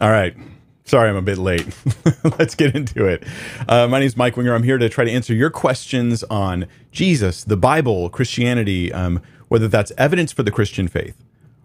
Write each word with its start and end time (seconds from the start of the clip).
All 0.00 0.10
right. 0.10 0.36
Sorry, 0.84 1.10
I'm 1.10 1.16
a 1.16 1.22
bit 1.22 1.38
late. 1.38 1.66
Let's 2.38 2.54
get 2.54 2.76
into 2.76 3.04
it. 3.04 3.24
Uh, 3.68 3.88
my 3.88 3.98
name 3.98 4.06
is 4.06 4.16
Mike 4.16 4.36
Winger. 4.36 4.54
I'm 4.54 4.62
here 4.62 4.78
to 4.78 4.88
try 4.88 5.04
to 5.04 5.10
answer 5.10 5.34
your 5.34 5.50
questions 5.50 6.22
on 6.24 6.66
Jesus, 6.92 7.42
the 7.42 7.56
Bible, 7.56 8.08
Christianity, 8.08 8.92
um, 8.92 9.20
whether 9.48 9.66
that's 9.66 9.90
evidence 9.98 10.30
for 10.30 10.44
the 10.44 10.52
Christian 10.52 10.86
faith, 10.86 11.24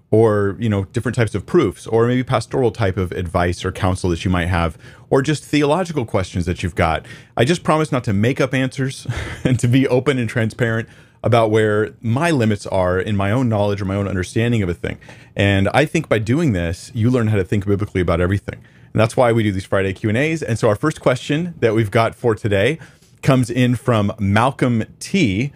or 0.09 0.57
you 0.59 0.67
know 0.67 0.85
different 0.85 1.15
types 1.15 1.35
of 1.35 1.45
proofs, 1.45 1.85
or 1.85 2.07
maybe 2.07 2.23
pastoral 2.23 2.71
type 2.71 2.97
of 2.97 3.11
advice 3.11 3.63
or 3.63 3.71
counsel 3.71 4.09
that 4.09 4.25
you 4.25 4.31
might 4.31 4.47
have, 4.47 4.79
or 5.11 5.21
just 5.21 5.45
theological 5.45 6.05
questions 6.05 6.47
that 6.47 6.63
you've 6.63 6.75
got. 6.75 7.05
I 7.37 7.45
just 7.45 7.63
promise 7.63 7.91
not 7.91 8.03
to 8.05 8.13
make 8.13 8.41
up 8.41 8.55
answers 8.55 9.05
and 9.43 9.59
to 9.59 9.67
be 9.67 9.87
open 9.87 10.17
and 10.17 10.27
transparent 10.27 10.89
about 11.23 11.49
where 11.49 11.93
my 12.01 12.31
limits 12.31 12.67
are 12.67 12.99
in 12.99 13.15
my 13.15 13.31
own 13.31 13.47
knowledge 13.47 13.81
or 13.81 13.85
my 13.85 13.95
own 13.95 14.07
understanding 14.07 14.61
of 14.61 14.69
a 14.69 14.73
thing. 14.73 14.99
And 15.35 15.69
I 15.73 15.85
think 15.85 16.09
by 16.09 16.19
doing 16.19 16.51
this, 16.51 16.91
you 16.93 17.09
learn 17.09 17.27
how 17.27 17.37
to 17.37 17.43
think 17.43 17.65
biblically 17.65 18.01
about 18.01 18.19
everything. 18.19 18.55
And 18.55 18.99
that's 18.99 19.17
why 19.17 19.31
we 19.31 19.41
do 19.41 19.51
these 19.51 19.65
Friday 19.65 19.93
Q&As. 19.93 20.43
And 20.43 20.59
so 20.59 20.67
our 20.67 20.75
first 20.75 21.01
question 21.01 21.55
that 21.59 21.73
we've 21.73 21.89
got 21.89 22.13
for 22.13 22.35
today 22.35 22.77
comes 23.21 23.49
in 23.49 23.75
from 23.75 24.13
Malcolm 24.19 24.83
T. 24.99 25.53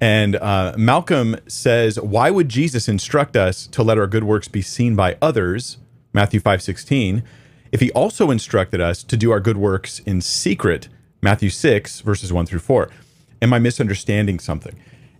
And 0.00 0.36
uh, 0.36 0.74
Malcolm 0.76 1.36
says, 1.46 2.00
why 2.00 2.30
would 2.30 2.48
Jesus 2.48 2.88
instruct 2.88 3.36
us 3.36 3.66
to 3.68 3.82
let 3.82 3.98
our 3.98 4.06
good 4.06 4.24
works 4.24 4.48
be 4.48 4.62
seen 4.62 4.96
by 4.96 5.16
others, 5.20 5.76
Matthew 6.14 6.40
5, 6.40 6.62
16, 6.62 7.22
if 7.70 7.80
he 7.80 7.92
also 7.92 8.30
instructed 8.30 8.80
us 8.80 9.04
to 9.04 9.16
do 9.16 9.30
our 9.30 9.38
good 9.38 9.58
works 9.58 10.00
in 10.00 10.20
secret, 10.20 10.88
Matthew 11.22 11.50
6, 11.50 12.00
verses 12.00 12.32
1 12.32 12.46
through 12.46 12.60
4? 12.60 12.90
Am 13.42 13.52
I 13.52 13.58
misunderstanding 13.58 14.38
something? 14.38 14.74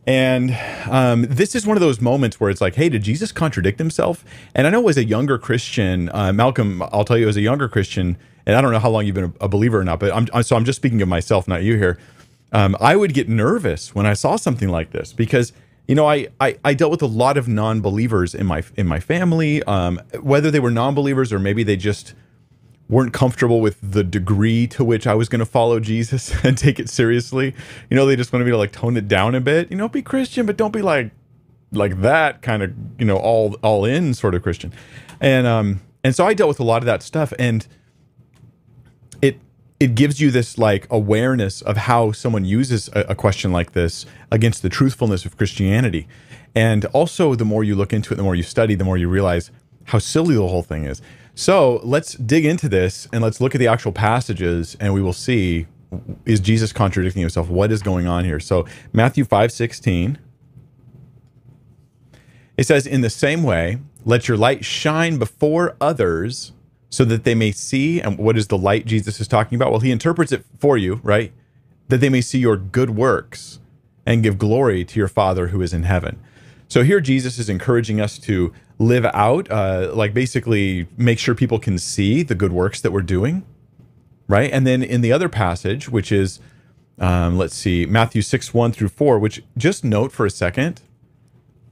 And 0.06 0.56
um, 0.90 1.22
this 1.22 1.54
is 1.54 1.66
one 1.66 1.76
of 1.76 1.80
those 1.80 2.00
moments 2.00 2.40
where 2.40 2.50
it's 2.50 2.60
like, 2.60 2.74
hey, 2.74 2.88
did 2.88 3.02
Jesus 3.02 3.32
contradict 3.32 3.78
himself? 3.78 4.24
And 4.54 4.66
I 4.66 4.70
know 4.70 4.88
as 4.88 4.96
a 4.96 5.04
younger 5.04 5.38
Christian, 5.38 6.08
uh, 6.12 6.32
Malcolm, 6.32 6.82
I'll 6.82 7.04
tell 7.04 7.18
you, 7.18 7.28
as 7.28 7.36
a 7.36 7.42
younger 7.42 7.68
Christian, 7.68 8.16
and 8.46 8.56
I 8.56 8.60
don't 8.60 8.72
know 8.72 8.78
how 8.78 8.90
long 8.90 9.06
you've 9.06 9.14
been 9.14 9.34
a, 9.40 9.48
believer 9.48 9.80
or 9.80 9.84
not, 9.84 10.00
but 10.00 10.12
I'm, 10.14 10.42
so 10.42 10.56
I'm 10.56 10.64
just 10.64 10.76
speaking 10.76 11.02
of 11.02 11.08
myself, 11.08 11.46
not 11.46 11.62
you 11.62 11.76
here. 11.76 11.98
Um, 12.52 12.76
I 12.80 12.96
would 12.96 13.14
get 13.14 13.28
nervous 13.28 13.94
when 13.94 14.06
I 14.06 14.14
saw 14.14 14.36
something 14.36 14.68
like 14.68 14.90
this 14.90 15.12
because 15.12 15.52
you 15.86 15.94
know 15.94 16.08
I, 16.08 16.28
I, 16.40 16.56
I 16.64 16.74
dealt 16.74 16.90
with 16.90 17.02
a 17.02 17.06
lot 17.06 17.36
of 17.36 17.46
non-believers 17.46 18.34
in 18.34 18.46
my 18.46 18.64
in 18.76 18.86
my 18.88 18.98
family, 18.98 19.62
um, 19.64 20.00
whether 20.20 20.50
they 20.50 20.58
were 20.58 20.70
non-believers 20.70 21.32
or 21.32 21.38
maybe 21.38 21.62
they 21.62 21.76
just 21.76 22.14
weren't 22.90 23.12
comfortable 23.12 23.60
with 23.60 23.78
the 23.80 24.02
degree 24.02 24.66
to 24.66 24.84
which 24.84 25.06
I 25.06 25.14
was 25.14 25.28
going 25.28 25.38
to 25.38 25.46
follow 25.46 25.78
Jesus 25.78 26.34
and 26.44 26.58
take 26.58 26.78
it 26.80 26.90
seriously. 26.90 27.54
You 27.88 27.96
know, 27.96 28.04
they 28.04 28.16
just 28.16 28.32
wanted 28.32 28.44
me 28.44 28.50
to 28.50 28.58
like 28.58 28.72
tone 28.72 28.96
it 28.96 29.08
down 29.08 29.34
a 29.34 29.40
bit. 29.40 29.70
You 29.70 29.76
know, 29.76 29.88
be 29.88 30.02
Christian, 30.02 30.44
but 30.44 30.56
don't 30.56 30.72
be 30.72 30.82
like 30.82 31.12
like 31.72 32.00
that 32.00 32.42
kind 32.42 32.64
of 32.64 32.74
you 32.98 33.06
know 33.06 33.16
all 33.16 33.54
all 33.62 33.84
in 33.84 34.12
sort 34.12 34.34
of 34.34 34.42
Christian. 34.42 34.72
And 35.20 35.46
um 35.46 35.80
and 36.02 36.14
so 36.14 36.26
I 36.26 36.34
dealt 36.34 36.48
with 36.48 36.60
a 36.60 36.64
lot 36.64 36.78
of 36.78 36.86
that 36.86 37.02
stuff, 37.02 37.32
and 37.38 37.66
it 39.22 39.38
it 39.78 39.94
gives 39.94 40.20
you 40.20 40.30
this 40.30 40.58
like 40.58 40.86
awareness 40.90 41.62
of 41.62 41.76
how 41.76 42.10
someone 42.12 42.44
uses 42.44 42.88
a, 42.88 43.00
a 43.10 43.14
question 43.14 43.52
like 43.52 43.72
this 43.72 44.04
against 44.32 44.62
the 44.62 44.68
truthfulness 44.68 45.24
of 45.24 45.36
Christianity. 45.36 46.08
And 46.52 46.86
also, 46.86 47.36
the 47.36 47.44
more 47.44 47.62
you 47.62 47.76
look 47.76 47.92
into 47.92 48.12
it, 48.12 48.16
the 48.16 48.24
more 48.24 48.34
you 48.34 48.42
study, 48.42 48.74
the 48.74 48.84
more 48.84 48.96
you 48.96 49.08
realize 49.08 49.52
how 49.84 49.98
silly 49.98 50.34
the 50.34 50.48
whole 50.48 50.62
thing 50.62 50.84
is. 50.84 51.00
So 51.34 51.80
let's 51.82 52.14
dig 52.14 52.44
into 52.44 52.68
this 52.68 53.08
and 53.12 53.22
let's 53.22 53.40
look 53.40 53.54
at 53.54 53.58
the 53.58 53.68
actual 53.68 53.92
passages 53.92 54.76
and 54.80 54.92
we 54.92 55.02
will 55.02 55.12
see 55.12 55.66
is 56.24 56.40
Jesus 56.40 56.72
contradicting 56.72 57.20
himself? 57.20 57.48
What 57.48 57.72
is 57.72 57.82
going 57.82 58.06
on 58.06 58.24
here? 58.24 58.40
So 58.40 58.66
Matthew 58.92 59.24
5 59.24 59.50
16. 59.52 60.18
It 62.56 62.66
says, 62.66 62.86
In 62.86 63.00
the 63.00 63.10
same 63.10 63.42
way, 63.42 63.78
let 64.04 64.28
your 64.28 64.36
light 64.36 64.64
shine 64.64 65.18
before 65.18 65.76
others 65.80 66.52
so 66.90 67.04
that 67.04 67.24
they 67.24 67.34
may 67.34 67.52
see. 67.52 68.00
And 68.00 68.18
what 68.18 68.36
is 68.36 68.48
the 68.48 68.58
light 68.58 68.86
Jesus 68.86 69.20
is 69.20 69.28
talking 69.28 69.56
about? 69.56 69.70
Well, 69.70 69.80
he 69.80 69.90
interprets 69.90 70.32
it 70.32 70.44
for 70.58 70.76
you, 70.76 71.00
right? 71.02 71.32
That 71.88 71.98
they 71.98 72.08
may 72.08 72.20
see 72.20 72.38
your 72.38 72.56
good 72.56 72.90
works 72.90 73.60
and 74.06 74.22
give 74.22 74.38
glory 74.38 74.84
to 74.84 74.98
your 74.98 75.08
Father 75.08 75.48
who 75.48 75.62
is 75.62 75.72
in 75.72 75.84
heaven. 75.84 76.20
So 76.70 76.84
here 76.84 77.00
Jesus 77.00 77.40
is 77.40 77.48
encouraging 77.48 78.00
us 78.00 78.16
to 78.20 78.52
live 78.78 79.04
out, 79.06 79.50
uh, 79.50 79.90
like 79.92 80.14
basically 80.14 80.86
make 80.96 81.18
sure 81.18 81.34
people 81.34 81.58
can 81.58 81.78
see 81.78 82.22
the 82.22 82.36
good 82.36 82.52
works 82.52 82.80
that 82.80 82.92
we're 82.92 83.02
doing, 83.02 83.44
right? 84.28 84.48
And 84.52 84.64
then 84.64 84.80
in 84.80 85.00
the 85.00 85.10
other 85.10 85.28
passage, 85.28 85.88
which 85.88 86.12
is, 86.12 86.38
um, 87.00 87.36
let's 87.36 87.56
see, 87.56 87.86
Matthew 87.86 88.22
6, 88.22 88.54
1 88.54 88.70
through 88.70 88.88
4, 88.88 89.18
which 89.18 89.42
just 89.56 89.82
note 89.82 90.12
for 90.12 90.24
a 90.24 90.30
second, 90.30 90.80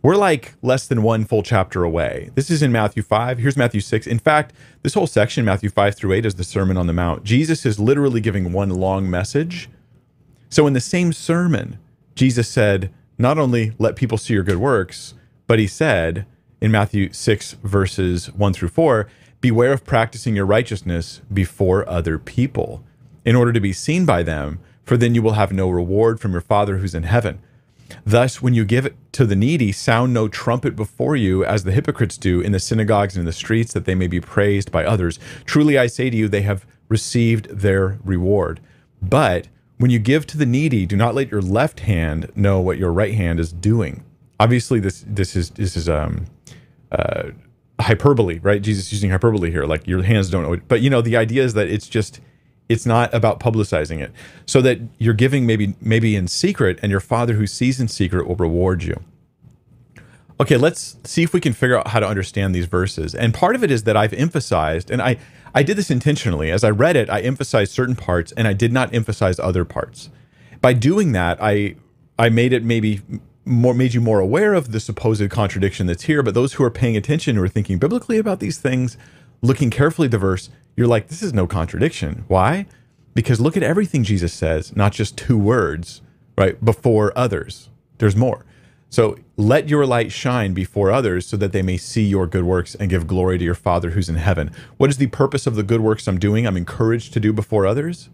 we're 0.03 0.17
like 0.17 0.55
less 0.63 0.89
than 0.89 1.05
one 1.05 1.25
full 1.25 1.45
chapter 1.45 1.85
away. 1.85 2.31
This 2.35 2.51
is 2.51 2.61
in 2.61 2.73
Matthew 2.73 3.05
5. 3.05 3.39
Here's 3.39 3.57
Matthew 3.57 3.81
6. 3.81 4.05
In 4.05 4.19
fact, 4.19 4.53
this 4.83 4.95
whole 4.95 5.07
section, 5.07 5.45
Matthew 5.45 5.71
5 5.71 5.95
through 5.95 6.13
8, 6.13 6.27
is 6.27 6.35
the 6.35 6.45
Sermon 6.45 6.77
on 6.77 6.89
the 6.89 6.93
Mount. 6.93 7.23
Jesus 7.23 7.65
is 7.65 7.79
literally 7.79 8.21
giving 8.21 8.53
one 8.53 8.71
long 8.71 9.09
message. 9.09 9.69
So 10.51 10.67
in 10.67 10.73
the 10.73 10.81
same 10.81 11.13
sermon, 11.13 11.79
Jesus 12.17 12.49
said, 12.49 12.93
not 13.19 13.39
only 13.39 13.73
let 13.79 13.97
people 13.97 14.17
see 14.17 14.35
your 14.35 14.45
good 14.45 14.59
works, 14.59 15.15
but 15.47 15.59
he 15.59 15.67
said 15.67 16.25
in 16.61 16.71
Matthew 16.71 17.13
6, 17.13 17.53
verses 17.63 18.33
1 18.33 18.53
through 18.53 18.69
4, 18.69 19.09
beware 19.41 19.73
of 19.73 19.85
practicing 19.85 20.37
your 20.37 20.47
righteousness 20.47 21.21
before 21.33 21.89
other 21.89 22.19
people 22.19 22.85
in 23.25 23.37
order 23.37 23.53
to 23.53 23.61
be 23.61 23.73
seen 23.73 24.05
by 24.05 24.23
them, 24.23 24.59
for 24.85 24.97
then 24.97 25.15
you 25.15 25.23
will 25.23 25.33
have 25.33 25.53
no 25.53 25.69
reward 25.69 26.21
from 26.21 26.33
your 26.33 26.41
Father 26.41 26.79
who's 26.79 26.95
in 26.95 27.03
heaven. 27.03 27.41
Thus, 28.05 28.43
when 28.43 28.55
you 28.55 28.65
give 28.65 28.87
it 28.87 28.97
to 29.13 29.25
the 29.27 29.37
needy, 29.37 29.73
sound 29.73 30.13
no 30.13 30.29
trumpet 30.29 30.77
before 30.77 31.17
you, 31.17 31.45
as 31.45 31.65
the 31.65 31.73
hypocrites 31.73 32.19
do 32.19 32.41
in 32.41 32.53
the 32.53 32.61
synagogues 32.61 33.15
and 33.15 33.21
in 33.21 33.27
the 33.27 33.33
streets, 33.33 33.73
that 33.73 33.85
they 33.85 33.95
may 33.95 34.07
be 34.07 34.21
praised 34.21 34.71
by 34.71 34.85
others. 34.85 35.19
Truly, 35.45 35.79
I 35.79 35.87
say 35.87 36.11
to 36.11 36.17
you, 36.17 36.29
they 36.29 36.43
have 36.43 36.67
received 36.89 37.49
their 37.51 37.99
reward. 38.05 38.61
But 39.01 39.49
when 39.79 39.91
you 39.91 39.99
give 39.99 40.27
to 40.27 40.37
the 40.37 40.47
needy, 40.47 40.87
do 40.87 40.97
not 40.97 41.15
let 41.15 41.31
your 41.31 41.41
left 41.41 41.81
hand 41.81 42.31
know 42.35 42.61
what 42.61 42.79
your 42.79 42.93
right 42.93 43.15
hand 43.15 43.41
is 43.41 43.53
doing. 43.53 44.05
Obviously, 44.39 44.81
this 44.81 45.05
this 45.07 45.35
is 45.35 45.51
this 45.51 45.77
is 45.77 45.89
um 45.89 46.27
uh 46.93 47.31
hyperbole, 47.81 48.41
right? 48.41 48.61
Jesus 48.61 48.93
using 48.93 49.11
hyperbole 49.11 49.51
here, 49.51 49.65
like 49.65 49.87
your 49.87 50.03
hands 50.03 50.31
don't 50.31 50.43
know. 50.43 50.53
It. 50.53 50.69
But 50.69 50.81
you 50.81 50.91
know, 50.91 51.01
the 51.01 51.17
idea 51.17 51.45
is 51.45 51.55
that 51.55 51.69
it's 51.69 51.89
just 51.89 52.21
it's 52.69 52.85
not 52.85 53.13
about 53.15 53.41
publicizing 53.41 54.01
it, 54.01 54.13
so 54.47 54.61
that 54.61 54.79
you're 54.99 55.15
giving 55.15 55.47
maybe 55.47 55.75
maybe 55.81 56.17
in 56.17 56.29
secret, 56.29 56.79
and 56.83 56.91
your 56.91 57.01
Father 57.01 57.35
who 57.35 57.47
sees 57.47 57.81
in 57.81 57.89
secret 57.89 58.27
will 58.27 58.37
reward 58.37 58.83
you. 58.83 59.01
Okay, 60.41 60.57
let's 60.57 60.97
see 61.03 61.25
if 61.25 61.33
we 61.33 61.41
can 61.41 61.53
figure 61.53 61.77
out 61.77 61.89
how 61.89 61.99
to 61.99 62.07
understand 62.07 62.55
these 62.55 62.67
verses. 62.67 63.13
And 63.13 63.35
part 63.35 63.57
of 63.57 63.65
it 63.65 63.73
is 63.73 63.83
that 63.85 63.97
I've 63.97 64.13
emphasized, 64.13 64.91
and 64.91 65.03
I 65.03 65.19
I 65.55 65.63
did 65.63 65.77
this 65.77 65.91
intentionally. 65.91 66.51
As 66.51 66.65
I 66.65 66.71
read 66.71 66.97
it, 66.97 67.11
I 67.11 67.21
emphasized 67.21 67.73
certain 67.73 67.97
parts 67.97 68.33
and 68.33 68.47
I 68.47 68.53
did 68.53 68.73
not 68.73 68.95
emphasize 68.95 69.39
other 69.39 69.65
parts. 69.65 70.11
By 70.61 70.73
doing 70.73 71.13
that, 71.13 71.39
I 71.41 71.77
I 72.19 72.29
made 72.29 72.53
it 72.53 72.65
maybe 72.65 73.03
more 73.45 73.75
made 73.75 73.95
you 73.95 74.01
more 74.01 74.21
aware 74.21 74.55
of 74.55 74.73
the 74.73 74.81
supposed 74.81 75.31
contradiction 75.31 75.87
that's 75.87 76.05
here, 76.05 76.23
but 76.23 76.35
those 76.35 76.55
who 76.55 76.65
are 76.65 76.71
paying 76.71 76.97
attention 76.97 77.37
who 77.37 77.43
are 77.43 77.49
thinking 77.49 77.79
biblically 77.79 78.19
about 78.19 78.41
these 78.41 78.59
things, 78.59 78.99
looking 79.41 79.71
carefully 79.71 80.09
the 80.09 80.19
verse, 80.19 80.51
you're 80.77 80.87
like, 80.87 81.09
this 81.09 81.23
is 81.23 81.33
no 81.33 81.47
contradiction. 81.47 82.25
Why? 82.29 82.67
Because 83.15 83.41
look 83.41 83.57
at 83.57 83.63
everything 83.63 84.05
Jesus 84.05 84.33
says, 84.33 84.77
not 84.77 84.93
just 84.93 85.17
two 85.17 85.39
words, 85.39 86.03
right? 86.37 86.63
Before 86.65 87.17
others. 87.17 87.69
There's 87.99 88.15
more. 88.15 88.45
So 88.91 89.19
let 89.37 89.69
your 89.69 89.87
light 89.87 90.13
shine 90.13 90.55
before 90.55 90.91
others 90.91 91.27
so 91.27 91.37
that 91.37 91.53
they 91.53 91.63
may 91.63 91.77
see 91.77 92.05
your 92.05 92.27
good 92.27 92.45
works 92.45 92.75
and 92.75 92.89
give 92.89 93.07
glory 93.07 93.39
to 93.39 93.45
your 93.45 93.55
Father 93.55 93.91
who's 93.91 94.09
in 94.09 94.17
heaven. 94.17 94.51
What 94.79 94.91
is 94.91 94.97
the 94.97 95.09
purpose 95.09 95.47
of 95.47 95.57
the 95.57 95.63
good 95.63 95.81
works 95.81 96.09
I'm 96.09 96.19
doing? 96.19 96.47
I'm 96.47 96.57
encouraged 96.57 97.13
to 97.13 97.21
do 97.21 97.33
before 97.33 97.67
others? 97.67 98.09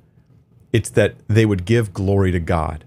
It's 0.72 0.90
that 0.90 1.14
they 1.28 1.46
would 1.46 1.64
give 1.64 1.94
glory 1.94 2.32
to 2.32 2.40
God. 2.40 2.84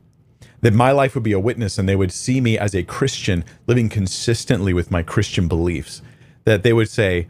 That 0.62 0.74
my 0.74 0.92
life 0.92 1.16
would 1.16 1.24
be 1.24 1.32
a 1.32 1.40
witness 1.40 1.78
and 1.78 1.88
they 1.88 1.96
would 1.96 2.12
see 2.12 2.42
me 2.42 2.58
as 2.58 2.76
a 2.76 2.84
Christian 2.84 3.46
living 3.68 3.88
consistently 3.88 4.74
with 4.74 4.92
my 4.92 5.02
Christian 5.02 5.48
beliefs. 5.48 6.02
That 6.44 6.64
they 6.64 6.74
would 6.74 6.90
say, 6.90 7.28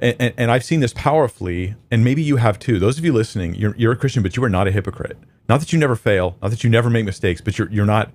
and, 0.00 0.34
and, 0.36 0.50
I've 0.50 0.64
seen 0.64 0.80
this 0.80 0.94
powerfully, 0.94 1.74
and 1.90 2.02
maybe 2.02 2.22
you 2.22 2.36
have 2.36 2.58
too. 2.58 2.78
Those 2.78 2.98
of 2.98 3.04
you 3.04 3.12
listening, 3.12 3.54
you're, 3.54 3.76
you're 3.76 3.92
a 3.92 3.96
Christian, 3.96 4.22
but 4.22 4.34
you 4.34 4.42
are 4.42 4.48
not 4.48 4.66
a 4.66 4.70
hypocrite. 4.70 5.18
Not 5.46 5.60
that 5.60 5.74
you 5.74 5.78
never 5.78 5.94
fail, 5.94 6.38
not 6.40 6.50
that 6.52 6.64
you 6.64 6.70
never 6.70 6.88
make 6.88 7.04
mistakes, 7.04 7.42
but 7.42 7.58
you're, 7.58 7.68
you're 7.70 7.84
not 7.84 8.10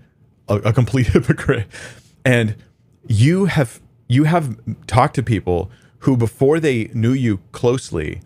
a, 0.48 0.56
a 0.58 0.74
complete 0.74 1.08
hypocrite. 1.14 1.68
And 2.24 2.56
you 3.08 3.46
have 3.46 3.82
you 4.08 4.26
have 4.26 4.58
talked 4.88 5.16
to 5.16 5.24
people 5.24 5.72
who 6.00 6.16
before 6.16 6.60
they 6.60 6.90
knew 6.94 7.14
you 7.14 7.40
closely, 7.52 8.22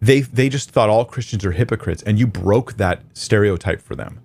they 0.00 0.20
they 0.20 0.48
just 0.48 0.70
thought 0.70 0.88
all 0.88 1.04
Christians 1.04 1.44
are 1.44 1.52
hypocrites, 1.52 2.02
and 2.02 2.18
you 2.18 2.26
broke 2.26 2.74
that 2.74 3.02
stereotype 3.14 3.80
for 3.80 3.94
them 3.94 4.20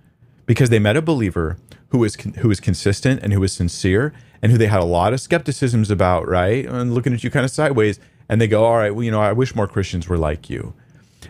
because 0.46 0.70
they 0.70 0.80
met 0.80 0.98
a 0.98 1.02
believer 1.02 1.58
who 1.90 2.00
was 2.00 2.16
who 2.16 2.48
was 2.48 2.60
consistent 2.60 3.22
and 3.24 3.34
who 3.34 3.40
was 3.40 3.54
sincere 3.54 4.14
and 4.42 4.52
who 4.52 4.58
they 4.58 4.68
had 4.68 4.80
a 4.80 4.86
lot 4.86 5.14
of 5.14 5.22
skepticisms 5.22 5.92
about, 5.92 6.28
right? 6.28 6.66
And 6.66 6.94
looking 6.94 7.14
at 7.14 7.24
you 7.24 7.30
kind 7.30 7.46
of 7.46 7.52
sideways, 7.52 8.00
and 8.28 8.42
they 8.42 8.48
go, 8.48 8.66
"All 8.66 8.78
right, 8.78 8.94
well, 8.94 9.04
you 9.04 9.12
know, 9.12 9.22
I 9.22 9.34
wish 9.34 9.56
more 9.56 9.68
Christians 9.68 10.08
were 10.08 10.18
like 10.18 10.50
you." 10.50 10.74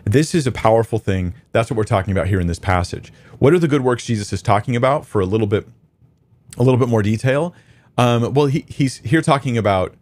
This 0.04 0.34
is 0.34 0.46
a 0.46 0.52
powerful 0.52 0.98
thing. 0.98 1.34
That's 1.52 1.70
what 1.70 1.76
we're 1.76 1.84
talking 1.84 2.12
about 2.12 2.28
here 2.28 2.40
in 2.40 2.46
this 2.46 2.58
passage. 2.58 3.12
What 3.38 3.52
are 3.52 3.58
the 3.58 3.68
good 3.68 3.82
works 3.82 4.06
Jesus 4.06 4.32
is 4.32 4.42
talking 4.42 4.74
about 4.74 5.06
for 5.06 5.20
a 5.20 5.26
little 5.26 5.46
bit 5.46 5.68
a 6.58 6.62
little 6.62 6.78
bit 6.78 6.88
more 6.88 7.02
detail. 7.02 7.54
Um, 7.98 8.32
well, 8.34 8.46
he, 8.46 8.64
he's 8.68 8.98
here 8.98 9.22
talking 9.22 9.58
about 9.58 9.94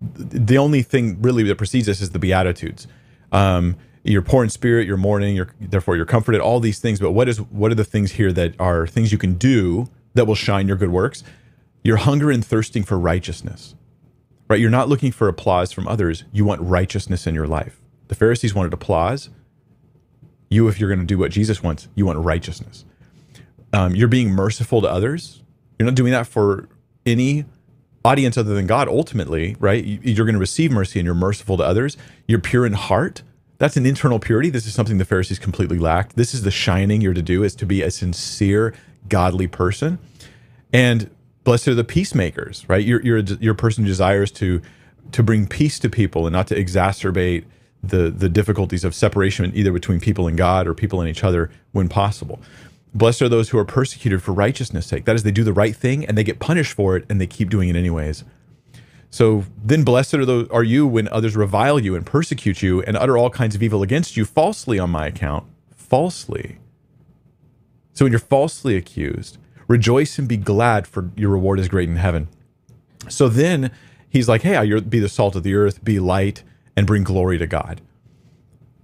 the 0.00 0.58
only 0.58 0.82
thing 0.82 1.20
really 1.22 1.42
that 1.44 1.56
precedes 1.56 1.86
this 1.86 2.00
is 2.00 2.10
the 2.10 2.18
Beatitudes. 2.18 2.86
Um, 3.32 3.76
you're 4.04 4.22
poor 4.22 4.44
in 4.44 4.50
spirit, 4.50 4.86
you're 4.86 4.98
mourning, 4.98 5.34
you're 5.34 5.48
therefore 5.60 5.96
you're 5.96 6.04
comforted. 6.04 6.40
All 6.40 6.60
these 6.60 6.78
things, 6.78 7.00
but 7.00 7.12
what 7.12 7.28
is 7.28 7.40
what 7.40 7.72
are 7.72 7.74
the 7.74 7.84
things 7.84 8.12
here 8.12 8.32
that 8.32 8.54
are 8.60 8.86
things 8.86 9.12
you 9.12 9.18
can 9.18 9.34
do 9.34 9.88
that 10.12 10.26
will 10.26 10.34
shine 10.34 10.68
your 10.68 10.76
good 10.76 10.90
works? 10.90 11.24
You're 11.82 11.96
hunger 11.96 12.30
and 12.30 12.44
thirsting 12.44 12.82
for 12.82 12.98
righteousness, 12.98 13.74
right? 14.48 14.60
You're 14.60 14.70
not 14.70 14.88
looking 14.88 15.10
for 15.10 15.28
applause 15.28 15.72
from 15.72 15.88
others. 15.88 16.24
You 16.32 16.44
want 16.44 16.60
righteousness 16.60 17.26
in 17.26 17.34
your 17.34 17.46
life. 17.46 17.80
The 18.08 18.14
Pharisees 18.14 18.54
wanted 18.54 18.74
applause. 18.74 19.30
You, 20.50 20.68
if 20.68 20.78
you're 20.78 20.88
going 20.88 21.00
to 21.00 21.06
do 21.06 21.18
what 21.18 21.30
Jesus 21.30 21.62
wants, 21.62 21.88
you 21.94 22.06
want 22.06 22.18
righteousness. 22.18 22.84
Um, 23.72 23.94
you're 23.94 24.08
being 24.08 24.30
merciful 24.30 24.82
to 24.82 24.90
others. 24.90 25.42
You're 25.78 25.86
not 25.86 25.94
doing 25.94 26.12
that 26.12 26.26
for 26.26 26.68
any 27.06 27.44
audience 28.04 28.36
other 28.36 28.54
than 28.54 28.66
God. 28.66 28.88
Ultimately, 28.88 29.56
right? 29.58 29.84
You're 29.84 30.26
going 30.26 30.34
to 30.34 30.40
receive 30.40 30.70
mercy 30.70 30.98
and 30.98 31.06
you're 31.06 31.14
merciful 31.14 31.56
to 31.56 31.62
others. 31.62 31.96
You're 32.26 32.40
pure 32.40 32.66
in 32.66 32.74
heart. 32.74 33.22
That's 33.58 33.76
an 33.76 33.86
internal 33.86 34.18
purity. 34.18 34.50
This 34.50 34.66
is 34.66 34.74
something 34.74 34.98
the 34.98 35.04
Pharisees 35.04 35.38
completely 35.38 35.78
lacked. 35.78 36.16
This 36.16 36.34
is 36.34 36.42
the 36.42 36.50
shining 36.50 37.00
you're 37.00 37.14
to 37.14 37.22
do 37.22 37.42
is 37.42 37.54
to 37.56 37.66
be 37.66 37.82
a 37.82 37.90
sincere, 37.90 38.74
godly 39.08 39.46
person. 39.46 39.98
And 40.72 41.10
blessed 41.44 41.68
are 41.68 41.74
the 41.74 41.84
peacemakers, 41.84 42.68
right? 42.68 42.84
You're 42.84 43.00
you're 43.00 43.52
a 43.52 43.56
person 43.56 43.84
desires 43.84 44.30
to 44.32 44.60
to 45.12 45.22
bring 45.22 45.46
peace 45.46 45.78
to 45.78 45.88
people 45.88 46.26
and 46.26 46.32
not 46.32 46.48
to 46.48 46.56
exacerbate 46.56 47.44
the 47.82 48.10
the 48.10 48.28
difficulties 48.28 48.84
of 48.84 48.94
separation 48.94 49.52
either 49.54 49.72
between 49.72 50.00
people 50.00 50.26
and 50.26 50.36
God 50.36 50.66
or 50.66 50.74
people 50.74 51.00
and 51.00 51.08
each 51.08 51.22
other 51.22 51.50
when 51.72 51.88
possible. 51.88 52.40
Blessed 52.94 53.22
are 53.22 53.28
those 53.28 53.50
who 53.50 53.58
are 53.58 53.64
persecuted 53.64 54.22
for 54.22 54.32
righteousness' 54.32 54.86
sake. 54.86 55.04
That 55.04 55.16
is, 55.16 55.24
they 55.24 55.32
do 55.32 55.44
the 55.44 55.52
right 55.52 55.74
thing 55.74 56.06
and 56.06 56.16
they 56.16 56.24
get 56.24 56.38
punished 56.38 56.72
for 56.72 56.96
it 56.96 57.04
and 57.10 57.20
they 57.20 57.26
keep 57.26 57.50
doing 57.50 57.68
it 57.68 57.76
anyways. 57.76 58.24
So 59.10 59.44
then 59.62 59.84
blessed 59.84 60.14
are, 60.14 60.24
those, 60.24 60.48
are 60.48 60.64
you 60.64 60.86
when 60.86 61.08
others 61.08 61.36
revile 61.36 61.78
you 61.78 61.94
and 61.94 62.04
persecute 62.04 62.62
you 62.62 62.82
and 62.82 62.96
utter 62.96 63.16
all 63.16 63.30
kinds 63.30 63.54
of 63.54 63.62
evil 63.62 63.82
against 63.82 64.16
you 64.16 64.24
falsely 64.24 64.78
on 64.78 64.90
my 64.90 65.06
account. 65.06 65.44
Falsely. 65.76 66.58
So 67.92 68.04
when 68.04 68.12
you're 68.12 68.18
falsely 68.18 68.76
accused, 68.76 69.38
rejoice 69.68 70.18
and 70.18 70.26
be 70.26 70.36
glad, 70.36 70.86
for 70.86 71.10
your 71.16 71.30
reward 71.30 71.60
is 71.60 71.68
great 71.68 71.88
in 71.88 71.96
heaven. 71.96 72.28
So 73.08 73.28
then 73.28 73.70
he's 74.08 74.28
like, 74.28 74.42
hey, 74.42 74.64
you'll 74.64 74.80
be 74.80 74.98
the 74.98 75.08
salt 75.08 75.36
of 75.36 75.42
the 75.42 75.54
earth, 75.54 75.84
be 75.84 76.00
light, 76.00 76.42
and 76.76 76.86
bring 76.86 77.04
glory 77.04 77.38
to 77.38 77.46
God. 77.46 77.80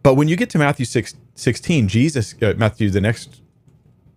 But 0.03 0.15
when 0.15 0.29
you 0.29 0.37
get 0.37 0.51
to 0.51 0.59
Matthew 0.59 0.87
6, 0.87 1.15
16, 1.35 1.89
Jesus, 1.89 2.35
uh, 2.41 2.55
Matthew, 2.57 2.89
the 2.91 3.01
next, 3.01 3.40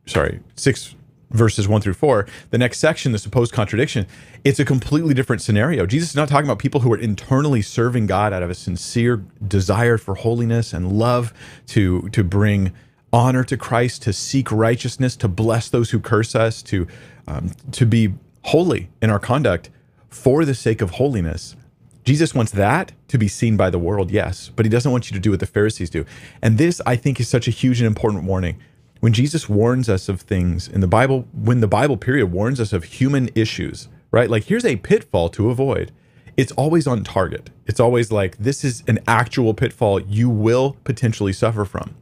sorry, 0.05 0.39
6 0.55 0.95
verses 1.33 1.67
1 1.67 1.81
through 1.81 1.93
4, 1.93 2.27
the 2.51 2.57
next 2.57 2.79
section, 2.79 3.11
the 3.11 3.17
supposed 3.17 3.51
contradiction, 3.51 4.05
it's 4.43 4.59
a 4.59 4.65
completely 4.65 5.13
different 5.13 5.41
scenario. 5.41 5.85
Jesus 5.85 6.11
is 6.11 6.15
not 6.15 6.29
talking 6.29 6.45
about 6.45 6.59
people 6.59 6.81
who 6.81 6.93
are 6.93 6.97
internally 6.97 7.61
serving 7.61 8.05
God 8.05 8.33
out 8.33 8.43
of 8.43 8.49
a 8.49 8.55
sincere 8.55 9.23
desire 9.45 9.97
for 9.97 10.15
holiness 10.15 10.73
and 10.73 10.91
love 10.91 11.33
to, 11.67 12.07
to 12.09 12.23
bring 12.23 12.71
honor 13.11 13.43
to 13.43 13.57
Christ, 13.57 14.03
to 14.03 14.13
seek 14.13 14.51
righteousness, 14.51 15.15
to 15.17 15.27
bless 15.27 15.69
those 15.69 15.91
who 15.91 15.99
curse 15.99 16.35
us, 16.35 16.61
to, 16.63 16.87
um, 17.27 17.51
to 17.71 17.85
be 17.85 18.13
holy 18.43 18.89
in 19.01 19.09
our 19.09 19.19
conduct 19.19 19.69
for 20.09 20.45
the 20.45 20.55
sake 20.55 20.81
of 20.81 20.91
holiness. 20.91 21.55
Jesus 22.03 22.35
wants 22.35 22.51
that 22.51 22.91
to 23.07 23.17
be 23.17 23.27
seen 23.27 23.55
by 23.55 23.69
the 23.69 23.79
world, 23.79 24.11
yes, 24.11 24.51
but 24.55 24.65
he 24.65 24.69
doesn't 24.69 24.91
want 24.91 25.09
you 25.09 25.15
to 25.15 25.21
do 25.21 25.31
what 25.31 25.39
the 25.39 25.45
Pharisees 25.45 25.89
do. 25.89 26.05
And 26.41 26.57
this, 26.57 26.81
I 26.85 26.95
think, 26.95 27.19
is 27.19 27.29
such 27.29 27.47
a 27.47 27.51
huge 27.51 27.79
and 27.79 27.87
important 27.87 28.25
warning. 28.25 28.59
When 29.03 29.11
Jesus 29.11 29.49
warns 29.49 29.89
us 29.89 30.07
of 30.07 30.21
things 30.21 30.69
in 30.69 30.79
the 30.79 30.87
Bible, 30.87 31.27
when 31.33 31.59
the 31.59 31.67
Bible 31.67 31.97
period 31.97 32.27
warns 32.27 32.61
us 32.61 32.71
of 32.71 32.85
human 32.85 33.29
issues, 33.35 33.89
right? 34.11 34.29
Like, 34.29 34.45
here's 34.45 34.63
a 34.63 34.77
pitfall 34.77 35.27
to 35.31 35.49
avoid. 35.49 35.91
It's 36.37 36.53
always 36.53 36.87
on 36.87 37.03
target. 37.03 37.49
It's 37.65 37.81
always 37.81 38.13
like, 38.13 38.37
this 38.37 38.63
is 38.63 38.81
an 38.87 38.99
actual 39.05 39.53
pitfall 39.53 39.99
you 39.99 40.29
will 40.29 40.77
potentially 40.85 41.33
suffer 41.33 41.65
from. 41.65 41.95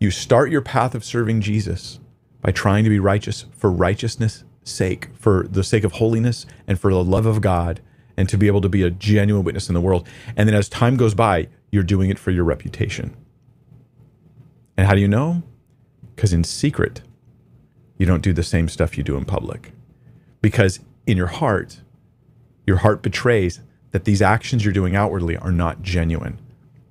You 0.00 0.10
start 0.10 0.50
your 0.50 0.60
path 0.60 0.96
of 0.96 1.04
serving 1.04 1.40
Jesus 1.40 2.00
by 2.40 2.50
trying 2.50 2.82
to 2.82 2.90
be 2.90 2.98
righteous 2.98 3.44
for 3.52 3.70
righteousness' 3.70 4.42
sake, 4.64 5.10
for 5.14 5.46
the 5.48 5.62
sake 5.62 5.84
of 5.84 5.92
holiness 5.92 6.46
and 6.66 6.80
for 6.80 6.92
the 6.92 7.04
love 7.04 7.26
of 7.26 7.40
God 7.40 7.80
and 8.16 8.28
to 8.28 8.36
be 8.36 8.48
able 8.48 8.62
to 8.62 8.68
be 8.68 8.82
a 8.82 8.90
genuine 8.90 9.44
witness 9.44 9.68
in 9.68 9.74
the 9.74 9.80
world. 9.80 10.08
And 10.36 10.48
then 10.48 10.56
as 10.56 10.68
time 10.68 10.96
goes 10.96 11.14
by, 11.14 11.46
you're 11.70 11.84
doing 11.84 12.10
it 12.10 12.18
for 12.18 12.32
your 12.32 12.42
reputation. 12.42 13.16
And 14.76 14.88
how 14.88 14.96
do 14.96 15.00
you 15.00 15.06
know? 15.06 15.44
Because 16.20 16.34
in 16.34 16.44
secret, 16.44 17.00
you 17.96 18.04
don't 18.04 18.20
do 18.20 18.34
the 18.34 18.42
same 18.42 18.68
stuff 18.68 18.98
you 18.98 19.02
do 19.02 19.16
in 19.16 19.24
public. 19.24 19.72
Because 20.42 20.80
in 21.06 21.16
your 21.16 21.28
heart, 21.28 21.80
your 22.66 22.76
heart 22.76 23.00
betrays 23.00 23.60
that 23.92 24.04
these 24.04 24.20
actions 24.20 24.62
you're 24.62 24.74
doing 24.74 24.94
outwardly 24.94 25.38
are 25.38 25.50
not 25.50 25.80
genuine, 25.80 26.38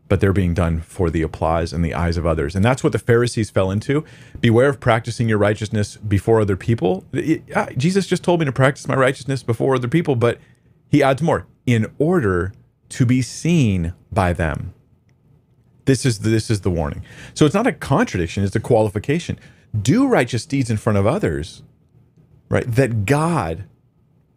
but 0.08 0.20
they're 0.20 0.34
being 0.34 0.56
done 0.56 0.82
for 0.82 1.12
the 1.12 1.22
applause 1.22 1.74
and 1.74 1.86
the 1.86 1.94
eyes 1.94 2.18
of 2.18 2.26
others. 2.26 2.56
And 2.56 2.66
that's 2.66 2.84
what 2.84 2.92
the 2.92 2.98
Pharisees 2.98 3.52
fell 3.52 3.70
into. 3.70 4.04
Beware 4.42 4.70
of 4.70 4.80
practicing 4.80 5.30
your 5.30 5.38
righteousness 5.38 5.98
before 5.98 6.42
other 6.42 6.58
people. 6.58 7.06
It, 7.14 7.44
Jesus 7.78 8.08
just 8.08 8.24
told 8.24 8.40
me 8.40 8.48
to 8.48 8.52
practice 8.52 8.88
my 8.88 8.96
righteousness 8.96 9.44
before 9.44 9.76
other 9.76 9.88
people, 9.88 10.16
but 10.16 10.40
he 10.88 11.04
adds 11.04 11.22
more 11.22 11.46
in 11.68 11.86
order 12.00 12.52
to 12.90 13.06
be 13.06 13.22
seen 13.22 13.94
by 14.12 14.34
them. 14.34 14.74
This 15.90 16.06
is 16.06 16.20
the, 16.20 16.30
this 16.30 16.52
is 16.52 16.62
the 16.62 16.70
warning. 16.70 17.02
So 17.34 17.48
it's 17.48 17.56
not 17.56 17.66
a 17.66 17.72
contradiction, 17.72 18.44
it's 18.44 18.56
a 18.56 18.60
qualification. 18.60 19.40
Do 19.82 20.08
righteous 20.08 20.46
deeds 20.46 20.70
in 20.70 20.78
front 20.78 21.00
of 21.00 21.08
others, 21.08 21.64
right? 22.48 22.64
That 22.72 23.08
God 23.08 23.64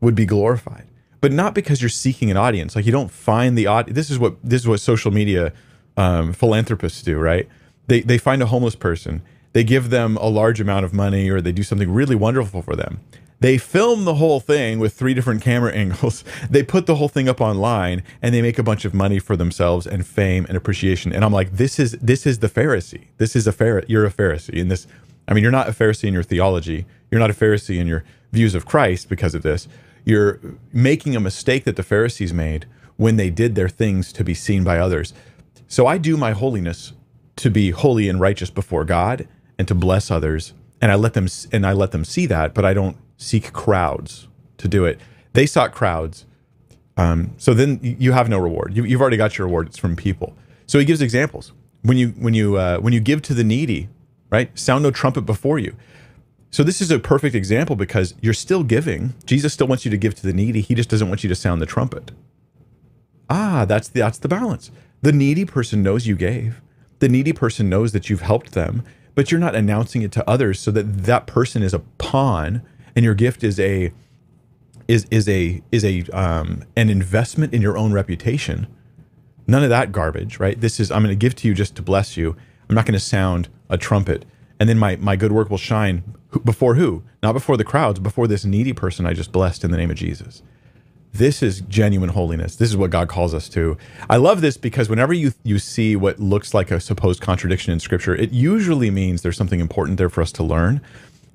would 0.00 0.14
be 0.14 0.24
glorified. 0.24 0.86
But 1.20 1.30
not 1.30 1.54
because 1.54 1.82
you're 1.82 1.90
seeking 1.90 2.30
an 2.30 2.38
audience. 2.38 2.74
Like 2.74 2.86
you 2.86 2.92
don't 2.92 3.10
find 3.10 3.56
the 3.58 3.66
audience. 3.66 3.94
This 3.94 4.10
is 4.10 4.18
what 4.18 4.36
this 4.42 4.62
is 4.62 4.68
what 4.68 4.80
social 4.80 5.10
media 5.10 5.52
um, 5.98 6.32
philanthropists 6.32 7.02
do, 7.02 7.18
right? 7.18 7.46
They 7.86 8.00
they 8.00 8.16
find 8.16 8.42
a 8.42 8.46
homeless 8.46 8.74
person, 8.74 9.20
they 9.52 9.62
give 9.62 9.90
them 9.90 10.16
a 10.16 10.28
large 10.28 10.58
amount 10.58 10.86
of 10.86 10.94
money, 10.94 11.28
or 11.28 11.42
they 11.42 11.52
do 11.52 11.62
something 11.62 11.92
really 11.92 12.16
wonderful 12.16 12.62
for 12.62 12.74
them, 12.74 13.00
they 13.42 13.58
film 13.58 14.04
the 14.04 14.14
whole 14.14 14.40
thing 14.40 14.78
with 14.78 14.94
three 14.94 15.14
different 15.14 15.42
camera 15.42 15.72
angles. 15.74 16.24
They 16.48 16.62
put 16.62 16.86
the 16.86 16.94
whole 16.94 17.08
thing 17.08 17.28
up 17.28 17.40
online 17.40 18.02
and 18.22 18.34
they 18.34 18.42
make 18.42 18.58
a 18.58 18.62
bunch 18.62 18.84
of 18.84 18.94
money 18.94 19.18
for 19.18 19.36
themselves 19.36 19.86
and 19.86 20.06
fame 20.06 20.46
and 20.48 20.56
appreciation. 20.56 21.12
And 21.12 21.24
I'm 21.24 21.32
like, 21.32 21.52
this 21.52 21.78
is 21.78 21.92
this 21.92 22.26
is 22.26 22.38
the 22.38 22.48
Pharisee. 22.48 23.06
This 23.18 23.34
is 23.36 23.46
a 23.46 23.52
Pharisee. 23.52 23.86
You're 23.88 24.06
a 24.06 24.12
Pharisee 24.12 24.54
in 24.54 24.68
this. 24.68 24.86
I 25.28 25.34
mean, 25.34 25.42
you're 25.42 25.52
not 25.52 25.68
a 25.68 25.72
Pharisee 25.72 26.08
in 26.08 26.14
your 26.14 26.22
theology. 26.22 26.86
You're 27.10 27.20
not 27.20 27.30
a 27.30 27.34
Pharisee 27.34 27.78
in 27.78 27.86
your 27.86 28.04
views 28.32 28.54
of 28.54 28.66
Christ 28.66 29.08
because 29.08 29.34
of 29.34 29.42
this. 29.42 29.68
You're 30.04 30.40
making 30.72 31.14
a 31.14 31.20
mistake 31.20 31.64
that 31.64 31.76
the 31.76 31.82
Pharisees 31.82 32.32
made 32.32 32.66
when 32.96 33.16
they 33.16 33.30
did 33.30 33.54
their 33.54 33.68
things 33.68 34.12
to 34.14 34.24
be 34.24 34.34
seen 34.34 34.64
by 34.64 34.78
others. 34.78 35.14
So 35.68 35.86
I 35.86 35.98
do 35.98 36.16
my 36.16 36.32
holiness 36.32 36.92
to 37.36 37.50
be 37.50 37.70
holy 37.70 38.08
and 38.08 38.20
righteous 38.20 38.50
before 38.50 38.84
God 38.84 39.26
and 39.58 39.66
to 39.68 39.74
bless 39.74 40.10
others 40.10 40.54
and 40.82 40.90
I 40.90 40.96
let 40.96 41.14
them 41.14 41.28
and 41.52 41.64
I 41.64 41.72
let 41.72 41.92
them 41.92 42.04
see 42.04 42.26
that, 42.26 42.54
but 42.54 42.64
I 42.64 42.74
don't 42.74 42.96
seek 43.22 43.52
crowds 43.52 44.28
to 44.58 44.68
do 44.68 44.84
it. 44.84 45.00
They 45.32 45.46
sought 45.46 45.72
crowds. 45.72 46.26
Um, 46.96 47.34
so 47.38 47.54
then 47.54 47.80
you 47.82 48.12
have 48.12 48.28
no 48.28 48.38
reward. 48.38 48.76
You, 48.76 48.84
have 48.84 49.00
already 49.00 49.16
got 49.16 49.38
your 49.38 49.46
reward. 49.46 49.68
It's 49.68 49.78
from 49.78 49.96
people. 49.96 50.36
So 50.66 50.78
he 50.78 50.84
gives 50.84 51.00
examples. 51.00 51.52
When 51.82 51.96
you 51.96 52.08
when 52.10 52.34
you 52.34 52.56
uh, 52.58 52.78
when 52.78 52.92
you 52.92 53.00
give 53.00 53.22
to 53.22 53.34
the 53.34 53.42
needy, 53.42 53.88
right? 54.30 54.56
Sound 54.56 54.84
no 54.84 54.90
trumpet 54.90 55.22
before 55.22 55.58
you. 55.58 55.74
So 56.50 56.62
this 56.62 56.82
is 56.82 56.90
a 56.90 56.98
perfect 56.98 57.34
example 57.34 57.76
because 57.76 58.14
you're 58.20 58.34
still 58.34 58.62
giving. 58.62 59.14
Jesus 59.24 59.54
still 59.54 59.66
wants 59.66 59.86
you 59.86 59.90
to 59.90 59.96
give 59.96 60.14
to 60.16 60.26
the 60.26 60.34
needy. 60.34 60.60
He 60.60 60.74
just 60.74 60.90
doesn't 60.90 61.08
want 61.08 61.24
you 61.24 61.28
to 61.28 61.34
sound 61.34 61.62
the 61.62 61.66
trumpet. 61.66 62.12
Ah, 63.30 63.64
that's 63.64 63.88
the, 63.88 64.00
that's 64.00 64.18
the 64.18 64.28
balance. 64.28 64.70
The 65.00 65.12
needy 65.12 65.46
person 65.46 65.82
knows 65.82 66.06
you 66.06 66.14
gave. 66.14 66.60
The 66.98 67.08
needy 67.08 67.32
person 67.32 67.70
knows 67.70 67.92
that 67.92 68.10
you've 68.10 68.20
helped 68.20 68.52
them, 68.52 68.84
but 69.14 69.30
you're 69.30 69.40
not 69.40 69.54
announcing 69.54 70.02
it 70.02 70.12
to 70.12 70.28
others 70.28 70.60
so 70.60 70.70
that 70.72 71.04
that 71.04 71.26
person 71.26 71.62
is 71.62 71.72
a 71.72 71.78
pawn 71.78 72.60
and 72.94 73.04
your 73.04 73.14
gift 73.14 73.44
is 73.44 73.58
a 73.58 73.92
is 74.88 75.06
is 75.10 75.28
a 75.28 75.62
is 75.70 75.84
a 75.84 76.02
um, 76.12 76.64
an 76.76 76.88
investment 76.88 77.54
in 77.54 77.62
your 77.62 77.76
own 77.76 77.92
reputation. 77.92 78.66
None 79.46 79.62
of 79.62 79.70
that 79.70 79.92
garbage, 79.92 80.38
right? 80.38 80.60
This 80.60 80.78
is 80.78 80.90
I'm 80.90 81.02
going 81.02 81.12
to 81.12 81.16
give 81.16 81.34
to 81.36 81.48
you 81.48 81.54
just 81.54 81.74
to 81.76 81.82
bless 81.82 82.16
you. 82.16 82.36
I'm 82.68 82.74
not 82.74 82.86
going 82.86 82.94
to 82.94 83.00
sound 83.00 83.48
a 83.68 83.78
trumpet, 83.78 84.24
and 84.60 84.68
then 84.68 84.78
my 84.78 84.96
my 84.96 85.16
good 85.16 85.32
work 85.32 85.50
will 85.50 85.58
shine 85.58 86.02
before 86.44 86.76
who? 86.76 87.02
Not 87.22 87.32
before 87.32 87.56
the 87.56 87.64
crowds, 87.64 88.00
before 88.00 88.26
this 88.26 88.44
needy 88.44 88.72
person 88.72 89.06
I 89.06 89.12
just 89.12 89.32
blessed 89.32 89.64
in 89.64 89.70
the 89.70 89.76
name 89.76 89.90
of 89.90 89.96
Jesus. 89.96 90.42
This 91.14 91.42
is 91.42 91.60
genuine 91.62 92.08
holiness. 92.08 92.56
This 92.56 92.70
is 92.70 92.76
what 92.76 92.90
God 92.90 93.06
calls 93.06 93.34
us 93.34 93.50
to. 93.50 93.76
I 94.08 94.16
love 94.16 94.40
this 94.40 94.56
because 94.56 94.88
whenever 94.88 95.12
you 95.12 95.32
you 95.44 95.58
see 95.58 95.94
what 95.94 96.18
looks 96.18 96.54
like 96.54 96.70
a 96.70 96.80
supposed 96.80 97.20
contradiction 97.20 97.72
in 97.72 97.80
Scripture, 97.80 98.14
it 98.14 98.32
usually 98.32 98.90
means 98.90 99.22
there's 99.22 99.36
something 99.36 99.60
important 99.60 99.98
there 99.98 100.08
for 100.08 100.22
us 100.22 100.32
to 100.32 100.42
learn 100.42 100.80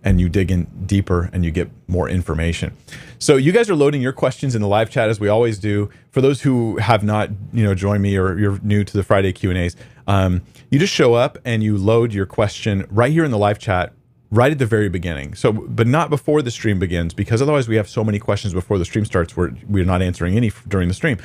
and 0.04 0.22
you 0.22 0.30
dig 0.30 0.51
in 0.51 0.66
deeper 0.86 1.30
and 1.34 1.44
you 1.44 1.51
get 1.51 1.70
more 1.88 2.08
information. 2.08 2.75
So 3.20 3.36
you 3.36 3.51
guys 3.51 3.70
are 3.70 3.75
loading 3.75 4.01
your 4.01 4.13
questions 4.13 4.56
in 4.56 4.62
the 4.62 4.68
live 4.68 4.89
chat 4.89 5.10
as 5.10 5.20
we 5.20 5.27
always 5.27 5.60
do. 5.60 5.89
For 6.12 6.22
those 6.22 6.42
who 6.42 6.77
have 6.77 7.04
not, 7.04 7.30
you 7.51 7.63
know, 7.63 7.74
joined 7.74 8.04
me 8.04 8.16
or 8.18 8.38
you're 8.38 8.60
new 8.60 8.84
to 8.84 8.94
the 8.94 9.04
Friday 9.04 9.34
Q 9.34 9.50
and 9.50 9.58
A's, 9.58 9.75
um, 10.08 10.42
you 10.70 10.80
just 10.80 10.94
show 10.94 11.13
up 11.13 11.38
and 11.46 11.63
you 11.63 11.77
load 11.77 12.13
your 12.13 12.25
question 12.25 12.86
right 12.89 13.12
here 13.12 13.25
in 13.25 13.32
the 13.32 13.38
live 13.38 13.60
chat, 13.60 13.94
right 14.30 14.51
at 14.51 14.60
the 14.60 14.66
very 14.66 14.89
beginning. 14.89 15.34
So, 15.34 15.51
but 15.51 15.88
not 15.88 16.10
before 16.10 16.42
the 16.42 16.51
stream 16.51 16.80
begins 16.80 17.13
because 17.13 17.42
otherwise 17.42 17.68
we 17.68 17.75
have 17.75 17.89
so 17.89 18.04
many 18.04 18.20
questions 18.20 18.54
before 18.54 18.77
the 18.77 18.86
stream 18.86 19.06
starts 19.06 19.36
where 19.36 19.56
we're 19.68 19.86
not 19.86 20.01
answering 20.01 20.38
any 20.38 20.51
during 20.68 20.88
the 20.88 20.94
stream. 20.94 21.18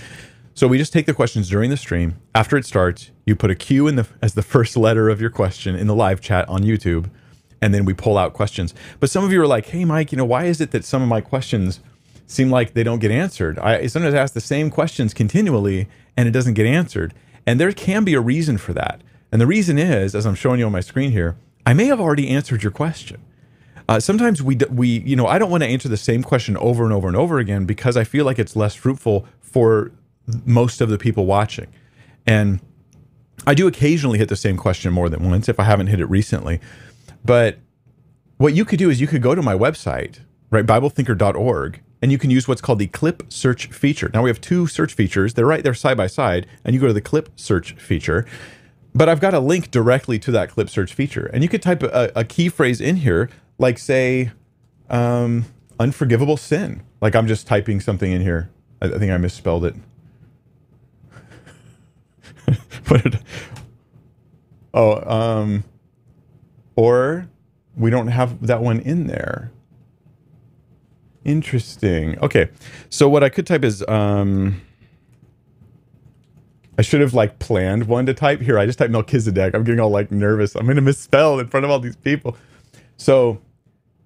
So 0.55 0.67
we 0.67 0.77
just 0.77 0.93
take 0.93 1.07
the 1.07 1.15
questions 1.15 1.49
during 1.49 1.71
the 1.71 1.77
stream. 1.77 2.17
After 2.35 2.57
it 2.57 2.67
starts, 2.67 3.11
you 3.27 3.35
put 3.35 3.51
a 3.51 3.55
Q 3.55 3.87
in 3.87 3.97
the 3.97 4.07
as 4.21 4.35
the 4.35 4.43
first 4.43 4.77
letter 4.77 5.09
of 5.09 5.21
your 5.21 5.31
question 5.31 5.75
in 5.75 5.87
the 5.87 5.95
live 5.95 6.21
chat 6.21 6.49
on 6.49 6.63
YouTube, 6.63 7.11
and 7.63 7.73
then 7.73 7.87
we 7.87 7.95
pull 7.95 8.19
out 8.19 8.35
questions. 8.35 8.75
But 9.01 9.09
some 9.09 9.25
of 9.25 9.33
you 9.33 9.41
are 9.41 9.47
like, 9.47 9.67
"Hey, 9.67 9.87
Mike, 9.87 10.13
you 10.13 10.19
know, 10.19 10.27
why 10.27 10.45
is 10.45 10.61
it 10.61 10.73
that 10.73 10.85
some 10.85 11.01
of 11.01 11.09
my 11.09 11.23
questions 11.23 11.81
seem 12.27 12.51
like 12.51 12.75
they 12.75 12.83
don't 12.83 12.99
get 12.99 13.11
answered? 13.11 13.59
I 13.59 13.87
sometimes 13.87 14.15
ask 14.15 14.35
the 14.35 14.41
same 14.41 14.69
questions 14.69 15.15
continually, 15.15 15.89
and 16.17 16.29
it 16.29 16.33
doesn't 16.33 16.55
get 16.55 16.67
answered. 16.67 17.15
And 17.47 17.59
there 17.59 17.73
can 17.73 18.05
be 18.05 18.15
a 18.15 18.21
reason 18.21 18.59
for 18.59 18.75
that. 18.75 19.01
And 19.31 19.41
the 19.41 19.47
reason 19.47 19.79
is, 19.79 20.15
as 20.15 20.27
I'm 20.27 20.35
showing 20.35 20.61
you 20.61 20.67
on 20.67 20.73
my 20.73 20.81
screen 20.81 21.13
here, 21.13 21.37
I 21.65 21.73
may 21.73 21.87
have 21.87 22.01
already 22.01 22.29
answered 22.29 22.63
your 22.63 22.73
question. 22.73 23.23
Uh, 23.89 23.99
sometimes 23.99 24.43
we 24.43 24.57
we 24.71 24.89
you 24.89 25.17
know 25.17 25.27
I 25.27 25.39
don't 25.39 25.51
want 25.51 25.63
to 25.63 25.69
answer 25.69 25.89
the 25.89 25.97
same 25.97 26.23
question 26.23 26.57
over 26.59 26.85
and 26.85 26.93
over 26.93 27.09
and 27.09 27.17
over 27.17 27.39
again 27.39 27.65
because 27.65 27.97
I 27.97 28.05
feel 28.05 28.25
like 28.25 28.39
it's 28.39 28.57
less 28.57 28.75
fruitful 28.75 29.27
for 29.41 29.93
most 30.45 30.81
of 30.81 30.89
the 30.89 30.99
people 30.99 31.27
watching. 31.27 31.67
And 32.27 32.61
I 33.47 33.55
do 33.55 33.67
occasionally 33.67 34.19
hit 34.19 34.29
the 34.29 34.37
same 34.37 34.57
question 34.57 34.93
more 34.93 35.09
than 35.09 35.29
once 35.29 35.49
if 35.49 35.59
I 35.59 35.65
haven't 35.65 35.89
hit 35.89 36.01
it 36.01 36.07
recently. 36.07 36.61
But 37.25 37.59
what 38.39 38.55
you 38.55 38.65
could 38.65 38.79
do 38.79 38.91
is 38.91 39.01
you 39.01 39.07
could 39.07 39.23
go 39.23 39.35
to 39.35 39.43
my 39.43 39.55
website, 39.55 40.21
right, 40.51 40.67
BibleThinker.org, 40.67 41.81
and 42.01 42.11
you 42.11 42.19
can 42.19 42.31
use 42.31 42.49
what's 42.49 42.61
called 42.61 42.81
the 42.81 42.89
clip 42.89 43.33
search 43.33 43.67
feature. 43.69 44.11
Now 44.13 44.23
we 44.23 44.31
have 44.31 44.41
two 44.41 44.67
search 44.67 44.95
features. 44.95 45.35
They're 45.35 45.47
right 45.47 45.63
there 45.63 45.75
side 45.75 45.97
by 45.97 46.09
side, 46.09 46.47
and 46.65 46.75
you 46.75 46.81
go 46.81 46.89
to 46.89 46.93
the 46.93 47.01
clip 47.01 47.29
search 47.37 47.75
feature. 47.75 48.27
But 48.95 49.09
I've 49.09 49.21
got 49.21 49.33
a 49.33 49.41
link 49.41 49.71
directly 49.71 50.19
to 50.19 50.31
that 50.33 50.51
clip 50.51 50.69
search 50.69 50.93
feature. 50.93 51.27
And 51.33 51.43
you 51.43 51.49
could 51.49 51.63
type 51.63 51.83
a, 51.83 52.11
a 52.17 52.25
key 52.25 52.49
phrase 52.49 52.81
in 52.81 52.97
here, 52.97 53.31
like 53.59 53.79
say, 53.79 54.33
um, 54.91 55.47
unforgivable 55.79 56.37
sin. 56.37 56.83
Like 57.01 57.15
I'm 57.15 57.27
just 57.27 57.47
typing 57.47 57.81
something 57.81 58.11
in 58.11 58.21
here. 58.21 58.51
I, 58.83 58.87
I 58.87 58.99
think 58.99 59.13
I 59.13 59.17
misspelled 59.17 59.65
it. 59.65 59.75
what 62.89 63.03
did, 63.03 63.21
oh, 64.75 65.11
um, 65.11 65.65
or 66.77 67.29
we 67.77 67.91
don't 67.91 68.09
have 68.09 68.47
that 68.47 68.63
one 68.63 68.81
in 68.81 69.07
there. 69.07 69.51
Interesting. 71.25 72.19
Okay. 72.19 72.49
So 72.91 73.09
what 73.09 73.23
I 73.23 73.29
could 73.29 73.47
type 73.47 73.65
is 73.65 73.87
um 73.89 74.61
I 76.79 76.83
should 76.83 77.01
have 77.01 77.15
like 77.15 77.39
planned 77.39 77.87
one 77.87 78.07
to 78.07 78.15
type. 78.15 78.41
Here, 78.41 78.59
I 78.59 78.67
just 78.67 78.79
typed 78.79 78.91
Melchizedek. 78.91 79.55
I'm 79.55 79.63
getting 79.63 79.81
all 79.81 79.91
like 79.91 80.11
nervous. 80.11 80.57
I'm 80.57 80.67
gonna 80.67 80.81
misspell 80.81 81.39
in 81.39 81.49
front 81.49 81.65
of 81.65 81.71
all 81.71 81.79
these 81.79 81.97
people. 81.97 82.37
So 82.97 83.41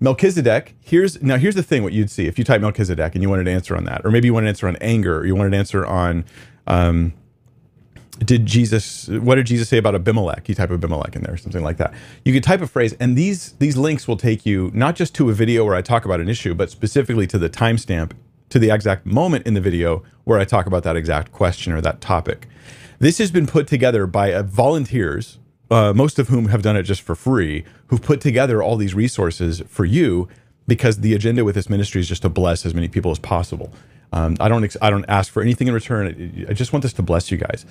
Melchizedek, 0.01 0.75
here's 0.81 1.23
now 1.23 1.39
here's 1.39 1.55
the 1.55 1.63
thing 1.63 1.83
what 1.83 1.93
you'd 1.93 2.11
see 2.11 2.27
if 2.27 2.39
you 2.39 2.45
type 2.45 2.61
Melchizedek 2.61 3.15
and 3.15 3.23
you 3.23 3.31
wanted 3.31 3.45
to 3.45 3.51
answer 3.51 3.77
on 3.77 3.85
that, 3.85 4.03
or 4.05 4.11
maybe 4.11 4.27
you 4.27 4.35
want 4.35 4.45
an 4.45 4.49
answer 4.49 4.69
on 4.69 4.77
anger, 4.77 5.19
or 5.19 5.27
you 5.27 5.35
wanted 5.35 5.55
an 5.55 5.59
answer 5.59 5.87
on 5.87 6.25
um 6.67 7.15
did 8.19 8.47
Jesus 8.47 9.09
what 9.09 9.35
did 9.35 9.47
Jesus 9.47 9.69
say 9.69 9.79
about 9.79 9.95
Abimelech? 9.95 10.49
You 10.49 10.55
type 10.55 10.71
Abimelech 10.71 11.15
in 11.15 11.23
there, 11.23 11.37
something 11.37 11.63
like 11.63 11.77
that. 11.77 11.93
You 12.25 12.33
could 12.33 12.43
type 12.43 12.61
a 12.61 12.67
phrase, 12.67 12.95
and 12.99 13.17
these 13.17 13.53
these 13.55 13.77
links 13.77 14.09
will 14.09 14.17
take 14.17 14.47
you 14.47 14.71
not 14.75 14.97
just 14.97 15.15
to 15.17 15.31
a 15.31 15.33
video 15.33 15.65
where 15.65 15.75
I 15.75 15.83
talk 15.83 16.05
about 16.05 16.21
an 16.21 16.29
issue, 16.29 16.55
but 16.55 16.71
specifically 16.71 17.27
to 17.29 17.39
the 17.39 17.51
timestamp 17.51 18.13
to 18.49 18.59
the 18.59 18.71
exact 18.71 19.07
moment 19.07 19.47
in 19.47 19.55
the 19.55 19.61
video 19.61 20.03
where 20.25 20.39
I 20.39 20.45
talk 20.45 20.67
about 20.67 20.83
that 20.85 20.97
exact 20.97 21.33
question 21.33 21.73
or 21.73 21.81
that 21.81 22.01
topic. 22.01 22.47
This 22.99 23.19
has 23.19 23.31
been 23.31 23.47
put 23.47 23.67
together 23.67 24.07
by 24.07 24.33
uh, 24.33 24.43
volunteers, 24.43 25.39
uh, 25.71 25.93
most 25.93 26.19
of 26.19 26.29
whom 26.29 26.47
have 26.49 26.63
done 26.63 26.77
it 26.77 26.85
just 26.85 27.03
for 27.03 27.15
free, 27.15 27.65
who've 27.89 28.01
put 28.01 28.21
together 28.21 28.63
all 28.63 28.77
these 28.77 28.95
resources 28.95 29.63
for 29.69 29.85
you 29.85 30.29
because 30.67 31.01
the 31.01 31.15
agenda 31.15 31.45
with 31.45 31.55
this 31.55 31.69
ministry 31.69 32.01
is 32.01 32.09
just 32.09 32.23
to 32.23 32.29
bless 32.29 32.65
as 32.65 32.75
many 32.75 32.89
people 32.89 33.11
as 33.11 33.19
possible. 33.19 33.73
Um, 34.13 34.37
I 34.41 34.49
don't 34.49 34.65
ex- 34.65 34.77
I 34.81 34.91
don't 34.91 35.05
ask 35.09 35.33
for 35.33 35.43
anything 35.43 35.69
in 35.69 35.75
return. 35.75 36.47
I 36.49 36.53
just 36.53 36.73
want 36.73 36.83
this 36.83 36.93
to 36.95 37.03
bless 37.03 37.31
you 37.31 37.39
guys 37.39 37.67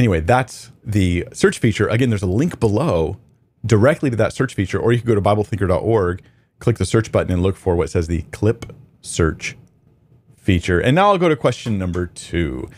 anyway, 0.00 0.20
that's 0.20 0.72
the 0.82 1.26
search 1.32 1.58
feature. 1.58 1.86
Again, 1.88 2.08
there's 2.08 2.22
a 2.22 2.26
link 2.26 2.58
below 2.58 3.18
directly 3.64 4.08
to 4.08 4.16
that 4.16 4.32
search 4.32 4.54
feature, 4.54 4.78
or 4.78 4.92
you 4.92 4.98
can 4.98 5.06
go 5.06 5.14
to 5.14 5.20
BibleThinker.org, 5.20 6.22
click 6.58 6.78
the 6.78 6.86
search 6.86 7.12
button, 7.12 7.30
and 7.32 7.42
look 7.42 7.56
for 7.56 7.76
what 7.76 7.90
says 7.90 8.06
the 8.06 8.22
clip 8.32 8.74
search 9.02 9.56
feature. 10.38 10.80
And 10.80 10.94
now 10.94 11.08
I'll 11.10 11.18
go 11.18 11.28
to 11.28 11.36
question 11.36 11.78
number 11.78 12.06
two. 12.06 12.70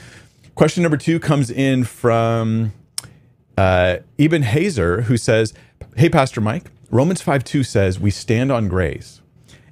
Question 0.57 0.83
number 0.83 0.97
two 0.99 1.21
comes 1.21 1.49
in 1.51 1.85
from 1.85 2.73
uh, 3.57 3.99
Eben 4.19 4.43
Hazer, 4.43 5.03
who 5.03 5.17
says, 5.17 5.55
Hey, 5.97 6.09
Pastor 6.09 6.41
Mike, 6.41 6.71
Romans 6.91 7.23
5 7.23 7.45
2 7.45 7.63
says, 7.63 8.01
We 8.01 8.11
stand 8.11 8.51
on 8.51 8.69
grace. 8.69 9.22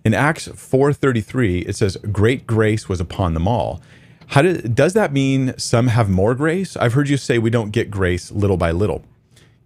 In 0.04 0.14
Acts 0.14 0.49
4:33, 0.49 1.69
it 1.69 1.76
says, 1.76 1.97
Great 2.11 2.47
grace 2.47 2.88
was 2.88 3.00
upon 3.00 3.35
them 3.35 3.47
all. 3.47 3.83
How 4.28 4.42
did, 4.42 4.75
does 4.75 4.92
that 4.95 5.12
mean 5.12 5.54
some 5.59 5.88
have 5.88 6.09
more 6.09 6.35
grace? 6.35 6.76
I've 6.76 6.92
heard 6.92 7.09
you 7.09 7.16
say 7.16 7.38
we 7.38 7.50
don't 7.50 7.71
get 7.71 7.90
grace 7.90 8.30
little 8.30 8.57
by 8.57 8.71
little. 8.71 9.04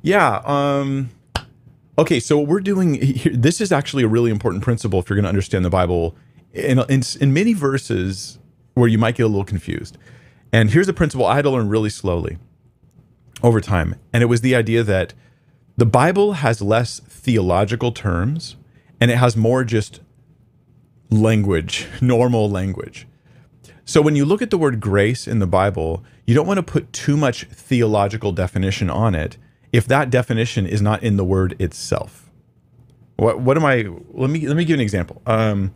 Yeah. 0.01 0.41
Um, 0.45 1.11
okay. 1.99 2.19
So 2.19 2.39
what 2.39 2.49
we're 2.49 2.61
doing 2.61 2.95
here, 2.95 3.33
this 3.35 3.61
is 3.61 3.73
actually 3.73 4.05
a 4.05 4.09
really 4.09 4.31
important 4.31 4.63
principle 4.63 4.99
if 4.99 5.09
you're 5.09 5.17
going 5.17 5.25
to 5.25 5.29
understand 5.29 5.65
the 5.65 5.71
Bible. 5.71 6.17
In, 6.53 6.79
in, 6.89 7.03
in 7.21 7.33
many 7.33 7.53
verses 7.53 8.39
where 8.75 8.89
you 8.89 8.99
might 8.99 9.17
get 9.17 9.25
a 9.25 9.29
little 9.29 9.45
confused. 9.45 9.99
And 10.53 10.71
here's 10.71 10.89
a 10.89 10.93
principle 10.93 11.27
I 11.27 11.37
had 11.37 11.43
to 11.43 11.51
learn 11.51 11.69
really 11.69 11.91
slowly 11.91 12.39
over 13.43 13.61
time. 13.61 13.97
And 14.13 14.23
it 14.23 14.27
was 14.27 14.41
the 14.41 14.55
idea 14.55 14.83
that 14.85 15.15
the 15.77 15.87
Bible 15.87 16.35
has 16.35 16.63
less 16.63 17.01
theological 17.01 17.93
terms 17.93 18.57
and 19.01 19.11
it 19.11 19.17
has 19.17 19.37
more 19.37 19.65
just 19.65 20.01
language, 21.11 21.87
normal 22.01 22.51
language. 22.51 23.07
So 23.85 24.01
when 24.01 24.17
you 24.17 24.25
look 24.25 24.41
at 24.41 24.51
the 24.51 24.59
word 24.59 24.81
grace 24.81 25.29
in 25.29 25.39
the 25.39 25.47
Bible, 25.47 26.03
you 26.27 26.35
don't 26.35 26.47
want 26.47 26.59
to 26.59 26.63
put 26.63 26.93
too 26.93 27.17
much 27.17 27.45
theological 27.45 28.33
definition 28.33 28.89
on 28.89 29.15
it 29.15 29.37
if 29.73 29.87
that 29.89 30.09
definition 30.09 30.67
is 30.67 30.81
not 30.81 31.03
in 31.03 31.17
the 31.17 31.25
word 31.25 31.61
itself. 31.61 32.31
What 33.17 33.41
what 33.41 33.57
am 33.57 33.65
I 33.65 33.87
let 34.13 34.31
me 34.31 34.47
let 34.47 34.57
me 34.57 34.65
give 34.65 34.75
an 34.75 34.81
example. 34.81 35.21
Um, 35.27 35.75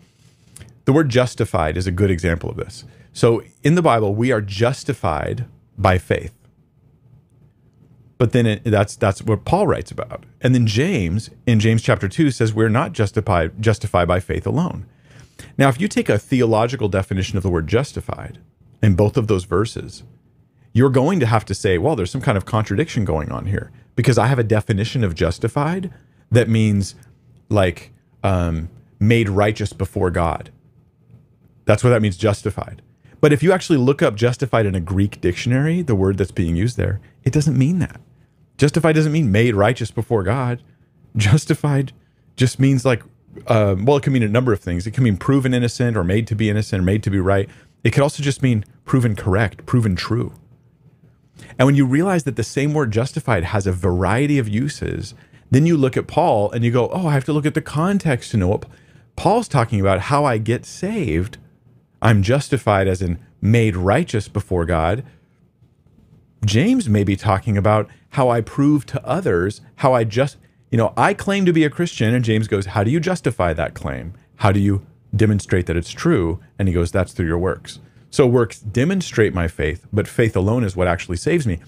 the 0.84 0.92
word 0.92 1.08
justified 1.08 1.76
is 1.76 1.86
a 1.86 1.92
good 1.92 2.10
example 2.10 2.48
of 2.50 2.56
this. 2.56 2.84
So 3.12 3.42
in 3.62 3.74
the 3.74 3.82
Bible, 3.82 4.14
we 4.14 4.32
are 4.32 4.40
justified 4.40 5.44
by 5.76 5.98
faith. 5.98 6.32
But 8.16 8.32
then 8.32 8.46
it, 8.46 8.64
that's 8.64 8.96
that's 8.96 9.22
what 9.22 9.44
Paul 9.44 9.66
writes 9.66 9.90
about. 9.90 10.24
And 10.40 10.54
then 10.54 10.66
James 10.66 11.30
in 11.46 11.60
James 11.60 11.82
chapter 11.82 12.08
2 12.08 12.30
says 12.30 12.54
we're 12.54 12.68
not 12.68 12.92
justified 12.92 13.60
justified 13.60 14.08
by 14.08 14.18
faith 14.20 14.46
alone. 14.46 14.86
Now, 15.56 15.68
if 15.68 15.80
you 15.80 15.88
take 15.88 16.08
a 16.08 16.18
theological 16.18 16.88
definition 16.88 17.36
of 17.36 17.42
the 17.42 17.50
word 17.50 17.66
justified 17.66 18.38
in 18.82 18.94
both 18.94 19.16
of 19.16 19.26
those 19.26 19.44
verses, 19.44 20.02
you're 20.72 20.90
going 20.90 21.20
to 21.20 21.26
have 21.26 21.44
to 21.46 21.54
say, 21.54 21.78
well, 21.78 21.96
there's 21.96 22.10
some 22.10 22.20
kind 22.20 22.36
of 22.36 22.44
contradiction 22.44 23.04
going 23.04 23.30
on 23.30 23.46
here 23.46 23.72
because 23.96 24.18
I 24.18 24.26
have 24.26 24.38
a 24.38 24.44
definition 24.44 25.02
of 25.02 25.14
justified 25.14 25.92
that 26.30 26.48
means 26.48 26.94
like 27.48 27.92
um, 28.22 28.68
made 29.00 29.28
righteous 29.28 29.72
before 29.72 30.10
God. 30.10 30.50
That's 31.64 31.82
what 31.82 31.90
that 31.90 32.02
means, 32.02 32.16
justified. 32.16 32.82
But 33.20 33.32
if 33.32 33.42
you 33.42 33.52
actually 33.52 33.78
look 33.78 34.02
up 34.02 34.14
justified 34.14 34.66
in 34.66 34.74
a 34.74 34.80
Greek 34.80 35.20
dictionary, 35.20 35.82
the 35.82 35.94
word 35.94 36.18
that's 36.18 36.30
being 36.30 36.56
used 36.56 36.76
there, 36.76 37.00
it 37.24 37.32
doesn't 37.32 37.58
mean 37.58 37.78
that. 37.80 38.00
Justified 38.56 38.94
doesn't 38.94 39.12
mean 39.12 39.32
made 39.32 39.54
righteous 39.54 39.90
before 39.90 40.22
God. 40.22 40.62
Justified 41.16 41.92
just 42.36 42.60
means 42.60 42.84
like 42.84 43.02
uh, 43.46 43.76
well, 43.78 43.96
it 43.96 44.02
can 44.02 44.12
mean 44.12 44.22
a 44.22 44.28
number 44.28 44.52
of 44.52 44.60
things. 44.60 44.86
It 44.86 44.92
can 44.92 45.04
mean 45.04 45.16
proven 45.16 45.54
innocent 45.54 45.96
or 45.96 46.04
made 46.04 46.26
to 46.28 46.34
be 46.34 46.50
innocent 46.50 46.80
or 46.80 46.84
made 46.84 47.02
to 47.04 47.10
be 47.10 47.20
right. 47.20 47.48
It 47.84 47.92
could 47.92 48.02
also 48.02 48.22
just 48.22 48.42
mean 48.42 48.64
proven 48.84 49.14
correct, 49.14 49.66
proven 49.66 49.96
true. 49.96 50.32
And 51.58 51.66
when 51.66 51.74
you 51.74 51.86
realize 51.86 52.24
that 52.24 52.36
the 52.36 52.44
same 52.44 52.74
word 52.74 52.90
justified 52.90 53.44
has 53.44 53.66
a 53.66 53.72
variety 53.72 54.38
of 54.38 54.48
uses, 54.48 55.14
then 55.50 55.66
you 55.66 55.76
look 55.76 55.96
at 55.96 56.06
Paul 56.06 56.50
and 56.50 56.64
you 56.64 56.70
go, 56.70 56.88
oh, 56.90 57.06
I 57.08 57.12
have 57.14 57.24
to 57.24 57.32
look 57.32 57.46
at 57.46 57.54
the 57.54 57.62
context 57.62 58.30
to 58.32 58.36
know 58.36 58.48
what 58.48 58.66
Paul's 59.16 59.48
talking 59.48 59.80
about 59.80 60.02
how 60.02 60.24
I 60.24 60.38
get 60.38 60.66
saved. 60.66 61.38
I'm 62.02 62.22
justified 62.22 62.86
as 62.86 63.02
in 63.02 63.18
made 63.40 63.76
righteous 63.76 64.28
before 64.28 64.64
God. 64.64 65.04
James 66.44 66.88
may 66.88 67.04
be 67.04 67.16
talking 67.16 67.56
about 67.56 67.88
how 68.10 68.28
I 68.28 68.40
prove 68.40 68.86
to 68.86 69.04
others 69.04 69.60
how 69.76 69.92
I 69.92 70.04
just 70.04 70.36
you 70.70 70.78
know, 70.78 70.92
I 70.96 71.14
claim 71.14 71.46
to 71.46 71.52
be 71.52 71.64
a 71.64 71.70
Christian. 71.70 72.14
And 72.14 72.24
James 72.24 72.48
goes, 72.48 72.66
How 72.66 72.84
do 72.84 72.90
you 72.90 73.00
justify 73.00 73.52
that 73.54 73.74
claim? 73.74 74.14
How 74.36 74.52
do 74.52 74.60
you 74.60 74.86
demonstrate 75.14 75.66
that 75.66 75.76
it's 75.76 75.90
true? 75.90 76.40
And 76.58 76.68
he 76.68 76.74
goes, 76.74 76.90
That's 76.90 77.12
through 77.12 77.26
your 77.26 77.38
works. 77.38 77.78
So 78.10 78.26
works 78.26 78.60
demonstrate 78.60 79.34
my 79.34 79.48
faith, 79.48 79.86
but 79.92 80.08
faith 80.08 80.34
alone 80.36 80.64
is 80.64 80.74
what 80.74 80.88
actually 80.88 81.18
saves 81.18 81.46
me. 81.46 81.60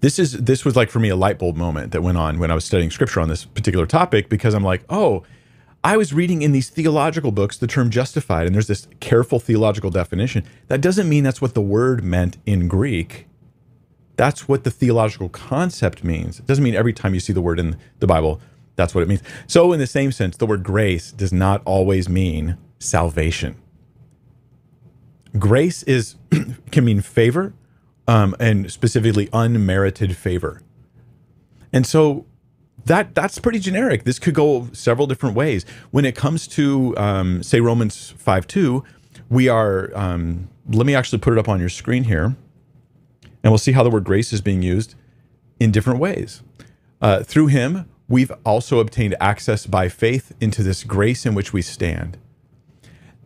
This 0.00 0.18
is 0.18 0.32
this 0.32 0.64
was 0.64 0.76
like 0.76 0.90
for 0.90 1.00
me 1.00 1.08
a 1.08 1.16
light 1.16 1.38
bulb 1.38 1.56
moment 1.56 1.92
that 1.92 2.02
went 2.02 2.18
on 2.18 2.38
when 2.38 2.50
I 2.50 2.54
was 2.54 2.64
studying 2.64 2.90
scripture 2.90 3.20
on 3.20 3.28
this 3.28 3.44
particular 3.44 3.86
topic 3.86 4.28
because 4.28 4.54
I'm 4.54 4.62
like, 4.62 4.84
oh, 4.88 5.24
I 5.82 5.96
was 5.96 6.12
reading 6.12 6.42
in 6.42 6.52
these 6.52 6.68
theological 6.68 7.32
books 7.32 7.56
the 7.56 7.66
term 7.66 7.90
justified, 7.90 8.46
and 8.46 8.54
there's 8.54 8.66
this 8.66 8.88
careful 9.00 9.38
theological 9.38 9.90
definition. 9.90 10.44
That 10.68 10.80
doesn't 10.80 11.08
mean 11.08 11.24
that's 11.24 11.40
what 11.40 11.54
the 11.54 11.62
word 11.62 12.04
meant 12.04 12.36
in 12.44 12.68
Greek. 12.68 13.26
That's 14.16 14.48
what 14.48 14.64
the 14.64 14.70
theological 14.70 15.28
concept 15.28 16.04
means. 16.04 16.40
It 16.40 16.46
doesn't 16.46 16.64
mean 16.64 16.74
every 16.74 16.92
time 16.94 17.14
you 17.14 17.20
see 17.20 17.32
the 17.34 17.42
word 17.42 17.58
in 17.60 17.78
the 18.00 18.06
Bible, 18.06 18.40
that's 18.76 18.94
what 18.94 19.02
it 19.02 19.08
means. 19.08 19.22
So, 19.46 19.72
in 19.72 19.80
the 19.80 19.86
same 19.86 20.12
sense, 20.12 20.36
the 20.36 20.46
word 20.46 20.64
grace 20.64 21.12
does 21.12 21.32
not 21.32 21.62
always 21.66 22.08
mean 22.08 22.58
salvation. 22.78 23.56
grace 25.38 25.82
is 25.84 26.16
can 26.72 26.84
mean 26.84 27.00
favor, 27.00 27.54
um, 28.08 28.36
and 28.40 28.70
specifically 28.72 29.28
unmerited 29.32 30.16
favor. 30.16 30.62
And 31.72 31.86
so 31.86 32.26
that 32.86 33.14
that's 33.14 33.38
pretty 33.38 33.58
generic. 33.60 34.04
This 34.04 34.18
could 34.18 34.34
go 34.34 34.68
several 34.72 35.06
different 35.06 35.36
ways. 35.36 35.66
When 35.92 36.04
it 36.04 36.16
comes 36.16 36.46
to 36.48 36.96
um, 36.98 37.42
say 37.42 37.60
Romans 37.60 38.14
five 38.18 38.46
two, 38.46 38.84
we 39.30 39.48
are. 39.48 39.90
Um, 39.96 40.48
let 40.70 40.86
me 40.86 40.94
actually 40.94 41.18
put 41.20 41.32
it 41.34 41.38
up 41.38 41.48
on 41.48 41.60
your 41.60 41.68
screen 41.70 42.04
here, 42.04 42.36
and 43.46 43.52
we'll 43.52 43.58
see 43.58 43.70
how 43.70 43.84
the 43.84 43.90
word 43.90 44.02
grace 44.02 44.32
is 44.32 44.40
being 44.40 44.60
used 44.60 44.96
in 45.60 45.70
different 45.70 46.00
ways. 46.00 46.42
Uh, 47.00 47.22
through 47.22 47.46
Him, 47.46 47.88
we've 48.08 48.32
also 48.44 48.80
obtained 48.80 49.14
access 49.20 49.66
by 49.66 49.88
faith 49.88 50.32
into 50.40 50.64
this 50.64 50.82
grace 50.82 51.24
in 51.24 51.32
which 51.32 51.52
we 51.52 51.62
stand. 51.62 52.18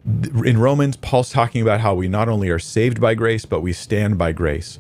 In 0.05 0.59
Romans, 0.59 0.99
Paul's 0.99 1.31
talking 1.31 1.63
about 1.63 1.81
how 1.81 1.95
we 1.95 2.07
not 2.07 2.29
only 2.29 2.51
are 2.51 2.59
saved 2.59 3.01
by 3.01 3.15
grace, 3.15 3.47
but 3.47 3.63
we 3.63 3.73
stand 3.73 4.19
by 4.19 4.33
grace. 4.33 4.79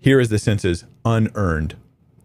Here 0.00 0.18
is 0.18 0.28
the 0.28 0.40
sense 0.40 0.64
is 0.64 0.86
unearned. 1.04 1.76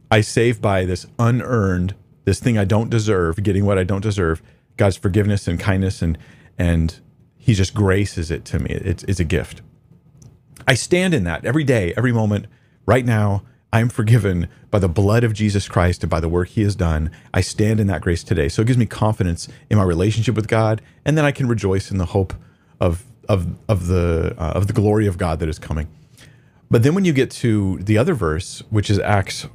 I 0.09 0.21
save 0.21 0.59
by 0.59 0.85
this 0.85 1.05
unearned, 1.19 1.93
this 2.25 2.39
thing 2.39 2.57
I 2.57 2.65
don't 2.65 2.89
deserve, 2.89 3.43
getting 3.43 3.63
what 3.63 3.77
I 3.77 3.83
don't 3.83 4.01
deserve, 4.01 4.41
God's 4.75 4.97
forgiveness 4.97 5.47
and 5.47 5.59
kindness, 5.59 6.01
and 6.01 6.17
and 6.57 6.99
He 7.37 7.53
just 7.53 7.75
graces 7.75 8.31
it 8.31 8.43
to 8.45 8.57
me. 8.57 8.71
It's, 8.71 9.03
it's 9.03 9.19
a 9.19 9.23
gift. 9.23 9.61
I 10.67 10.73
stand 10.73 11.13
in 11.13 11.23
that 11.23 11.45
every 11.45 11.63
day, 11.63 11.93
every 11.97 12.11
moment, 12.11 12.47
right 12.85 13.05
now. 13.05 13.43
I'm 13.71 13.89
forgiven 13.89 14.47
by 14.71 14.79
the 14.79 14.89
blood 14.89 15.23
of 15.23 15.33
Jesus 15.33 15.67
Christ 15.67 16.03
and 16.03 16.09
by 16.09 16.19
the 16.19 16.27
work 16.27 16.47
he 16.49 16.63
has 16.63 16.75
done. 16.75 17.11
I 17.33 17.41
stand 17.41 17.79
in 17.79 17.85
that 17.87 18.01
grace 18.01 18.23
today. 18.23 18.49
So 18.49 18.63
it 18.63 18.65
gives 18.65 18.79
me 18.79 18.87
confidence 18.87 19.47
in 19.69 19.77
my 19.77 19.83
relationship 19.83 20.35
with 20.35 20.47
God, 20.47 20.81
and 21.05 21.15
then 21.15 21.23
I 21.23 21.31
can 21.31 21.47
rejoice 21.47 21.91
in 21.91 21.97
the 21.97 22.05
hope 22.05 22.33
of 22.79 23.05
of 23.27 23.47
of 23.67 23.85
the 23.87 24.35
uh, 24.37 24.53
of 24.55 24.67
the 24.67 24.73
glory 24.73 25.05
of 25.05 25.17
God 25.17 25.39
that 25.39 25.49
is 25.49 25.59
coming. 25.59 25.87
But 26.71 26.83
then 26.83 26.95
when 26.95 27.05
you 27.05 27.13
get 27.13 27.29
to 27.31 27.77
the 27.77 27.97
other 27.97 28.13
verse, 28.13 28.63
which 28.69 28.89
is 28.89 28.99
Acts 28.99 29.47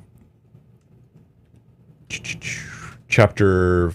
chapter 3.09 3.91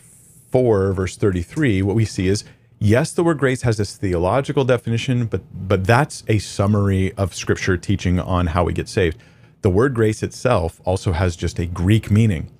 4 0.51 0.93
verse 0.93 1.15
33, 1.15 1.81
what 1.81 1.95
we 1.95 2.05
see 2.05 2.27
is 2.27 2.43
yes, 2.79 3.11
the 3.11 3.23
word 3.23 3.37
grace 3.37 3.61
has 3.63 3.77
this 3.77 3.95
theological 3.95 4.65
definition, 4.65 5.25
but 5.25 5.41
but 5.53 5.85
that's 5.85 6.23
a 6.27 6.39
summary 6.39 7.13
of 7.13 7.35
scripture 7.35 7.77
teaching 7.77 8.19
on 8.19 8.47
how 8.47 8.63
we 8.63 8.73
get 8.73 8.89
saved 8.89 9.17
the 9.61 9.69
word 9.69 9.93
grace 9.93 10.23
itself 10.23 10.79
also 10.85 11.11
has 11.11 11.35
just 11.35 11.59
a 11.59 11.65
Greek 11.65 12.09
meaning. 12.09 12.51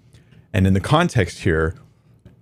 And 0.54 0.68
in 0.68 0.74
the 0.74 0.80
context 0.82 1.40
here, 1.40 1.76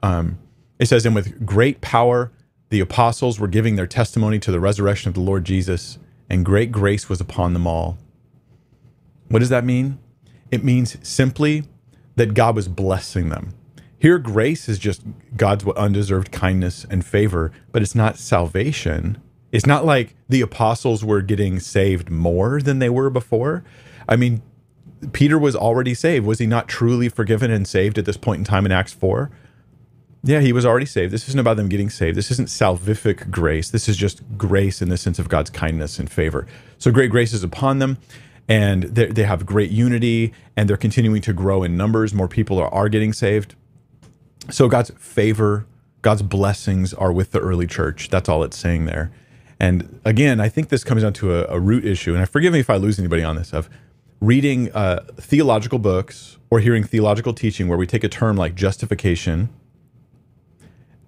um, 0.02 0.40
it 0.80 0.88
says, 0.88 1.06
And 1.06 1.14
with 1.14 1.46
great 1.46 1.82
power, 1.82 2.32
the 2.70 2.80
apostles 2.80 3.40
were 3.40 3.48
giving 3.48 3.76
their 3.76 3.88
testimony 3.88 4.40
to 4.40 4.52
the 4.52 4.60
resurrection 4.60 5.10
of 5.10 5.16
the 5.16 5.22
Lord 5.22 5.46
Jesus, 5.46 6.00
and 6.30 6.46
great 6.46 6.72
grace 6.72 7.10
was 7.10 7.22
upon 7.22 7.54
them 7.54 7.68
all. 7.68 7.98
What 9.30 9.40
does 9.40 9.50
that 9.50 9.64
mean? 9.64 10.00
It 10.52 10.64
means 10.64 10.98
simply 11.08 11.64
that 12.16 12.34
God 12.34 12.56
was 12.56 12.68
blessing 12.68 13.30
them. 13.30 13.54
Here, 14.00 14.20
grace 14.20 14.70
is 14.70 14.78
just 14.78 15.04
God's 15.36 15.66
undeserved 15.66 16.32
kindness 16.32 16.86
and 16.90 17.04
favor, 17.04 17.52
but 17.72 17.82
it's 17.82 17.96
not 17.96 18.18
salvation. 18.18 19.22
It's 19.52 19.66
not 19.66 19.86
like 19.86 20.16
the 20.30 20.42
apostles 20.42 21.04
were 21.04 21.22
getting 21.22 21.60
saved 21.60 22.10
more 22.10 22.62
than 22.62 22.80
they 22.80 22.90
were 22.90 23.10
before. 23.10 23.64
I 24.08 24.16
mean, 24.16 24.44
Peter 25.14 25.40
was 25.40 25.56
already 25.56 25.94
saved. 25.94 26.26
Was 26.26 26.40
he 26.40 26.46
not 26.46 26.68
truly 26.68 27.10
forgiven 27.10 27.50
and 27.50 27.68
saved 27.68 27.98
at 27.98 28.06
this 28.06 28.18
point 28.18 28.40
in 28.40 28.46
time 28.46 28.66
in 28.66 28.72
Acts 28.72 28.94
4? 28.94 29.32
Yeah, 30.24 30.42
he 30.42 30.52
was 30.52 30.66
already 30.66 30.86
saved. 30.86 31.14
This 31.14 31.28
isn't 31.30 31.40
about 31.40 31.58
them 31.58 31.70
getting 31.70 31.90
saved. 31.90 32.18
This 32.18 32.32
isn't 32.32 32.50
salvific 32.50 33.32
grace. 33.32 33.70
This 33.70 33.88
is 33.88 33.96
just 33.96 34.22
grace 34.38 34.82
in 34.82 34.90
the 34.90 34.98
sense 34.98 35.20
of 35.20 35.30
God's 35.30 35.50
kindness 35.50 36.00
and 36.00 36.10
favor. 36.10 36.46
So 36.78 36.92
great 36.92 37.12
grace 37.12 37.34
is 37.34 37.44
upon 37.44 37.80
them, 37.80 37.98
and 38.48 38.84
they 38.84 39.24
have 39.24 39.46
great 39.46 39.72
unity, 39.72 40.34
and 40.56 40.70
they're 40.70 40.78
continuing 40.78 41.22
to 41.22 41.34
grow 41.34 41.64
in 41.64 41.78
numbers. 41.78 42.14
More 42.14 42.28
people 42.28 42.60
are, 42.60 42.74
are 42.74 42.90
getting 42.90 43.14
saved. 43.14 43.56
So 44.50 44.68
God's 44.68 44.92
favor, 44.98 45.66
God's 46.02 46.22
blessings 46.22 46.94
are 46.94 47.12
with 47.12 47.32
the 47.32 47.40
early 47.40 47.68
church. 47.68 48.10
That's 48.10 48.30
all 48.30 48.44
it's 48.44 48.58
saying 48.58 48.86
there. 48.86 49.12
And 49.60 50.00
again, 50.06 50.40
I 50.40 50.50
think 50.50 50.70
this 50.70 50.84
comes 50.84 51.02
down 51.02 51.14
to 51.14 51.34
a, 51.36 51.56
a 51.56 51.60
root 51.60 51.84
issue. 51.86 52.14
And 52.14 52.22
I 52.22 52.26
forgive 52.26 52.54
me 52.54 52.60
if 52.60 52.70
I 52.70 52.78
lose 52.78 53.00
anybody 53.00 53.24
on 53.24 53.36
this. 53.36 53.54
Of 53.54 53.70
reading 54.20 54.72
uh, 54.74 55.04
theological 55.18 55.80
books 55.80 56.38
or 56.50 56.60
hearing 56.60 56.84
theological 56.84 57.34
teaching 57.34 57.68
where 57.68 57.78
we 57.78 57.86
take 57.86 58.04
a 58.04 58.10
term 58.10 58.36
like 58.36 58.56
justification 58.56 59.50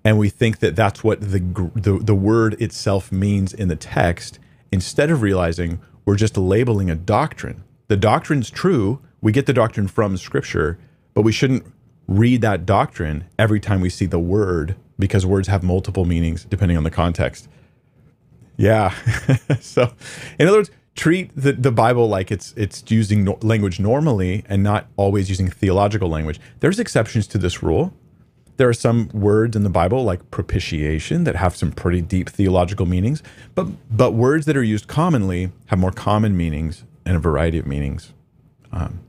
and 0.03 0.17
we 0.17 0.29
think 0.29 0.59
that 0.59 0.75
that's 0.75 1.03
what 1.03 1.19
the, 1.21 1.39
the, 1.75 1.99
the 2.01 2.15
word 2.15 2.59
itself 2.61 3.11
means 3.11 3.53
in 3.53 3.67
the 3.67 3.75
text 3.75 4.39
instead 4.71 5.09
of 5.09 5.21
realizing 5.21 5.79
we're 6.05 6.15
just 6.15 6.37
labeling 6.37 6.89
a 6.89 6.95
doctrine. 6.95 7.63
The 7.87 7.97
doctrine's 7.97 8.49
true. 8.49 9.01
We 9.21 9.31
get 9.31 9.45
the 9.45 9.53
doctrine 9.53 9.87
from 9.87 10.15
scripture, 10.17 10.79
but 11.13 11.23
we 11.23 11.31
shouldn't 11.31 11.65
read 12.09 12.41
that 12.41 12.65
doctrine 12.65 13.23
every 13.37 13.59
time 13.59 13.81
we 13.81 13.89
see 13.89 14.07
the 14.07 14.19
word 14.19 14.75
because 14.97 15.25
words 15.25 15.47
have 15.47 15.63
multiple 15.63 16.05
meanings 16.05 16.43
depending 16.43 16.75
on 16.75 16.83
the 16.83 16.89
context. 16.89 17.47
Yeah. 18.57 18.93
so, 19.61 19.93
in 20.39 20.47
other 20.47 20.57
words, 20.57 20.71
treat 20.95 21.31
the, 21.35 21.53
the 21.53 21.71
Bible 21.71 22.09
like 22.09 22.31
it's 22.31 22.53
it's 22.57 22.83
using 22.89 23.23
no, 23.23 23.37
language 23.41 23.79
normally 23.79 24.43
and 24.49 24.63
not 24.63 24.87
always 24.97 25.29
using 25.29 25.49
theological 25.49 26.09
language. 26.09 26.39
There's 26.59 26.79
exceptions 26.79 27.27
to 27.27 27.37
this 27.37 27.61
rule. 27.61 27.93
There 28.57 28.67
are 28.67 28.73
some 28.73 29.09
words 29.13 29.55
in 29.55 29.63
the 29.63 29.69
Bible 29.69 30.03
like 30.03 30.31
propitiation 30.31 31.23
that 31.23 31.37
have 31.37 31.55
some 31.55 31.71
pretty 31.71 32.01
deep 32.01 32.27
theological 32.27 32.87
meanings, 32.87 33.21
but 33.53 33.67
but 33.95 34.11
words 34.11 34.47
that 34.47 34.57
are 34.57 34.63
used 34.63 34.87
commonly 34.87 35.51
have 35.67 35.79
more 35.79 35.91
common 35.91 36.35
meanings 36.35 36.83
and 37.05 37.15
a 37.15 37.19
variety 37.19 37.59
of 37.59 37.67
meanings. 37.67 38.13
Um, 38.71 38.99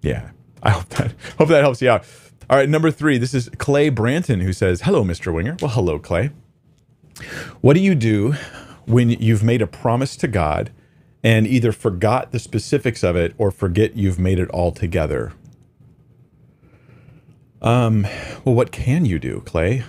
yeah, 0.00 0.30
I 0.62 0.70
hope 0.70 0.88
that 0.90 1.14
hope 1.38 1.48
that 1.48 1.62
helps 1.62 1.82
you 1.82 1.90
out. 1.90 2.04
All 2.50 2.56
right, 2.56 2.68
number 2.68 2.90
three. 2.90 3.18
This 3.18 3.34
is 3.34 3.50
Clay 3.58 3.90
Branton 3.90 4.42
who 4.42 4.52
says, 4.52 4.82
"Hello, 4.82 5.04
Mr. 5.04 5.32
Winger." 5.32 5.56
Well, 5.60 5.70
hello, 5.70 5.98
Clay. 5.98 6.30
What 7.60 7.74
do 7.74 7.80
you 7.80 7.94
do 7.94 8.34
when 8.86 9.10
you've 9.10 9.42
made 9.42 9.60
a 9.60 9.66
promise 9.66 10.16
to 10.16 10.28
God 10.28 10.70
and 11.22 11.46
either 11.46 11.72
forgot 11.72 12.32
the 12.32 12.38
specifics 12.38 13.02
of 13.02 13.16
it 13.16 13.34
or 13.38 13.50
forget 13.50 13.96
you've 13.96 14.18
made 14.18 14.38
it 14.38 14.48
all 14.50 14.72
together. 14.72 15.32
Um, 17.60 18.06
well, 18.44 18.54
what 18.54 18.70
can 18.70 19.04
you 19.04 19.18
do, 19.18 19.42
Clay? 19.44 19.82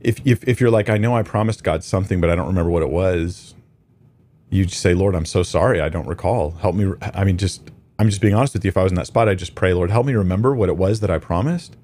If, 0.00 0.20
if, 0.24 0.42
if 0.48 0.60
you're 0.60 0.70
like, 0.70 0.88
I 0.88 0.96
know 0.96 1.14
I 1.14 1.22
promised 1.22 1.62
God 1.62 1.84
something, 1.84 2.20
but 2.20 2.30
I 2.30 2.34
don't 2.34 2.46
remember 2.46 2.70
what 2.70 2.82
it 2.82 2.90
was, 2.90 3.54
you 4.50 4.66
say, 4.68 4.94
Lord, 4.94 5.14
I'm 5.14 5.26
so 5.26 5.42
sorry. 5.42 5.80
I 5.80 5.88
don't 5.88 6.08
recall. 6.08 6.52
Help 6.52 6.74
me. 6.74 6.92
I 7.14 7.24
mean, 7.24 7.36
just, 7.36 7.70
I'm 8.02 8.08
just 8.08 8.20
being 8.20 8.34
honest 8.34 8.52
with 8.52 8.64
you. 8.64 8.68
If 8.68 8.76
I 8.76 8.82
was 8.82 8.90
in 8.90 8.96
that 8.96 9.06
spot, 9.06 9.28
I'd 9.28 9.38
just 9.38 9.54
pray, 9.54 9.72
Lord, 9.72 9.92
help 9.92 10.06
me 10.06 10.14
remember 10.14 10.56
what 10.56 10.68
it 10.68 10.76
was 10.76 10.98
that 11.00 11.10
I 11.10 11.18
promised. 11.18 11.76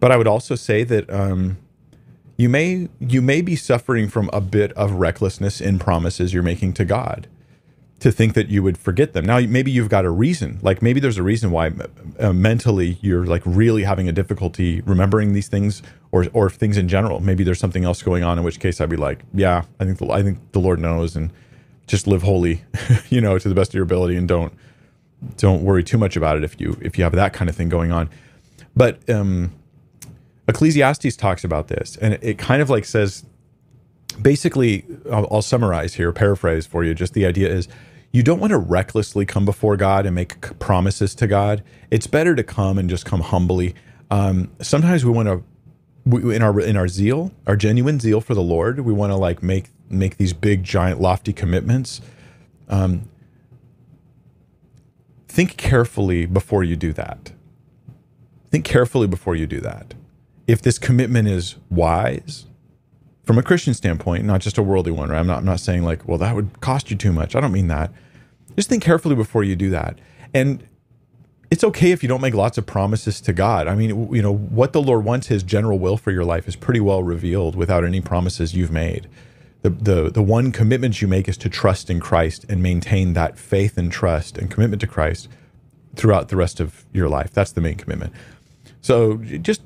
But 0.00 0.10
I 0.10 0.16
would 0.16 0.26
also 0.26 0.56
say 0.56 0.82
that, 0.82 1.08
um, 1.08 1.58
you 2.36 2.48
may 2.48 2.88
you 2.98 3.22
may 3.22 3.40
be 3.40 3.54
suffering 3.54 4.08
from 4.08 4.28
a 4.32 4.40
bit 4.40 4.72
of 4.72 4.94
recklessness 4.94 5.60
in 5.60 5.78
promises 5.78 6.34
you're 6.34 6.42
making 6.42 6.72
to 6.72 6.84
God 6.84 7.28
to 8.00 8.10
think 8.10 8.34
that 8.34 8.48
you 8.48 8.64
would 8.64 8.76
forget 8.76 9.12
them. 9.12 9.24
Now 9.24 9.38
maybe 9.38 9.70
you've 9.70 9.88
got 9.88 10.04
a 10.04 10.10
reason. 10.10 10.58
Like 10.60 10.82
maybe 10.82 10.98
there's 10.98 11.18
a 11.18 11.22
reason 11.22 11.52
why 11.52 11.70
uh, 12.18 12.32
mentally 12.32 12.98
you're 13.00 13.24
like 13.24 13.42
really 13.44 13.84
having 13.84 14.08
a 14.08 14.12
difficulty 14.12 14.80
remembering 14.80 15.34
these 15.34 15.46
things 15.46 15.80
or 16.10 16.26
or 16.32 16.50
things 16.50 16.76
in 16.76 16.88
general. 16.88 17.20
Maybe 17.20 17.44
there's 17.44 17.60
something 17.60 17.84
else 17.84 18.02
going 18.02 18.24
on 18.24 18.38
in 18.38 18.42
which 18.44 18.58
case 18.58 18.80
I'd 18.80 18.90
be 18.90 18.96
like, 18.96 19.20
yeah, 19.32 19.62
I 19.78 19.84
think 19.84 19.98
the, 19.98 20.10
I 20.10 20.24
think 20.24 20.38
the 20.50 20.60
Lord 20.60 20.80
knows 20.80 21.14
and 21.14 21.32
just 21.86 22.08
live 22.08 22.22
holy, 22.22 22.64
you 23.08 23.20
know, 23.20 23.38
to 23.38 23.48
the 23.48 23.54
best 23.54 23.70
of 23.70 23.74
your 23.74 23.84
ability 23.84 24.16
and 24.16 24.26
don't 24.26 24.52
don't 25.36 25.62
worry 25.62 25.84
too 25.84 25.98
much 25.98 26.16
about 26.16 26.36
it 26.36 26.44
if 26.44 26.60
you 26.60 26.76
if 26.80 26.98
you 26.98 27.04
have 27.04 27.12
that 27.12 27.32
kind 27.32 27.48
of 27.48 27.56
thing 27.56 27.68
going 27.68 27.92
on. 27.92 28.10
But 28.76 29.08
um 29.08 29.52
Ecclesiastes 30.46 31.16
talks 31.16 31.42
about 31.42 31.68
this, 31.68 31.96
and 31.96 32.18
it 32.20 32.36
kind 32.38 32.60
of 32.60 32.68
like 32.68 32.84
says 32.84 33.24
basically, 34.20 34.84
I'll, 35.10 35.26
I'll, 35.30 35.42
summarize 35.42 35.94
here, 35.94 36.12
paraphrase 36.12 36.66
for 36.66 36.84
you. 36.84 36.94
Just 36.94 37.14
the 37.14 37.26
idea 37.26 37.48
is 37.48 37.68
you 38.12 38.22
don't 38.22 38.40
want 38.40 38.52
to 38.52 38.58
recklessly 38.58 39.26
come 39.26 39.44
before 39.44 39.76
God 39.76 40.06
and 40.06 40.14
make 40.14 40.58
promises 40.58 41.14
to 41.16 41.26
God. 41.26 41.62
It's 41.90 42.06
better 42.06 42.34
to 42.34 42.42
come 42.42 42.78
and 42.78 42.88
just 42.88 43.04
come 43.04 43.20
humbly. 43.20 43.74
Um, 44.10 44.50
sometimes 44.60 45.04
we 45.04 45.10
want 45.10 45.28
to. 45.28 45.42
We, 46.06 46.36
in 46.36 46.42
our 46.42 46.60
in 46.60 46.76
our 46.76 46.86
zeal, 46.86 47.32
our 47.46 47.56
genuine 47.56 47.98
zeal 47.98 48.20
for 48.20 48.34
the 48.34 48.42
Lord, 48.42 48.80
we 48.80 48.92
want 48.92 49.10
to 49.10 49.16
like 49.16 49.42
make 49.42 49.70
make 49.88 50.18
these 50.18 50.34
big, 50.34 50.62
giant, 50.62 51.00
lofty 51.00 51.32
commitments. 51.32 52.02
Um, 52.68 53.08
think 55.34 55.56
carefully 55.56 56.26
before 56.26 56.62
you 56.62 56.76
do 56.76 56.92
that. 56.92 57.32
Think 58.50 58.64
carefully 58.64 59.08
before 59.08 59.34
you 59.34 59.46
do 59.46 59.60
that 59.60 59.94
if 60.46 60.62
this 60.62 60.78
commitment 60.78 61.28
is 61.28 61.56
wise 61.70 62.46
from 63.24 63.38
a 63.38 63.42
Christian 63.42 63.72
standpoint, 63.72 64.24
not 64.24 64.40
just 64.40 64.58
a 64.58 64.62
worldly 64.62 64.92
one, 64.92 65.08
right? 65.08 65.18
I'm 65.18 65.26
not, 65.26 65.38
I'm 65.38 65.44
not 65.44 65.60
saying 65.60 65.82
like, 65.82 66.06
well, 66.06 66.18
that 66.18 66.34
would 66.34 66.60
cost 66.60 66.90
you 66.90 66.96
too 66.96 67.12
much. 67.12 67.34
I 67.34 67.40
don't 67.40 67.52
mean 67.52 67.68
that. 67.68 67.90
Just 68.54 68.68
think 68.68 68.82
carefully 68.82 69.16
before 69.16 69.42
you 69.42 69.56
do 69.56 69.70
that. 69.70 69.98
And 70.34 70.66
it's 71.50 71.64
okay 71.64 71.90
if 71.90 72.02
you 72.02 72.08
don't 72.08 72.20
make 72.20 72.34
lots 72.34 72.58
of 72.58 72.66
promises 72.66 73.20
to 73.22 73.32
God. 73.32 73.66
I 73.66 73.74
mean, 73.74 74.12
you 74.12 74.22
know, 74.22 74.34
what 74.34 74.72
the 74.72 74.82
Lord 74.82 75.04
wants, 75.04 75.28
his 75.28 75.42
general 75.42 75.78
will 75.78 75.96
for 75.96 76.10
your 76.10 76.24
life 76.24 76.46
is 76.46 76.56
pretty 76.56 76.80
well 76.80 77.02
revealed 77.02 77.56
without 77.56 77.84
any 77.84 78.00
promises 78.00 78.54
you've 78.54 78.72
made. 78.72 79.08
The, 79.64 79.70
the 79.70 80.10
the 80.10 80.22
one 80.22 80.52
commitment 80.52 81.00
you 81.00 81.08
make 81.08 81.26
is 81.26 81.38
to 81.38 81.48
trust 81.48 81.88
in 81.88 81.98
Christ 81.98 82.44
and 82.50 82.62
maintain 82.62 83.14
that 83.14 83.38
faith 83.38 83.78
and 83.78 83.90
trust 83.90 84.36
and 84.36 84.50
commitment 84.50 84.80
to 84.82 84.86
Christ 84.86 85.26
throughout 85.96 86.28
the 86.28 86.36
rest 86.36 86.60
of 86.60 86.84
your 86.92 87.08
life. 87.08 87.32
That's 87.32 87.52
the 87.52 87.62
main 87.62 87.76
commitment. 87.76 88.12
So 88.82 89.16
just 89.16 89.62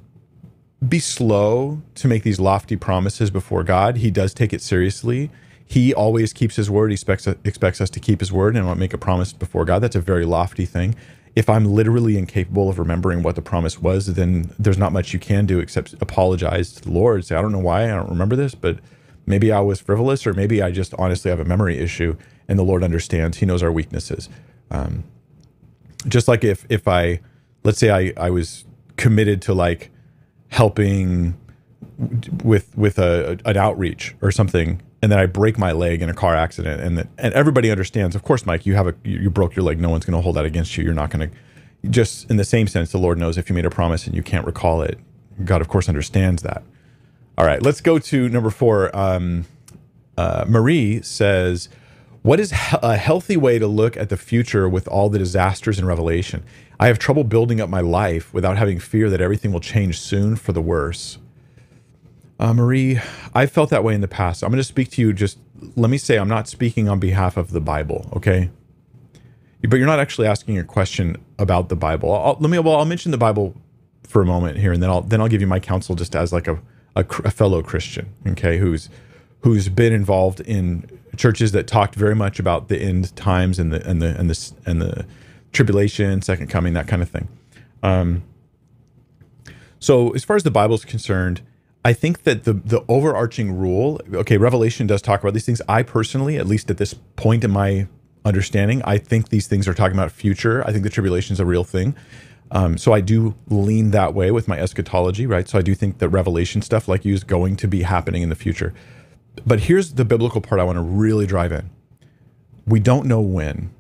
be 0.89 1.01
slow 1.01 1.83
to 1.97 2.07
make 2.07 2.23
these 2.23 2.39
lofty 2.39 2.77
promises 2.77 3.33
before 3.33 3.65
God. 3.65 3.97
He 3.97 4.13
does 4.13 4.33
take 4.33 4.53
it 4.53 4.63
seriously. 4.63 5.31
He 5.67 5.93
always 5.93 6.33
keeps 6.33 6.55
his 6.55 6.71
word. 6.71 6.91
He 6.91 6.95
expects, 6.95 7.27
expects 7.27 7.81
us 7.81 7.91
to 7.91 7.99
keep 7.99 8.21
his 8.21 8.33
word 8.33 8.57
and 8.57 8.65
not 8.65 8.79
make 8.79 8.95
a 8.95 8.99
promise 8.99 9.33
before 9.33 9.65
God. 9.65 9.81
That's 9.81 9.97
a 9.97 10.01
very 10.01 10.25
lofty 10.25 10.65
thing. 10.65 10.95
If 11.35 11.51
I'm 11.51 11.65
literally 11.65 12.17
incapable 12.17 12.69
of 12.69 12.79
remembering 12.79 13.25
what 13.25 13.35
the 13.35 13.43
promise 13.43 13.81
was, 13.81 14.15
then 14.15 14.55
there's 14.61 14.79
not 14.79 14.93
much 14.93 15.13
you 15.13 15.19
can 15.19 15.45
do 15.45 15.59
except 15.59 15.95
apologize 16.01 16.73
to 16.75 16.83
the 16.83 16.93
Lord. 16.93 17.25
Say, 17.25 17.35
I 17.35 17.43
don't 17.43 17.53
know 17.53 17.59
why 17.59 17.85
I 17.85 17.97
don't 17.97 18.09
remember 18.09 18.37
this, 18.37 18.55
but 18.55 18.79
maybe 19.29 19.53
I 19.53 19.61
was 19.61 19.81
frivolous, 19.81 20.27
or 20.27 20.35
maybe 20.35 20.63
I 20.63 20.71
just 20.71 20.95
honestly 20.95 21.31
have 21.31 21.41
a 21.41 21.45
memory 21.45 21.79
issue, 21.79 22.17
and 22.49 22.59
the 22.59 22.65
Lord 22.65 22.83
understands. 22.83 23.39
He 23.39 23.47
knows 23.47 23.63
our 23.63 23.73
weaknesses. 23.73 24.29
Um, 24.71 25.05
just 26.07 26.29
like 26.29 26.45
if 26.45 26.67
if 26.69 26.89
I, 26.89 27.21
let's 27.65 27.79
say 27.79 27.91
I 27.91 28.13
I 28.17 28.31
was 28.31 28.65
committed 28.97 29.43
to 29.43 29.55
like 29.55 29.91
helping 30.49 31.35
with 32.43 32.77
with 32.77 32.99
a 32.99 33.39
an 33.45 33.57
outreach 33.57 34.15
or 34.23 34.31
something 34.31 34.81
and 35.03 35.13
then 35.13 35.19
I 35.19 35.27
break 35.27 35.59
my 35.59 35.73
leg 35.73 36.03
in 36.03 36.09
a 36.09 36.15
car 36.15 36.35
accident 36.35 36.81
and 36.81 36.99
the, 36.99 37.09
and 37.19 37.35
everybody 37.35 37.71
understands 37.71 38.17
of 38.17 38.23
course 38.23 38.47
Mike 38.47 38.67
you 38.67 38.75
have 38.75 38.87
a 38.87 38.95
you 39.05 39.31
broke 39.31 39.55
your 39.57 39.65
leg 39.65 39.81
no 39.81 39.91
one's 39.91 40.05
going 40.05 40.17
to 40.17 40.23
hold 40.23 40.37
that 40.37 40.45
against 40.45 40.77
you 40.77 40.85
you're 40.85 40.95
not 40.95 41.11
going 41.11 41.29
to 41.29 41.37
just 41.91 42.29
in 42.31 42.37
the 42.37 42.45
same 42.45 42.67
sense 42.67 42.93
the 42.93 42.99
Lord 42.99 43.19
knows 43.19 43.37
if 43.37 43.49
you 43.49 43.55
made 43.55 43.67
a 43.67 43.71
promise 43.71 44.07
and 44.07 44.15
you 44.15 44.23
can't 44.23 44.47
recall 44.47 44.83
it 44.83 44.99
God 45.45 45.61
of 45.61 45.69
course 45.69 45.89
understands 45.89 46.43
that 46.43 46.63
all 47.39 47.47
right 47.47 47.63
let's 47.63 47.81
go 47.81 47.99
to 47.99 48.29
number 48.29 48.51
4 48.51 48.95
um, 48.95 49.47
uh, 50.19 50.45
Marie 50.47 51.01
says 51.01 51.71
what 52.21 52.39
is 52.39 52.53
a 52.83 52.97
healthy 52.97 53.39
way 53.39 53.59
to 53.59 53.67
look 53.67 53.97
at 53.97 54.11
the 54.11 54.17
future 54.19 54.69
with 54.69 54.87
all 54.89 55.09
the 55.09 55.19
disasters 55.19 55.79
in 55.79 55.87
Revelation 55.87 56.45
I 56.81 56.87
have 56.87 56.99
trouble 56.99 57.25
building 57.25 57.61
up 57.61 57.69
my 57.69 57.81
life 57.81 58.33
without 58.33 58.57
having 58.57 58.79
fear 58.79 59.11
that 59.11 59.21
everything 59.21 59.53
will 59.53 59.61
change 59.61 59.99
soon 59.99 60.37
for 60.37 60.53
the 60.53 60.61
worse. 60.61 61.19
Uh, 62.39 62.55
Marie, 62.55 63.01
I 63.35 63.47
felt 63.47 63.71
that 63.71 63.83
way 63.83 63.95
in 63.95 64.01
the 64.01 64.09
past. 64.09 64.45
I'm 64.45 64.51
going 64.51 64.59
to 64.59 64.65
speak 64.65 64.91
to 64.93 65.01
you. 65.01 65.13
Just 65.13 65.39
let 65.75 65.91
me 65.91 65.99
say, 65.99 66.19
I'm 66.19 66.29
not 66.29 66.47
speaking 66.47 66.89
on 66.89 67.01
behalf 67.01 67.37
of 67.37 67.51
the 67.51 67.61
Bible, 67.61 68.09
okay? 68.15 68.51
But 69.63 69.77
you're 69.77 69.87
not 69.89 69.99
actually 69.99 70.29
asking 70.29 70.57
a 70.57 70.63
question 70.63 71.17
about 71.37 71.69
the 71.69 71.75
Bible. 71.75 72.13
I'll, 72.13 72.37
let 72.39 72.49
me. 72.49 72.61
Well, 72.61 72.77
I'll 72.77 72.85
mention 72.85 73.11
the 73.11 73.19
Bible 73.19 73.57
for 74.05 74.23
a 74.23 74.25
moment 74.25 74.59
here, 74.59 74.71
and 74.71 74.81
then 74.81 74.89
I'll 74.89 75.01
then 75.01 75.21
I'll 75.21 75.27
give 75.27 75.41
you 75.41 75.49
my 75.49 75.59
counsel 75.59 75.97
just 75.97 76.15
as 76.15 76.33
like 76.33 76.47
a, 76.47 76.61
a, 76.99 77.07
a 77.25 77.31
fellow 77.31 77.63
Christian, 77.63 78.09
okay, 78.27 78.59
who's 78.59 78.89
who's 79.43 79.69
been 79.69 79.93
involved 79.93 80.41
in 80.41 80.91
churches 81.17 81.53
that 81.53 81.67
talked 81.67 81.95
very 81.95 82.15
much 82.15 82.39
about 82.39 82.69
the 82.69 82.77
end 82.77 83.15
times 83.17 83.59
and 83.59 83.73
the 83.73 83.89
and 83.89 84.03
the 84.03 84.19
and 84.19 84.29
the 84.29 84.53
and 84.67 84.83
the 84.83 85.07
tribulation, 85.53 86.21
second 86.23 86.49
coming, 86.49 86.75
that 86.75 86.89
kind 86.89 87.01
of 87.01 87.09
thing. 87.09 87.29
Um, 87.83 88.25
so 89.79 90.11
as 90.11 90.25
far 90.25 90.37
as 90.37 90.43
the 90.43 90.51
Bible 90.51 90.75
is 90.75 90.85
concerned, 90.85 91.41
I 91.85 91.93
think 91.93 92.25
that 92.25 92.45
the 92.45 92.55
the 92.55 92.85
overarching 92.89 93.53
rule, 93.53 94.01
okay, 94.13 94.37
Revelation 94.37 94.87
does 94.87 95.01
talk 95.01 95.21
about 95.21 95.35
these 95.35 95.47
things. 95.47 95.63
I 95.69 95.85
personally, 95.85 96.37
at 96.37 96.47
least 96.47 96.71
at 96.71 96.79
this 96.79 96.95
point 97.17 97.45
in 97.45 97.53
my 97.53 97.87
understanding, 98.25 98.83
I 98.85 98.99
think 98.99 99.29
these 99.29 99.47
things 99.47 99.69
are 99.69 99.75
talking 99.75 99.97
about 99.97 100.11
future. 100.11 100.67
I 100.67 100.73
think 100.73 100.83
the 100.83 100.91
tribulation 100.91 101.33
is 101.33 101.41
a 101.41 101.47
real 101.47 101.65
thing. 101.65 101.95
Um, 102.51 102.79
so 102.79 102.93
I 102.93 103.01
do 103.01 103.35
lean 103.49 103.91
that 103.91 104.15
way 104.15 104.31
with 104.31 104.49
my 104.49 104.59
eschatology, 104.59 105.27
right? 105.27 105.49
So 105.49 105.59
I 105.59 105.63
do 105.63 105.75
think 105.75 105.99
that 105.99 106.09
Revelation 106.09 106.63
stuff, 106.63 106.89
like 106.89 107.05
you, 107.05 107.13
is 107.13 107.25
going 107.25 107.57
to 107.57 107.69
be 107.69 107.83
happening 107.83 108.23
in 108.23 108.31
the 108.31 108.35
future. 108.35 108.73
But 109.47 109.61
here's 109.61 109.95
the 109.95 110.05
biblical 110.05 110.41
part 110.41 110.61
I 110.61 110.65
want 110.65 110.77
to 110.77 110.83
really 110.83 111.27
drive 111.27 111.53
in. 111.53 111.71
We 112.67 112.81
don't 112.81 113.07
know 113.07 113.21
when 113.21 113.71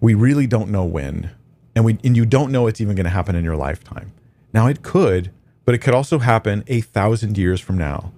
we 0.00 0.14
really 0.14 0.46
don't 0.46 0.70
know 0.70 0.84
when 0.84 1.30
and 1.74 1.84
we 1.84 1.98
and 2.04 2.16
you 2.16 2.24
don't 2.24 2.52
know 2.52 2.66
it's 2.66 2.80
even 2.80 2.94
going 2.94 3.04
to 3.04 3.10
happen 3.10 3.34
in 3.34 3.44
your 3.44 3.56
lifetime 3.56 4.12
now 4.52 4.66
it 4.66 4.82
could 4.82 5.30
but 5.64 5.74
it 5.74 5.78
could 5.78 5.94
also 5.94 6.18
happen 6.18 6.64
a 6.66 6.80
thousand 6.80 7.36
years 7.36 7.60
from 7.60 7.76
now 7.76 8.12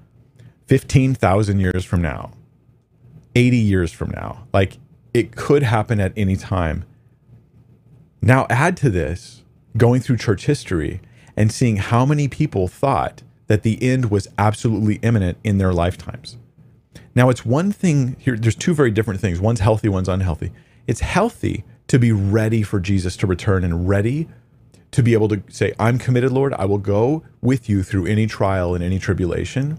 15000 0.66 1.58
years 1.58 1.84
from 1.84 2.02
now 2.02 2.32
80 3.34 3.56
years 3.56 3.92
from 3.92 4.10
now 4.10 4.46
like 4.52 4.78
it 5.14 5.36
could 5.36 5.62
happen 5.62 6.00
at 6.00 6.12
any 6.16 6.36
time 6.36 6.84
now 8.22 8.46
add 8.50 8.76
to 8.76 8.90
this 8.90 9.42
going 9.76 10.00
through 10.00 10.16
church 10.16 10.46
history 10.46 11.00
and 11.36 11.52
seeing 11.52 11.76
how 11.76 12.04
many 12.04 12.28
people 12.28 12.68
thought 12.68 13.22
that 13.46 13.62
the 13.62 13.82
end 13.82 14.10
was 14.10 14.28
absolutely 14.38 14.96
imminent 14.96 15.38
in 15.44 15.58
their 15.58 15.72
lifetimes 15.72 16.36
now 17.14 17.28
it's 17.28 17.44
one 17.44 17.72
thing 17.72 18.16
here 18.18 18.36
there's 18.36 18.56
two 18.56 18.74
very 18.74 18.90
different 18.90 19.20
things 19.20 19.40
one's 19.40 19.60
healthy 19.60 19.88
one's 19.88 20.08
unhealthy 20.08 20.52
it's 20.86 21.00
healthy 21.00 21.64
to 21.90 21.98
be 21.98 22.12
ready 22.12 22.62
for 22.62 22.78
Jesus 22.78 23.16
to 23.16 23.26
return 23.26 23.64
and 23.64 23.88
ready 23.88 24.28
to 24.92 25.02
be 25.02 25.12
able 25.12 25.28
to 25.28 25.42
say, 25.48 25.72
I'm 25.78 25.98
committed, 25.98 26.32
Lord. 26.32 26.54
I 26.54 26.64
will 26.64 26.78
go 26.78 27.24
with 27.40 27.68
you 27.68 27.82
through 27.82 28.06
any 28.06 28.26
trial 28.26 28.74
and 28.74 28.82
any 28.82 28.98
tribulation. 28.98 29.78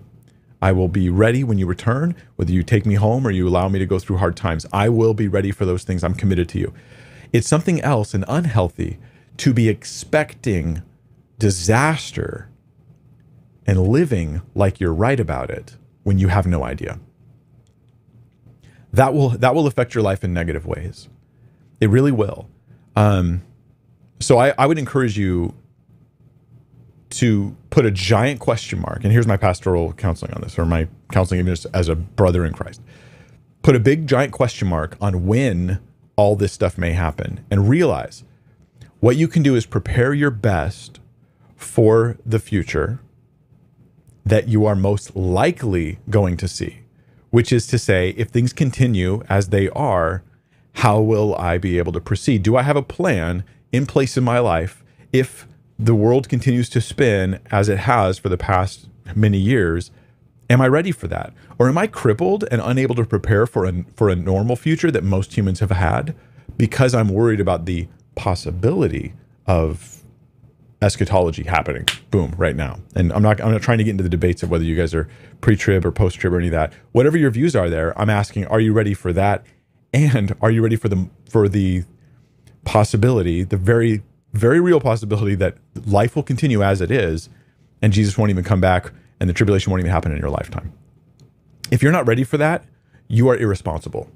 I 0.61 0.71
will 0.73 0.87
be 0.87 1.09
ready 1.09 1.43
when 1.43 1.57
you 1.57 1.65
return, 1.65 2.15
whether 2.35 2.51
you 2.51 2.63
take 2.63 2.85
me 2.85 2.95
home 2.95 3.25
or 3.25 3.31
you 3.31 3.47
allow 3.47 3.67
me 3.67 3.79
to 3.79 3.85
go 3.85 3.97
through 3.97 4.17
hard 4.17 4.35
times. 4.35 4.65
I 4.71 4.89
will 4.89 5.13
be 5.13 5.27
ready 5.27 5.51
for 5.51 5.65
those 5.65 5.83
things. 5.83 6.03
I'm 6.03 6.13
committed 6.13 6.49
to 6.49 6.59
you. 6.59 6.73
It's 7.33 7.47
something 7.47 7.81
else 7.81 8.13
and 8.13 8.25
unhealthy 8.27 8.99
to 9.37 9.53
be 9.53 9.69
expecting 9.69 10.81
disaster 11.39 12.49
and 13.65 13.87
living 13.87 14.41
like 14.53 14.79
you're 14.79 14.93
right 14.93 15.19
about 15.19 15.49
it 15.49 15.75
when 16.03 16.19
you 16.19 16.27
have 16.27 16.45
no 16.45 16.63
idea. 16.63 16.99
That 18.93 19.13
will 19.13 19.29
that 19.29 19.55
will 19.55 19.67
affect 19.67 19.95
your 19.95 20.03
life 20.03 20.23
in 20.23 20.33
negative 20.33 20.65
ways. 20.65 21.07
It 21.79 21.89
really 21.89 22.11
will. 22.11 22.49
Um, 22.95 23.41
so 24.19 24.37
I, 24.37 24.53
I 24.57 24.67
would 24.67 24.77
encourage 24.77 25.17
you 25.17 25.53
to 27.11 27.55
put 27.69 27.85
a 27.85 27.91
giant 27.91 28.39
question 28.39 28.79
mark. 28.79 29.03
And 29.03 29.11
here's 29.11 29.27
my 29.27 29.37
pastoral 29.37 29.93
counseling 29.93 30.33
on 30.33 30.41
this, 30.41 30.59
or 30.59 30.65
my 30.65 30.87
counseling 31.11 31.39
even 31.39 31.55
as 31.73 31.89
a 31.89 31.95
brother 31.95 32.45
in 32.45 32.53
Christ. 32.53 32.81
Put 33.63 33.75
a 33.75 33.79
big 33.79 34.07
giant 34.07 34.33
question 34.33 34.67
mark 34.67 34.97
on 34.99 35.25
when 35.25 35.79
all 36.21 36.35
this 36.35 36.53
stuff 36.53 36.77
may 36.77 36.91
happen 36.91 37.43
and 37.49 37.67
realize 37.67 38.23
what 38.99 39.17
you 39.17 39.27
can 39.27 39.41
do 39.41 39.55
is 39.55 39.65
prepare 39.65 40.13
your 40.13 40.29
best 40.29 40.99
for 41.55 42.15
the 42.23 42.37
future 42.37 42.99
that 44.23 44.47
you 44.47 44.63
are 44.67 44.75
most 44.75 45.15
likely 45.15 45.97
going 46.11 46.37
to 46.37 46.47
see, 46.47 46.81
which 47.31 47.51
is 47.51 47.65
to 47.65 47.79
say, 47.79 48.09
if 48.09 48.29
things 48.29 48.53
continue 48.53 49.23
as 49.29 49.49
they 49.49 49.67
are, 49.69 50.21
how 50.73 51.01
will 51.01 51.33
I 51.37 51.57
be 51.57 51.79
able 51.79 51.91
to 51.93 51.99
proceed? 51.99 52.43
Do 52.43 52.55
I 52.55 52.61
have 52.61 52.75
a 52.77 52.83
plan 52.83 53.43
in 53.71 53.87
place 53.87 54.15
in 54.15 54.23
my 54.23 54.37
life 54.37 54.83
if 55.11 55.47
the 55.79 55.95
world 55.95 56.29
continues 56.29 56.69
to 56.69 56.81
spin 56.81 57.39
as 57.49 57.67
it 57.67 57.79
has 57.79 58.19
for 58.19 58.29
the 58.29 58.37
past 58.37 58.87
many 59.15 59.39
years? 59.39 59.89
Am 60.51 60.59
I 60.59 60.67
ready 60.67 60.91
for 60.91 61.07
that? 61.07 61.33
Or 61.57 61.69
am 61.69 61.77
I 61.77 61.87
crippled 61.87 62.43
and 62.51 62.61
unable 62.61 62.93
to 62.95 63.05
prepare 63.05 63.47
for 63.47 63.65
a, 63.65 63.85
for 63.95 64.09
a 64.09 64.17
normal 64.17 64.57
future 64.57 64.91
that 64.91 65.01
most 65.01 65.37
humans 65.37 65.61
have 65.61 65.71
had 65.71 66.13
because 66.57 66.93
I'm 66.93 67.07
worried 67.07 67.39
about 67.39 67.65
the 67.65 67.87
possibility 68.15 69.13
of 69.47 70.03
eschatology 70.81 71.43
happening? 71.43 71.87
Boom 72.11 72.35
right 72.37 72.57
now. 72.57 72.79
And 72.95 73.13
i'm 73.13 73.21
not 73.21 73.39
i'm 73.39 73.53
not 73.53 73.61
trying 73.61 73.77
to 73.77 73.85
get 73.85 73.91
into 73.91 74.03
the 74.03 74.09
debates 74.09 74.43
of 74.43 74.51
whether 74.51 74.65
you 74.65 74.75
guys 74.75 74.93
are 74.93 75.07
pre-trib 75.39 75.85
or 75.85 75.91
post-trib 75.91 76.33
or 76.33 76.37
any 76.37 76.47
of 76.47 76.51
that. 76.51 76.73
Whatever 76.91 77.17
your 77.17 77.31
views 77.31 77.55
are 77.55 77.69
there 77.69 77.97
i'm 77.97 78.09
asking 78.09 78.45
are 78.47 78.59
you 78.59 78.73
ready 78.73 78.93
for 78.93 79.13
that? 79.13 79.45
And 79.93 80.35
are 80.41 80.51
you 80.51 80.61
ready 80.61 80.75
for 80.75 80.89
the 80.89 81.09
for 81.29 81.47
the 81.47 81.85
possibility, 82.65 83.43
the 83.43 83.57
very 83.57 84.03
very 84.33 84.59
real 84.59 84.81
possibility 84.81 85.35
that 85.35 85.55
life 85.85 86.13
will 86.13 86.23
continue 86.23 86.61
as 86.61 86.81
it 86.81 86.91
is 86.91 87.29
and 87.81 87.93
Jesus 87.93 88.17
won't 88.17 88.31
even 88.31 88.43
come 88.43 88.59
back 88.59 88.91
and 89.21 89.29
the 89.29 89.33
tribulation 89.33 89.69
won't 89.69 89.81
even 89.81 89.91
happen 89.91 90.11
in 90.11 90.17
your 90.17 90.31
lifetime. 90.31 90.73
If 91.69 91.83
you're 91.83 91.91
not 91.91 92.07
ready 92.07 92.23
for 92.23 92.37
that, 92.37 92.65
you 93.07 93.29
are 93.29 93.37
irresponsible. 93.37 94.09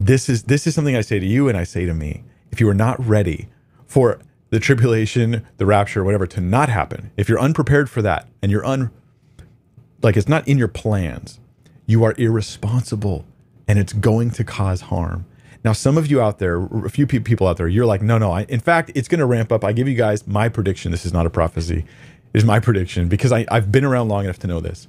This 0.00 0.30
is 0.30 0.44
this 0.44 0.66
is 0.66 0.74
something 0.74 0.96
I 0.96 1.02
say 1.02 1.20
to 1.20 1.26
you 1.26 1.48
and 1.48 1.56
I 1.56 1.64
say 1.64 1.84
to 1.84 1.92
me. 1.92 2.24
If 2.50 2.58
you 2.58 2.68
are 2.70 2.74
not 2.74 2.98
ready 3.04 3.48
for 3.86 4.18
the 4.48 4.58
tribulation, 4.58 5.46
the 5.58 5.66
rapture, 5.66 6.02
whatever 6.02 6.26
to 6.28 6.40
not 6.40 6.70
happen, 6.70 7.10
if 7.18 7.28
you're 7.28 7.38
unprepared 7.38 7.90
for 7.90 8.00
that 8.02 8.26
and 8.40 8.50
you're 8.50 8.64
un 8.64 8.90
like 10.02 10.16
it's 10.16 10.28
not 10.28 10.48
in 10.48 10.56
your 10.56 10.68
plans, 10.68 11.38
you 11.84 12.02
are 12.02 12.14
irresponsible 12.16 13.26
and 13.68 13.78
it's 13.78 13.92
going 13.92 14.30
to 14.30 14.44
cause 14.44 14.82
harm. 14.82 15.26
Now, 15.62 15.72
some 15.72 15.98
of 15.98 16.06
you 16.08 16.22
out 16.22 16.38
there, 16.38 16.64
a 16.64 16.88
few 16.88 17.06
people 17.06 17.48
out 17.48 17.56
there, 17.56 17.66
you're 17.66 17.86
like, 17.86 18.00
no, 18.00 18.18
no. 18.18 18.30
I, 18.30 18.42
in 18.42 18.60
fact, 18.60 18.92
it's 18.94 19.08
going 19.08 19.18
to 19.18 19.26
ramp 19.26 19.50
up. 19.50 19.64
I 19.64 19.72
give 19.72 19.88
you 19.88 19.96
guys 19.96 20.24
my 20.24 20.48
prediction. 20.48 20.92
This 20.92 21.04
is 21.04 21.12
not 21.12 21.26
a 21.26 21.30
prophecy. 21.30 21.84
Is 22.36 22.44
my 22.44 22.60
prediction 22.60 23.08
because 23.08 23.32
I, 23.32 23.46
I've 23.50 23.72
been 23.72 23.82
around 23.82 24.10
long 24.10 24.24
enough 24.24 24.38
to 24.40 24.46
know 24.46 24.60
this. 24.60 24.88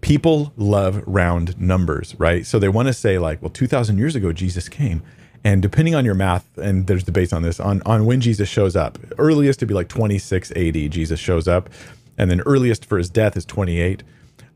People 0.00 0.50
love 0.56 1.04
round 1.06 1.60
numbers, 1.60 2.14
right? 2.18 2.46
So 2.46 2.58
they 2.58 2.70
want 2.70 2.88
to 2.88 2.94
say 2.94 3.18
like, 3.18 3.42
well, 3.42 3.50
2,000 3.50 3.98
years 3.98 4.16
ago, 4.16 4.32
Jesus 4.32 4.66
came. 4.66 5.02
And 5.44 5.60
depending 5.60 5.94
on 5.94 6.06
your 6.06 6.14
math, 6.14 6.56
and 6.56 6.86
there's 6.86 7.04
debates 7.04 7.34
on 7.34 7.42
this, 7.42 7.60
on, 7.60 7.82
on 7.84 8.06
when 8.06 8.22
Jesus 8.22 8.48
shows 8.48 8.76
up, 8.76 8.98
earliest 9.18 9.60
to 9.60 9.66
be 9.66 9.74
like 9.74 9.88
26 9.88 10.52
AD, 10.52 10.90
Jesus 10.90 11.20
shows 11.20 11.46
up. 11.46 11.68
And 12.16 12.30
then 12.30 12.40
earliest 12.46 12.86
for 12.86 12.96
his 12.96 13.10
death 13.10 13.36
is 13.36 13.44
28. 13.44 14.02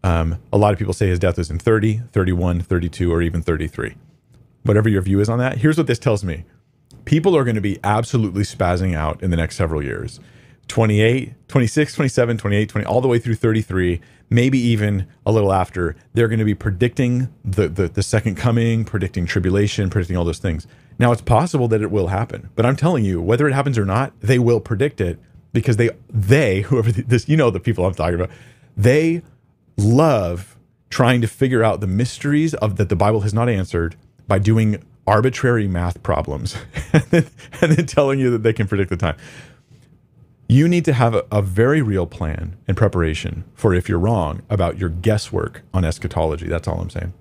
Um, 0.02 0.38
a 0.50 0.56
lot 0.56 0.72
of 0.72 0.78
people 0.78 0.94
say 0.94 1.08
his 1.08 1.18
death 1.18 1.36
was 1.36 1.50
in 1.50 1.58
30, 1.58 2.04
31, 2.10 2.62
32, 2.62 3.12
or 3.12 3.20
even 3.20 3.42
33. 3.42 3.96
Whatever 4.62 4.88
your 4.88 5.02
view 5.02 5.20
is 5.20 5.28
on 5.28 5.38
that, 5.40 5.58
here's 5.58 5.76
what 5.76 5.88
this 5.88 5.98
tells 5.98 6.24
me 6.24 6.44
people 7.04 7.36
are 7.36 7.44
going 7.44 7.54
to 7.54 7.60
be 7.60 7.78
absolutely 7.84 8.44
spazzing 8.44 8.94
out 8.94 9.22
in 9.22 9.30
the 9.30 9.36
next 9.36 9.56
several 9.56 9.82
years 9.82 10.20
28, 10.68 11.48
26, 11.48 11.94
27, 11.94 12.38
28, 12.38 12.68
20, 12.68 12.86
all 12.86 13.00
the 13.00 13.08
way 13.08 13.18
through 13.18 13.34
33, 13.34 14.00
maybe 14.30 14.58
even 14.58 15.06
a 15.26 15.32
little 15.32 15.52
after. 15.52 15.96
They're 16.14 16.28
going 16.28 16.38
to 16.38 16.44
be 16.44 16.54
predicting 16.54 17.32
the, 17.44 17.68
the, 17.68 17.88
the 17.88 18.02
second 18.02 18.36
coming, 18.36 18.84
predicting 18.84 19.26
tribulation, 19.26 19.90
predicting 19.90 20.16
all 20.16 20.24
those 20.24 20.38
things. 20.38 20.66
Now, 20.98 21.12
it's 21.12 21.22
possible 21.22 21.68
that 21.68 21.82
it 21.82 21.90
will 21.90 22.08
happen, 22.08 22.50
but 22.54 22.64
I'm 22.64 22.76
telling 22.76 23.04
you, 23.04 23.20
whether 23.20 23.48
it 23.48 23.52
happens 23.52 23.78
or 23.78 23.84
not, 23.84 24.12
they 24.20 24.38
will 24.38 24.60
predict 24.60 25.00
it 25.00 25.18
because 25.52 25.76
they, 25.76 25.90
they, 26.08 26.60
whoever 26.62 26.92
this, 26.92 27.28
you 27.28 27.36
know, 27.36 27.50
the 27.50 27.60
people 27.60 27.84
I'm 27.84 27.94
talking 27.94 28.14
about, 28.14 28.30
they 28.76 29.22
love 29.76 30.56
trying 30.90 31.20
to 31.20 31.26
figure 31.26 31.64
out 31.64 31.80
the 31.80 31.86
mysteries 31.86 32.54
of 32.54 32.76
that 32.76 32.88
the 32.88 32.96
Bible 32.96 33.20
has 33.22 33.34
not 33.34 33.48
answered 33.48 33.96
by 34.28 34.38
doing 34.38 34.82
arbitrary 35.06 35.68
math 35.68 36.02
problems 36.02 36.56
and, 36.92 37.02
then, 37.04 37.26
and 37.60 37.72
then 37.72 37.86
telling 37.86 38.18
you 38.18 38.30
that 38.30 38.42
they 38.42 38.52
can 38.52 38.66
predict 38.66 38.90
the 38.90 38.96
time. 38.96 39.16
You 40.48 40.68
need 40.68 40.84
to 40.84 40.92
have 40.92 41.14
a, 41.14 41.24
a, 41.32 41.40
very 41.40 41.80
real 41.80 42.06
plan 42.06 42.56
and 42.68 42.76
preparation 42.76 43.44
for 43.54 43.72
if 43.72 43.88
you're 43.88 43.98
wrong 43.98 44.42
about 44.50 44.78
your 44.78 44.90
guesswork 44.90 45.62
on 45.72 45.84
eschatology. 45.84 46.48
That's 46.48 46.68
all 46.68 46.80
I'm 46.80 46.90
saying. 46.90 47.14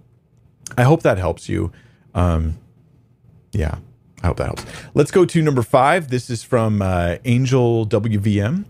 I 0.77 0.83
hope 0.83 1.03
that 1.03 1.17
helps 1.17 1.47
you. 1.47 1.71
Um, 2.13 2.57
yeah, 3.53 3.77
I 4.21 4.27
hope 4.27 4.37
that 4.37 4.45
helps. 4.45 4.65
Let's 4.93 5.11
go 5.11 5.25
to 5.25 5.41
number 5.41 5.61
five. 5.61 6.09
This 6.09 6.29
is 6.29 6.43
from 6.43 6.81
uh, 6.81 7.17
Angel 7.25 7.85
WVM, 7.87 8.65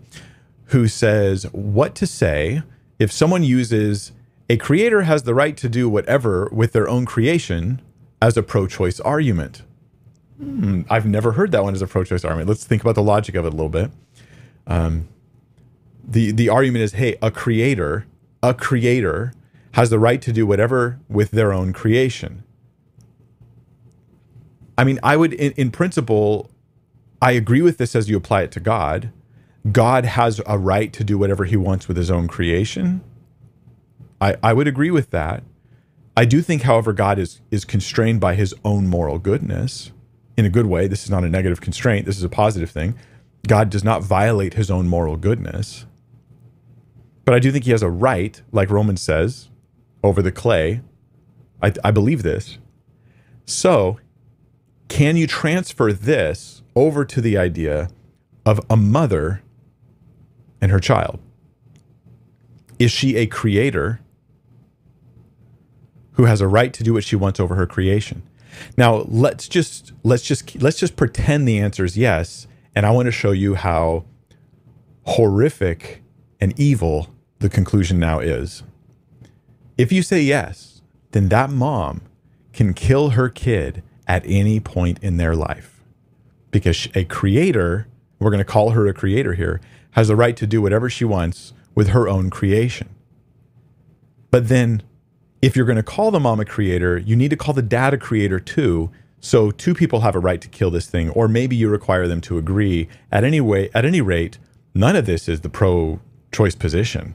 who 0.66 0.86
says, 0.88 1.44
What 1.52 1.94
to 1.96 2.06
say 2.06 2.62
if 2.98 3.10
someone 3.10 3.42
uses 3.42 4.12
a 4.48 4.56
creator 4.56 5.02
has 5.02 5.22
the 5.22 5.34
right 5.34 5.56
to 5.56 5.68
do 5.68 5.88
whatever 5.88 6.48
with 6.52 6.72
their 6.72 6.88
own 6.88 7.06
creation 7.06 7.80
as 8.20 8.36
a 8.36 8.42
pro 8.42 8.66
choice 8.66 9.00
argument? 9.00 9.62
Hmm, 10.38 10.82
I've 10.90 11.06
never 11.06 11.32
heard 11.32 11.52
that 11.52 11.64
one 11.64 11.74
as 11.74 11.82
a 11.82 11.86
pro 11.86 12.04
choice 12.04 12.24
argument. 12.24 12.48
Let's 12.48 12.64
think 12.64 12.82
about 12.82 12.94
the 12.94 13.02
logic 13.02 13.34
of 13.34 13.46
it 13.46 13.48
a 13.48 13.56
little 13.56 13.68
bit. 13.68 13.90
Um, 14.66 15.08
the, 16.06 16.32
the 16.32 16.48
argument 16.48 16.82
is 16.82 16.92
hey, 16.92 17.16
a 17.22 17.30
creator, 17.30 18.06
a 18.42 18.54
creator 18.54 19.32
has 19.72 19.90
the 19.90 19.98
right 19.98 20.22
to 20.22 20.32
do 20.32 20.46
whatever 20.46 21.00
with 21.08 21.32
their 21.32 21.52
own 21.52 21.72
creation. 21.72 22.44
I 24.76 24.84
mean, 24.84 24.98
I 25.02 25.16
would, 25.16 25.32
in, 25.32 25.52
in 25.52 25.70
principle, 25.70 26.50
I 27.20 27.32
agree 27.32 27.62
with 27.62 27.78
this 27.78 27.94
as 27.94 28.08
you 28.08 28.16
apply 28.16 28.42
it 28.42 28.52
to 28.52 28.60
God. 28.60 29.10
God 29.70 30.04
has 30.04 30.40
a 30.46 30.58
right 30.58 30.92
to 30.92 31.04
do 31.04 31.16
whatever 31.16 31.44
he 31.44 31.56
wants 31.56 31.88
with 31.88 31.96
his 31.96 32.10
own 32.10 32.28
creation. 32.28 33.02
I, 34.20 34.36
I 34.42 34.52
would 34.52 34.68
agree 34.68 34.90
with 34.90 35.10
that. 35.10 35.42
I 36.16 36.24
do 36.24 36.42
think, 36.42 36.62
however, 36.62 36.92
God 36.92 37.18
is 37.18 37.40
is 37.50 37.64
constrained 37.64 38.20
by 38.20 38.34
his 38.34 38.54
own 38.64 38.86
moral 38.86 39.18
goodness 39.18 39.90
in 40.36 40.44
a 40.44 40.50
good 40.50 40.66
way. 40.66 40.86
This 40.86 41.04
is 41.04 41.10
not 41.10 41.24
a 41.24 41.28
negative 41.28 41.60
constraint. 41.60 42.06
This 42.06 42.16
is 42.16 42.22
a 42.22 42.28
positive 42.28 42.70
thing. 42.70 42.94
God 43.46 43.70
does 43.70 43.84
not 43.84 44.02
violate 44.02 44.54
his 44.54 44.70
own 44.70 44.88
moral 44.88 45.16
goodness. 45.16 45.86
But 47.24 47.34
I 47.34 47.38
do 47.38 47.50
think 47.50 47.64
he 47.64 47.70
has 47.70 47.82
a 47.82 47.90
right, 47.90 48.40
like 48.52 48.70
Romans 48.70 49.02
says, 49.02 49.48
over 50.02 50.22
the 50.22 50.32
clay. 50.32 50.82
I, 51.62 51.72
I 51.82 51.90
believe 51.90 52.22
this. 52.22 52.58
So 53.46 53.98
can 54.88 55.16
you 55.16 55.26
transfer 55.26 55.92
this 55.92 56.62
over 56.76 57.04
to 57.04 57.20
the 57.20 57.36
idea 57.36 57.88
of 58.44 58.60
a 58.68 58.76
mother 58.76 59.42
and 60.60 60.70
her 60.70 60.80
child? 60.80 61.18
Is 62.78 62.90
she 62.90 63.16
a 63.16 63.26
creator 63.26 64.00
who 66.12 66.24
has 66.24 66.40
a 66.40 66.48
right 66.48 66.72
to 66.72 66.82
do 66.82 66.92
what 66.92 67.04
she 67.04 67.16
wants 67.16 67.40
over 67.40 67.54
her 67.54 67.66
creation? 67.66 68.22
Now, 68.76 69.04
let's 69.08 69.48
just 69.48 69.92
let's 70.02 70.22
just 70.22 70.60
let's 70.62 70.78
just 70.78 70.96
pretend 70.96 71.48
the 71.48 71.58
answer 71.58 71.84
is 71.84 71.96
yes, 71.96 72.46
and 72.74 72.86
I 72.86 72.90
want 72.90 73.06
to 73.06 73.12
show 73.12 73.32
you 73.32 73.54
how 73.54 74.04
horrific 75.04 76.02
and 76.40 76.58
evil 76.58 77.08
the 77.38 77.48
conclusion 77.48 77.98
now 77.98 78.20
is. 78.20 78.62
If 79.76 79.92
you 79.92 80.02
say 80.02 80.20
yes, 80.20 80.82
then 81.12 81.28
that 81.28 81.50
mom 81.50 82.02
can 82.52 82.74
kill 82.74 83.10
her 83.10 83.28
kid 83.28 83.82
at 84.06 84.22
any 84.26 84.60
point 84.60 84.98
in 85.02 85.16
their 85.16 85.34
life. 85.34 85.80
Because 86.50 86.88
a 86.94 87.04
creator, 87.04 87.88
we're 88.18 88.30
going 88.30 88.38
to 88.38 88.44
call 88.44 88.70
her 88.70 88.86
a 88.86 88.94
creator 88.94 89.34
here, 89.34 89.60
has 89.92 90.08
the 90.08 90.16
right 90.16 90.36
to 90.36 90.46
do 90.46 90.62
whatever 90.62 90.88
she 90.88 91.04
wants 91.04 91.52
with 91.74 91.88
her 91.88 92.08
own 92.08 92.30
creation. 92.30 92.88
But 94.30 94.48
then, 94.48 94.82
if 95.42 95.56
you're 95.56 95.66
going 95.66 95.76
to 95.76 95.82
call 95.82 96.10
the 96.10 96.20
mom 96.20 96.40
a 96.40 96.44
creator, 96.44 96.98
you 96.98 97.16
need 97.16 97.30
to 97.30 97.36
call 97.36 97.54
the 97.54 97.62
dad 97.62 97.94
a 97.94 97.98
creator 97.98 98.40
too. 98.40 98.90
So 99.24 99.50
two 99.50 99.72
people 99.72 100.00
have 100.00 100.14
a 100.14 100.18
right 100.18 100.40
to 100.40 100.48
kill 100.48 100.70
this 100.70 100.86
thing, 100.86 101.08
or 101.10 101.28
maybe 101.28 101.56
you 101.56 101.70
require 101.70 102.06
them 102.06 102.20
to 102.22 102.36
agree. 102.36 102.88
At 103.10 103.24
any 103.24 103.40
way, 103.40 103.70
at 103.72 103.86
any 103.86 104.02
rate, 104.02 104.38
none 104.74 104.96
of 104.96 105.06
this 105.06 105.28
is 105.28 105.40
the 105.40 105.48
pro-choice 105.48 106.54
position 106.54 107.14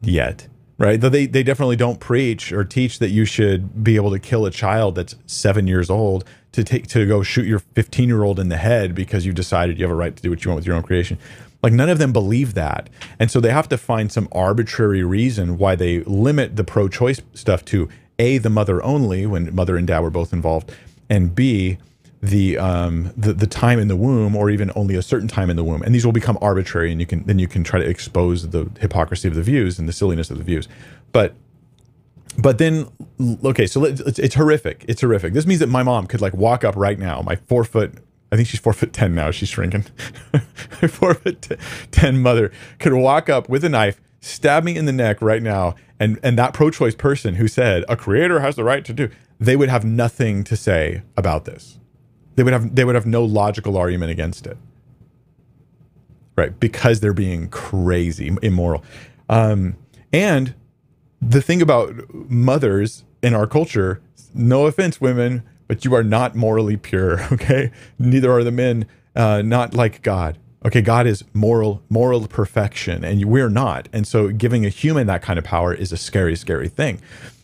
yet 0.00 0.48
right? 0.78 1.00
Though 1.00 1.08
they, 1.08 1.26
they 1.26 1.42
definitely 1.42 1.76
don't 1.76 1.98
preach 1.98 2.52
or 2.52 2.64
teach 2.64 3.00
that 3.00 3.08
you 3.08 3.24
should 3.24 3.82
be 3.82 3.96
able 3.96 4.12
to 4.12 4.18
kill 4.18 4.46
a 4.46 4.50
child 4.50 4.94
that's 4.94 5.16
seven 5.26 5.66
years 5.66 5.90
old 5.90 6.24
to 6.52 6.64
take 6.64 6.86
to 6.88 7.04
go 7.06 7.22
shoot 7.22 7.46
your 7.46 7.58
15 7.58 8.08
year 8.08 8.22
old 8.22 8.38
in 8.38 8.48
the 8.48 8.56
head 8.56 8.94
because 8.94 9.26
you 9.26 9.32
decided 9.32 9.78
you 9.78 9.84
have 9.84 9.90
a 9.90 9.96
right 9.96 10.14
to 10.14 10.22
do 10.22 10.30
what 10.30 10.44
you 10.44 10.50
want 10.50 10.58
with 10.58 10.66
your 10.66 10.76
own 10.76 10.84
creation. 10.84 11.18
Like 11.62 11.72
none 11.72 11.88
of 11.88 11.98
them 11.98 12.12
believe 12.12 12.54
that. 12.54 12.88
And 13.18 13.28
so 13.28 13.40
they 13.40 13.50
have 13.50 13.68
to 13.70 13.76
find 13.76 14.12
some 14.12 14.28
arbitrary 14.30 15.02
reason 15.02 15.58
why 15.58 15.74
they 15.74 16.00
limit 16.04 16.54
the 16.54 16.62
pro 16.62 16.88
choice 16.88 17.20
stuff 17.34 17.64
to 17.66 17.88
A, 18.20 18.38
the 18.38 18.50
mother 18.50 18.82
only, 18.84 19.26
when 19.26 19.52
mother 19.52 19.76
and 19.76 19.86
dad 19.86 20.00
were 20.00 20.10
both 20.10 20.32
involved, 20.32 20.72
and 21.08 21.34
B, 21.34 21.78
the 22.20 22.58
um 22.58 23.12
the, 23.16 23.32
the 23.32 23.46
time 23.46 23.78
in 23.78 23.88
the 23.88 23.96
womb 23.96 24.34
or 24.34 24.50
even 24.50 24.72
only 24.74 24.96
a 24.96 25.02
certain 25.02 25.28
time 25.28 25.50
in 25.50 25.56
the 25.56 25.64
womb. 25.64 25.82
And 25.82 25.94
these 25.94 26.04
will 26.04 26.12
become 26.12 26.38
arbitrary 26.40 26.90
and 26.90 27.00
you 27.00 27.06
can 27.06 27.24
then 27.24 27.38
you 27.38 27.46
can 27.46 27.62
try 27.62 27.78
to 27.78 27.88
expose 27.88 28.50
the 28.50 28.68
hypocrisy 28.80 29.28
of 29.28 29.34
the 29.34 29.42
views 29.42 29.78
and 29.78 29.88
the 29.88 29.92
silliness 29.92 30.30
of 30.30 30.38
the 30.38 30.44
views. 30.44 30.68
But 31.12 31.34
but 32.36 32.58
then 32.58 32.88
okay 33.44 33.66
so 33.66 33.84
it's, 33.84 34.00
it's 34.00 34.34
horrific. 34.34 34.84
It's 34.88 35.00
horrific. 35.00 35.32
This 35.32 35.46
means 35.46 35.60
that 35.60 35.68
my 35.68 35.82
mom 35.82 36.06
could 36.06 36.20
like 36.20 36.34
walk 36.34 36.64
up 36.64 36.74
right 36.76 36.98
now 36.98 37.22
my 37.22 37.36
four 37.36 37.64
foot 37.64 37.94
i 38.30 38.36
think 38.36 38.48
she's 38.48 38.60
four 38.60 38.72
foot 38.72 38.92
ten 38.92 39.14
now 39.14 39.30
she's 39.30 39.48
shrinking. 39.48 39.84
My 40.32 40.40
four 40.88 41.14
foot 41.14 41.56
ten 41.92 42.20
mother 42.20 42.50
could 42.80 42.94
walk 42.94 43.28
up 43.28 43.48
with 43.48 43.64
a 43.64 43.68
knife 43.68 44.00
stab 44.20 44.64
me 44.64 44.76
in 44.76 44.84
the 44.84 44.92
neck 44.92 45.22
right 45.22 45.42
now. 45.42 45.74
And 46.00 46.18
and 46.22 46.38
that 46.38 46.54
pro-choice 46.54 46.94
person 46.94 47.36
who 47.36 47.48
said 47.48 47.84
a 47.88 47.96
creator 47.96 48.40
has 48.40 48.56
the 48.56 48.64
right 48.64 48.84
to 48.84 48.92
do 48.92 49.10
they 49.40 49.56
would 49.56 49.68
have 49.68 49.84
nothing 49.84 50.44
to 50.44 50.56
say 50.56 51.02
about 51.16 51.44
this. 51.44 51.78
They 52.36 52.42
would 52.42 52.52
have 52.52 52.74
they 52.74 52.84
would 52.84 52.94
have 52.94 53.06
no 53.06 53.24
logical 53.24 53.76
argument 53.76 54.10
against 54.10 54.46
it. 54.46 54.56
Right 56.36 56.58
because 56.58 57.00
they're 57.00 57.12
being 57.12 57.48
crazy 57.48 58.36
immoral. 58.42 58.84
Um, 59.28 59.76
and 60.12 60.54
the 61.20 61.42
thing 61.42 61.60
about 61.60 61.94
mothers 62.30 63.04
in 63.22 63.34
our 63.34 63.46
culture 63.46 64.00
no 64.34 64.66
offense 64.66 65.00
women 65.00 65.42
but 65.66 65.84
you 65.84 65.94
are 65.94 66.04
not 66.04 66.36
morally 66.36 66.76
pure 66.76 67.20
okay? 67.32 67.72
Neither 67.98 68.30
are 68.30 68.44
the 68.44 68.52
men 68.52 68.86
uh, 69.16 69.42
not 69.42 69.74
like 69.74 70.02
god 70.02 70.38
okay? 70.64 70.80
God 70.80 71.06
is 71.06 71.24
moral 71.34 71.82
moral 71.88 72.26
perfection 72.28 73.04
and 73.04 73.24
we're 73.24 73.48
not. 73.48 73.88
And 73.92 74.06
so 74.06 74.28
giving 74.28 74.64
a 74.64 74.68
human 74.68 75.06
that 75.08 75.22
kind 75.22 75.38
of 75.38 75.44
power 75.44 75.74
is 75.74 75.92
a 75.92 75.96
scary 75.96 76.36
scary 76.36 76.68
thing 76.68 77.00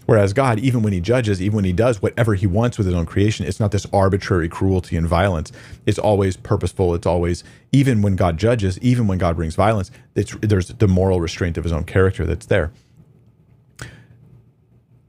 Whereas 0.07 0.33
God, 0.33 0.59
even 0.59 0.83
when 0.83 0.93
he 0.93 1.01
judges, 1.01 1.41
even 1.41 1.57
when 1.57 1.65
he 1.65 1.73
does 1.73 2.03
whatever 2.03 2.35
he 2.35 2.47
wants 2.47 2.77
with 2.77 2.87
his 2.87 2.95
own 2.95 3.07
creation, 3.07 3.47
it's 3.47 3.61
not 3.61 3.71
this 3.71 3.87
arbitrary 3.93 4.49
cruelty 4.49 4.97
and 4.97 5.07
violence. 5.07 5.51
It's 5.87 5.99
always 5.99 6.37
purposeful. 6.37 6.95
It's 6.95 7.07
always, 7.07 7.43
even 7.73 8.03
when 8.03 8.17
God 8.17 8.37
judges, 8.37 8.79
even 8.81 9.07
when 9.07 9.19
God 9.19 9.37
brings 9.37 9.55
violence, 9.55 9.91
there's 10.15 10.69
the 10.69 10.89
moral 10.89 11.21
restraint 11.21 11.57
of 11.57 11.65
his 11.65 11.73
own 11.73 11.85
character 11.85 12.27
that's 12.27 12.47
there. 12.47 12.73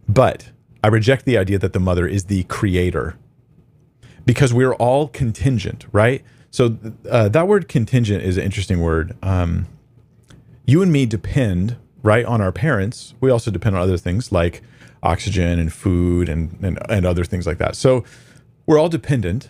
But 0.08 0.52
I 0.84 0.88
reject 0.88 1.26
the 1.26 1.38
idea 1.38 1.60
that 1.60 1.74
the 1.74 1.80
mother 1.80 2.08
is 2.08 2.26
the 2.26 2.44
creator 2.44 3.18
because 4.26 4.54
we're 4.54 4.76
all 4.76 5.08
contingent, 5.08 5.86
right? 5.92 6.24
So 6.52 6.78
uh, 7.10 7.28
that 7.30 7.48
word 7.48 7.68
contingent 7.68 8.24
is 8.24 8.38
an 8.38 8.44
interesting 8.44 8.82
word. 8.82 9.16
Um, 9.22 9.68
you 10.66 10.82
and 10.82 10.92
me 10.92 11.06
depend, 11.06 11.76
right, 12.02 12.26
on 12.26 12.40
our 12.40 12.52
parents. 12.52 13.14
We 13.20 13.30
also 13.30 13.52
depend 13.52 13.76
on 13.76 13.82
other 13.82 13.98
things 13.98 14.32
like 14.32 14.62
oxygen 15.06 15.60
and 15.60 15.72
food 15.72 16.30
and, 16.30 16.58
and, 16.62 16.80
and 16.90 17.06
other 17.06 17.24
things 17.24 17.46
like 17.46 17.58
that. 17.60 17.76
So 17.76 18.04
we're 18.66 18.80
all 18.80 18.90
dependent. 18.90 19.50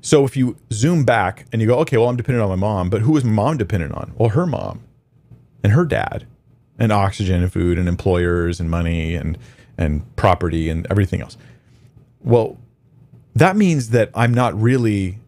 So 0.00 0.24
if 0.24 0.36
you 0.36 0.56
zoom 0.72 1.04
back 1.04 1.46
and 1.52 1.62
you 1.62 1.68
go, 1.68 1.78
okay, 1.80 1.96
well, 1.96 2.08
I'm 2.08 2.16
dependent 2.16 2.42
on 2.42 2.50
my 2.50 2.56
mom, 2.56 2.90
but 2.90 3.02
who 3.02 3.16
is 3.16 3.24
my 3.24 3.32
mom 3.32 3.56
dependent 3.56 3.92
on? 3.94 4.12
Well, 4.16 4.30
her 4.30 4.46
mom 4.46 4.82
and 5.62 5.72
her 5.72 5.84
dad 5.84 6.26
and 6.78 6.92
oxygen 6.92 7.42
and 7.42 7.52
food 7.52 7.78
and 7.78 7.88
employers 7.88 8.60
and 8.60 8.70
money 8.70 9.14
and 9.14 9.38
and 9.78 10.16
property 10.16 10.68
and 10.68 10.86
everything 10.90 11.22
else. 11.22 11.38
Well, 12.20 12.58
that 13.34 13.56
means 13.56 13.90
that 13.90 14.10
I'm 14.14 14.34
not 14.34 14.60
really 14.60 15.18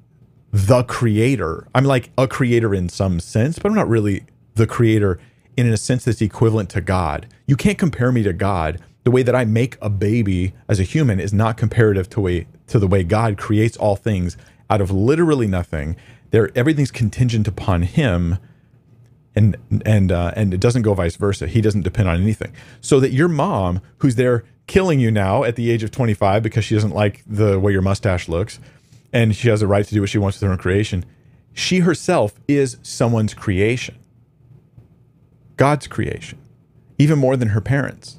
the 0.52 0.84
creator. 0.84 1.66
I'm 1.74 1.84
like 1.84 2.10
a 2.18 2.28
creator 2.28 2.74
in 2.74 2.88
some 2.88 3.20
sense, 3.20 3.58
but 3.58 3.68
I'm 3.68 3.74
not 3.74 3.88
really 3.88 4.24
the 4.54 4.66
creator 4.66 5.18
in 5.56 5.66
a 5.66 5.76
sense 5.76 6.04
that's 6.04 6.20
equivalent 6.20 6.70
to 6.70 6.80
God. 6.80 7.26
You 7.46 7.56
can't 7.56 7.78
compare 7.78 8.12
me 8.12 8.22
to 8.22 8.32
God. 8.32 8.80
The 9.04 9.10
way 9.10 9.22
that 9.22 9.34
I 9.34 9.44
make 9.44 9.76
a 9.80 9.90
baby 9.90 10.54
as 10.68 10.80
a 10.80 10.82
human 10.82 11.20
is 11.20 11.32
not 11.32 11.56
comparative 11.56 12.08
to 12.10 12.20
way 12.20 12.46
to 12.66 12.78
the 12.78 12.86
way 12.86 13.04
God 13.04 13.36
creates 13.36 13.76
all 13.76 13.96
things 13.96 14.36
out 14.70 14.80
of 14.80 14.90
literally 14.90 15.46
nothing. 15.46 15.96
There, 16.30 16.50
everything's 16.54 16.90
contingent 16.90 17.46
upon 17.46 17.82
Him, 17.82 18.38
and 19.36 19.56
and 19.84 20.10
uh, 20.10 20.32
and 20.34 20.54
it 20.54 20.60
doesn't 20.60 20.82
go 20.82 20.94
vice 20.94 21.16
versa. 21.16 21.46
He 21.46 21.60
doesn't 21.60 21.82
depend 21.82 22.08
on 22.08 22.20
anything. 22.20 22.52
So 22.80 22.98
that 23.00 23.12
your 23.12 23.28
mom, 23.28 23.80
who's 23.98 24.16
there 24.16 24.44
killing 24.66 25.00
you 25.00 25.10
now 25.10 25.44
at 25.44 25.56
the 25.56 25.70
age 25.70 25.82
of 25.82 25.90
25 25.90 26.42
because 26.42 26.64
she 26.64 26.74
doesn't 26.74 26.94
like 26.94 27.22
the 27.26 27.60
way 27.60 27.72
your 27.72 27.82
mustache 27.82 28.28
looks, 28.28 28.58
and 29.12 29.36
she 29.36 29.48
has 29.48 29.62
a 29.62 29.66
right 29.66 29.84
to 29.84 29.94
do 29.94 30.00
what 30.00 30.10
she 30.10 30.18
wants 30.18 30.38
with 30.40 30.46
her 30.46 30.52
own 30.52 30.58
creation, 30.58 31.04
she 31.52 31.80
herself 31.80 32.40
is 32.48 32.78
someone's 32.82 33.34
creation. 33.34 33.96
God's 35.56 35.86
creation, 35.86 36.38
even 36.98 37.18
more 37.18 37.36
than 37.36 37.50
her 37.50 37.60
parents. 37.60 38.18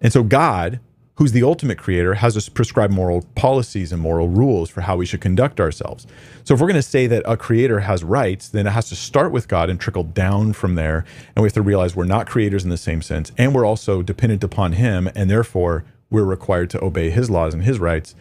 And 0.00 0.12
so 0.12 0.22
God, 0.22 0.80
who's 1.16 1.32
the 1.32 1.42
ultimate 1.42 1.78
creator, 1.78 2.14
has 2.14 2.36
us 2.36 2.48
prescribe 2.48 2.90
moral 2.90 3.24
policies 3.34 3.92
and 3.92 4.00
moral 4.00 4.28
rules 4.28 4.70
for 4.70 4.82
how 4.82 4.96
we 4.96 5.06
should 5.06 5.20
conduct 5.20 5.60
ourselves. 5.60 6.06
So 6.44 6.54
if 6.54 6.60
we're 6.60 6.68
going 6.68 6.76
to 6.76 6.82
say 6.82 7.06
that 7.08 7.22
a 7.26 7.36
creator 7.36 7.80
has 7.80 8.04
rights, 8.04 8.48
then 8.48 8.66
it 8.66 8.70
has 8.70 8.88
to 8.90 8.96
start 8.96 9.32
with 9.32 9.48
God 9.48 9.68
and 9.68 9.80
trickle 9.80 10.04
down 10.04 10.52
from 10.52 10.76
there. 10.76 11.04
And 11.34 11.42
we 11.42 11.46
have 11.46 11.54
to 11.54 11.62
realize 11.62 11.96
we're 11.96 12.04
not 12.04 12.28
creators 12.28 12.64
in 12.64 12.70
the 12.70 12.76
same 12.76 13.02
sense, 13.02 13.32
and 13.36 13.54
we're 13.54 13.66
also 13.66 14.02
dependent 14.02 14.44
upon 14.44 14.72
him, 14.72 15.10
and 15.14 15.28
therefore 15.28 15.84
we're 16.10 16.24
required 16.24 16.70
to 16.70 16.84
obey 16.84 17.10
his 17.10 17.28
laws 17.28 17.52
and 17.52 17.64
his 17.64 17.78
rights. 17.78 18.14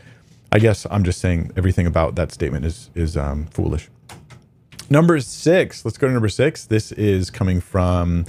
I 0.51 0.59
guess 0.59 0.87
I'm 0.89 1.03
just 1.03 1.19
saying 1.19 1.51
everything 1.55 1.85
about 1.85 2.15
that 2.15 2.31
statement 2.31 2.65
is 2.65 2.89
is 2.95 3.17
um, 3.17 3.45
foolish. 3.47 3.89
Number 4.89 5.19
six. 5.19 5.83
Let's 5.83 5.97
go 5.97 6.07
to 6.07 6.13
number 6.13 6.29
six. 6.29 6.65
This 6.65 6.93
is 6.93 7.29
coming 7.29 7.59
from 7.59 8.25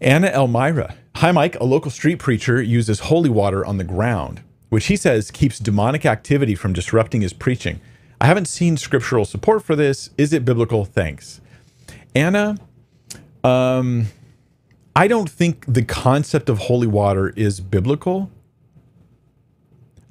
Anna 0.00 0.26
Elmira. 0.28 0.96
Hi, 1.20 1.32
Mike. 1.32 1.58
A 1.60 1.64
local 1.64 1.90
street 1.90 2.16
preacher 2.16 2.60
uses 2.60 3.00
holy 3.00 3.30
water 3.30 3.64
on 3.64 3.78
the 3.78 3.84
ground, 3.84 4.42
which 4.68 4.88
he 4.88 4.96
says 4.96 5.30
keeps 5.30 5.58
demonic 5.58 6.04
activity 6.04 6.54
from 6.54 6.74
disrupting 6.74 7.22
his 7.22 7.32
preaching. 7.32 7.80
I 8.20 8.26
haven't 8.26 8.48
seen 8.48 8.76
scriptural 8.76 9.24
support 9.24 9.62
for 9.62 9.74
this. 9.74 10.10
Is 10.18 10.34
it 10.34 10.44
biblical? 10.44 10.84
Thanks. 10.84 11.40
Anna, 12.14 12.58
um, 13.42 14.08
I 14.94 15.08
don't 15.08 15.30
think 15.30 15.64
the 15.66 15.82
concept 15.82 16.50
of 16.50 16.58
holy 16.58 16.86
water 16.86 17.30
is 17.30 17.62
biblical. 17.62 18.30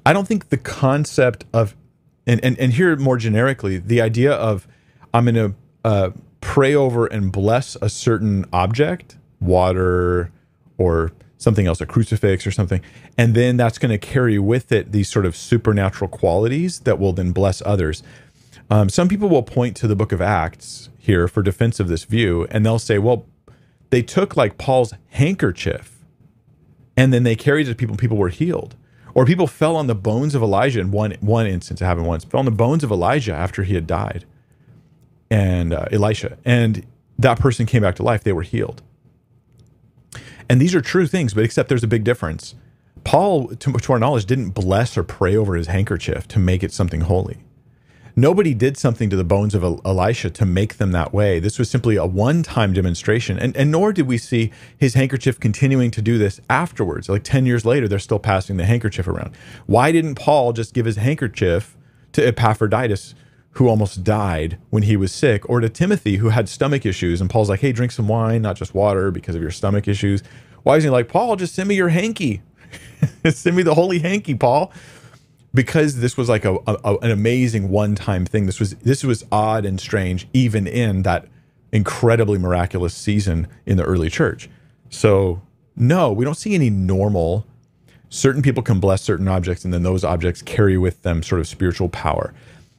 I 0.04 0.12
don't 0.12 0.26
think 0.26 0.48
the 0.48 0.58
concept 0.58 1.44
of, 1.52 1.76
and, 2.26 2.44
and, 2.44 2.58
and 2.58 2.72
here 2.72 2.96
more 2.96 3.16
generically, 3.16 3.78
the 3.78 4.00
idea 4.00 4.32
of 4.32 4.66
I'm 5.14 5.26
going 5.26 5.36
to 5.36 5.54
uh, 5.84 6.10
pray 6.40 6.74
over 6.74 7.06
and 7.06 7.30
bless 7.30 7.76
a 7.80 7.88
certain 7.88 8.44
object, 8.52 9.18
water 9.38 10.32
or 10.78 11.12
something 11.38 11.66
else, 11.66 11.80
a 11.80 11.86
crucifix 11.86 12.46
or 12.46 12.50
something, 12.50 12.80
and 13.18 13.34
then 13.34 13.56
that's 13.56 13.78
going 13.78 13.90
to 13.90 13.98
carry 13.98 14.38
with 14.38 14.72
it 14.72 14.92
these 14.92 15.08
sort 15.08 15.26
of 15.26 15.36
supernatural 15.36 16.08
qualities 16.08 16.80
that 16.80 16.98
will 16.98 17.12
then 17.12 17.32
bless 17.32 17.62
others. 17.66 18.02
Um, 18.70 18.88
some 18.88 19.08
people 19.08 19.28
will 19.28 19.42
point 19.42 19.76
to 19.76 19.86
the 19.86 19.96
book 19.96 20.12
of 20.12 20.20
Acts 20.20 20.88
here 20.98 21.28
for 21.28 21.42
defense 21.42 21.78
of 21.78 21.88
this 21.88 22.04
view, 22.04 22.46
and 22.50 22.64
they'll 22.64 22.78
say, 22.78 22.98
well, 22.98 23.26
they 23.90 24.02
took 24.02 24.36
like 24.36 24.58
Paul's 24.58 24.94
handkerchief 25.10 25.96
and 26.96 27.12
then 27.12 27.22
they 27.22 27.36
carried 27.36 27.68
it 27.68 27.72
to 27.72 27.76
people, 27.76 27.96
people 27.96 28.16
were 28.16 28.30
healed. 28.30 28.74
Or 29.14 29.24
people 29.24 29.46
fell 29.46 29.76
on 29.76 29.86
the 29.86 29.94
bones 29.94 30.34
of 30.34 30.42
Elijah 30.42 30.80
in 30.80 30.90
one 30.90 31.16
one 31.20 31.46
instance, 31.46 31.80
it 31.80 31.84
happened 31.84 32.06
once, 32.06 32.24
fell 32.24 32.40
on 32.40 32.44
the 32.44 32.50
bones 32.50 32.84
of 32.84 32.90
Elijah 32.90 33.34
after 33.34 33.62
he 33.62 33.74
had 33.74 33.86
died 33.86 34.24
and 35.30 35.72
uh, 35.72 35.86
Elisha, 35.90 36.36
and 36.44 36.86
that 37.18 37.40
person 37.40 37.66
came 37.66 37.82
back 37.82 37.94
to 37.96 38.02
life. 38.02 38.22
They 38.24 38.32
were 38.32 38.42
healed. 38.42 38.82
And 40.48 40.60
these 40.60 40.74
are 40.74 40.80
true 40.80 41.06
things, 41.06 41.34
but 41.34 41.44
except 41.44 41.68
there's 41.68 41.84
a 41.84 41.88
big 41.88 42.04
difference. 42.04 42.54
Paul, 43.04 43.48
to, 43.48 43.72
to 43.72 43.92
our 43.92 43.98
knowledge, 43.98 44.26
didn't 44.26 44.50
bless 44.50 44.96
or 44.96 45.02
pray 45.02 45.36
over 45.36 45.54
his 45.54 45.68
handkerchief 45.68 46.26
to 46.28 46.38
make 46.38 46.62
it 46.62 46.72
something 46.72 47.02
holy. 47.02 47.38
Nobody 48.18 48.54
did 48.54 48.78
something 48.78 49.10
to 49.10 49.16
the 49.16 49.24
bones 49.24 49.54
of 49.54 49.62
Elisha 49.62 50.30
to 50.30 50.46
make 50.46 50.78
them 50.78 50.92
that 50.92 51.12
way. 51.12 51.38
This 51.38 51.58
was 51.58 51.68
simply 51.68 51.96
a 51.96 52.06
one 52.06 52.42
time 52.42 52.72
demonstration. 52.72 53.38
And, 53.38 53.54
and 53.54 53.70
nor 53.70 53.92
did 53.92 54.06
we 54.06 54.16
see 54.16 54.52
his 54.78 54.94
handkerchief 54.94 55.38
continuing 55.38 55.90
to 55.90 56.00
do 56.00 56.16
this 56.16 56.40
afterwards. 56.48 57.10
Like 57.10 57.24
10 57.24 57.44
years 57.44 57.66
later, 57.66 57.86
they're 57.86 57.98
still 57.98 58.18
passing 58.18 58.56
the 58.56 58.64
handkerchief 58.64 59.06
around. 59.06 59.36
Why 59.66 59.92
didn't 59.92 60.14
Paul 60.14 60.54
just 60.54 60.72
give 60.72 60.86
his 60.86 60.96
handkerchief 60.96 61.76
to 62.12 62.26
Epaphroditus, 62.26 63.14
who 63.56 63.68
almost 63.68 64.04
died 64.04 64.58
when 64.68 64.82
he 64.82 64.96
was 64.96 65.12
sick, 65.12 65.48
or 65.48 65.60
to 65.60 65.68
Timothy, 65.68 66.16
who 66.16 66.28
had 66.28 66.46
stomach 66.48 66.84
issues. 66.84 67.22
And 67.22 67.30
Paul's 67.30 67.48
like, 67.48 67.60
hey, 67.60 67.72
drink 67.72 67.90
some 67.90 68.06
wine, 68.06 68.42
not 68.42 68.56
just 68.56 68.74
water, 68.74 69.10
because 69.10 69.34
of 69.34 69.40
your 69.40 69.50
stomach 69.50 69.88
issues. 69.88 70.22
Why 70.62 70.76
is 70.76 70.84
he 70.84 70.90
like, 70.90 71.08
Paul, 71.08 71.36
just 71.36 71.54
send 71.54 71.68
me 71.68 71.74
your 71.74 71.88
hanky? 71.88 72.42
send 73.30 73.56
me 73.56 73.62
the 73.62 73.74
holy 73.74 73.98
hanky, 73.98 74.34
Paul. 74.34 74.72
Because 75.54 76.00
this 76.00 76.18
was 76.18 76.28
like 76.28 76.44
a, 76.44 76.58
a 76.66 76.96
an 76.96 77.10
amazing 77.10 77.70
one-time 77.70 78.26
thing. 78.26 78.44
This 78.44 78.60
was 78.60 78.74
this 78.76 79.02
was 79.02 79.24
odd 79.32 79.64
and 79.64 79.80
strange, 79.80 80.28
even 80.34 80.66
in 80.66 81.02
that 81.02 81.26
incredibly 81.72 82.36
miraculous 82.36 82.92
season 82.92 83.48
in 83.64 83.78
the 83.78 83.84
early 83.84 84.10
church. 84.10 84.50
So 84.90 85.40
no, 85.74 86.12
we 86.12 86.26
don't 86.26 86.36
see 86.36 86.54
any 86.54 86.68
normal. 86.68 87.46
Certain 88.10 88.42
people 88.42 88.62
can 88.62 88.80
bless 88.80 89.00
certain 89.00 89.28
objects, 89.28 89.64
and 89.64 89.72
then 89.72 89.82
those 89.82 90.04
objects 90.04 90.42
carry 90.42 90.76
with 90.76 91.00
them 91.02 91.22
sort 91.22 91.40
of 91.40 91.48
spiritual 91.48 91.88
power. 91.88 92.34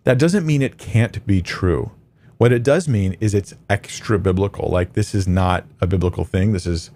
That 0.08 0.20
doesn't 0.20 0.46
mean 0.46 0.62
it 0.62 0.78
can't 0.78 1.28
be 1.28 1.42
true. 1.42 1.92
What 2.38 2.54
it 2.54 2.64
does 2.64 2.88
mean 2.88 3.18
is 3.20 3.34
it's 3.34 3.54
extra 3.70 4.18
biblical. 4.18 4.70
Like 4.70 4.94
this 4.94 5.14
is 5.14 5.28
not 5.28 5.66
a 5.82 5.86
biblical 5.86 6.24
thing. 6.24 6.54
This 6.54 6.66
is 6.66 6.92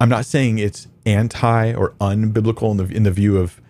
I'm 0.00 0.08
not 0.08 0.24
saying 0.24 0.58
it's 0.58 0.88
anti 1.04 1.74
or 1.74 1.90
unbiblical 2.00 2.70
in 2.70 2.78
the 2.78 2.84
in 2.86 3.02
the 3.02 3.10
view 3.10 3.36
of 3.36 3.60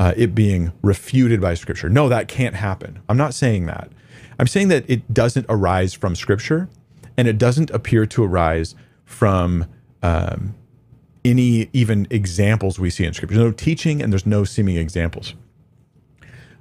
uh, 0.00 0.12
it 0.16 0.34
being 0.34 0.72
refuted 0.82 1.40
by 1.40 1.54
scripture. 1.54 1.88
No, 1.88 2.08
that 2.08 2.26
can't 2.26 2.56
happen. 2.56 3.00
I'm 3.08 3.16
not 3.16 3.32
saying 3.32 3.66
that. 3.66 3.92
I'm 4.40 4.48
saying 4.48 4.66
that 4.70 4.90
it 4.90 5.14
doesn't 5.14 5.46
arise 5.48 5.94
from 5.94 6.16
scripture 6.16 6.68
and 7.16 7.28
it 7.28 7.38
doesn't 7.38 7.70
appear 7.70 8.06
to 8.06 8.24
arise 8.24 8.74
from 9.04 9.66
um, 10.02 10.56
any 11.24 11.70
even 11.72 12.08
examples 12.10 12.76
we 12.80 12.90
see 12.90 13.04
in 13.04 13.14
scripture. 13.14 13.36
There's 13.36 13.46
no 13.46 13.52
teaching 13.52 14.02
and 14.02 14.12
there's 14.12 14.26
no 14.26 14.42
seeming 14.42 14.78
examples 14.78 15.36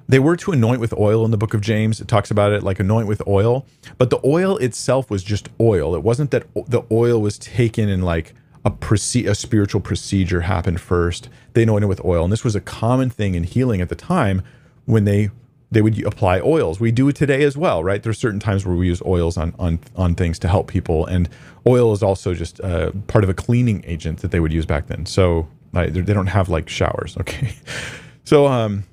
they 0.09 0.19
were 0.19 0.35
to 0.35 0.51
anoint 0.51 0.81
with 0.81 0.91
oil 0.97 1.23
in 1.23 1.29
the 1.29 1.37
book 1.37 1.53
of 1.53 1.61
James. 1.61 2.01
It 2.01 2.07
talks 2.07 2.31
about 2.31 2.51
it 2.51 2.63
like 2.63 2.79
anoint 2.79 3.07
with 3.07 3.21
oil, 3.27 3.67
but 3.99 4.09
the 4.09 4.19
oil 4.25 4.57
itself 4.57 5.09
was 5.11 5.23
just 5.23 5.49
oil. 5.61 5.95
It 5.95 6.01
wasn't 6.01 6.31
that 6.31 6.47
the 6.67 6.81
oil 6.91 7.21
was 7.21 7.37
taken 7.37 7.87
and 7.87 8.03
like 8.03 8.33
a 8.65 8.71
proce- 8.71 9.29
a 9.29 9.35
spiritual 9.35 9.81
procedure 9.81 10.41
happened 10.41 10.81
first. 10.81 11.29
They 11.53 11.63
anointed 11.63 11.87
with 11.87 12.03
oil, 12.03 12.23
and 12.23 12.33
this 12.33 12.43
was 12.43 12.55
a 12.55 12.61
common 12.61 13.11
thing 13.11 13.35
in 13.35 13.43
healing 13.43 13.81
at 13.81 13.89
the 13.89 13.95
time 13.95 14.41
when 14.85 15.05
they 15.05 15.29
they 15.71 15.83
would 15.83 16.03
apply 16.03 16.39
oils. 16.39 16.79
We 16.79 16.91
do 16.91 17.07
it 17.09 17.15
today 17.15 17.43
as 17.43 17.55
well, 17.55 17.83
right? 17.83 18.01
There's 18.01 18.17
certain 18.17 18.39
times 18.39 18.65
where 18.65 18.75
we 18.75 18.87
use 18.87 19.03
oils 19.05 19.37
on 19.37 19.53
on 19.59 19.79
on 19.95 20.15
things 20.15 20.39
to 20.39 20.47
help 20.47 20.67
people, 20.67 21.05
and 21.05 21.29
oil 21.67 21.93
is 21.93 22.01
also 22.01 22.33
just 22.33 22.59
uh, 22.61 22.91
part 23.05 23.23
of 23.23 23.29
a 23.29 23.35
cleaning 23.35 23.83
agent 23.85 24.21
that 24.21 24.31
they 24.31 24.39
would 24.39 24.51
use 24.51 24.65
back 24.65 24.87
then. 24.87 25.05
So 25.05 25.47
they 25.71 26.01
don't 26.01 26.27
have 26.27 26.49
like 26.49 26.67
showers, 26.67 27.15
okay? 27.21 27.53
So 28.23 28.47
um, 28.47 28.85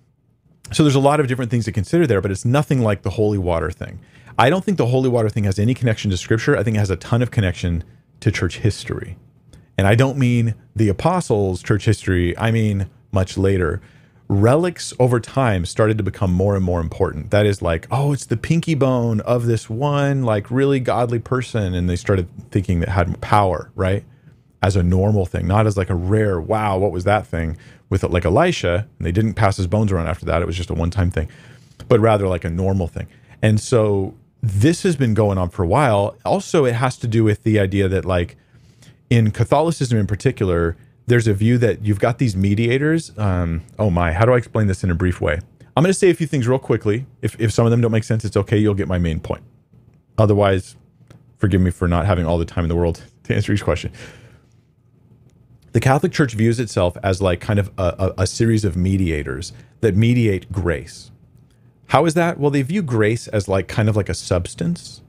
so 0.73 0.83
there's 0.83 0.95
a 0.95 1.01
lot 1.01 1.21
of 1.21 1.29
different 1.29 1.51
things 1.51 1.65
to 1.67 1.73
consider 1.73 2.07
there, 2.07 2.21
but 2.21 2.31
it's 2.31 2.45
nothing 2.45 2.83
like 2.83 3.03
the 3.03 3.11
holy 3.11 3.39
water 3.39 3.71
thing. 3.71 4.01
I 4.39 4.51
don't 4.51 4.65
think 4.65 4.79
the 4.79 4.87
holy 4.87 5.09
water 5.09 5.29
thing 5.29 5.45
has 5.45 5.59
any 5.59 5.75
connection 5.75 6.11
to 6.11 6.17
scripture. 6.17 6.57
I 6.57 6.63
think 6.63 6.77
it 6.77 6.81
has 6.81 6.91
a 6.91 6.97
ton 6.97 7.23
of 7.23 7.31
connection 7.31 7.85
to 8.21 8.31
church 8.31 8.59
history. 8.59 9.17
And 9.79 9.87
I 9.87 9.95
don't 9.95 10.19
mean 10.19 10.55
the 10.75 10.89
apostles' 10.89 11.63
church 11.63 11.85
history, 11.85 12.37
I 12.37 12.51
mean 12.51 12.89
much 13.13 13.39
later. 13.39 13.81
Relics 14.29 14.93
over 14.99 15.21
time 15.21 15.65
started 15.65 15.97
to 15.99 16.05
become 16.05 16.33
more 16.33 16.57
and 16.57 16.65
more 16.65 16.81
important. 16.81 17.31
That 17.31 17.47
is 17.47 17.63
like, 17.63 17.87
oh, 17.91 18.13
it's 18.13 18.27
the 18.27 18.37
pinky 18.37 18.75
bone 18.75 19.21
of 19.21 19.47
this 19.47 19.71
one 19.71 20.25
like 20.25 20.51
really 20.51 20.81
godly 20.81 21.21
person 21.21 21.75
and 21.75 21.89
they 21.89 21.97
started 21.97 22.29
thinking 22.51 22.81
that 22.81 22.89
had 22.89 23.21
power, 23.21 23.71
right? 23.75 24.05
As 24.63 24.75
a 24.75 24.83
normal 24.83 25.27
thing, 25.27 25.47
not 25.47 25.67
as 25.67 25.77
like 25.77 25.91
a 25.91 25.95
rare, 25.95 26.41
wow, 26.41 26.77
what 26.77 26.91
was 26.91 27.05
that 27.05 27.27
thing? 27.27 27.57
With 27.89 28.03
like 28.05 28.25
Elisha, 28.25 28.87
and 28.99 29.07
they 29.07 29.13
didn't 29.13 29.35
pass 29.35 29.57
his 29.57 29.67
bones 29.67 29.93
around 29.93 30.09
after 30.09 30.27
that. 30.27 30.43
It 30.43 30.47
was 30.47 30.57
just 30.57 30.71
a 30.71 30.75
one 30.75 30.91
time 30.91 31.11
thing, 31.11 31.29
but 31.89 32.01
rather 32.01 32.27
like 32.29 32.45
a 32.45 32.51
normal 32.51 32.89
thing. 32.89 33.07
And 33.43 33.61
so 33.61 34.15
this 34.43 34.83
has 34.83 34.97
been 34.97 35.15
going 35.15 35.39
on 35.39 35.51
for 35.51 35.63
a 35.63 35.67
while. 35.67 36.17
Also, 36.25 36.65
it 36.65 36.75
has 36.75 36.97
to 36.99 37.07
do 37.07 37.25
with 37.25 37.43
the 37.43 37.59
idea 37.59 37.89
that, 37.89 38.05
like, 38.05 38.37
in 39.11 39.31
Catholicism 39.31 39.99
in 39.99 40.07
particular, 40.07 40.77
there's 41.07 41.29
a 41.29 41.35
view 41.35 41.59
that 41.59 41.85
you've 41.85 42.01
got 42.01 42.19
these 42.19 42.37
mediators. 42.37 43.17
Um, 43.19 43.63
oh 43.79 43.91
my, 43.91 44.13
how 44.13 44.25
do 44.25 44.33
I 44.33 44.37
explain 44.37 44.67
this 44.67 44.83
in 44.83 44.91
a 44.91 44.95
brief 44.95 45.21
way? 45.21 45.39
I'm 45.77 45.83
going 45.83 45.93
to 45.93 45.99
say 45.99 46.11
a 46.11 46.15
few 46.15 46.27
things 46.27 46.49
real 46.49 46.59
quickly. 46.59 47.07
If, 47.23 47.39
if 47.41 47.53
some 47.53 47.67
of 47.67 47.71
them 47.71 47.81
don't 47.81 47.93
make 47.93 48.05
sense, 48.05 48.25
it's 48.25 48.37
okay. 48.37 48.57
You'll 48.59 48.75
get 48.75 48.89
my 48.89 48.99
main 48.99 49.21
point. 49.21 49.45
Otherwise, 50.19 50.77
forgive 51.39 51.61
me 51.61 51.71
for 51.71 51.87
not 51.87 52.07
having 52.07 52.27
all 52.27 52.39
the 52.39 52.45
time 52.45 52.65
in 52.65 52.69
the 52.69 52.77
world 52.77 53.03
to 53.25 53.35
answer 53.35 53.53
each 53.53 53.63
question 53.63 53.93
the 55.77 55.81
Catholic 55.81 56.11
Church 56.11 56.33
views 56.33 56.59
itself 56.59 56.97
as 57.03 57.21
like 57.21 57.39
kind 57.39 57.59
of 57.59 57.71
a, 57.77 58.15
a, 58.17 58.23
a, 58.23 58.27
series 58.27 58.65
of 58.65 58.79
mediators 58.79 59.53
that 59.83 59.95
mediate 59.95 60.51
grace. 60.51 61.11
How 61.89 62.07
is 62.07 62.15
that? 62.15 62.41
Well, 62.41 62.51
they 62.51 62.63
view 62.63 62.81
grace 62.81 63.29
as 63.29 63.47
like 63.47 63.69
kind 63.69 63.91
of 63.91 63.95
like 63.95 64.09
a 64.09 64.15
substance, 64.15 65.03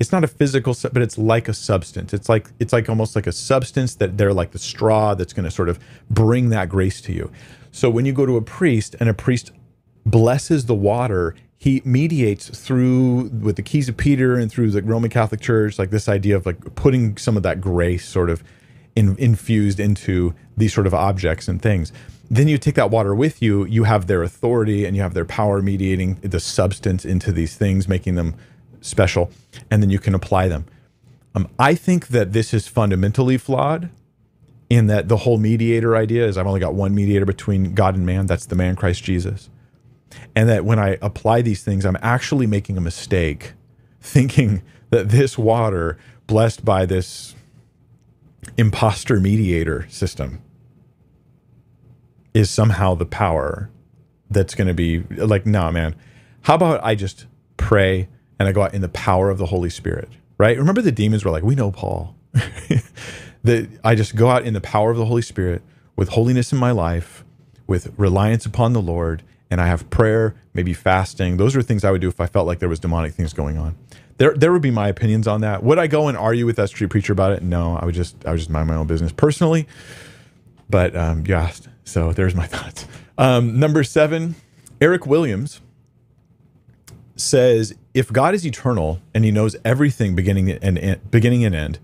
it's 0.00 0.12
not 0.12 0.24
a 0.24 0.26
physical 0.26 0.74
but 0.94 1.02
it's 1.02 1.16
like 1.16 1.46
a 1.46 1.54
substance 1.54 2.12
it's 2.12 2.28
like 2.28 2.50
it's 2.58 2.72
like 2.72 2.88
almost 2.88 3.14
like 3.14 3.28
a 3.28 3.32
substance 3.32 3.94
that 3.94 4.18
they're 4.18 4.34
like 4.34 4.50
the 4.50 4.58
straw 4.58 5.14
that's 5.14 5.32
going 5.32 5.44
to 5.44 5.50
sort 5.52 5.68
of 5.68 5.78
bring 6.10 6.48
that 6.48 6.68
grace 6.68 7.00
to 7.00 7.12
you 7.12 7.30
so 7.70 7.88
when 7.88 8.04
you 8.04 8.12
go 8.12 8.26
to 8.26 8.36
a 8.36 8.42
priest 8.42 8.96
and 8.98 9.08
a 9.08 9.14
priest 9.14 9.52
blesses 10.04 10.66
the 10.66 10.74
water 10.74 11.36
he 11.58 11.80
mediates 11.84 12.48
through 12.48 13.30
with 13.40 13.54
the 13.54 13.62
keys 13.62 13.88
of 13.88 13.96
peter 13.96 14.34
and 14.34 14.50
through 14.50 14.68
the 14.72 14.82
roman 14.82 15.08
catholic 15.08 15.40
church 15.40 15.78
like 15.78 15.90
this 15.90 16.08
idea 16.08 16.34
of 16.34 16.44
like 16.44 16.74
putting 16.74 17.16
some 17.16 17.36
of 17.36 17.44
that 17.44 17.60
grace 17.60 18.04
sort 18.04 18.28
of 18.28 18.42
in, 18.96 19.16
infused 19.16 19.80
into 19.80 20.34
these 20.56 20.72
sort 20.72 20.86
of 20.86 20.94
objects 20.94 21.48
and 21.48 21.60
things 21.60 21.92
then 22.30 22.48
you 22.48 22.56
take 22.56 22.74
that 22.74 22.90
water 22.90 23.14
with 23.14 23.42
you 23.42 23.64
you 23.66 23.84
have 23.84 24.06
their 24.06 24.22
authority 24.22 24.84
and 24.84 24.96
you 24.96 25.02
have 25.02 25.14
their 25.14 25.24
power 25.24 25.60
mediating 25.60 26.14
the 26.22 26.40
substance 26.40 27.04
into 27.04 27.32
these 27.32 27.54
things 27.56 27.86
making 27.86 28.14
them 28.14 28.34
special, 28.84 29.30
and 29.70 29.82
then 29.82 29.90
you 29.90 29.98
can 29.98 30.14
apply 30.14 30.48
them. 30.48 30.66
Um, 31.34 31.48
I 31.58 31.74
think 31.74 32.08
that 32.08 32.32
this 32.32 32.54
is 32.54 32.68
fundamentally 32.68 33.38
flawed 33.38 33.90
in 34.70 34.86
that 34.86 35.08
the 35.08 35.18
whole 35.18 35.38
mediator 35.38 35.96
idea 35.96 36.26
is 36.26 36.38
I've 36.38 36.46
only 36.46 36.60
got 36.60 36.74
one 36.74 36.94
mediator 36.94 37.24
between 37.24 37.74
God 37.74 37.96
and 37.96 38.06
man. 38.06 38.26
That's 38.26 38.46
the 38.46 38.54
man 38.54 38.76
Christ 38.76 39.02
Jesus. 39.02 39.50
And 40.36 40.48
that 40.48 40.64
when 40.64 40.78
I 40.78 40.98
apply 41.02 41.42
these 41.42 41.64
things, 41.64 41.84
I'm 41.84 41.98
actually 42.00 42.46
making 42.46 42.76
a 42.76 42.80
mistake 42.80 43.54
thinking 44.00 44.62
that 44.90 45.08
this 45.08 45.36
water, 45.36 45.98
blessed 46.26 46.64
by 46.64 46.86
this 46.86 47.34
imposter 48.56 49.20
mediator 49.20 49.86
system, 49.88 50.40
is 52.32 52.50
somehow 52.50 52.94
the 52.94 53.06
power 53.06 53.70
that's 54.30 54.54
going 54.54 54.68
to 54.68 54.74
be 54.74 55.00
like, 55.16 55.46
nah, 55.46 55.70
man. 55.70 55.94
How 56.42 56.56
about 56.56 56.84
I 56.84 56.94
just 56.94 57.26
pray 57.56 58.08
and 58.38 58.48
I 58.48 58.52
go 58.52 58.62
out 58.62 58.74
in 58.74 58.82
the 58.82 58.88
power 58.88 59.30
of 59.30 59.38
the 59.38 59.46
Holy 59.46 59.70
Spirit, 59.70 60.08
right? 60.38 60.58
Remember 60.58 60.82
the 60.82 60.92
demons 60.92 61.24
were 61.24 61.30
like, 61.30 61.44
we 61.44 61.54
know 61.54 61.70
Paul. 61.70 62.16
that 63.44 63.68
I 63.84 63.94
just 63.94 64.16
go 64.16 64.28
out 64.28 64.44
in 64.44 64.54
the 64.54 64.60
power 64.60 64.90
of 64.90 64.96
the 64.96 65.04
Holy 65.04 65.22
Spirit 65.22 65.62
with 65.96 66.10
holiness 66.10 66.52
in 66.52 66.58
my 66.58 66.72
life, 66.72 67.24
with 67.66 67.92
reliance 67.96 68.44
upon 68.46 68.72
the 68.72 68.82
Lord, 68.82 69.22
and 69.50 69.60
I 69.60 69.66
have 69.66 69.88
prayer, 69.90 70.34
maybe 70.52 70.72
fasting. 70.72 71.36
Those 71.36 71.54
are 71.54 71.62
things 71.62 71.84
I 71.84 71.90
would 71.90 72.00
do 72.00 72.08
if 72.08 72.20
I 72.20 72.26
felt 72.26 72.46
like 72.46 72.58
there 72.58 72.68
was 72.68 72.80
demonic 72.80 73.14
things 73.14 73.32
going 73.32 73.56
on. 73.56 73.76
There, 74.16 74.34
there 74.34 74.52
would 74.52 74.62
be 74.62 74.70
my 74.70 74.88
opinions 74.88 75.26
on 75.26 75.40
that. 75.40 75.62
Would 75.62 75.78
I 75.78 75.86
go 75.86 76.08
and 76.08 76.16
argue 76.16 76.46
with 76.46 76.56
that 76.56 76.68
street 76.68 76.90
preacher 76.90 77.12
about 77.12 77.32
it? 77.32 77.42
No, 77.42 77.76
I 77.76 77.84
would 77.84 77.94
just, 77.94 78.16
I 78.26 78.30
would 78.30 78.38
just 78.38 78.50
mind 78.50 78.68
my 78.68 78.76
own 78.76 78.86
business 78.86 79.12
personally. 79.12 79.66
But 80.70 80.94
um, 80.94 81.24
you 81.26 81.34
asked, 81.34 81.68
so 81.84 82.12
there's 82.12 82.34
my 82.34 82.46
thoughts. 82.48 82.86
Um, 83.18 83.58
number 83.58 83.82
seven, 83.84 84.36
Eric 84.80 85.06
Williams 85.06 85.60
says 87.16 87.74
if 87.92 88.12
God 88.12 88.34
is 88.34 88.44
eternal 88.44 89.00
and 89.14 89.24
he 89.24 89.30
knows 89.30 89.56
everything 89.64 90.14
beginning 90.14 90.50
and 90.50 91.10
beginning 91.10 91.44
and 91.44 91.54
end, 91.54 91.78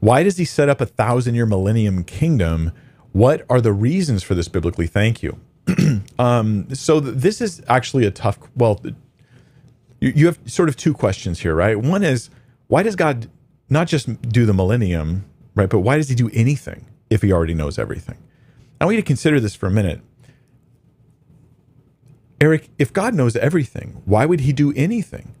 why 0.00 0.22
does 0.22 0.36
he 0.36 0.44
set 0.44 0.68
up 0.68 0.80
a 0.80 0.86
thousand 0.86 1.34
year 1.34 1.46
millennium 1.46 2.04
kingdom? 2.04 2.72
What 3.12 3.46
are 3.48 3.60
the 3.60 3.72
reasons 3.72 4.22
for 4.22 4.34
this 4.34 4.48
biblically? 4.48 4.86
Thank 4.86 5.22
you. 5.22 5.38
um, 6.18 6.72
so 6.74 7.00
th- 7.00 7.14
this 7.14 7.40
is 7.40 7.62
actually 7.68 8.04
a 8.04 8.10
tough. 8.10 8.38
Well, 8.56 8.80
you, 10.00 10.12
you 10.14 10.26
have 10.26 10.38
sort 10.46 10.68
of 10.68 10.76
two 10.76 10.94
questions 10.94 11.40
here, 11.40 11.54
right? 11.54 11.78
One 11.78 12.02
is 12.02 12.30
why 12.68 12.82
does 12.82 12.96
God 12.96 13.30
not 13.68 13.88
just 13.88 14.20
do 14.22 14.46
the 14.46 14.54
millennium, 14.54 15.24
right? 15.54 15.68
But 15.68 15.80
why 15.80 15.96
does 15.96 16.08
he 16.08 16.14
do 16.14 16.30
anything 16.32 16.86
if 17.10 17.22
he 17.22 17.32
already 17.32 17.54
knows 17.54 17.78
everything? 17.78 18.18
I 18.80 18.84
want 18.84 18.96
you 18.96 19.02
to 19.02 19.06
consider 19.06 19.40
this 19.40 19.54
for 19.54 19.66
a 19.66 19.70
minute. 19.70 20.00
Eric, 22.40 22.68
if 22.78 22.92
God 22.92 23.14
knows 23.14 23.34
everything, 23.36 24.02
why 24.04 24.26
would 24.26 24.40
he 24.40 24.52
do 24.52 24.72
anything? 24.74 25.34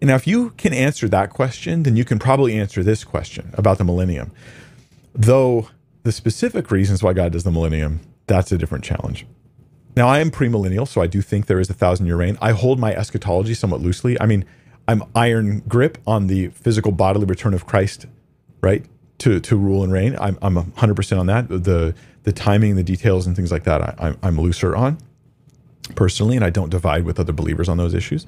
And 0.00 0.08
now, 0.08 0.16
if 0.16 0.26
you 0.26 0.50
can 0.50 0.74
answer 0.74 1.08
that 1.08 1.30
question, 1.30 1.82
then 1.82 1.96
you 1.96 2.04
can 2.04 2.18
probably 2.18 2.58
answer 2.58 2.82
this 2.82 3.04
question 3.04 3.50
about 3.54 3.78
the 3.78 3.84
millennium. 3.84 4.32
Though 5.14 5.68
the 6.02 6.12
specific 6.12 6.70
reasons 6.70 7.02
why 7.02 7.14
God 7.14 7.32
does 7.32 7.44
the 7.44 7.50
millennium, 7.50 8.00
that's 8.26 8.52
a 8.52 8.58
different 8.58 8.84
challenge. 8.84 9.26
Now, 9.96 10.08
I 10.08 10.18
am 10.18 10.30
premillennial, 10.30 10.88
so 10.88 11.00
I 11.00 11.06
do 11.06 11.22
think 11.22 11.46
there 11.46 11.60
is 11.60 11.70
a 11.70 11.74
thousand 11.74 12.06
year 12.06 12.16
reign. 12.16 12.36
I 12.40 12.52
hold 12.52 12.78
my 12.80 12.94
eschatology 12.94 13.54
somewhat 13.54 13.80
loosely. 13.80 14.20
I 14.20 14.26
mean, 14.26 14.44
I'm 14.88 15.02
iron 15.14 15.60
grip 15.68 15.98
on 16.06 16.26
the 16.26 16.48
physical 16.48 16.92
bodily 16.92 17.26
return 17.26 17.54
of 17.54 17.66
Christ, 17.66 18.06
right? 18.60 18.84
To, 19.18 19.40
to 19.40 19.56
rule 19.56 19.84
and 19.84 19.92
reign. 19.92 20.16
I'm, 20.20 20.36
I'm 20.42 20.56
100% 20.56 21.18
on 21.18 21.26
that. 21.26 21.48
The 21.48 21.94
the 22.24 22.32
timing, 22.32 22.74
the 22.76 22.82
details, 22.82 23.26
and 23.26 23.36
things 23.36 23.52
like 23.52 23.64
that, 23.64 23.82
I, 23.82 24.16
I'm 24.22 24.40
looser 24.40 24.74
on 24.74 24.98
personally, 25.94 26.36
and 26.36 26.44
I 26.44 26.50
don't 26.50 26.70
divide 26.70 27.04
with 27.04 27.20
other 27.20 27.32
believers 27.32 27.68
on 27.68 27.76
those 27.76 27.94
issues. 27.94 28.26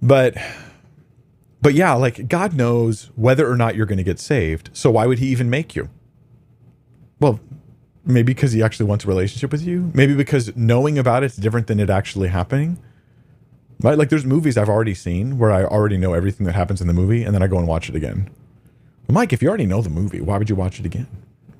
But 0.00 0.36
but 1.60 1.74
yeah, 1.74 1.94
like 1.94 2.28
God 2.28 2.54
knows 2.54 3.10
whether 3.16 3.50
or 3.50 3.56
not 3.56 3.74
you're 3.74 3.86
going 3.86 3.98
to 3.98 4.04
get 4.04 4.20
saved. 4.20 4.70
So 4.72 4.92
why 4.92 5.06
would 5.06 5.18
he 5.18 5.26
even 5.28 5.50
make 5.50 5.74
you? 5.74 5.88
Well, 7.20 7.40
maybe 8.06 8.32
because 8.34 8.52
he 8.52 8.62
actually 8.62 8.86
wants 8.86 9.04
a 9.04 9.08
relationship 9.08 9.52
with 9.52 9.62
you. 9.62 9.90
Maybe 9.94 10.14
because 10.14 10.54
knowing 10.56 10.98
about 10.98 11.22
it's 11.22 11.36
different 11.36 11.66
than 11.66 11.80
it 11.80 11.90
actually 11.90 12.28
happening. 12.28 12.78
Right? 13.80 13.98
Like 13.98 14.08
there's 14.08 14.24
movies 14.24 14.56
I've 14.56 14.68
already 14.68 14.94
seen 14.94 15.38
where 15.38 15.50
I 15.50 15.64
already 15.64 15.96
know 15.96 16.14
everything 16.14 16.46
that 16.46 16.54
happens 16.54 16.80
in 16.80 16.86
the 16.86 16.94
movie 16.94 17.22
and 17.22 17.34
then 17.34 17.42
I 17.42 17.46
go 17.46 17.58
and 17.58 17.66
watch 17.66 17.88
it 17.88 17.94
again. 17.94 18.30
Mike, 19.08 19.32
if 19.32 19.42
you 19.42 19.48
already 19.48 19.66
know 19.66 19.82
the 19.82 19.90
movie, 19.90 20.20
why 20.20 20.38
would 20.38 20.48
you 20.48 20.56
watch 20.56 20.80
it 20.80 20.86
again? 20.86 21.06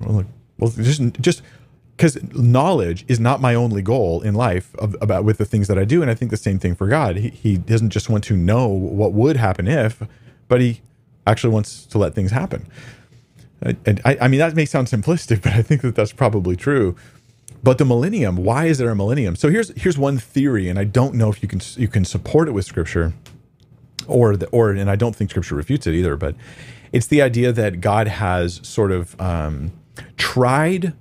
Well, 0.01 0.17
like, 0.17 0.27
well, 0.59 0.71
just 0.71 1.01
just 1.21 1.43
because 1.97 2.21
knowledge 2.33 3.05
is 3.07 3.21
not 3.21 3.41
my 3.41 3.55
only 3.55 3.83
goal 3.83 4.21
in 4.23 4.35
life 4.35 4.75
of, 4.77 4.97
about 5.01 5.25
with 5.25 5.39
the 5.39 5.45
things 5.45 5.69
that 5.69 5.79
I 5.79 5.85
do, 5.85 6.03
and 6.03 6.11
I 6.11 6.15
think 6.15 6.31
the 6.31 6.37
same 6.37 6.59
thing 6.59 6.75
for 6.75 6.89
God. 6.89 7.17
He, 7.17 7.29
he 7.29 7.57
doesn't 7.57 7.91
just 7.91 8.09
want 8.09 8.25
to 8.25 8.37
know 8.37 8.67
what 8.69 9.13
would 9.13 9.37
happen 9.37 9.69
if, 9.69 10.03
but 10.49 10.61
he 10.61 10.81
actually 11.27 11.53
wants 11.53 11.87
to 11.87 11.99
let 11.99 12.15
things 12.15 12.31
happen. 12.31 12.67
And 13.65 14.01
I, 14.05 14.19
I 14.21 14.29
mean 14.29 14.39
that 14.39 14.55
may 14.55 14.67
sound 14.67 14.89
simplistic, 14.89 15.43
but 15.43 15.53
I 15.53 15.63
think 15.63 15.83
that 15.83 15.95
that's 15.95 16.13
probably 16.13 16.57
true. 16.57 16.97
But 17.63 17.79
the 17.79 17.85
millennium, 17.87 18.37
why 18.37 18.67
is 18.67 18.77
there 18.79 18.91
a 18.91 18.97
millennium? 18.97 19.37
So 19.37 19.49
here's 19.49 19.71
here's 19.81 19.97
one 19.97 20.19
theory, 20.19 20.69
and 20.69 20.79
I 20.79 20.85
don't 20.85 21.15
know 21.15 21.31
if 21.31 21.43
you 21.43 21.49
can 21.49 21.61
you 21.77 21.89
can 21.89 22.05
support 22.05 22.49
it 22.49 22.53
with 22.53 22.67
scripture, 22.67 23.15
or 24.07 24.37
the, 24.37 24.47
or 24.49 24.71
and 24.71 24.91
I 24.91 24.97
don't 24.97 25.17
think 25.17 25.31
scripture 25.31 25.55
refutes 25.55 25.87
it 25.87 25.95
either. 25.95 26.17
But 26.17 26.37
it's 26.93 27.07
the 27.07 27.23
idea 27.23 27.53
that 27.53 27.81
God 27.81 28.07
has 28.07 28.61
sort 28.63 28.93
of 28.93 29.19
um, 29.21 29.73
tried 30.17 30.93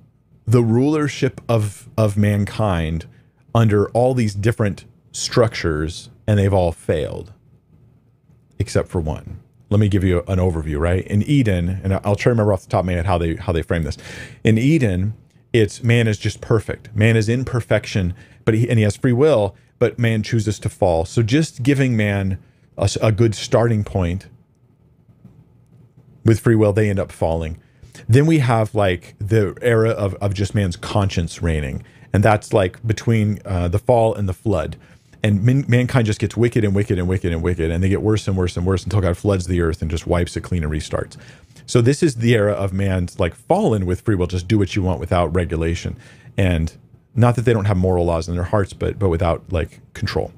the 0.47 0.63
rulership 0.63 1.41
of 1.49 1.89
of 1.97 2.17
mankind 2.17 3.07
under 3.53 3.89
all 3.89 4.13
these 4.13 4.33
different 4.33 4.85
structures 5.11 6.09
and 6.25 6.39
they've 6.39 6.53
all 6.53 6.71
failed 6.71 7.33
except 8.57 8.89
for 8.89 8.99
one 8.99 9.39
let 9.73 9.79
me 9.79 9.89
give 9.89 10.03
you 10.03 10.19
an 10.27 10.39
overview 10.39 10.79
right 10.79 11.05
in 11.07 11.21
eden 11.23 11.81
and 11.83 11.93
i'll 11.93 12.15
try 12.15 12.25
to 12.25 12.29
remember 12.29 12.53
off 12.53 12.63
the 12.63 12.69
top 12.69 12.81
of 12.81 12.85
my 12.85 12.93
head 12.93 13.05
how 13.05 13.17
they 13.17 13.35
how 13.35 13.51
they 13.51 13.61
frame 13.61 13.83
this 13.83 13.97
in 14.43 14.57
eden 14.57 15.13
it's 15.51 15.83
man 15.83 16.07
is 16.07 16.17
just 16.17 16.39
perfect 16.39 16.95
man 16.95 17.17
is 17.17 17.27
in 17.27 17.43
perfection 17.43 18.13
but 18.45 18.53
he 18.53 18.69
and 18.69 18.79
he 18.79 18.83
has 18.83 18.95
free 18.95 19.13
will 19.13 19.55
but 19.79 19.99
man 19.99 20.23
chooses 20.23 20.59
to 20.59 20.69
fall 20.69 21.03
so 21.05 21.21
just 21.21 21.63
giving 21.63 21.97
man 21.97 22.39
a, 22.77 22.89
a 23.01 23.11
good 23.11 23.35
starting 23.35 23.83
point 23.83 24.27
with 26.23 26.39
free 26.39 26.55
will 26.55 26.71
they 26.71 26.89
end 26.89 26.99
up 26.99 27.11
falling 27.11 27.59
then 28.07 28.25
we 28.25 28.39
have 28.39 28.75
like 28.75 29.15
the 29.19 29.55
era 29.61 29.89
of, 29.89 30.15
of 30.15 30.33
just 30.33 30.55
man's 30.55 30.75
conscience 30.75 31.41
reigning. 31.41 31.83
And 32.11 32.23
that's 32.23 32.53
like 32.53 32.85
between 32.85 33.39
uh, 33.45 33.67
the 33.67 33.79
fall 33.79 34.13
and 34.13 34.27
the 34.29 34.33
flood. 34.33 34.77
And 35.23 35.43
man, 35.43 35.65
mankind 35.67 36.05
just 36.05 36.19
gets 36.19 36.35
wicked 36.35 36.63
and 36.63 36.75
wicked 36.75 36.99
and 36.99 37.07
wicked 37.07 37.31
and 37.31 37.41
wicked. 37.41 37.71
And 37.71 37.83
they 37.83 37.89
get 37.89 38.01
worse 38.01 38.27
and 38.27 38.35
worse 38.35 38.57
and 38.57 38.65
worse 38.65 38.83
until 38.83 39.01
God 39.01 39.17
floods 39.17 39.47
the 39.47 39.61
earth 39.61 39.81
and 39.81 39.89
just 39.89 40.05
wipes 40.05 40.35
it 40.35 40.41
clean 40.41 40.63
and 40.63 40.71
restarts. 40.71 41.17
So 41.65 41.81
this 41.81 42.03
is 42.03 42.15
the 42.15 42.35
era 42.35 42.51
of 42.51 42.73
man's 42.73 43.19
like 43.19 43.33
fallen 43.33 43.85
with 43.85 44.01
free 44.01 44.15
will, 44.15 44.27
just 44.27 44.47
do 44.47 44.57
what 44.57 44.75
you 44.75 44.83
want 44.83 44.99
without 44.99 45.33
regulation. 45.33 45.95
And 46.37 46.75
not 47.15 47.35
that 47.35 47.43
they 47.43 47.53
don't 47.53 47.65
have 47.65 47.77
moral 47.77 48.05
laws 48.05 48.27
in 48.27 48.35
their 48.35 48.43
hearts, 48.43 48.73
but 48.73 48.99
but 48.99 49.09
without 49.09 49.51
like 49.51 49.79
control. 49.93 50.33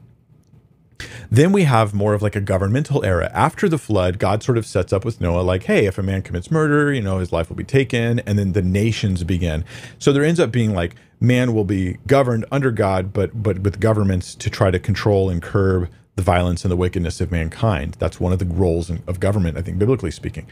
Then 1.30 1.52
we 1.52 1.64
have 1.64 1.94
more 1.94 2.14
of 2.14 2.22
like 2.22 2.36
a 2.36 2.42
governmental 2.42 3.04
era. 3.04 3.30
After 3.34 3.68
the 3.68 3.78
flood, 3.78 4.20
God 4.20 4.44
sort 4.44 4.58
of 4.58 4.66
sets 4.66 4.94
up 4.94 5.04
with 5.04 5.20
Noah, 5.20 5.42
like, 5.42 5.64
hey, 5.64 5.86
if 5.86 5.98
a 5.98 6.04
man 6.04 6.22
commits 6.22 6.50
murder, 6.52 6.94
you 6.94 7.02
know, 7.02 7.18
his 7.18 7.32
life 7.32 7.50
will 7.50 7.56
be 7.56 7.64
taken. 7.64 8.20
And 8.20 8.40
then 8.40 8.54
the 8.54 8.62
nations 8.62 9.24
begin. 9.24 9.66
So 10.00 10.14
there 10.14 10.24
ends 10.24 10.40
up 10.40 10.52
being 10.52 10.74
like 10.74 10.96
man 11.20 11.54
will 11.54 11.66
be 11.66 11.98
governed 12.08 12.46
under 12.52 12.72
God, 12.72 13.14
but 13.14 13.42
but 13.42 13.60
with 13.60 13.80
governments 13.80 14.36
to 14.36 14.50
try 14.50 14.72
to 14.72 14.80
control 14.80 15.30
and 15.30 15.42
curb 15.42 15.90
the 16.16 16.22
violence 16.22 16.64
and 16.64 16.72
the 16.72 16.78
wickedness 16.78 17.20
of 17.20 17.32
mankind. 17.32 17.98
That's 18.00 18.20
one 18.20 18.32
of 18.32 18.40
the 18.40 18.46
roles 18.46 18.90
of 18.90 19.20
government, 19.20 19.58
I 19.58 19.62
think, 19.62 19.78
biblically 19.78 20.12
speaking. 20.12 20.48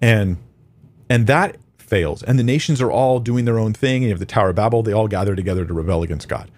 And 0.00 0.36
and 1.10 1.26
that 1.26 1.56
fails. 1.78 2.22
And 2.22 2.38
the 2.38 2.44
nations 2.44 2.80
are 2.80 2.90
all 2.90 3.20
doing 3.20 3.44
their 3.44 3.58
own 3.58 3.74
thing. 3.74 3.96
And 3.96 4.04
you 4.04 4.10
have 4.10 4.18
the 4.18 4.26
Tower 4.26 4.50
of 4.50 4.56
Babel, 4.56 4.82
they 4.82 4.92
all 4.92 5.08
gather 5.08 5.36
together 5.36 5.64
to 5.64 5.74
rebel 5.74 6.02
against 6.02 6.28
God. 6.28 6.50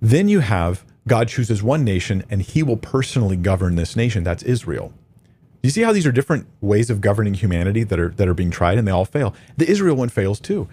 Then 0.00 0.28
you 0.28 0.40
have 0.40 0.84
God 1.06 1.28
chooses 1.28 1.62
one 1.62 1.84
nation 1.84 2.24
and 2.30 2.42
he 2.42 2.62
will 2.62 2.76
personally 2.76 3.36
govern 3.36 3.74
this 3.74 3.96
nation. 3.96 4.24
That's 4.24 4.42
Israel. 4.42 4.92
Do 5.62 5.68
you 5.68 5.70
see 5.70 5.82
how 5.82 5.92
these 5.92 6.06
are 6.06 6.12
different 6.12 6.46
ways 6.60 6.90
of 6.90 7.00
governing 7.00 7.34
humanity 7.34 7.84
that 7.84 7.98
are 7.98 8.08
that 8.10 8.28
are 8.28 8.34
being 8.34 8.50
tried 8.50 8.78
and 8.78 8.86
they 8.86 8.92
all 8.92 9.04
fail? 9.04 9.34
The 9.56 9.68
Israel 9.68 9.96
one 9.96 10.08
fails 10.08 10.40
too. 10.40 10.68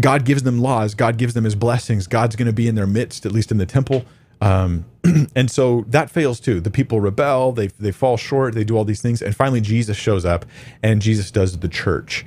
God 0.00 0.24
gives 0.24 0.42
them 0.42 0.60
laws, 0.60 0.94
God 0.94 1.18
gives 1.18 1.34
them 1.34 1.44
his 1.44 1.54
blessings, 1.54 2.06
God's 2.06 2.36
going 2.36 2.46
to 2.46 2.52
be 2.52 2.68
in 2.68 2.74
their 2.74 2.86
midst, 2.86 3.26
at 3.26 3.32
least 3.32 3.52
in 3.52 3.58
the 3.58 3.66
temple, 3.66 4.04
Um, 4.40 4.84
and 5.36 5.50
so 5.50 5.84
that 5.88 6.10
fails 6.10 6.40
too. 6.40 6.60
The 6.60 6.70
people 6.70 7.00
rebel, 7.00 7.52
they 7.52 7.68
they 7.68 7.92
fall 7.92 8.16
short, 8.16 8.54
they 8.54 8.64
do 8.64 8.76
all 8.76 8.84
these 8.84 9.02
things, 9.02 9.22
and 9.22 9.34
finally 9.34 9.60
Jesus 9.60 9.96
shows 9.96 10.24
up, 10.24 10.44
and 10.82 11.00
Jesus 11.00 11.30
does 11.30 11.58
the 11.58 11.68
church, 11.68 12.26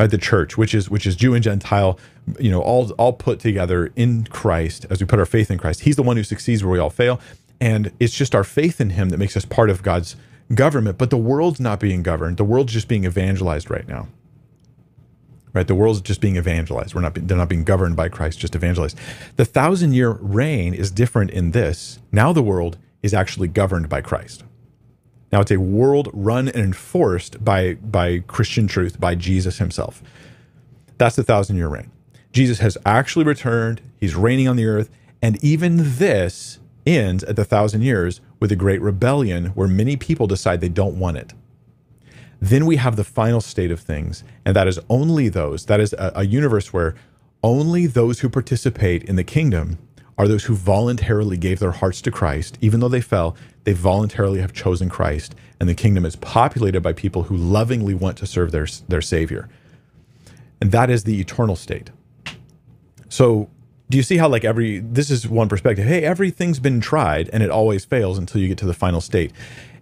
right? 0.00 0.10
The 0.10 0.18
church, 0.18 0.58
which 0.58 0.74
is 0.74 0.90
which 0.90 1.06
is 1.06 1.16
Jew 1.16 1.34
and 1.34 1.42
Gentile, 1.42 1.98
you 2.38 2.50
know, 2.50 2.60
all 2.62 2.90
all 2.92 3.12
put 3.14 3.40
together 3.40 3.92
in 3.96 4.24
Christ 4.26 4.86
as 4.90 5.00
we 5.00 5.06
put 5.06 5.18
our 5.18 5.26
faith 5.26 5.50
in 5.50 5.58
Christ. 5.58 5.80
He's 5.82 5.96
the 5.96 6.02
one 6.02 6.16
who 6.16 6.24
succeeds 6.24 6.64
where 6.64 6.72
we 6.72 6.78
all 6.78 6.90
fail, 6.90 7.20
and 7.60 7.92
it's 8.00 8.14
just 8.14 8.34
our 8.34 8.44
faith 8.44 8.80
in 8.80 8.90
Him 8.90 9.10
that 9.10 9.18
makes 9.18 9.36
us 9.36 9.44
part 9.44 9.70
of 9.70 9.82
God's 9.82 10.16
government. 10.54 10.98
But 10.98 11.10
the 11.10 11.18
world's 11.18 11.60
not 11.60 11.80
being 11.80 12.02
governed; 12.02 12.36
the 12.36 12.44
world's 12.44 12.72
just 12.72 12.88
being 12.88 13.04
evangelized 13.04 13.70
right 13.70 13.88
now 13.88 14.08
right? 15.52 15.66
The 15.66 15.74
world's 15.74 16.00
just 16.00 16.20
being 16.20 16.36
evangelized. 16.36 16.94
We're 16.94 17.02
not, 17.02 17.14
they're 17.14 17.36
not 17.36 17.48
being 17.48 17.64
governed 17.64 17.96
by 17.96 18.08
Christ, 18.08 18.38
just 18.38 18.54
evangelized. 18.54 18.98
The 19.36 19.44
thousand 19.44 19.92
year 19.92 20.12
reign 20.20 20.74
is 20.74 20.90
different 20.90 21.30
in 21.30 21.50
this. 21.50 21.98
Now 22.10 22.32
the 22.32 22.42
world 22.42 22.78
is 23.02 23.14
actually 23.14 23.48
governed 23.48 23.88
by 23.88 24.00
Christ. 24.00 24.44
Now 25.30 25.40
it's 25.40 25.50
a 25.50 25.60
world 25.60 26.10
run 26.12 26.48
and 26.48 26.62
enforced 26.62 27.44
by, 27.44 27.74
by 27.74 28.20
Christian 28.20 28.66
truth, 28.66 29.00
by 29.00 29.14
Jesus 29.14 29.58
himself. 29.58 30.02
That's 30.98 31.16
the 31.16 31.22
thousand 31.22 31.56
year 31.56 31.68
reign. 31.68 31.90
Jesus 32.32 32.58
has 32.60 32.78
actually 32.86 33.24
returned. 33.24 33.80
He's 33.98 34.14
reigning 34.14 34.48
on 34.48 34.56
the 34.56 34.66
earth. 34.66 34.90
And 35.20 35.42
even 35.42 35.96
this 35.98 36.58
ends 36.86 37.22
at 37.24 37.36
the 37.36 37.44
thousand 37.44 37.82
years 37.82 38.20
with 38.40 38.50
a 38.52 38.56
great 38.56 38.80
rebellion 38.80 39.46
where 39.46 39.68
many 39.68 39.96
people 39.96 40.26
decide 40.26 40.60
they 40.60 40.68
don't 40.68 40.98
want 40.98 41.16
it. 41.16 41.32
Then 42.42 42.66
we 42.66 42.74
have 42.74 42.96
the 42.96 43.04
final 43.04 43.40
state 43.40 43.70
of 43.70 43.78
things, 43.78 44.24
and 44.44 44.56
that 44.56 44.66
is 44.66 44.80
only 44.90 45.28
those, 45.28 45.66
that 45.66 45.78
is 45.78 45.92
a, 45.92 46.10
a 46.16 46.24
universe 46.24 46.72
where 46.72 46.96
only 47.40 47.86
those 47.86 48.18
who 48.18 48.28
participate 48.28 49.04
in 49.04 49.14
the 49.14 49.22
kingdom 49.22 49.78
are 50.18 50.26
those 50.26 50.42
who 50.44 50.56
voluntarily 50.56 51.36
gave 51.36 51.60
their 51.60 51.70
hearts 51.70 52.02
to 52.02 52.10
Christ. 52.10 52.58
Even 52.60 52.80
though 52.80 52.88
they 52.88 53.00
fell, 53.00 53.36
they 53.62 53.72
voluntarily 53.72 54.40
have 54.40 54.52
chosen 54.52 54.88
Christ, 54.88 55.36
and 55.60 55.68
the 55.68 55.74
kingdom 55.74 56.04
is 56.04 56.16
populated 56.16 56.80
by 56.80 56.92
people 56.92 57.22
who 57.22 57.36
lovingly 57.36 57.94
want 57.94 58.18
to 58.18 58.26
serve 58.26 58.50
their, 58.50 58.66
their 58.88 59.00
Savior. 59.00 59.48
And 60.60 60.72
that 60.72 60.90
is 60.90 61.04
the 61.04 61.20
eternal 61.20 61.54
state. 61.54 61.90
So, 63.08 63.50
do 63.88 63.96
you 63.96 64.02
see 64.02 64.16
how, 64.16 64.28
like, 64.28 64.44
every 64.44 64.80
this 64.80 65.10
is 65.10 65.28
one 65.28 65.48
perspective? 65.48 65.86
Hey, 65.86 66.02
everything's 66.02 66.58
been 66.58 66.80
tried 66.80 67.30
and 67.32 67.40
it 67.40 67.50
always 67.50 67.84
fails 67.84 68.18
until 68.18 68.40
you 68.40 68.48
get 68.48 68.58
to 68.58 68.66
the 68.66 68.74
final 68.74 69.00
state. 69.00 69.32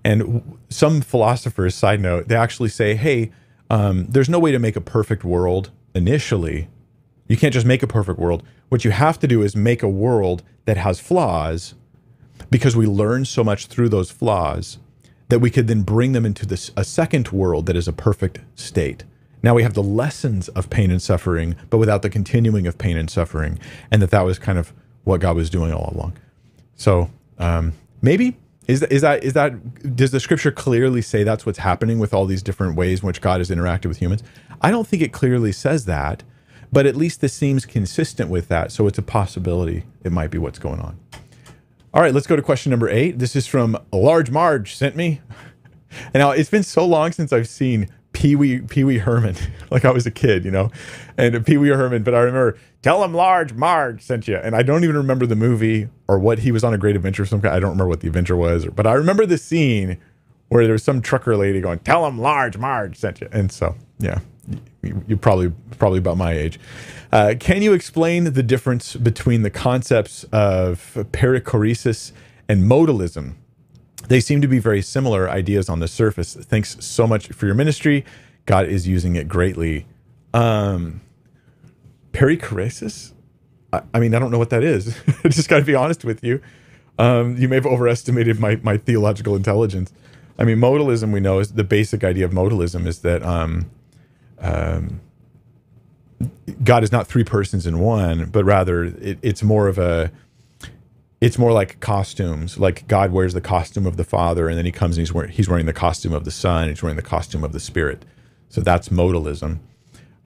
And 0.05 0.59
some 0.69 1.01
philosophers, 1.01 1.75
side 1.75 2.01
note, 2.01 2.29
they 2.29 2.37
actually 2.37 2.71
say, 2.71 2.95
hey, 2.95 3.33
um, 3.69 4.07
there's 4.07 4.29
no 4.29 4.39
way 4.39 4.53
to 4.53 4.59
make 4.59 4.77
a 4.77 4.81
perfect 4.81 5.25
world 5.25 5.71
initially. 5.95 6.69
You 7.29 7.37
can't 7.37 7.55
just 7.55 7.67
make 7.67 7.83
a 7.83 7.87
perfect 7.87 8.19
world. 8.19 8.43
What 8.69 8.85
you 8.85 8.91
have 8.91 9.19
to 9.21 9.29
do 9.29 9.43
is 9.43 9.55
make 9.55 9.83
a 9.83 9.89
world 9.89 10.43
that 10.65 10.77
has 10.77 11.01
flaws 11.01 11.75
because 12.51 12.77
we 12.77 12.87
learn 12.87 13.25
so 13.25 13.45
much 13.45 13.67
through 13.67 13.89
those 13.89 14.11
flaws 14.11 14.79
that 15.29 15.39
we 15.39 15.51
could 15.51 15.69
then 15.69 15.83
bring 15.83 16.13
them 16.13 16.27
into 16.27 16.45
this 16.45 16.73
a 16.77 16.85
second 16.85 17.29
world 17.29 17.67
that 17.67 17.77
is 17.77 17.87
a 17.87 17.93
perfect 17.93 18.41
state. 18.57 19.05
Now 19.43 19.55
we 19.55 19.63
have 19.63 19.75
the 19.75 19.83
lessons 19.83 20.49
of 20.51 20.69
pain 20.71 20.91
and 20.91 21.01
suffering, 21.01 21.57
but 21.71 21.79
without 21.79 22.03
the 22.03 22.11
continuing 22.11 22.67
of 22.67 22.79
pain 22.79 22.97
and 22.97 23.09
suffering, 23.09 23.59
and 23.91 24.03
that 24.03 24.11
that 24.11 24.23
was 24.23 24.39
kind 24.39 24.59
of 24.59 24.73
what 25.05 25.21
God 25.21 25.37
was 25.37 25.49
doing 25.49 25.73
all 25.73 25.93
along. 25.95 26.19
So 26.75 27.11
um, 27.39 27.73
maybe 28.03 28.37
is 28.67 28.81
that, 28.81 28.93
is 28.93 29.03
that 29.03 29.25
is 29.25 29.33
that 29.33 29.97
does 29.97 30.11
the 30.11 30.21
scripture 30.21 30.51
clearly 30.51 31.03
say 31.03 31.25
that's 31.25 31.45
what's 31.47 31.59
happening 31.59 31.99
with 31.99 32.15
all 32.15 32.27
these 32.27 32.43
different 32.43 32.77
ways 32.77 33.01
in 33.01 33.07
which 33.07 33.21
God 33.21 33.41
has 33.41 33.51
interacted 33.51 33.87
with 33.87 33.99
humans? 33.99 34.23
I 34.61 34.71
don't 34.71 34.87
think 34.87 35.03
it 35.03 35.13
clearly 35.13 35.53
says 35.53 35.87
that, 35.87 36.23
but 36.71 36.87
at 36.87 36.95
least 36.95 37.21
this 37.21 37.33
seems 37.33 37.67
consistent 37.67 38.31
with 38.31 38.49
that. 38.49 38.71
So 38.71 38.87
it's 38.87 38.99
a 38.99 39.03
possibility 39.03 39.85
it 40.05 40.13
might 40.13 40.31
be 40.31 40.39
what's 40.39 40.59
going 40.59 40.81
on. 40.81 40.99
All 41.93 42.03
right, 42.03 42.15
let's 42.15 42.27
go 42.27 42.37
to 42.37 42.43
question 42.43 42.71
number 42.71 42.89
eight. 42.89 43.19
This 43.19 43.35
is 43.35 43.47
from 43.47 43.77
a 43.93 43.97
Large 43.97 44.31
Marge 44.31 44.77
sent 44.77 44.95
me. 44.95 45.21
And 45.91 46.15
now 46.15 46.31
it's 46.31 46.51
been 46.51 46.63
so 46.63 46.87
long 46.87 47.11
since 47.13 47.33
I've 47.33 47.49
seen 47.49 47.89
Pee 48.21 48.37
Wee 48.37 48.61
Pee 48.61 48.85
Wee 48.85 48.99
Herman, 48.99 49.35
like 49.71 49.87
I 49.87 49.91
was 49.91 50.05
a 50.05 50.11
kid, 50.11 50.45
you 50.45 50.51
know, 50.51 50.71
and 51.17 51.45
Pee 51.47 51.57
Wee 51.57 51.71
Herman. 51.71 52.03
But 52.03 52.15
I 52.15 52.19
remember, 52.19 52.59
tell 52.83 53.03
him 53.03 53.15
large 53.15 53.55
Marge 53.55 54.03
sent 54.03 54.29
you, 54.29 54.37
and 54.37 54.55
I 54.55 54.63
don't 54.63 54.85
even 54.85 54.95
remember 54.95 55.25
the 55.25 55.37
movie 55.37 55.89
or 56.07 56.19
what 56.19 56.41
he 56.41 56.53
was 56.53 56.63
on 56.63 56.75
a 56.75 56.79
great 56.79 56.97
adventure. 56.97 57.25
Some 57.25 57.41
kind, 57.41 57.55
I 57.55 57.61
don't 57.61 57.71
remember 57.71 57.89
what 57.89 58.01
the 58.01 58.09
adventure 58.09 58.37
was, 58.37 58.67
but 58.67 58.87
I 58.87 58.93
remember 58.93 59.25
the 59.25 59.39
scene 59.39 59.97
where 60.49 60.65
there 60.65 60.75
was 60.75 60.83
some 60.83 61.01
trucker 61.01 61.35
lady 61.35 61.63
going, 61.63 61.79
"Tell 61.79 62.07
him 62.07 62.19
large 62.19 62.59
Marge 62.59 62.99
sent 62.99 63.23
you," 63.23 63.29
and 63.33 63.51
so 63.51 63.75
yeah, 63.99 64.19
you, 64.83 65.03
you 65.09 65.17
probably 65.17 65.51
probably 65.79 65.99
about 65.99 66.19
my 66.19 66.33
age. 66.33 66.61
Uh, 67.11 67.33
can 67.41 67.63
you 67.63 67.73
explain 67.73 68.25
the 68.25 68.43
difference 68.43 68.97
between 68.97 69.41
the 69.41 69.51
concepts 69.51 70.25
of 70.25 70.93
perichoresis 71.11 72.13
and 72.51 72.65
modalism? 72.65 73.37
They 74.11 74.19
seem 74.19 74.41
to 74.41 74.49
be 74.49 74.59
very 74.59 74.83
similar 74.83 75.31
ideas 75.31 75.69
on 75.69 75.79
the 75.79 75.87
surface. 75.87 76.35
Thanks 76.35 76.77
so 76.85 77.07
much 77.07 77.29
for 77.29 77.47
your 77.47 77.55
ministry. 77.55 78.05
God 78.45 78.67
is 78.67 78.89
using 78.89 79.15
it 79.15 79.29
greatly. 79.29 79.87
Um, 80.35 81.01
perichoresis? 82.13 83.13
I, 83.73 83.83
I 83.95 84.01
mean, 84.01 84.13
I 84.13 84.19
don't 84.19 84.33
know 84.33 84.39
what 84.39 84.51
that 84.51 84.65
is. 84.65 84.99
I 85.25 85.29
just 85.29 85.49
got 85.49 85.61
to 85.61 85.65
be 85.65 85.77
honest 85.77 86.05
with 86.05 86.25
you. 86.25 86.43
Um, 86.99 87.37
you 87.37 87.49
may 87.49 87.55
have 87.55 87.67
overestimated 87.67 88.41
my, 88.41 88.57
my 88.65 88.79
theological 88.79 89.37
intelligence. 89.37 89.93
I 90.41 90.43
mean, 90.43 90.59
modalism, 90.59 91.13
we 91.13 91.21
know, 91.21 91.39
is 91.39 91.53
the 91.53 91.63
basic 91.63 92.03
idea 92.03 92.25
of 92.25 92.33
modalism 92.33 92.89
is 92.89 93.03
that 93.03 93.23
um, 93.23 93.71
um, 94.41 95.01
God 96.65 96.83
is 96.83 96.91
not 96.91 97.07
three 97.07 97.23
persons 97.23 97.65
in 97.65 97.79
one, 97.79 98.25
but 98.25 98.45
rather 98.45 98.83
it, 98.83 99.21
it's 99.23 99.45
more 99.45 99.69
of 99.69 99.79
a 99.79 100.11
it's 101.21 101.39
more 101.39 101.53
like 101.53 101.81
costumes. 101.81 102.59
Like 102.59 102.87
God 102.89 103.13
wears 103.13 103.35
the 103.35 103.41
costume 103.41 103.87
of 103.87 103.97
the 103.97 104.05
Father, 104.05 104.49
and 104.49 104.57
then 104.57 104.65
He 104.65 104.73
comes 104.73 104.97
and 104.97 105.07
He's 105.07 105.13
wearing, 105.13 105.31
he's 105.31 105.49
wearing 105.49 105.67
the 105.67 105.73
costume 105.73 106.13
of 106.13 106.25
the 106.25 106.31
Son. 106.31 106.69
He's 106.69 106.83
wearing 106.83 106.97
the 106.97 107.03
costume 107.03 107.45
of 107.45 107.53
the 107.53 107.61
Spirit. 107.61 108.05
So 108.49 108.61
that's 108.61 108.89
modalism. 108.89 109.59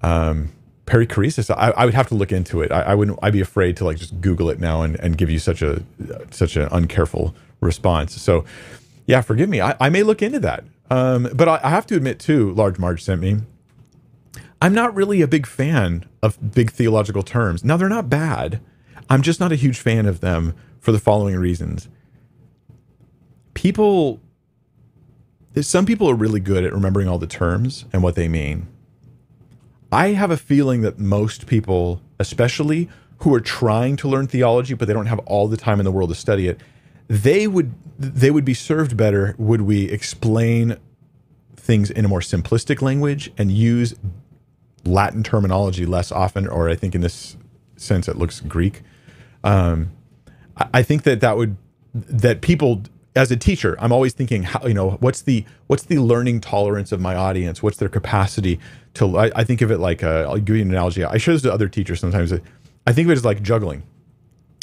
Um, 0.02 0.52
perichoresis, 0.86 1.54
I, 1.54 1.70
I, 1.70 1.84
would 1.84 1.94
have 1.94 2.08
to 2.08 2.14
look 2.14 2.30
into 2.30 2.60
it. 2.60 2.70
I, 2.70 2.82
I, 2.82 2.94
wouldn't. 2.94 3.18
I'd 3.22 3.32
be 3.32 3.40
afraid 3.40 3.76
to 3.78 3.84
like 3.84 3.96
just 3.96 4.20
Google 4.20 4.50
it 4.50 4.60
now 4.60 4.82
and, 4.82 4.98
and 5.00 5.16
give 5.16 5.30
you 5.30 5.38
such 5.38 5.62
a 5.62 5.82
such 6.30 6.56
an 6.56 6.68
uncareful 6.68 7.34
response. 7.60 8.20
So, 8.20 8.44
yeah, 9.06 9.20
forgive 9.20 9.48
me. 9.48 9.60
I, 9.60 9.76
I 9.80 9.88
may 9.88 10.02
look 10.02 10.22
into 10.22 10.40
that. 10.40 10.64
Um, 10.90 11.28
but 11.34 11.48
I, 11.48 11.60
I 11.62 11.70
have 11.70 11.86
to 11.86 11.96
admit 11.96 12.18
too, 12.18 12.52
Large 12.52 12.78
Marge 12.78 13.02
sent 13.02 13.20
me. 13.20 13.38
I'm 14.60 14.74
not 14.74 14.94
really 14.94 15.20
a 15.22 15.28
big 15.28 15.46
fan 15.46 16.06
of 16.22 16.54
big 16.54 16.70
theological 16.70 17.22
terms. 17.22 17.64
Now 17.64 17.76
they're 17.76 17.88
not 17.88 18.08
bad. 18.08 18.60
I'm 19.10 19.22
just 19.22 19.40
not 19.40 19.52
a 19.52 19.56
huge 19.56 19.78
fan 19.78 20.06
of 20.06 20.20
them 20.20 20.54
for 20.84 20.92
the 20.92 20.98
following 20.98 21.34
reasons. 21.34 21.88
People, 23.54 24.20
some 25.58 25.86
people 25.86 26.10
are 26.10 26.14
really 26.14 26.40
good 26.40 26.62
at 26.62 26.74
remembering 26.74 27.08
all 27.08 27.16
the 27.16 27.26
terms 27.26 27.86
and 27.90 28.02
what 28.02 28.16
they 28.16 28.28
mean. 28.28 28.68
I 29.90 30.08
have 30.08 30.30
a 30.30 30.36
feeling 30.36 30.82
that 30.82 30.98
most 30.98 31.46
people, 31.46 32.02
especially 32.18 32.90
who 33.18 33.34
are 33.34 33.40
trying 33.40 33.96
to 33.96 34.08
learn 34.08 34.26
theology, 34.26 34.74
but 34.74 34.86
they 34.86 34.92
don't 34.92 35.06
have 35.06 35.20
all 35.20 35.48
the 35.48 35.56
time 35.56 35.80
in 35.80 35.84
the 35.84 35.90
world 35.90 36.10
to 36.10 36.14
study 36.14 36.48
it, 36.48 36.60
they 37.08 37.46
would 37.46 37.72
they 37.98 38.30
would 38.30 38.44
be 38.44 38.54
served 38.54 38.94
better 38.96 39.34
would 39.38 39.62
we 39.62 39.84
explain 39.84 40.76
things 41.56 41.90
in 41.90 42.04
a 42.04 42.08
more 42.08 42.20
simplistic 42.20 42.82
language 42.82 43.30
and 43.38 43.50
use 43.50 43.94
Latin 44.84 45.22
terminology 45.22 45.86
less 45.86 46.12
often, 46.12 46.46
or 46.46 46.68
I 46.68 46.74
think 46.74 46.94
in 46.94 47.00
this 47.00 47.38
sense 47.76 48.06
it 48.06 48.18
looks 48.18 48.40
Greek. 48.40 48.82
Um, 49.42 49.92
I 50.72 50.82
think 50.82 51.02
that 51.04 51.20
that 51.20 51.36
would 51.36 51.56
that 51.94 52.40
people 52.40 52.82
as 53.16 53.30
a 53.30 53.36
teacher, 53.36 53.76
I'm 53.78 53.92
always 53.92 54.12
thinking 54.12 54.42
how 54.42 54.66
you 54.66 54.74
know 54.74 54.92
what's 55.00 55.22
the 55.22 55.44
what's 55.66 55.84
the 55.84 55.98
learning 55.98 56.40
tolerance 56.40 56.92
of 56.92 57.00
my 57.00 57.14
audience? 57.14 57.62
What's 57.62 57.76
their 57.76 57.88
capacity 57.88 58.58
to? 58.94 59.18
I, 59.18 59.30
I 59.34 59.44
think 59.44 59.60
of 59.62 59.70
it 59.70 59.78
like 59.78 60.02
i 60.02 60.26
will 60.26 60.38
give 60.38 60.56
you 60.56 60.62
an 60.62 60.70
analogy. 60.70 61.04
I 61.04 61.18
show 61.18 61.32
this 61.32 61.42
to 61.42 61.52
other 61.52 61.68
teachers 61.68 62.00
sometimes. 62.00 62.32
I 62.32 62.92
think 62.92 63.06
of 63.06 63.10
it 63.10 63.16
as 63.16 63.24
like 63.24 63.42
juggling. 63.42 63.84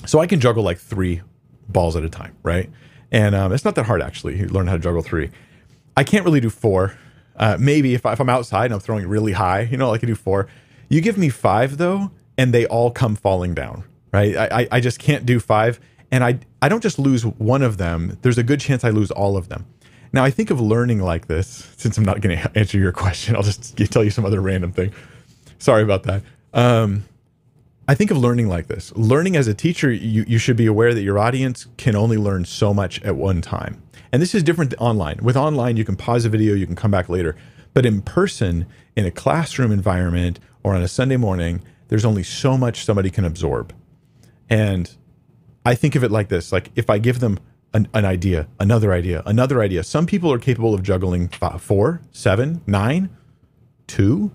So 0.05 0.19
I 0.19 0.27
can 0.27 0.39
juggle 0.39 0.63
like 0.63 0.79
three 0.79 1.21
balls 1.69 1.95
at 1.95 2.03
a 2.03 2.09
time, 2.09 2.35
right? 2.43 2.69
And 3.11 3.35
um, 3.35 3.53
it's 3.53 3.65
not 3.65 3.75
that 3.75 3.85
hard 3.85 4.01
actually. 4.01 4.39
You 4.39 4.47
learn 4.47 4.67
how 4.67 4.73
to 4.73 4.79
juggle 4.79 5.01
three. 5.01 5.29
I 5.95 6.03
can't 6.03 6.25
really 6.25 6.39
do 6.39 6.49
four. 6.49 6.97
Uh, 7.35 7.57
maybe 7.59 7.93
if, 7.93 8.05
I, 8.05 8.13
if 8.13 8.19
I'm 8.19 8.29
outside 8.29 8.65
and 8.65 8.75
I'm 8.75 8.79
throwing 8.79 9.07
really 9.07 9.33
high, 9.33 9.61
you 9.61 9.77
know, 9.77 9.93
I 9.93 9.97
can 9.97 10.07
do 10.07 10.15
four. 10.15 10.47
You 10.89 11.01
give 11.01 11.17
me 11.17 11.29
five 11.29 11.77
though, 11.77 12.11
and 12.37 12.53
they 12.53 12.65
all 12.65 12.91
come 12.91 13.15
falling 13.15 13.53
down, 13.53 13.83
right? 14.11 14.35
I, 14.35 14.67
I 14.71 14.79
just 14.79 14.99
can't 14.99 15.25
do 15.25 15.39
five. 15.39 15.79
And 16.11 16.23
I, 16.23 16.39
I 16.61 16.69
don't 16.69 16.83
just 16.83 16.99
lose 16.99 17.25
one 17.25 17.61
of 17.61 17.77
them, 17.77 18.17
there's 18.21 18.37
a 18.37 18.43
good 18.43 18.59
chance 18.59 18.83
I 18.83 18.89
lose 18.89 19.11
all 19.11 19.37
of 19.37 19.49
them. 19.49 19.65
Now, 20.13 20.25
I 20.25 20.29
think 20.29 20.49
of 20.49 20.59
learning 20.59 20.99
like 20.99 21.27
this, 21.27 21.69
since 21.77 21.97
I'm 21.97 22.03
not 22.03 22.19
going 22.19 22.37
to 22.41 22.57
answer 22.57 22.77
your 22.77 22.91
question, 22.91 23.35
I'll 23.35 23.43
just 23.43 23.77
tell 23.91 24.03
you 24.03 24.11
some 24.11 24.25
other 24.25 24.41
random 24.41 24.71
thing. 24.71 24.93
Sorry 25.59 25.83
about 25.83 26.03
that. 26.03 26.23
Um, 26.53 27.05
I 27.87 27.95
think 27.95 28.11
of 28.11 28.17
learning 28.17 28.47
like 28.47 28.67
this. 28.67 28.91
Learning 28.95 29.35
as 29.35 29.47
a 29.47 29.53
teacher, 29.53 29.91
you, 29.91 30.23
you 30.27 30.37
should 30.37 30.57
be 30.57 30.65
aware 30.65 30.93
that 30.93 31.01
your 31.01 31.17
audience 31.17 31.67
can 31.77 31.95
only 31.95 32.17
learn 32.17 32.45
so 32.45 32.73
much 32.73 33.01
at 33.03 33.15
one 33.15 33.41
time. 33.41 33.81
And 34.11 34.21
this 34.21 34.35
is 34.35 34.43
different 34.43 34.73
online. 34.77 35.19
With 35.21 35.37
online, 35.37 35.77
you 35.77 35.85
can 35.85 35.95
pause 35.95 36.25
a 36.25 36.29
video, 36.29 36.53
you 36.53 36.65
can 36.65 36.75
come 36.75 36.91
back 36.91 37.09
later. 37.09 37.35
But 37.73 37.85
in 37.85 38.01
person, 38.01 38.65
in 38.95 39.05
a 39.05 39.11
classroom 39.11 39.71
environment 39.71 40.39
or 40.63 40.75
on 40.75 40.81
a 40.81 40.87
Sunday 40.87 41.17
morning, 41.17 41.63
there's 41.87 42.05
only 42.05 42.23
so 42.23 42.57
much 42.57 42.83
somebody 42.83 43.09
can 43.09 43.25
absorb. 43.25 43.73
And 44.51 44.91
I 45.65 45.73
think 45.73 45.95
of 45.95 46.03
it 46.03 46.11
like 46.11 46.29
this: 46.29 46.51
like 46.51 46.71
if 46.75 46.91
I 46.91 46.99
give 46.99 47.21
them 47.21 47.39
an, 47.73 47.87
an 47.93 48.05
idea, 48.05 48.47
another 48.59 48.93
idea, 48.93 49.23
another 49.25 49.61
idea. 49.61 49.83
Some 49.83 50.05
people 50.05 50.31
are 50.31 50.39
capable 50.39 50.73
of 50.73 50.83
juggling 50.83 51.29
five, 51.29 51.61
four, 51.61 52.01
seven, 52.11 52.61
nine, 52.67 53.09
two, 53.87 54.31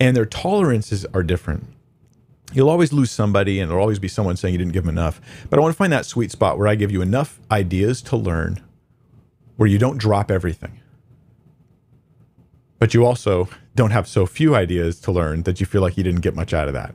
and 0.00 0.16
their 0.16 0.26
tolerances 0.26 1.06
are 1.14 1.22
different. 1.22 1.66
You'll 2.52 2.70
always 2.70 2.92
lose 2.92 3.10
somebody, 3.10 3.60
and 3.60 3.70
there'll 3.70 3.82
always 3.82 3.98
be 3.98 4.08
someone 4.08 4.36
saying 4.36 4.54
you 4.54 4.58
didn't 4.58 4.72
give 4.72 4.84
them 4.84 4.96
enough. 4.96 5.20
But 5.50 5.58
I 5.58 5.62
want 5.62 5.72
to 5.72 5.76
find 5.76 5.92
that 5.92 6.06
sweet 6.06 6.30
spot 6.30 6.58
where 6.58 6.68
I 6.68 6.74
give 6.74 6.90
you 6.90 7.02
enough 7.02 7.40
ideas 7.50 8.02
to 8.02 8.16
learn, 8.16 8.60
where 9.56 9.68
you 9.68 9.78
don't 9.78 9.98
drop 9.98 10.30
everything, 10.30 10.80
but 12.78 12.94
you 12.94 13.04
also 13.06 13.48
don't 13.74 13.90
have 13.92 14.08
so 14.08 14.26
few 14.26 14.54
ideas 14.56 15.00
to 15.00 15.12
learn 15.12 15.42
that 15.44 15.60
you 15.60 15.66
feel 15.66 15.82
like 15.82 15.96
you 15.96 16.04
didn't 16.04 16.22
get 16.22 16.34
much 16.34 16.52
out 16.54 16.68
of 16.68 16.74
that. 16.74 16.94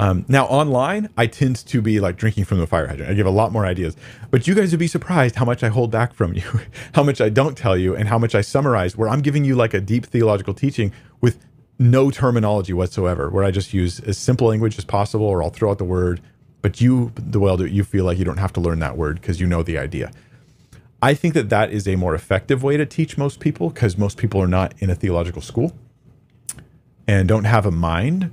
Um, 0.00 0.24
now 0.28 0.46
online, 0.46 1.10
I 1.18 1.26
tend 1.26 1.56
to 1.56 1.82
be 1.82 2.00
like 2.00 2.16
drinking 2.16 2.46
from 2.46 2.58
the 2.58 2.66
fire 2.66 2.86
hydrant. 2.86 3.10
I 3.10 3.14
give 3.14 3.26
a 3.26 3.30
lot 3.30 3.52
more 3.52 3.66
ideas, 3.66 3.94
but 4.30 4.48
you 4.48 4.54
guys 4.54 4.70
would 4.70 4.80
be 4.80 4.86
surprised 4.86 5.34
how 5.34 5.44
much 5.44 5.62
I 5.62 5.68
hold 5.68 5.90
back 5.90 6.14
from 6.14 6.32
you, 6.38 6.60
how 6.94 7.02
much 7.02 7.20
I 7.20 7.28
don't 7.28 7.54
tell 7.54 7.76
you, 7.76 7.94
and 7.94 8.08
how 8.08 8.16
much 8.16 8.34
I 8.34 8.40
summarize. 8.40 8.96
Where 8.96 9.10
I'm 9.10 9.20
giving 9.20 9.44
you 9.44 9.56
like 9.56 9.74
a 9.74 9.80
deep 9.80 10.06
theological 10.06 10.54
teaching 10.54 10.90
with 11.20 11.38
no 11.78 12.10
terminology 12.10 12.72
whatsoever, 12.72 13.28
where 13.28 13.44
I 13.44 13.50
just 13.50 13.74
use 13.74 14.00
as 14.00 14.16
simple 14.16 14.48
language 14.48 14.78
as 14.78 14.86
possible, 14.86 15.26
or 15.26 15.42
I'll 15.42 15.50
throw 15.50 15.70
out 15.70 15.76
the 15.76 15.84
word. 15.84 16.22
But 16.62 16.80
you, 16.80 17.12
the 17.14 17.38
it, 17.62 17.70
you 17.70 17.84
feel 17.84 18.06
like 18.06 18.16
you 18.16 18.24
don't 18.24 18.38
have 18.38 18.54
to 18.54 18.60
learn 18.60 18.78
that 18.78 18.96
word 18.96 19.20
because 19.20 19.38
you 19.38 19.46
know 19.46 19.62
the 19.62 19.76
idea. 19.76 20.12
I 21.02 21.12
think 21.12 21.34
that 21.34 21.50
that 21.50 21.72
is 21.72 21.86
a 21.86 21.96
more 21.96 22.14
effective 22.14 22.62
way 22.62 22.78
to 22.78 22.86
teach 22.86 23.18
most 23.18 23.38
people 23.38 23.68
because 23.68 23.98
most 23.98 24.16
people 24.16 24.40
are 24.40 24.48
not 24.48 24.72
in 24.78 24.88
a 24.88 24.94
theological 24.94 25.42
school 25.42 25.74
and 27.06 27.28
don't 27.28 27.44
have 27.44 27.66
a 27.66 27.70
mind 27.70 28.30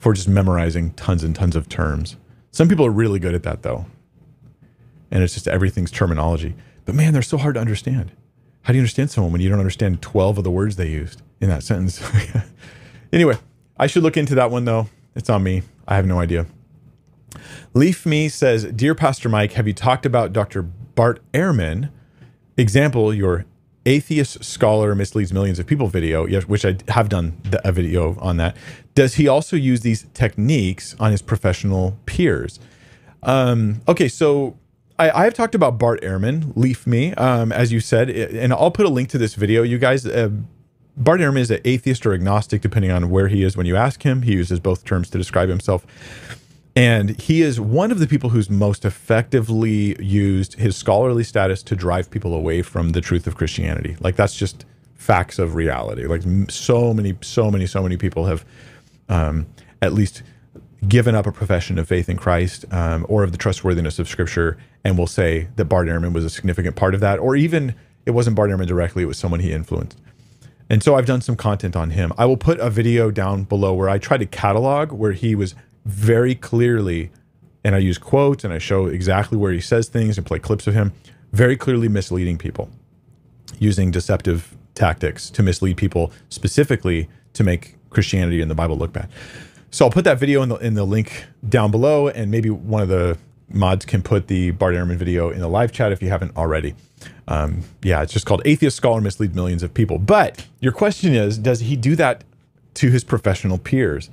for 0.00 0.14
just 0.14 0.28
memorizing 0.28 0.92
tons 0.94 1.22
and 1.22 1.36
tons 1.36 1.54
of 1.54 1.68
terms. 1.68 2.16
Some 2.50 2.68
people 2.68 2.84
are 2.84 2.90
really 2.90 3.20
good 3.20 3.34
at 3.34 3.44
that 3.44 3.62
though. 3.62 3.86
And 5.10 5.22
it's 5.22 5.34
just 5.34 5.46
everything's 5.46 5.90
terminology. 5.90 6.56
But 6.84 6.94
man, 6.96 7.12
they're 7.12 7.22
so 7.22 7.36
hard 7.36 7.54
to 7.54 7.60
understand. 7.60 8.10
How 8.62 8.72
do 8.72 8.78
you 8.78 8.80
understand 8.80 9.10
someone 9.10 9.32
when 9.32 9.40
you 9.40 9.48
don't 9.48 9.58
understand 9.58 10.02
12 10.02 10.38
of 10.38 10.44
the 10.44 10.50
words 10.50 10.76
they 10.76 10.88
used 10.88 11.22
in 11.40 11.48
that 11.50 11.62
sentence? 11.62 12.02
anyway, 13.12 13.36
I 13.78 13.86
should 13.86 14.02
look 14.02 14.16
into 14.16 14.34
that 14.34 14.50
one 14.50 14.64
though. 14.64 14.88
It's 15.14 15.30
on 15.30 15.42
me. 15.42 15.62
I 15.86 15.96
have 15.96 16.06
no 16.06 16.18
idea. 16.18 16.46
Leaf 17.74 18.06
Me 18.06 18.28
says, 18.28 18.64
Dear 18.64 18.94
Pastor 18.94 19.28
Mike, 19.28 19.52
have 19.52 19.66
you 19.68 19.74
talked 19.74 20.06
about 20.06 20.32
Dr. 20.32 20.62
Bart 20.62 21.20
Ehrman? 21.32 21.90
Example, 22.56 23.12
your 23.14 23.44
atheist 23.86 24.44
scholar 24.44 24.94
misleads 24.94 25.32
millions 25.32 25.58
of 25.58 25.66
people 25.66 25.88
video, 25.88 26.26
which 26.42 26.64
I 26.64 26.76
have 26.88 27.08
done 27.08 27.40
a 27.64 27.72
video 27.72 28.18
on 28.20 28.36
that. 28.36 28.56
Does 28.94 29.14
he 29.14 29.28
also 29.28 29.56
use 29.56 29.80
these 29.80 30.06
techniques 30.14 30.94
on 31.00 31.10
his 31.10 31.22
professional 31.22 31.96
peers? 32.06 32.60
Um, 33.22 33.80
okay, 33.88 34.08
so 34.08 34.56
I, 34.98 35.24
have 35.24 35.34
talked 35.34 35.54
about 35.54 35.78
Bart 35.78 36.02
Ehrman, 36.02 36.52
Leaf 36.56 36.86
Me, 36.86 37.14
um, 37.14 37.52
as 37.52 37.72
you 37.72 37.80
said, 37.80 38.10
and 38.10 38.52
I'll 38.52 38.70
put 38.70 38.84
a 38.84 38.90
link 38.90 39.08
to 39.10 39.18
this 39.18 39.34
video. 39.34 39.62
You 39.62 39.78
guys, 39.78 40.06
uh, 40.06 40.30
Bart 40.96 41.20
Ehrman 41.20 41.38
is 41.38 41.50
an 41.50 41.60
atheist 41.64 42.04
or 42.04 42.12
agnostic, 42.12 42.60
depending 42.60 42.90
on 42.90 43.08
where 43.08 43.28
he 43.28 43.42
is 43.42 43.56
when 43.56 43.64
you 43.64 43.76
ask 43.76 44.02
him. 44.02 44.22
He 44.22 44.32
uses 44.32 44.60
both 44.60 44.84
terms 44.84 45.08
to 45.10 45.18
describe 45.18 45.48
himself. 45.48 45.86
And 46.80 47.20
he 47.20 47.42
is 47.42 47.60
one 47.60 47.90
of 47.90 47.98
the 47.98 48.06
people 48.06 48.30
who's 48.30 48.48
most 48.48 48.86
effectively 48.86 50.02
used 50.02 50.54
his 50.54 50.78
scholarly 50.78 51.24
status 51.24 51.62
to 51.64 51.76
drive 51.76 52.10
people 52.10 52.32
away 52.32 52.62
from 52.62 52.92
the 52.92 53.02
truth 53.02 53.26
of 53.26 53.36
Christianity. 53.36 53.98
Like 54.00 54.16
that's 54.16 54.34
just 54.34 54.64
facts 54.94 55.38
of 55.38 55.56
reality. 55.56 56.06
Like 56.06 56.22
so 56.48 56.94
many, 56.94 57.18
so 57.20 57.50
many, 57.50 57.66
so 57.66 57.82
many 57.82 57.98
people 57.98 58.24
have 58.24 58.46
um, 59.10 59.46
at 59.82 59.92
least 59.92 60.22
given 60.88 61.14
up 61.14 61.26
a 61.26 61.32
profession 61.32 61.78
of 61.78 61.86
faith 61.86 62.08
in 62.08 62.16
Christ 62.16 62.64
um, 62.72 63.04
or 63.10 63.24
of 63.24 63.32
the 63.32 63.36
trustworthiness 63.36 63.98
of 63.98 64.08
Scripture, 64.08 64.56
and 64.82 64.96
will 64.96 65.06
say 65.06 65.48
that 65.56 65.66
Bart 65.66 65.86
Ehrman 65.86 66.14
was 66.14 66.24
a 66.24 66.30
significant 66.30 66.76
part 66.76 66.94
of 66.94 67.00
that, 67.00 67.18
or 67.18 67.36
even 67.36 67.74
it 68.06 68.12
wasn't 68.12 68.36
Bart 68.36 68.48
Ehrman 68.48 68.66
directly; 68.66 69.02
it 69.02 69.06
was 69.06 69.18
someone 69.18 69.40
he 69.40 69.52
influenced. 69.52 69.98
And 70.70 70.82
so 70.82 70.94
I've 70.94 71.04
done 71.04 71.20
some 71.20 71.36
content 71.36 71.76
on 71.76 71.90
him. 71.90 72.10
I 72.16 72.24
will 72.24 72.38
put 72.38 72.58
a 72.58 72.70
video 72.70 73.10
down 73.10 73.44
below 73.44 73.74
where 73.74 73.90
I 73.90 73.98
try 73.98 74.16
to 74.16 74.24
catalog 74.24 74.92
where 74.92 75.12
he 75.12 75.34
was 75.34 75.54
very 75.84 76.34
clearly, 76.34 77.10
and 77.64 77.74
I 77.74 77.78
use 77.78 77.98
quotes 77.98 78.44
and 78.44 78.52
I 78.52 78.58
show 78.58 78.86
exactly 78.86 79.36
where 79.38 79.52
he 79.52 79.60
says 79.60 79.88
things 79.88 80.18
and 80.18 80.26
play 80.26 80.38
clips 80.38 80.66
of 80.66 80.74
him, 80.74 80.92
very 81.32 81.56
clearly 81.56 81.88
misleading 81.88 82.38
people 82.38 82.70
using 83.58 83.90
deceptive 83.90 84.56
tactics 84.74 85.30
to 85.30 85.42
mislead 85.42 85.76
people 85.76 86.12
specifically 86.28 87.08
to 87.34 87.44
make 87.44 87.76
Christianity 87.90 88.40
and 88.40 88.50
the 88.50 88.54
Bible 88.54 88.76
look 88.76 88.92
bad. 88.92 89.08
So 89.70 89.84
I'll 89.84 89.90
put 89.90 90.04
that 90.04 90.18
video 90.18 90.42
in 90.42 90.48
the 90.48 90.56
in 90.56 90.74
the 90.74 90.84
link 90.84 91.26
down 91.48 91.70
below, 91.70 92.08
and 92.08 92.30
maybe 92.30 92.50
one 92.50 92.82
of 92.82 92.88
the 92.88 93.18
mods 93.48 93.84
can 93.84 94.02
put 94.02 94.26
the 94.26 94.50
Bart 94.52 94.74
Ehrman 94.74 94.96
video 94.96 95.30
in 95.30 95.40
the 95.40 95.48
live 95.48 95.72
chat 95.72 95.92
if 95.92 96.02
you 96.02 96.08
haven't 96.08 96.36
already. 96.36 96.74
Um, 97.28 97.62
yeah, 97.82 98.02
it's 98.02 98.12
just 98.12 98.26
called 98.26 98.42
Atheist 98.44 98.76
Scholar 98.76 99.00
Mislead 99.00 99.34
Millions 99.34 99.62
of 99.62 99.72
People. 99.72 99.98
But 99.98 100.46
your 100.60 100.72
question 100.72 101.14
is, 101.14 101.38
does 101.38 101.60
he 101.60 101.76
do 101.76 101.94
that 101.96 102.24
to 102.74 102.90
his 102.90 103.04
professional 103.04 103.58
peers? 103.58 104.10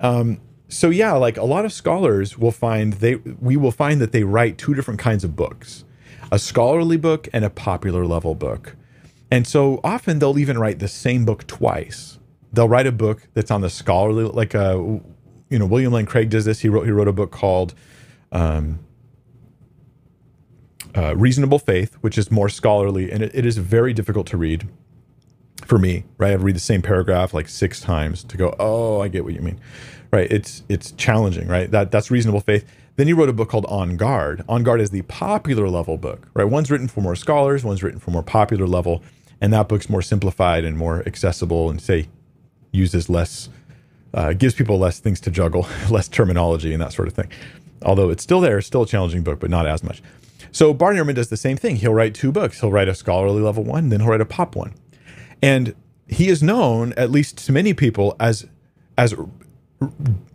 Um, 0.00 0.40
so 0.72 0.88
yeah, 0.88 1.12
like 1.12 1.36
a 1.36 1.44
lot 1.44 1.66
of 1.66 1.72
scholars 1.72 2.38
will 2.38 2.50
find 2.50 2.94
they 2.94 3.16
we 3.16 3.56
will 3.56 3.70
find 3.70 4.00
that 4.00 4.12
they 4.12 4.24
write 4.24 4.56
two 4.56 4.74
different 4.74 4.98
kinds 4.98 5.22
of 5.22 5.36
books. 5.36 5.84
A 6.30 6.38
scholarly 6.38 6.96
book 6.96 7.28
and 7.32 7.44
a 7.44 7.50
popular 7.50 8.06
level 8.06 8.34
book. 8.34 8.74
And 9.30 9.46
so 9.46 9.80
often 9.84 10.18
they'll 10.18 10.38
even 10.38 10.58
write 10.58 10.78
the 10.78 10.88
same 10.88 11.26
book 11.26 11.46
twice. 11.46 12.18
They'll 12.54 12.70
write 12.70 12.86
a 12.86 12.92
book 12.92 13.28
that's 13.34 13.50
on 13.50 13.60
the 13.60 13.68
scholarly 13.68 14.24
like 14.24 14.54
uh 14.54 14.76
you 15.50 15.58
know 15.58 15.66
William 15.66 15.92
Lane 15.92 16.06
Craig 16.06 16.30
does 16.30 16.46
this. 16.46 16.60
He 16.60 16.70
wrote 16.70 16.86
he 16.86 16.90
wrote 16.90 17.08
a 17.08 17.12
book 17.12 17.32
called 17.32 17.74
um, 18.32 18.78
uh, 20.96 21.14
Reasonable 21.16 21.58
Faith, 21.58 21.94
which 22.00 22.16
is 22.16 22.30
more 22.30 22.48
scholarly, 22.48 23.12
and 23.12 23.22
it, 23.22 23.30
it 23.34 23.44
is 23.44 23.58
very 23.58 23.92
difficult 23.92 24.26
to 24.28 24.38
read 24.38 24.66
for 25.66 25.76
me. 25.76 26.04
Right, 26.16 26.32
I 26.32 26.36
read 26.36 26.56
the 26.56 26.60
same 26.60 26.80
paragraph 26.80 27.34
like 27.34 27.48
six 27.48 27.78
times 27.78 28.24
to 28.24 28.38
go. 28.38 28.56
Oh, 28.58 29.02
I 29.02 29.08
get 29.08 29.24
what 29.24 29.34
you 29.34 29.42
mean 29.42 29.60
right? 30.12 30.30
It's 30.30 30.62
it's 30.68 30.92
challenging, 30.92 31.48
right? 31.48 31.70
That 31.70 31.90
that's 31.90 32.10
reasonable 32.10 32.40
faith. 32.40 32.64
Then 32.96 33.06
he 33.06 33.14
wrote 33.14 33.30
a 33.30 33.32
book 33.32 33.48
called 33.48 33.64
On 33.66 33.96
Guard. 33.96 34.44
On 34.48 34.62
Guard 34.62 34.80
is 34.80 34.90
the 34.90 35.02
popular 35.02 35.68
level 35.68 35.96
book, 35.96 36.28
right? 36.34 36.44
One's 36.44 36.70
written 36.70 36.88
for 36.88 37.00
more 37.00 37.16
scholars, 37.16 37.64
one's 37.64 37.82
written 37.82 37.98
for 37.98 38.10
more 38.10 38.22
popular 38.22 38.66
level, 38.66 39.02
and 39.40 39.52
that 39.52 39.68
book's 39.68 39.88
more 39.88 40.02
simplified 40.02 40.64
and 40.64 40.76
more 40.76 41.02
accessible, 41.06 41.70
and 41.70 41.80
say 41.80 42.08
uses 42.70 43.08
less, 43.08 43.48
uh, 44.12 44.34
gives 44.34 44.54
people 44.54 44.78
less 44.78 44.98
things 44.98 45.20
to 45.20 45.30
juggle, 45.30 45.66
less 45.90 46.08
terminology, 46.08 46.72
and 46.72 46.82
that 46.82 46.92
sort 46.92 47.08
of 47.08 47.14
thing. 47.14 47.30
Although 47.82 48.10
it's 48.10 48.22
still 48.22 48.40
there, 48.40 48.58
it's 48.58 48.66
still 48.66 48.82
a 48.82 48.86
challenging 48.86 49.22
book, 49.22 49.40
but 49.40 49.50
not 49.50 49.66
as 49.66 49.82
much. 49.82 50.02
So 50.52 50.74
Bart 50.74 50.96
Ehrman 50.96 51.14
does 51.14 51.28
the 51.28 51.36
same 51.38 51.56
thing. 51.56 51.76
He'll 51.76 51.94
write 51.94 52.14
two 52.14 52.30
books. 52.30 52.60
He'll 52.60 52.70
write 52.70 52.88
a 52.88 52.94
scholarly 52.94 53.40
level 53.40 53.64
one, 53.64 53.88
then 53.88 54.00
he'll 54.00 54.10
write 54.10 54.20
a 54.20 54.26
pop 54.26 54.54
one, 54.54 54.74
and 55.42 55.74
he 56.08 56.28
is 56.28 56.42
known, 56.42 56.92
at 56.98 57.10
least 57.10 57.38
to 57.46 57.52
many 57.52 57.72
people, 57.72 58.14
as 58.20 58.46
as 58.98 59.14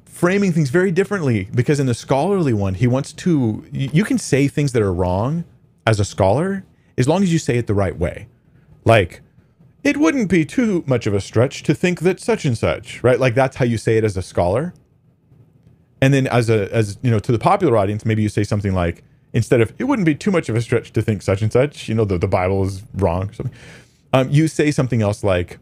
framing 0.05 0.51
things 0.51 0.71
very 0.71 0.91
differently 0.91 1.47
because 1.53 1.79
in 1.79 1.85
the 1.85 1.93
scholarly 1.93 2.53
one 2.53 2.73
he 2.73 2.87
wants 2.87 3.13
to 3.13 3.63
you 3.71 4.03
can 4.03 4.17
say 4.17 4.47
things 4.47 4.71
that 4.71 4.81
are 4.81 4.93
wrong 4.93 5.45
as 5.85 5.99
a 5.99 6.05
scholar 6.05 6.65
as 6.97 7.07
long 7.07 7.21
as 7.21 7.31
you 7.31 7.37
say 7.37 7.57
it 7.57 7.67
the 7.67 7.75
right 7.75 7.97
way. 7.97 8.27
Like 8.83 9.21
it 9.83 9.97
wouldn't 9.97 10.29
be 10.29 10.43
too 10.43 10.83
much 10.87 11.05
of 11.05 11.13
a 11.13 11.21
stretch 11.21 11.61
to 11.63 11.75
think 11.75 11.99
that 11.99 12.19
such 12.19 12.45
and 12.45 12.57
such 12.57 13.03
right? 13.03 13.19
Like 13.19 13.35
that's 13.35 13.57
how 13.57 13.65
you 13.65 13.77
say 13.77 13.97
it 13.97 14.03
as 14.03 14.17
a 14.17 14.21
scholar. 14.21 14.73
And 16.01 16.13
then 16.13 16.25
as 16.27 16.49
a 16.49 16.73
as 16.73 16.97
you 17.01 17.11
know 17.11 17.19
to 17.19 17.31
the 17.31 17.39
popular 17.39 17.77
audience 17.77 18.05
maybe 18.05 18.23
you 18.23 18.29
say 18.29 18.43
something 18.43 18.73
like 18.73 19.03
instead 19.33 19.61
of 19.61 19.73
it 19.77 19.83
wouldn't 19.83 20.05
be 20.05 20.15
too 20.15 20.31
much 20.31 20.49
of 20.49 20.55
a 20.55 20.61
stretch 20.61 20.93
to 20.93 21.01
think 21.01 21.21
such 21.21 21.41
and 21.41 21.51
such 21.51 21.87
you 21.87 21.93
know 21.93 22.05
the, 22.05 22.17
the 22.17 22.27
bible 22.27 22.63
is 22.63 22.83
wrong 22.95 23.29
or 23.29 23.33
something. 23.33 23.55
Um, 24.13 24.29
you 24.31 24.47
say 24.47 24.71
something 24.71 25.01
else 25.01 25.23
like 25.23 25.59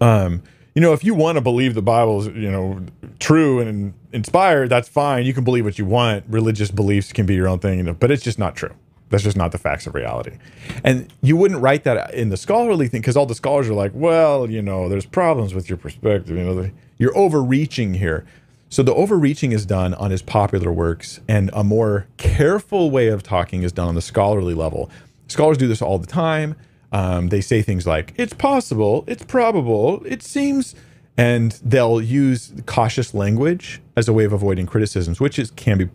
um, 0.00 0.42
you 0.74 0.80
know, 0.80 0.92
if 0.92 1.04
you 1.04 1.14
want 1.14 1.36
to 1.36 1.40
believe 1.40 1.74
the 1.74 1.82
Bible's, 1.82 2.26
you 2.26 2.50
know, 2.50 2.80
true 3.20 3.60
and 3.60 3.94
inspired, 4.12 4.68
that's 4.68 4.88
fine. 4.88 5.24
You 5.24 5.32
can 5.32 5.44
believe 5.44 5.64
what 5.64 5.78
you 5.78 5.86
want. 5.86 6.24
Religious 6.28 6.70
beliefs 6.70 7.12
can 7.12 7.26
be 7.26 7.34
your 7.34 7.46
own 7.46 7.60
thing, 7.60 7.78
you 7.78 7.84
know, 7.84 7.94
but 7.94 8.10
it's 8.10 8.22
just 8.22 8.38
not 8.38 8.56
true. 8.56 8.74
That's 9.10 9.22
just 9.22 9.36
not 9.36 9.52
the 9.52 9.58
facts 9.58 9.86
of 9.86 9.94
reality. 9.94 10.38
And 10.82 11.12
you 11.22 11.36
wouldn't 11.36 11.60
write 11.60 11.84
that 11.84 12.12
in 12.14 12.30
the 12.30 12.36
scholarly 12.36 12.88
thing 12.88 13.00
because 13.00 13.16
all 13.16 13.26
the 13.26 13.34
scholars 13.34 13.68
are 13.68 13.74
like, 13.74 13.92
well, 13.94 14.50
you 14.50 14.60
know, 14.60 14.88
there's 14.88 15.06
problems 15.06 15.54
with 15.54 15.68
your 15.68 15.76
perspective. 15.76 16.36
You 16.36 16.42
know, 16.42 16.70
you're 16.98 17.16
overreaching 17.16 17.94
here. 17.94 18.26
So 18.70 18.82
the 18.82 18.94
overreaching 18.94 19.52
is 19.52 19.64
done 19.64 19.94
on 19.94 20.10
his 20.10 20.22
popular 20.22 20.72
works, 20.72 21.20
and 21.28 21.48
a 21.52 21.62
more 21.62 22.08
careful 22.16 22.90
way 22.90 23.06
of 23.06 23.22
talking 23.22 23.62
is 23.62 23.70
done 23.70 23.86
on 23.86 23.94
the 23.94 24.02
scholarly 24.02 24.54
level. 24.54 24.90
Scholars 25.28 25.58
do 25.58 25.68
this 25.68 25.80
all 25.80 25.98
the 25.98 26.08
time. 26.08 26.56
Um, 26.94 27.28
they 27.30 27.40
say 27.40 27.60
things 27.60 27.88
like, 27.88 28.14
it's 28.16 28.34
possible, 28.34 29.02
it's 29.08 29.24
probable, 29.24 30.00
it 30.06 30.22
seems, 30.22 30.76
and 31.16 31.50
they'll 31.64 32.00
use 32.00 32.52
cautious 32.66 33.12
language 33.12 33.82
as 33.96 34.06
a 34.06 34.12
way 34.12 34.24
of 34.24 34.32
avoiding 34.32 34.66
criticisms, 34.66 35.18
which 35.18 35.36
is 35.36 35.50
can 35.50 35.76
be, 35.76 35.88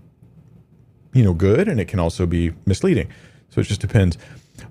you 1.14 1.24
know, 1.24 1.34
good 1.34 1.70
and 1.70 1.80
it 1.80 1.88
can 1.88 2.00
also 2.00 2.26
be 2.26 2.52
misleading. 2.66 3.08
So 3.50 3.62
it 3.62 3.64
just 3.64 3.80
depends. 3.80 4.18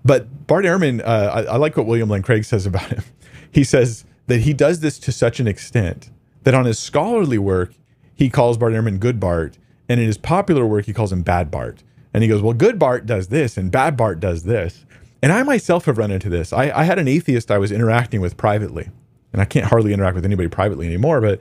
But 0.05 0.47
Bart 0.47 0.67
Ehrman, 0.67 1.01
uh, 1.01 1.31
I, 1.33 1.55
I 1.55 1.57
like 1.57 1.79
what 1.79 1.87
William 1.87 2.11
Lane 2.11 2.21
Craig 2.23 2.45
says 2.45 2.67
about 2.67 2.91
him. 2.91 3.03
He 3.51 3.65
says 3.65 4.05
that 4.27 4.41
he 4.41 4.53
does 4.53 4.81
this 4.81 4.99
to 4.99 5.11
such 5.11 5.41
an 5.41 5.49
extent 5.49 6.11
that 6.43 6.53
on 6.53 6.67
his 6.67 6.79
scholarly 6.79 7.39
work, 7.39 7.73
he 8.15 8.29
calls 8.29 8.59
Bart 8.59 8.75
Ehrman 8.75 9.01
Good 9.01 9.19
Bart, 9.19 9.57
And 9.89 9.99
in 9.99 10.07
his 10.07 10.19
popular 10.19 10.67
work, 10.67 10.85
he 10.85 10.93
calls 10.93 11.11
him 11.11 11.23
Bad 11.23 11.51
Bart. 11.51 11.83
And 12.13 12.23
he 12.23 12.29
goes, 12.29 12.43
Well, 12.43 12.53
good 12.53 12.79
Bart 12.79 13.07
does 13.07 13.29
this, 13.29 13.57
and 13.57 13.73
bad 13.73 13.97
Bart 13.97 14.21
does 14.21 14.45
this. 14.45 14.85
And 15.23 15.33
I 15.33 15.43
myself 15.43 15.87
have 15.87 15.99
run 15.99 16.11
into 16.11 16.29
this. 16.29 16.53
I, 16.53 16.71
I 16.71 16.85
had 16.85 16.99
an 16.99 17.09
atheist 17.09 17.51
I 17.51 17.59
was 17.59 17.73
interacting 17.73 18.21
with 18.21 18.37
privately, 18.37 18.89
and 19.33 19.43
I 19.43 19.45
can't 19.45 19.67
hardly 19.67 19.93
interact 19.93 20.15
with 20.15 20.25
anybody 20.25 20.49
privately 20.49 20.87
anymore, 20.87 21.21
but 21.21 21.41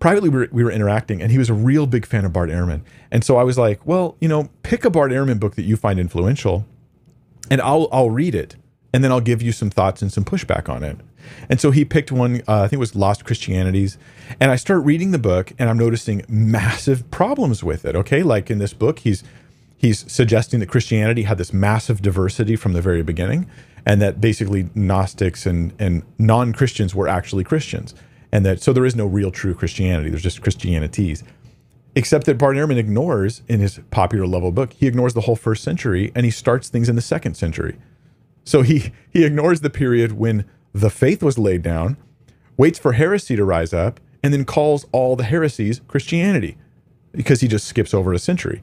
privately 0.00 0.28
we 0.28 0.38
were, 0.38 0.48
we 0.50 0.64
were 0.64 0.70
interacting, 0.70 1.20
and 1.20 1.30
he 1.30 1.38
was 1.38 1.50
a 1.50 1.54
real 1.54 1.86
big 1.86 2.06
fan 2.06 2.24
of 2.24 2.32
Bart 2.32 2.48
Ehrman. 2.48 2.82
And 3.10 3.24
so 3.24 3.36
I 3.36 3.42
was 3.42 3.58
like, 3.58 3.84
Well, 3.86 4.16
you 4.20 4.28
know, 4.28 4.48
pick 4.62 4.84
a 4.84 4.90
Bart 4.90 5.10
Ehrman 5.12 5.38
book 5.38 5.56
that 5.56 5.62
you 5.62 5.76
find 5.76 6.00
influential, 6.00 6.64
and 7.50 7.60
I'll, 7.60 7.88
I'll 7.92 8.10
read 8.10 8.34
it, 8.34 8.56
and 8.94 9.04
then 9.04 9.12
I'll 9.12 9.20
give 9.20 9.42
you 9.42 9.52
some 9.52 9.70
thoughts 9.70 10.02
and 10.02 10.12
some 10.12 10.24
pushback 10.24 10.68
on 10.68 10.82
it. 10.82 10.98
And 11.48 11.60
so 11.60 11.70
he 11.70 11.84
picked 11.84 12.12
one, 12.12 12.42
uh, 12.48 12.62
I 12.62 12.68
think 12.68 12.74
it 12.74 12.78
was 12.78 12.94
Lost 12.94 13.24
Christianities. 13.24 13.98
And 14.40 14.50
I 14.50 14.56
start 14.56 14.84
reading 14.84 15.12
the 15.12 15.18
book 15.18 15.52
and 15.58 15.70
I'm 15.70 15.78
noticing 15.78 16.24
massive 16.28 17.10
problems 17.10 17.62
with 17.62 17.84
it. 17.84 17.94
Okay. 17.96 18.22
Like 18.22 18.50
in 18.50 18.58
this 18.58 18.72
book, 18.72 19.00
he's 19.00 19.22
he's 19.82 20.10
suggesting 20.10 20.60
that 20.60 20.68
Christianity 20.68 21.24
had 21.24 21.36
this 21.36 21.52
massive 21.52 22.00
diversity 22.00 22.56
from 22.56 22.72
the 22.72 22.80
very 22.80 23.02
beginning, 23.02 23.50
and 23.84 24.00
that 24.00 24.20
basically 24.20 24.70
Gnostics 24.74 25.44
and, 25.44 25.74
and 25.78 26.04
non 26.18 26.54
Christians 26.54 26.94
were 26.94 27.08
actually 27.08 27.44
Christians. 27.44 27.94
And 28.30 28.46
that 28.46 28.62
so 28.62 28.72
there 28.72 28.86
is 28.86 28.96
no 28.96 29.04
real 29.04 29.30
true 29.30 29.54
Christianity, 29.54 30.08
there's 30.08 30.22
just 30.22 30.40
Christianities. 30.40 31.22
Except 31.94 32.24
that 32.24 32.38
Bart 32.38 32.56
Ehrman 32.56 32.78
ignores 32.78 33.42
in 33.48 33.60
his 33.60 33.78
popular 33.90 34.26
level 34.26 34.50
book, 34.50 34.72
he 34.72 34.86
ignores 34.86 35.12
the 35.12 35.22
whole 35.22 35.36
first 35.36 35.62
century 35.62 36.10
and 36.14 36.24
he 36.24 36.30
starts 36.30 36.70
things 36.70 36.88
in 36.88 36.96
the 36.96 37.02
second 37.02 37.34
century. 37.34 37.76
So 38.44 38.62
he 38.62 38.92
he 39.10 39.24
ignores 39.24 39.60
the 39.60 39.68
period 39.68 40.12
when 40.12 40.46
the 40.72 40.88
faith 40.88 41.22
was 41.22 41.36
laid 41.36 41.60
down, 41.60 41.98
waits 42.56 42.78
for 42.78 42.92
heresy 42.92 43.36
to 43.36 43.44
rise 43.44 43.74
up, 43.74 44.00
and 44.22 44.32
then 44.32 44.46
calls 44.46 44.86
all 44.92 45.16
the 45.16 45.24
heresies 45.24 45.82
Christianity 45.86 46.56
because 47.10 47.42
he 47.42 47.48
just 47.48 47.66
skips 47.66 47.92
over 47.92 48.14
a 48.14 48.18
century. 48.18 48.62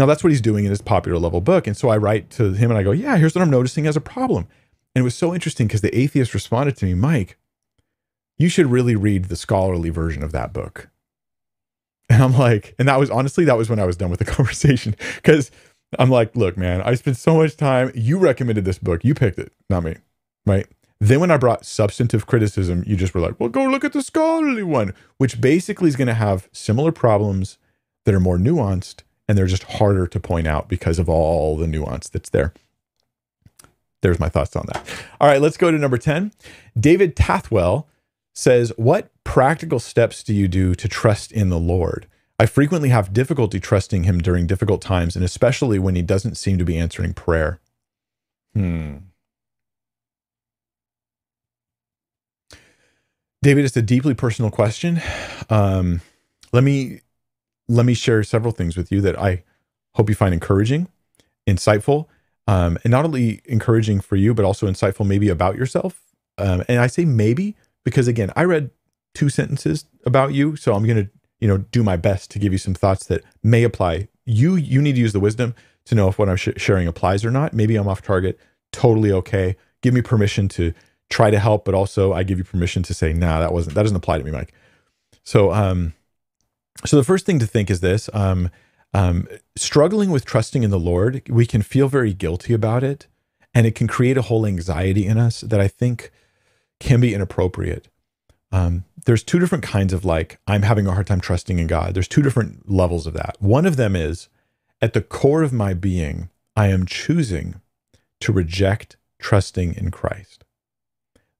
Now, 0.00 0.06
that's 0.06 0.24
what 0.24 0.30
he's 0.30 0.40
doing 0.40 0.64
in 0.64 0.70
his 0.70 0.80
popular 0.80 1.18
level 1.18 1.42
book. 1.42 1.66
And 1.66 1.76
so 1.76 1.90
I 1.90 1.98
write 1.98 2.30
to 2.30 2.54
him 2.54 2.70
and 2.70 2.78
I 2.78 2.82
go, 2.82 2.90
Yeah, 2.90 3.18
here's 3.18 3.34
what 3.34 3.42
I'm 3.42 3.50
noticing 3.50 3.86
as 3.86 3.98
a 3.98 4.00
problem. 4.00 4.48
And 4.94 5.02
it 5.02 5.04
was 5.04 5.14
so 5.14 5.34
interesting 5.34 5.66
because 5.66 5.82
the 5.82 5.94
atheist 5.94 6.32
responded 6.32 6.74
to 6.78 6.86
me, 6.86 6.94
Mike, 6.94 7.36
you 8.38 8.48
should 8.48 8.68
really 8.68 8.96
read 8.96 9.26
the 9.26 9.36
scholarly 9.36 9.90
version 9.90 10.22
of 10.22 10.32
that 10.32 10.54
book. 10.54 10.88
And 12.08 12.24
I'm 12.24 12.36
like, 12.36 12.74
and 12.78 12.88
that 12.88 12.98
was 12.98 13.10
honestly, 13.10 13.44
that 13.44 13.58
was 13.58 13.68
when 13.68 13.78
I 13.78 13.84
was 13.84 13.96
done 13.96 14.10
with 14.10 14.18
the 14.20 14.24
conversation 14.36 14.96
because 15.16 15.50
I'm 15.98 16.10
like, 16.10 16.34
look, 16.34 16.56
man, 16.56 16.80
I 16.80 16.94
spent 16.94 17.18
so 17.18 17.36
much 17.36 17.56
time. 17.56 17.92
You 17.94 18.18
recommended 18.18 18.64
this 18.64 18.78
book, 18.78 19.04
you 19.04 19.14
picked 19.14 19.38
it, 19.38 19.52
not 19.68 19.84
me. 19.84 19.96
Right. 20.46 20.66
Then 20.98 21.20
when 21.20 21.30
I 21.30 21.36
brought 21.36 21.66
substantive 21.66 22.26
criticism, 22.26 22.84
you 22.86 22.96
just 22.96 23.14
were 23.14 23.20
like, 23.20 23.38
well, 23.38 23.50
go 23.50 23.64
look 23.64 23.84
at 23.84 23.92
the 23.92 24.02
scholarly 24.02 24.62
one, 24.62 24.94
which 25.18 25.42
basically 25.42 25.88
is 25.88 25.94
going 25.94 26.08
to 26.08 26.14
have 26.14 26.48
similar 26.52 26.90
problems 26.90 27.58
that 28.06 28.14
are 28.14 28.18
more 28.18 28.38
nuanced 28.38 29.02
and 29.30 29.38
they're 29.38 29.46
just 29.46 29.62
harder 29.62 30.08
to 30.08 30.18
point 30.18 30.48
out 30.48 30.68
because 30.68 30.98
of 30.98 31.08
all 31.08 31.56
the 31.56 31.68
nuance 31.68 32.08
that's 32.08 32.30
there. 32.30 32.52
There's 34.02 34.18
my 34.18 34.28
thoughts 34.28 34.56
on 34.56 34.64
that. 34.66 34.84
All 35.20 35.28
right, 35.28 35.40
let's 35.40 35.56
go 35.56 35.70
to 35.70 35.78
number 35.78 35.98
10. 35.98 36.32
David 36.76 37.14
Tathwell 37.14 37.84
says, 38.34 38.72
What 38.76 39.12
practical 39.22 39.78
steps 39.78 40.24
do 40.24 40.34
you 40.34 40.48
do 40.48 40.74
to 40.74 40.88
trust 40.88 41.30
in 41.30 41.48
the 41.48 41.60
Lord? 41.60 42.08
I 42.40 42.46
frequently 42.46 42.88
have 42.88 43.12
difficulty 43.12 43.60
trusting 43.60 44.02
him 44.02 44.18
during 44.18 44.48
difficult 44.48 44.82
times, 44.82 45.14
and 45.14 45.24
especially 45.24 45.78
when 45.78 45.94
he 45.94 46.02
doesn't 46.02 46.34
seem 46.34 46.58
to 46.58 46.64
be 46.64 46.76
answering 46.76 47.14
prayer. 47.14 47.60
Hmm. 48.52 48.96
David, 53.42 53.64
it's 53.64 53.76
a 53.76 53.82
deeply 53.82 54.14
personal 54.14 54.50
question. 54.50 55.00
Um, 55.48 56.00
let 56.52 56.64
me 56.64 57.02
let 57.70 57.86
me 57.86 57.94
share 57.94 58.22
several 58.24 58.52
things 58.52 58.76
with 58.76 58.90
you 58.90 59.00
that 59.00 59.18
I 59.18 59.44
hope 59.94 60.08
you 60.08 60.14
find 60.14 60.34
encouraging, 60.34 60.88
insightful, 61.46 62.06
um, 62.46 62.76
and 62.82 62.90
not 62.90 63.04
only 63.04 63.40
encouraging 63.44 64.00
for 64.00 64.16
you, 64.16 64.34
but 64.34 64.44
also 64.44 64.66
insightful 64.66 65.06
maybe 65.06 65.28
about 65.28 65.56
yourself. 65.56 66.00
Um, 66.36 66.64
and 66.68 66.80
I 66.80 66.88
say 66.88 67.04
maybe 67.04 67.54
because 67.84 68.08
again, 68.08 68.32
I 68.34 68.44
read 68.44 68.70
two 69.14 69.28
sentences 69.28 69.84
about 70.04 70.34
you, 70.34 70.56
so 70.56 70.74
I'm 70.74 70.84
to 70.84 71.08
you 71.38 71.48
know 71.48 71.58
do 71.58 71.82
my 71.82 71.96
best 71.96 72.30
to 72.32 72.38
give 72.38 72.52
you 72.52 72.58
some 72.58 72.74
thoughts 72.74 73.06
that 73.06 73.22
may 73.42 73.62
apply. 73.62 74.08
You 74.24 74.56
you 74.56 74.82
need 74.82 74.94
to 74.94 75.00
use 75.00 75.12
the 75.12 75.20
wisdom 75.20 75.54
to 75.86 75.94
know 75.94 76.08
if 76.08 76.18
what 76.18 76.28
I'm 76.28 76.36
sh- 76.36 76.48
sharing 76.56 76.88
applies 76.88 77.24
or 77.24 77.30
not. 77.30 77.54
Maybe 77.54 77.76
I'm 77.76 77.88
off 77.88 78.02
target. 78.02 78.38
Totally 78.72 79.12
okay. 79.12 79.56
Give 79.82 79.94
me 79.94 80.02
permission 80.02 80.48
to 80.50 80.72
try 81.08 81.30
to 81.30 81.38
help, 81.38 81.64
but 81.64 81.74
also 81.74 82.12
I 82.12 82.22
give 82.22 82.38
you 82.38 82.44
permission 82.44 82.82
to 82.84 82.94
say, 82.94 83.12
nah, 83.12 83.40
that 83.40 83.52
wasn't 83.52 83.74
that 83.76 83.82
doesn't 83.82 83.96
apply 83.96 84.18
to 84.18 84.24
me, 84.24 84.30
Mike. 84.32 84.52
So 85.22 85.52
um 85.52 85.94
so 86.84 86.96
the 86.96 87.04
first 87.04 87.26
thing 87.26 87.38
to 87.38 87.46
think 87.46 87.70
is 87.70 87.80
this 87.80 88.08
um 88.12 88.50
um 88.94 89.26
struggling 89.56 90.10
with 90.10 90.24
trusting 90.24 90.62
in 90.62 90.70
the 90.70 90.78
Lord, 90.78 91.22
we 91.28 91.46
can 91.46 91.62
feel 91.62 91.88
very 91.88 92.12
guilty 92.12 92.52
about 92.52 92.82
it, 92.82 93.06
and 93.54 93.66
it 93.66 93.74
can 93.74 93.86
create 93.86 94.16
a 94.16 94.22
whole 94.22 94.46
anxiety 94.46 95.06
in 95.06 95.18
us 95.18 95.40
that 95.42 95.60
I 95.60 95.68
think 95.68 96.10
can 96.78 97.00
be 97.00 97.14
inappropriate. 97.14 97.88
Um, 98.52 98.84
there's 99.04 99.22
two 99.22 99.38
different 99.38 99.64
kinds 99.64 99.92
of 99.92 100.04
like, 100.04 100.38
I'm 100.46 100.62
having 100.62 100.86
a 100.86 100.92
hard 100.92 101.06
time 101.06 101.20
trusting 101.20 101.58
in 101.58 101.66
God. 101.66 101.94
There's 101.94 102.08
two 102.08 102.22
different 102.22 102.70
levels 102.70 103.06
of 103.06 103.14
that. 103.14 103.36
One 103.38 103.66
of 103.66 103.76
them 103.76 103.94
is 103.94 104.28
at 104.82 104.92
the 104.92 105.02
core 105.02 105.42
of 105.42 105.52
my 105.52 105.74
being, 105.74 106.30
I 106.56 106.68
am 106.68 106.86
choosing 106.86 107.60
to 108.20 108.32
reject 108.32 108.96
trusting 109.18 109.74
in 109.74 109.90
Christ. 109.90 110.44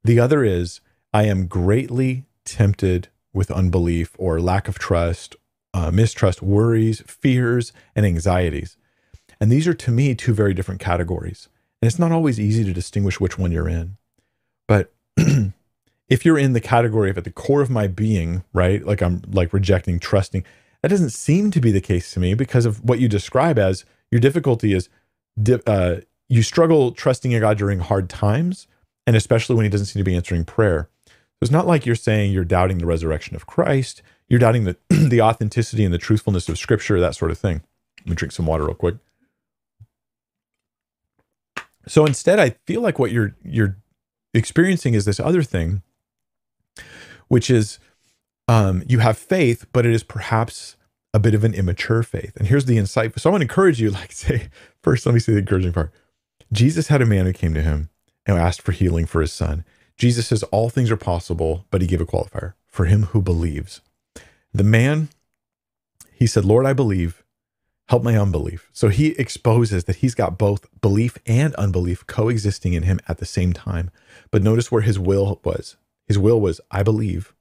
The 0.04 0.20
other 0.20 0.44
is 0.44 0.80
I 1.12 1.24
am 1.24 1.46
greatly 1.46 2.26
tempted 2.44 3.08
with 3.32 3.50
unbelief 3.50 4.14
or 4.18 4.40
lack 4.40 4.68
of 4.68 4.78
trust, 4.78 5.36
uh, 5.72 5.90
mistrust, 5.90 6.42
worries, 6.42 7.02
fears, 7.06 7.72
and 7.94 8.04
anxieties. 8.04 8.76
And 9.40 9.50
these 9.50 9.66
are 9.66 9.74
to 9.74 9.90
me 9.90 10.14
two 10.14 10.34
very 10.34 10.52
different 10.52 10.80
categories. 10.80 11.48
And 11.80 11.86
it's 11.86 11.98
not 11.98 12.12
always 12.12 12.38
easy 12.38 12.64
to 12.64 12.72
distinguish 12.72 13.20
which 13.20 13.38
one 13.38 13.52
you're 13.52 13.68
in. 13.68 13.96
But 14.68 14.92
if 15.16 16.24
you're 16.24 16.38
in 16.38 16.52
the 16.52 16.60
category 16.60 17.10
of 17.10 17.18
at 17.18 17.24
the 17.24 17.30
core 17.30 17.62
of 17.62 17.70
my 17.70 17.86
being, 17.86 18.44
right? 18.52 18.84
Like 18.84 19.00
I'm 19.00 19.22
like 19.32 19.52
rejecting, 19.52 19.98
trusting, 19.98 20.44
that 20.82 20.88
doesn't 20.88 21.10
seem 21.10 21.50
to 21.52 21.60
be 21.60 21.70
the 21.70 21.80
case 21.80 22.12
to 22.12 22.20
me 22.20 22.34
because 22.34 22.66
of 22.66 22.84
what 22.84 22.98
you 22.98 23.08
describe 23.08 23.58
as 23.58 23.84
your 24.10 24.20
difficulty 24.20 24.74
is 24.74 24.88
uh, 25.66 25.96
you 26.28 26.42
struggle 26.42 26.92
trusting 26.92 27.32
in 27.32 27.40
God 27.40 27.58
during 27.58 27.78
hard 27.78 28.08
times 28.08 28.66
and 29.06 29.16
especially 29.16 29.56
when 29.56 29.64
he 29.64 29.70
doesn't 29.70 29.86
seem 29.86 30.00
to 30.00 30.04
be 30.04 30.14
answering 30.14 30.44
prayer. 30.44 30.88
It's 31.40 31.50
not 31.50 31.66
like 31.66 31.86
you're 31.86 31.94
saying 31.94 32.32
you're 32.32 32.44
doubting 32.44 32.78
the 32.78 32.86
resurrection 32.86 33.34
of 33.34 33.46
Christ. 33.46 34.02
You're 34.28 34.40
doubting 34.40 34.64
the, 34.64 34.76
the 34.88 35.22
authenticity 35.22 35.84
and 35.84 35.94
the 35.94 35.98
truthfulness 35.98 36.48
of 36.48 36.58
Scripture, 36.58 37.00
that 37.00 37.14
sort 37.14 37.30
of 37.30 37.38
thing. 37.38 37.62
Let 38.00 38.10
me 38.10 38.14
drink 38.14 38.32
some 38.32 38.46
water 38.46 38.64
real 38.64 38.74
quick. 38.74 38.96
So 41.86 42.06
instead, 42.06 42.38
I 42.38 42.50
feel 42.66 42.82
like 42.82 42.98
what 42.98 43.10
you're 43.10 43.34
you're 43.42 43.76
experiencing 44.34 44.94
is 44.94 45.06
this 45.06 45.18
other 45.18 45.42
thing, 45.42 45.82
which 47.28 47.50
is 47.50 47.78
um, 48.48 48.82
you 48.86 48.98
have 48.98 49.16
faith, 49.18 49.66
but 49.72 49.86
it 49.86 49.92
is 49.92 50.02
perhaps 50.02 50.76
a 51.12 51.18
bit 51.18 51.34
of 51.34 51.42
an 51.42 51.54
immature 51.54 52.02
faith. 52.02 52.36
And 52.36 52.46
here's 52.46 52.66
the 52.66 52.78
insight. 52.78 53.18
So 53.18 53.28
I 53.28 53.32
want 53.32 53.40
to 53.40 53.44
encourage 53.44 53.80
you, 53.80 53.90
like 53.90 54.12
say, 54.12 54.48
first, 54.82 55.06
let 55.06 55.14
me 55.14 55.20
say 55.20 55.32
the 55.32 55.38
encouraging 55.38 55.72
part. 55.72 55.92
Jesus 56.52 56.88
had 56.88 57.02
a 57.02 57.06
man 57.06 57.26
who 57.26 57.32
came 57.32 57.54
to 57.54 57.62
him 57.62 57.90
and 58.26 58.38
asked 58.38 58.62
for 58.62 58.72
healing 58.72 59.06
for 59.06 59.20
his 59.20 59.32
son. 59.32 59.64
Jesus 60.00 60.28
says 60.28 60.42
all 60.44 60.70
things 60.70 60.90
are 60.90 60.96
possible, 60.96 61.66
but 61.70 61.82
he 61.82 61.86
gave 61.86 62.00
a 62.00 62.06
qualifier 62.06 62.54
for 62.66 62.86
him 62.86 63.02
who 63.02 63.20
believes. 63.20 63.82
The 64.50 64.64
man, 64.64 65.10
he 66.10 66.26
said, 66.26 66.46
Lord, 66.46 66.64
I 66.64 66.72
believe, 66.72 67.22
help 67.90 68.02
my 68.02 68.16
unbelief. 68.16 68.70
So 68.72 68.88
he 68.88 69.08
exposes 69.18 69.84
that 69.84 69.96
he's 69.96 70.14
got 70.14 70.38
both 70.38 70.66
belief 70.80 71.18
and 71.26 71.54
unbelief 71.56 72.06
coexisting 72.06 72.72
in 72.72 72.84
him 72.84 72.98
at 73.08 73.18
the 73.18 73.26
same 73.26 73.52
time. 73.52 73.90
But 74.30 74.42
notice 74.42 74.72
where 74.72 74.80
his 74.80 74.98
will 74.98 75.38
was. 75.44 75.76
His 76.08 76.18
will 76.18 76.40
was, 76.40 76.62
I 76.70 76.82
believe, 76.82 77.34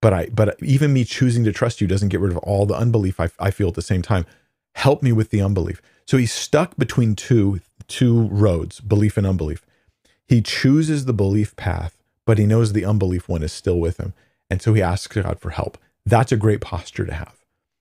but 0.00 0.14
I, 0.14 0.26
but 0.26 0.56
even 0.62 0.92
me 0.92 1.02
choosing 1.02 1.42
to 1.42 1.52
trust 1.52 1.80
you 1.80 1.88
doesn't 1.88 2.10
get 2.10 2.20
rid 2.20 2.30
of 2.30 2.38
all 2.38 2.66
the 2.66 2.76
unbelief 2.76 3.18
I, 3.18 3.30
I 3.40 3.50
feel 3.50 3.66
at 3.66 3.74
the 3.74 3.82
same 3.82 4.02
time. 4.02 4.26
Help 4.76 5.02
me 5.02 5.10
with 5.10 5.30
the 5.30 5.42
unbelief. 5.42 5.82
So 6.06 6.18
he's 6.18 6.32
stuck 6.32 6.76
between 6.76 7.16
two, 7.16 7.60
two 7.88 8.28
roads, 8.28 8.80
belief 8.80 9.16
and 9.16 9.26
unbelief. 9.26 9.66
He 10.28 10.42
chooses 10.42 11.06
the 11.06 11.14
belief 11.14 11.56
path, 11.56 11.96
but 12.26 12.38
he 12.38 12.46
knows 12.46 12.72
the 12.72 12.84
unbelief 12.84 13.28
one 13.28 13.42
is 13.42 13.52
still 13.52 13.80
with 13.80 13.98
him. 13.98 14.12
And 14.50 14.60
so 14.60 14.74
he 14.74 14.82
asks 14.82 15.20
God 15.20 15.40
for 15.40 15.50
help. 15.50 15.78
That's 16.04 16.32
a 16.32 16.36
great 16.36 16.60
posture 16.60 17.06
to 17.06 17.14
have. 17.14 17.34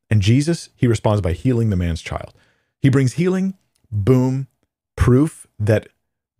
And 0.09 0.21
Jesus, 0.21 0.69
he 0.75 0.87
responds 0.87 1.21
by 1.21 1.33
healing 1.33 1.69
the 1.69 1.75
man's 1.75 2.01
child. 2.01 2.33
He 2.81 2.89
brings 2.89 3.13
healing, 3.13 3.55
boom, 3.91 4.47
proof 4.95 5.47
that 5.59 5.89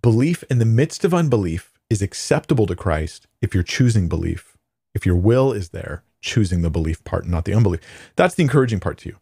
belief 0.01 0.43
in 0.49 0.59
the 0.59 0.65
midst 0.65 1.03
of 1.03 1.13
unbelief 1.13 1.73
is 1.89 2.01
acceptable 2.01 2.65
to 2.67 2.75
Christ 2.75 3.27
if 3.41 3.53
you're 3.53 3.63
choosing 3.63 4.07
belief. 4.07 4.57
If 4.93 5.05
your 5.05 5.15
will 5.15 5.51
is 5.51 5.69
there, 5.69 6.03
choosing 6.21 6.61
the 6.61 6.69
belief 6.69 7.03
part, 7.03 7.23
and 7.23 7.31
not 7.31 7.45
the 7.45 7.53
unbelief. 7.53 7.81
That's 8.15 8.35
the 8.35 8.43
encouraging 8.43 8.79
part 8.79 8.97
to 8.99 9.09
you. 9.09 9.17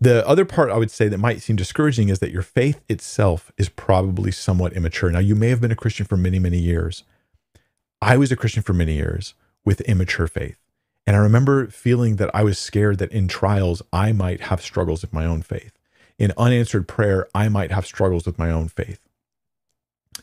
The 0.00 0.26
other 0.26 0.44
part 0.44 0.70
I 0.70 0.76
would 0.76 0.90
say 0.90 1.08
that 1.08 1.18
might 1.18 1.42
seem 1.42 1.56
discouraging 1.56 2.08
is 2.08 2.20
that 2.20 2.30
your 2.30 2.42
faith 2.42 2.80
itself 2.88 3.50
is 3.58 3.68
probably 3.68 4.30
somewhat 4.30 4.72
immature. 4.74 5.10
Now, 5.10 5.18
you 5.18 5.34
may 5.34 5.48
have 5.48 5.60
been 5.60 5.72
a 5.72 5.76
Christian 5.76 6.06
for 6.06 6.16
many, 6.16 6.38
many 6.38 6.58
years. 6.58 7.02
I 8.00 8.16
was 8.16 8.30
a 8.30 8.36
Christian 8.36 8.62
for 8.62 8.72
many 8.72 8.94
years 8.94 9.34
with 9.64 9.80
immature 9.82 10.28
faith. 10.28 10.56
And 11.04 11.16
I 11.16 11.20
remember 11.20 11.66
feeling 11.68 12.16
that 12.16 12.30
I 12.34 12.44
was 12.44 12.58
scared 12.58 12.98
that 12.98 13.10
in 13.10 13.28
trials, 13.28 13.82
I 13.92 14.12
might 14.12 14.42
have 14.42 14.62
struggles 14.62 15.02
with 15.02 15.12
my 15.12 15.24
own 15.24 15.42
faith. 15.42 15.72
In 16.18 16.32
unanswered 16.36 16.86
prayer, 16.86 17.26
I 17.34 17.48
might 17.48 17.72
have 17.72 17.86
struggles 17.86 18.26
with 18.26 18.38
my 18.38 18.50
own 18.50 18.68
faith. 18.68 19.00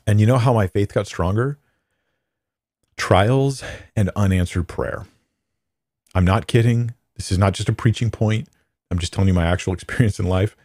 And 0.08 0.22
you 0.22 0.28
know 0.28 0.38
how 0.38 0.54
my 0.54 0.68
faith 0.68 0.94
got 0.94 1.08
stronger? 1.08 1.58
Trials 2.98 3.64
and 3.96 4.10
unanswered 4.16 4.68
prayer. 4.68 5.06
I'm 6.14 6.26
not 6.26 6.48
kidding. 6.48 6.94
This 7.16 7.32
is 7.32 7.38
not 7.38 7.54
just 7.54 7.68
a 7.68 7.74
preaching 7.74 8.12
point. 8.12 8.48
I'm 8.92 9.00
just 9.00 9.14
telling 9.14 9.28
you 9.28 9.34
my 9.34 9.46
actual 9.46 9.74
experience 9.76 10.20
in 10.20 10.28
life. 10.28 10.56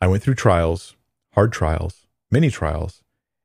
I 0.00 0.06
went 0.06 0.22
through 0.22 0.34
trials, 0.34 0.96
hard 1.32 1.52
trials, 1.52 2.06
many 2.30 2.50
trials, 2.50 3.02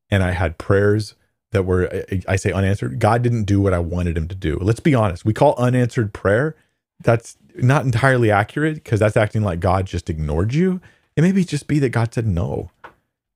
and 0.10 0.24
I 0.24 0.32
had 0.32 0.58
prayers 0.58 1.16
that 1.52 1.64
were 1.64 2.06
I 2.28 2.36
say 2.36 2.52
unanswered. 2.52 3.00
God 3.00 3.22
didn't 3.22 3.46
do 3.46 3.60
what 3.62 3.74
I 3.74 3.80
wanted 3.80 4.18
him 4.18 4.28
to 4.28 4.36
do. 4.36 4.58
Let's 4.62 4.80
be 4.80 4.94
honest. 4.94 5.26
We 5.26 5.34
call 5.34 5.56
unanswered 5.58 6.14
prayer. 6.14 6.56
That's 7.02 7.38
not 7.56 7.86
entirely 7.86 8.30
accurate 8.30 8.76
because 8.76 9.00
that's 9.00 9.18
acting 9.18 9.44
like 9.44 9.60
God 9.60 9.86
just 9.86 10.10
ignored 10.10 10.54
you. 10.54 10.82
It 11.16 11.22
may 11.22 11.32
be 11.32 11.44
just 11.44 11.68
be 11.68 11.80
that 11.80 11.90
God 11.90 12.14
said 12.14 12.28
no. 12.28 12.72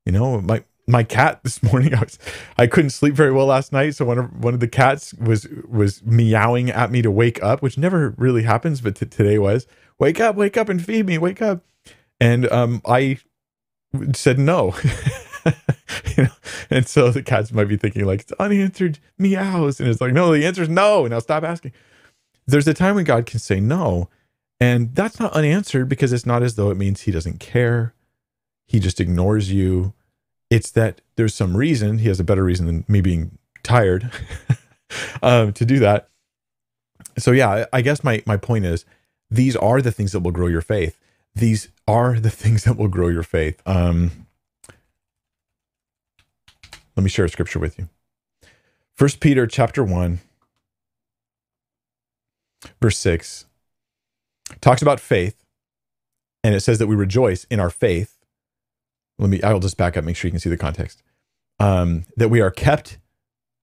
You 0.05 0.11
know, 0.11 0.41
my 0.41 0.63
my 0.87 1.03
cat 1.03 1.39
this 1.43 1.63
morning, 1.71 1.95
I 1.95 2.01
was 2.01 2.19
I 2.57 2.67
couldn't 2.67 2.91
sleep 2.91 3.15
very 3.15 3.31
well 3.31 3.47
last 3.47 3.71
night. 3.71 3.95
So 3.95 4.05
one 4.05 4.17
of 4.17 4.43
one 4.43 4.53
of 4.53 4.59
the 4.59 4.67
cats 4.67 5.13
was 5.13 5.47
was 5.67 6.03
meowing 6.03 6.69
at 6.69 6.91
me 6.91 7.01
to 7.01 7.11
wake 7.11 7.41
up, 7.41 7.61
which 7.61 7.77
never 7.77 8.13
really 8.17 8.43
happens, 8.43 8.81
but 8.81 8.95
t- 8.95 9.05
today 9.05 9.39
was 9.39 9.65
wake 9.99 10.19
up, 10.19 10.35
wake 10.35 10.57
up 10.57 10.69
and 10.69 10.83
feed 10.83 11.05
me, 11.05 11.17
wake 11.17 11.41
up. 11.41 11.63
And 12.19 12.49
um, 12.51 12.81
I 12.85 13.19
said 14.13 14.39
no. 14.39 14.75
you 16.17 16.23
know? 16.23 16.29
And 16.69 16.87
so 16.87 17.11
the 17.11 17.23
cats 17.23 17.51
might 17.51 17.67
be 17.67 17.77
thinking 17.77 18.05
like 18.05 18.21
it's 18.21 18.31
unanswered 18.33 18.99
meows, 19.17 19.79
and 19.79 19.89
it's 19.89 20.01
like 20.01 20.13
no, 20.13 20.31
the 20.33 20.45
answer 20.45 20.63
is 20.63 20.69
no. 20.69 21.07
Now 21.07 21.19
stop 21.19 21.43
asking. 21.43 21.73
There's 22.47 22.67
a 22.67 22.73
time 22.73 22.95
when 22.95 23.05
God 23.05 23.25
can 23.25 23.39
say 23.39 23.59
no, 23.59 24.09
and 24.59 24.95
that's 24.95 25.19
not 25.19 25.33
unanswered 25.33 25.87
because 25.87 26.13
it's 26.13 26.25
not 26.25 26.43
as 26.43 26.55
though 26.55 26.71
it 26.71 26.77
means 26.77 27.01
He 27.01 27.11
doesn't 27.11 27.39
care. 27.39 27.93
He 28.65 28.79
just 28.79 28.99
ignores 28.99 29.51
you. 29.51 29.93
It's 30.49 30.71
that 30.71 31.01
there's 31.15 31.35
some 31.35 31.57
reason. 31.57 31.99
He 31.99 32.07
has 32.07 32.19
a 32.19 32.23
better 32.23 32.43
reason 32.43 32.65
than 32.65 32.85
me 32.87 33.01
being 33.01 33.37
tired 33.63 34.11
um, 35.21 35.53
to 35.53 35.65
do 35.65 35.79
that. 35.79 36.09
So 37.17 37.31
yeah, 37.31 37.65
I 37.71 37.81
guess 37.81 38.03
my 38.03 38.23
my 38.25 38.37
point 38.37 38.65
is 38.65 38.85
these 39.33 39.55
are 39.55 39.81
the 39.81 39.91
things 39.91 40.11
that 40.11 40.19
will 40.19 40.31
grow 40.31 40.45
your 40.47 40.61
faith. 40.61 40.99
These 41.33 41.69
are 41.87 42.19
the 42.19 42.29
things 42.41 42.63
that 42.65 42.77
will 42.77 42.87
grow 42.87 43.07
your 43.07 43.23
faith. 43.23 43.61
Um, 43.65 44.27
let 46.95 47.03
me 47.03 47.09
share 47.09 47.25
a 47.25 47.29
scripture 47.29 47.59
with 47.59 47.79
you. 47.79 47.89
First 48.95 49.19
Peter 49.19 49.47
chapter 49.47 49.83
1 49.83 50.19
verse 52.79 52.97
6 52.99 53.45
talks 54.61 54.81
about 54.81 54.99
faith 54.99 55.43
and 56.43 56.53
it 56.53 56.61
says 56.61 56.77
that 56.77 56.87
we 56.87 56.95
rejoice 56.95 57.45
in 57.45 57.59
our 57.59 57.71
faith. 57.71 58.19
Let 59.17 59.29
me 59.31 59.41
I'll 59.41 59.59
just 59.59 59.77
back 59.77 59.97
up 59.97 60.03
make 60.03 60.15
sure 60.15 60.27
you 60.27 60.31
can 60.31 60.39
see 60.39 60.49
the 60.49 60.57
context. 60.57 61.01
Um, 61.59 62.05
that 62.17 62.29
we 62.29 62.39
are 62.39 62.51
kept 62.51 62.99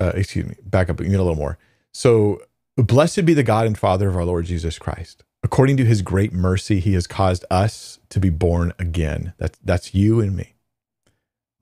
uh, 0.01 0.13
excuse 0.17 0.47
me, 0.47 0.57
back 0.65 0.91
up 0.91 0.99
a 0.99 1.05
little 1.05 1.37
more. 1.37 1.59
So 1.95 2.43
blessed 2.77 3.25
be 3.25 3.35
the 3.35 3.43
God 3.45 3.67
and 3.67 3.79
Father 3.79 4.09
of 4.09 4.17
our 4.17 4.25
Lord 4.25 4.47
Jesus 4.47 4.79
Christ. 4.79 5.23
According 5.43 5.77
to 5.79 5.85
his 5.85 6.03
great 6.03 6.33
mercy, 6.33 6.81
he 6.81 6.93
has 6.95 7.07
caused 7.07 7.45
us 7.51 7.99
to 8.11 8.21
be 8.21 8.31
born 8.31 8.73
again. 8.79 9.33
That's 9.39 9.59
that's 9.65 9.95
you 9.95 10.21
and 10.21 10.37
me 10.37 10.55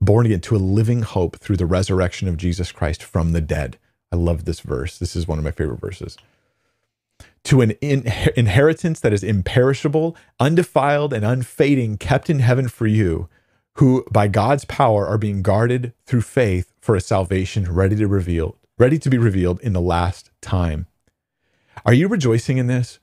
born 0.01 0.25
again 0.25 0.41
to 0.41 0.55
a 0.55 0.57
living 0.57 1.01
hope 1.01 1.37
through 1.37 1.57
the 1.57 1.65
resurrection 1.65 2.27
of 2.27 2.37
Jesus 2.37 2.71
Christ 2.71 3.03
from 3.03 3.31
the 3.31 3.41
dead. 3.41 3.77
I 4.11 4.15
love 4.15 4.45
this 4.45 4.61
verse. 4.61 4.97
This 4.97 5.15
is 5.15 5.27
one 5.27 5.37
of 5.37 5.43
my 5.43 5.51
favorite 5.51 5.79
verses. 5.79 6.17
To 7.45 7.61
an 7.61 7.71
in- 7.81 8.11
inheritance 8.35 8.99
that 9.01 9.13
is 9.13 9.23
imperishable, 9.23 10.15
undefiled, 10.39 11.13
and 11.13 11.25
unfading, 11.25 11.97
kept 11.97 12.29
in 12.29 12.39
heaven 12.39 12.67
for 12.67 12.87
you, 12.87 13.29
who 13.75 14.05
by 14.11 14.27
God's 14.27 14.65
power 14.65 15.05
are 15.05 15.17
being 15.17 15.41
guarded 15.41 15.93
through 16.05 16.21
faith 16.21 16.73
for 16.81 16.95
a 16.95 17.01
salvation 17.01 17.71
ready 17.71 17.95
to 17.97 18.07
reveal, 18.07 18.55
ready 18.77 18.97
to 18.99 19.09
be 19.09 19.17
revealed 19.17 19.59
in 19.61 19.73
the 19.73 19.81
last 19.81 20.31
time. 20.41 20.87
Are 21.85 21.93
you 21.93 22.07
rejoicing 22.07 22.57
in 22.57 22.67
this? 22.67 22.99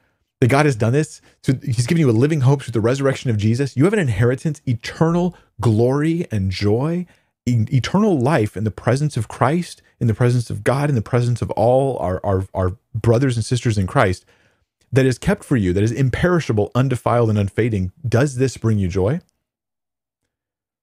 That 0.46 0.52
God 0.52 0.66
has 0.66 0.76
done 0.76 0.92
this. 0.92 1.20
So 1.42 1.54
he's 1.64 1.88
given 1.88 2.00
you 2.00 2.08
a 2.08 2.12
living 2.12 2.42
hope 2.42 2.62
through 2.62 2.70
the 2.70 2.80
resurrection 2.80 3.30
of 3.30 3.36
Jesus. 3.36 3.76
You 3.76 3.82
have 3.82 3.92
an 3.92 3.98
inheritance, 3.98 4.62
eternal 4.64 5.34
glory 5.60 6.28
and 6.30 6.52
joy, 6.52 7.06
e- 7.46 7.66
eternal 7.72 8.16
life 8.16 8.56
in 8.56 8.62
the 8.62 8.70
presence 8.70 9.16
of 9.16 9.26
Christ, 9.26 9.82
in 9.98 10.06
the 10.06 10.14
presence 10.14 10.48
of 10.48 10.62
God, 10.62 10.88
in 10.88 10.94
the 10.94 11.02
presence 11.02 11.42
of 11.42 11.50
all 11.52 11.98
our, 11.98 12.20
our, 12.24 12.46
our 12.54 12.76
brothers 12.94 13.34
and 13.34 13.44
sisters 13.44 13.76
in 13.76 13.88
Christ 13.88 14.24
that 14.92 15.04
is 15.04 15.18
kept 15.18 15.42
for 15.42 15.56
you, 15.56 15.72
that 15.72 15.82
is 15.82 15.90
imperishable, 15.90 16.70
undefiled, 16.76 17.28
and 17.28 17.38
unfading. 17.38 17.90
Does 18.08 18.36
this 18.36 18.56
bring 18.56 18.78
you 18.78 18.86
joy? 18.86 19.18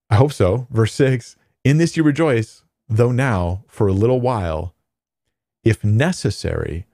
I 0.10 0.16
hope 0.16 0.34
so. 0.34 0.68
Verse 0.72 0.94
6 0.94 1.38
In 1.64 1.78
this 1.78 1.96
you 1.96 2.04
rejoice, 2.04 2.66
though 2.90 3.14
now, 3.14 3.64
for 3.70 3.88
a 3.88 3.94
little 3.94 4.20
while, 4.20 4.76
if 5.64 5.86
necessary, 5.86 6.86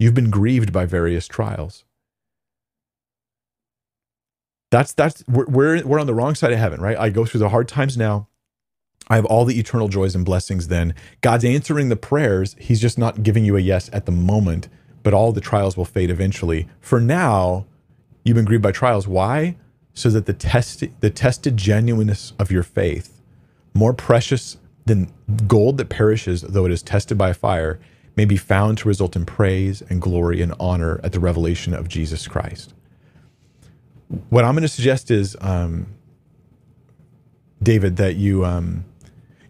you've 0.00 0.12
been 0.12 0.30
grieved 0.30 0.72
by 0.72 0.86
various 0.86 1.28
trials 1.28 1.84
that's 4.70 4.92
that's 4.92 5.24
we're, 5.28 5.46
we're 5.46 5.86
we're 5.86 6.00
on 6.00 6.06
the 6.06 6.14
wrong 6.14 6.34
side 6.34 6.52
of 6.52 6.58
heaven, 6.58 6.80
right? 6.80 6.98
I 6.98 7.10
go 7.10 7.24
through 7.24 7.40
the 7.40 7.50
hard 7.50 7.68
times 7.68 7.96
now. 7.96 8.28
I 9.08 9.14
have 9.16 9.24
all 9.24 9.44
the 9.44 9.58
eternal 9.58 9.88
joys 9.88 10.16
and 10.16 10.24
blessings 10.24 10.66
then. 10.66 10.94
God's 11.20 11.44
answering 11.44 11.88
the 11.88 11.96
prayers. 11.96 12.56
He's 12.58 12.80
just 12.80 12.98
not 12.98 13.22
giving 13.22 13.44
you 13.44 13.56
a 13.56 13.60
yes 13.60 13.88
at 13.92 14.04
the 14.04 14.12
moment, 14.12 14.68
but 15.04 15.14
all 15.14 15.30
the 15.30 15.40
trials 15.40 15.76
will 15.76 15.84
fade 15.84 16.10
eventually. 16.10 16.66
For 16.80 17.00
now, 17.00 17.66
you've 18.24 18.34
been 18.34 18.44
grieved 18.44 18.64
by 18.64 18.72
trials. 18.72 19.06
Why? 19.06 19.56
So 19.94 20.10
that 20.10 20.26
the 20.26 20.32
test 20.32 20.82
the 21.00 21.10
tested 21.10 21.56
genuineness 21.56 22.32
of 22.38 22.50
your 22.50 22.64
faith, 22.64 23.22
more 23.74 23.94
precious 23.94 24.56
than 24.84 25.12
gold 25.46 25.78
that 25.78 25.88
perishes 25.88 26.42
though 26.42 26.66
it 26.66 26.72
is 26.72 26.82
tested 26.82 27.16
by 27.16 27.32
fire, 27.32 27.78
may 28.16 28.24
be 28.24 28.36
found 28.36 28.78
to 28.78 28.88
result 28.88 29.14
in 29.14 29.24
praise 29.24 29.82
and 29.82 30.02
glory 30.02 30.42
and 30.42 30.52
honor 30.58 31.00
at 31.04 31.12
the 31.12 31.20
revelation 31.20 31.72
of 31.72 31.88
Jesus 31.88 32.26
Christ 32.26 32.74
what 34.30 34.44
I'm 34.44 34.54
going 34.54 34.62
to 34.62 34.68
suggest 34.68 35.10
is, 35.10 35.36
um, 35.40 35.94
David, 37.62 37.96
that 37.96 38.16
you 38.16 38.44
um, 38.44 38.84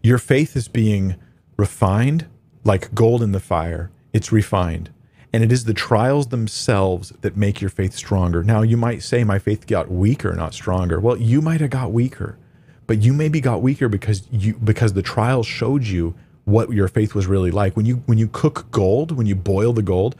your 0.02 0.18
faith 0.18 0.56
is 0.56 0.68
being 0.68 1.16
refined 1.56 2.26
like 2.64 2.94
gold 2.94 3.22
in 3.22 3.32
the 3.32 3.40
fire. 3.40 3.90
It's 4.12 4.32
refined. 4.32 4.90
And 5.32 5.42
it 5.44 5.52
is 5.52 5.64
the 5.64 5.74
trials 5.74 6.28
themselves 6.28 7.12
that 7.20 7.36
make 7.36 7.60
your 7.60 7.68
faith 7.68 7.92
stronger. 7.94 8.42
Now, 8.42 8.62
you 8.62 8.76
might 8.76 9.02
say, 9.02 9.24
My 9.24 9.38
faith 9.38 9.66
got 9.66 9.90
weaker, 9.90 10.32
not 10.32 10.54
stronger. 10.54 10.98
Well, 11.00 11.18
you 11.18 11.42
might 11.42 11.60
have 11.60 11.70
got 11.70 11.92
weaker, 11.92 12.38
but 12.86 12.98
you 12.98 13.12
maybe 13.12 13.40
got 13.40 13.62
weaker 13.62 13.88
because 13.88 14.26
you 14.30 14.54
because 14.54 14.94
the 14.94 15.02
trials 15.02 15.46
showed 15.46 15.84
you 15.84 16.14
what 16.44 16.72
your 16.72 16.88
faith 16.88 17.14
was 17.14 17.26
really 17.26 17.50
like. 17.50 17.76
When 17.76 17.84
you 17.84 17.96
when 18.06 18.16
you 18.16 18.28
cook 18.28 18.70
gold, 18.70 19.12
when 19.12 19.26
you 19.26 19.34
boil 19.34 19.72
the 19.72 19.82
gold, 19.82 20.16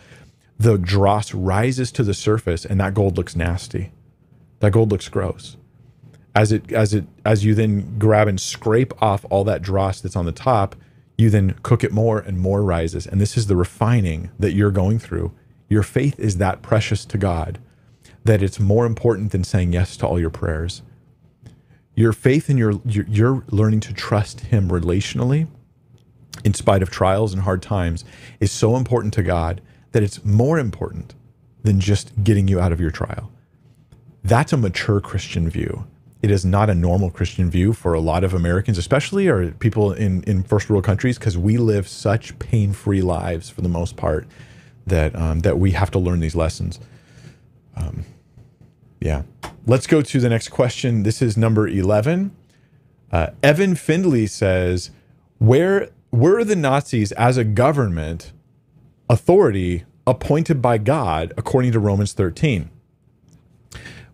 the 0.58 0.76
dross 0.76 1.32
rises 1.32 1.90
to 1.92 2.02
the 2.02 2.14
surface 2.14 2.64
and 2.64 2.80
that 2.80 2.92
gold 2.92 3.16
looks 3.16 3.36
nasty. 3.36 3.92
That 4.60 4.72
gold 4.72 4.90
looks 4.90 5.08
gross. 5.08 5.56
As 6.34 6.52
it 6.52 6.70
as 6.72 6.92
it 6.92 7.06
as 7.24 7.44
you 7.44 7.54
then 7.54 7.98
grab 7.98 8.28
and 8.28 8.40
scrape 8.40 8.92
off 9.02 9.24
all 9.30 9.44
that 9.44 9.62
dross 9.62 10.00
that's 10.00 10.16
on 10.16 10.26
the 10.26 10.32
top, 10.32 10.76
you 11.16 11.30
then 11.30 11.54
cook 11.62 11.82
it 11.82 11.92
more 11.92 12.18
and 12.18 12.38
more 12.38 12.62
rises. 12.62 13.06
And 13.06 13.20
this 13.20 13.36
is 13.36 13.46
the 13.46 13.56
refining 13.56 14.30
that 14.38 14.52
you're 14.52 14.70
going 14.70 14.98
through. 14.98 15.32
Your 15.68 15.82
faith 15.82 16.18
is 16.20 16.36
that 16.36 16.62
precious 16.62 17.04
to 17.06 17.18
God 17.18 17.58
that 18.24 18.42
it's 18.42 18.60
more 18.60 18.86
important 18.86 19.32
than 19.32 19.44
saying 19.44 19.72
yes 19.72 19.96
to 19.96 20.06
all 20.06 20.20
your 20.20 20.30
prayers. 20.30 20.82
Your 21.94 22.12
faith 22.12 22.48
and 22.48 22.58
your 22.58 22.80
you're 22.84 23.44
learning 23.50 23.80
to 23.80 23.94
trust 23.94 24.40
him 24.40 24.68
relationally 24.68 25.48
in 26.44 26.52
spite 26.52 26.82
of 26.82 26.90
trials 26.90 27.32
and 27.32 27.42
hard 27.42 27.62
times 27.62 28.04
is 28.40 28.52
so 28.52 28.76
important 28.76 29.14
to 29.14 29.22
God 29.22 29.62
that 29.92 30.02
it's 30.02 30.22
more 30.24 30.58
important 30.58 31.14
than 31.62 31.80
just 31.80 32.22
getting 32.22 32.48
you 32.48 32.60
out 32.60 32.72
of 32.72 32.80
your 32.80 32.90
trial. 32.90 33.30
That's 34.26 34.52
a 34.52 34.56
mature 34.56 35.00
Christian 35.00 35.48
view. 35.48 35.86
It 36.20 36.32
is 36.32 36.44
not 36.44 36.68
a 36.68 36.74
normal 36.74 37.10
Christian 37.10 37.48
view 37.48 37.72
for 37.72 37.94
a 37.94 38.00
lot 38.00 38.24
of 38.24 38.34
Americans, 38.34 38.76
especially 38.76 39.28
or 39.28 39.52
people 39.52 39.92
in, 39.92 40.24
in 40.24 40.42
first 40.42 40.68
world 40.68 40.82
countries, 40.82 41.16
because 41.16 41.38
we 41.38 41.58
live 41.58 41.86
such 41.86 42.36
pain 42.40 42.72
free 42.72 43.02
lives 43.02 43.48
for 43.48 43.60
the 43.60 43.68
most 43.68 43.96
part 43.96 44.26
that 44.84 45.14
um, 45.14 45.40
that 45.40 45.60
we 45.60 45.70
have 45.72 45.92
to 45.92 46.00
learn 46.00 46.18
these 46.18 46.34
lessons. 46.34 46.80
Um, 47.76 48.04
yeah. 49.00 49.22
Let's 49.64 49.86
go 49.86 50.02
to 50.02 50.20
the 50.20 50.28
next 50.28 50.48
question. 50.48 51.04
This 51.04 51.22
is 51.22 51.36
number 51.36 51.68
11. 51.68 52.34
Uh, 53.12 53.28
Evan 53.44 53.76
Findley 53.76 54.26
says, 54.26 54.90
Where 55.38 55.90
were 56.10 56.42
the 56.42 56.56
Nazis 56.56 57.12
as 57.12 57.36
a 57.36 57.44
government 57.44 58.32
authority 59.08 59.84
appointed 60.04 60.60
by 60.60 60.78
God 60.78 61.32
according 61.36 61.70
to 61.70 61.78
Romans 61.78 62.12
13? 62.12 62.70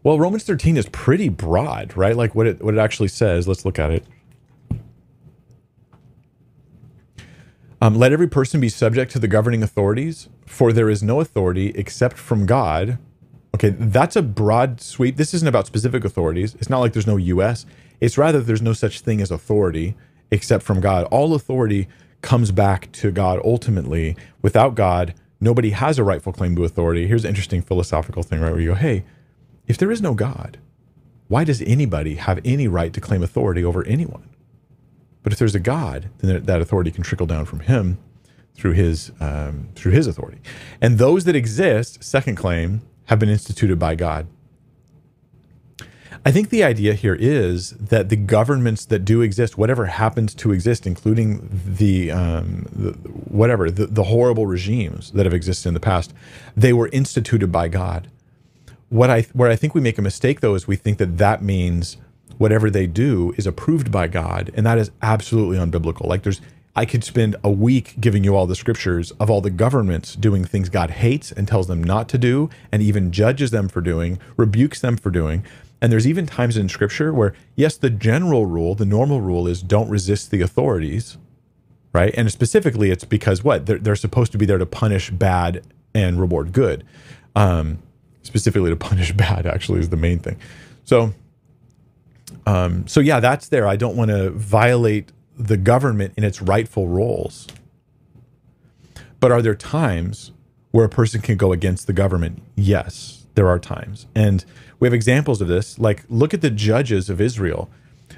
Well, 0.05 0.19
Romans 0.19 0.43
13 0.45 0.77
is 0.77 0.89
pretty 0.89 1.29
broad, 1.29 1.97
right? 1.97 2.17
Like 2.17 2.35
what 2.35 2.47
it 2.47 2.63
what 2.63 2.75
it 2.75 2.79
actually 2.79 3.09
says. 3.09 3.47
Let's 3.47 3.65
look 3.65 3.79
at 3.79 3.91
it. 3.91 4.05
Um, 7.81 7.97
let 7.97 8.13
every 8.13 8.29
person 8.29 8.61
be 8.61 8.69
subject 8.69 9.11
to 9.13 9.19
the 9.19 9.29
governing 9.29 9.63
authorities, 9.63 10.29
for 10.47 10.73
there 10.73 10.89
is 10.89 11.03
no 11.03 11.21
authority 11.21 11.73
except 11.75 12.17
from 12.17 12.47
God. 12.47 12.99
Okay, 13.55 13.71
that's 13.71 14.17
a 14.17 14.23
broad 14.23 14.81
sweep. 14.81 15.17
This 15.17 15.35
isn't 15.35 15.49
about 15.49 15.67
specific 15.67 16.05
authorities. 16.05 16.55
It's 16.57 16.71
not 16.71 16.79
like 16.81 16.93
there's 16.93 17.07
no 17.07 17.17
US. 17.17 17.67
It's 18.01 18.17
rather 18.17 18.41
there's 18.41 18.63
no 18.63 18.73
such 18.73 19.01
thing 19.01 19.21
as 19.21 19.31
authority 19.31 19.95
except 20.31 20.65
from 20.65 20.81
God. 20.81 21.07
All 21.11 21.35
authority 21.35 21.89
comes 22.23 22.51
back 22.51 22.91
to 22.93 23.11
God 23.11 23.41
ultimately. 23.45 24.17
Without 24.43 24.75
God, 24.75 25.15
nobody 25.41 25.71
has 25.71 25.99
a 25.99 26.05
rightful 26.05 26.33
claim 26.33 26.57
to 26.57 26.65
authority. 26.65 27.07
Here's 27.07 27.25
an 27.25 27.29
interesting 27.29 27.63
philosophical 27.63 28.23
thing, 28.23 28.41
right? 28.41 28.53
Where 28.53 28.61
you 28.61 28.71
go, 28.71 28.75
hey, 28.77 29.05
if 29.67 29.79
there 29.79 29.91
is 29.91 30.03
no 30.03 30.15
God, 30.15 30.59
why 31.29 31.45
does 31.45 31.63
anybody 31.63 32.17
have 32.17 32.41
any 32.45 32.69
right 32.69 32.93
to 32.93 33.01
claim 33.01 33.23
authority 33.23 33.65
over 33.65 33.85
anyone? 33.87 34.29
But 35.23 35.33
if 35.33 35.39
there's 35.39 35.55
a 35.55 35.61
God, 35.61 36.11
then 36.19 36.45
that 36.45 36.61
authority 36.61 36.91
can 36.91 37.05
trickle 37.05 37.27
down 37.27 37.45
from 37.45 37.61
Him 37.61 37.99
through 38.55 38.73
His 38.73 39.13
um, 39.21 39.69
through 39.75 39.93
His 39.93 40.07
authority. 40.07 40.41
And 40.81 40.99
those 40.99 41.25
that 41.25 41.37
exist, 41.37 42.03
second 42.03 42.37
claim, 42.37 42.83
have 43.07 43.19
been 43.19 43.29
instituted 43.29 43.79
by 43.79 43.95
God. 43.95 44.27
I 46.25 46.31
think 46.31 46.51
the 46.51 46.63
idea 46.63 46.95
here 46.95 47.17
is 47.19 47.71
that 47.71 48.09
the 48.09 48.17
governments 48.17 48.85
that 48.87 49.01
do 49.01 49.23
exist, 49.23 49.59
whatever 49.59 49.87
happens 49.87 50.35
to 50.37 50.53
exist, 50.53 50.87
including 50.87 51.49
the, 51.67 52.13
um, 52.13 52.67
the 52.71 52.93
whatever 52.93 53.71
the, 53.71 53.87
the 53.87 54.05
horrible 54.05 54.47
regimes 54.47 55.11
that 55.13 55.27
have 55.27 55.35
existed 55.35 55.69
in 55.69 55.75
the 55.75 55.81
past, 55.81 56.15
they 56.57 56.73
were 56.73 56.89
instituted 56.93 57.51
by 57.51 57.67
God. 57.67 58.09
What 58.93 59.09
I 59.09 59.22
where 59.32 59.51
I 59.51 59.57
think 59.57 59.74
we 59.74 59.80
make 59.80 59.97
a 59.97 60.03
mistake 60.03 60.40
though 60.40 60.55
is 60.55 60.68
we 60.68 60.76
think 60.76 60.99
that 60.99 61.16
that 61.16 61.43
means 61.43 61.97
whatever 62.36 62.68
they 62.68 62.86
do 62.86 63.32
is 63.38 63.47
approved 63.47 63.90
by 63.90 64.07
God, 64.07 64.51
and 64.55 64.66
that 64.66 64.76
is 64.76 64.90
absolutely 65.01 65.57
unbiblical. 65.57 66.05
Like 66.05 66.24
there's 66.24 66.43
I 66.76 66.84
could 66.84 67.03
spend 67.03 67.36
a 67.43 67.51
week 67.51 67.95
giving 68.03 68.22
you 68.22 68.36
all 68.36 68.47
the 68.47 68.55
scriptures 68.55 69.11
of 69.12 69.30
all 69.30 69.40
the 69.40 69.49
governments 69.49 70.14
doing 70.14 70.45
things 70.45 70.68
God 70.68 70.90
hates 70.90 71.32
and 71.32 71.49
tells 71.49 71.68
them 71.68 71.82
not 71.82 72.07
to 72.11 72.18
do, 72.18 72.51
and 72.70 72.82
even 72.82 73.12
judges 73.12 73.51
them 73.51 73.66
for 73.66 73.80
doing, 73.80 74.18
rebukes 74.36 74.82
them 74.82 74.99
for 74.99 75.11
doing. 75.11 75.43
And 75.80 75.90
there's 75.90 76.07
even 76.07 76.26
times 76.26 76.59
in 76.59 76.68
scripture 76.68 77.14
where, 77.14 77.32
yes, 77.57 77.78
the 77.78 77.88
general 77.88 78.45
rule, 78.45 78.74
the 78.74 78.84
normal 78.84 79.22
rule 79.22 79.47
is 79.47 79.62
don't 79.62 79.88
resist 79.88 80.30
the 80.30 80.43
authorities, 80.43 81.16
right? 81.95 82.12
And 82.14 82.30
specifically, 82.30 82.90
it's 82.90 83.05
because 83.05 83.43
what? 83.43 83.64
They're, 83.64 83.78
they're 83.78 83.97
supposed 83.97 84.32
to 84.32 84.38
be 84.38 84.45
there 84.45 84.59
to 84.59 84.66
punish 84.66 85.09
bad 85.11 85.64
and 85.95 86.20
reward 86.20 86.53
good. 86.53 86.84
Um, 87.34 87.78
specifically, 88.23 88.70
to 88.70 88.77
punish 88.77 89.12
bad, 89.16 89.47
actually, 89.47 89.81
is 89.81 89.91
the 89.91 89.97
main 89.97 90.18
thing. 90.18 90.39
So, 90.85 91.12
um, 92.47 92.87
so 92.87 93.01
yeah, 93.01 93.20
that's 93.20 93.49
there. 93.49 93.66
I 93.66 93.77
don't 93.77 93.97
want 93.97 94.11
to 94.11 94.31
violate 94.31 95.12
the 95.39 95.57
government 95.57 96.14
in 96.16 96.25
its 96.25 96.43
rightful 96.43 96.89
roles. 96.89 97.47
But 99.20 99.31
are 99.31 99.43
there 99.43 99.55
times 99.55 100.33
where 100.73 100.85
a 100.85 100.89
person 100.89 101.20
can 101.20 101.37
go 101.37 101.53
against 101.53 101.87
the 101.87 101.93
government? 101.93 102.43
Yes, 102.57 103.27
there 103.35 103.49
are 103.49 103.59
times. 103.59 104.07
And 104.14 104.45
we 104.81 104.87
have 104.87 104.95
examples 104.95 105.41
of 105.41 105.49
this. 105.49 105.79
Like, 105.79 106.05
look 106.09 106.35
at 106.35 106.41
the 106.41 106.51
judges 106.51 107.09
of 107.09 107.20
Israel. 107.20 107.70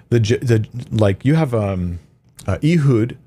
The, 0.09 0.19
the 0.19 0.67
like 0.91 1.25
you 1.25 1.35
have 1.35 1.55
um, 1.55 1.99
uh, 2.47 2.59
Ehud, 2.63 3.19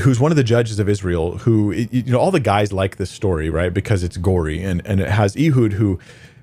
who's 0.00 0.18
one 0.18 0.32
of 0.32 0.36
the 0.36 0.44
judges 0.44 0.78
of 0.78 0.88
Israel. 0.88 1.38
Who 1.38 1.72
you 1.72 2.04
know 2.04 2.18
all 2.18 2.30
the 2.30 2.40
guys 2.40 2.72
like 2.72 2.96
this 2.96 3.10
story, 3.10 3.50
right? 3.50 3.72
Because 3.72 4.02
it's 4.02 4.16
gory, 4.16 4.62
and 4.62 4.82
and 4.86 5.00
it 5.00 5.08
has 5.08 5.36
Ehud 5.36 5.74
who 5.74 5.98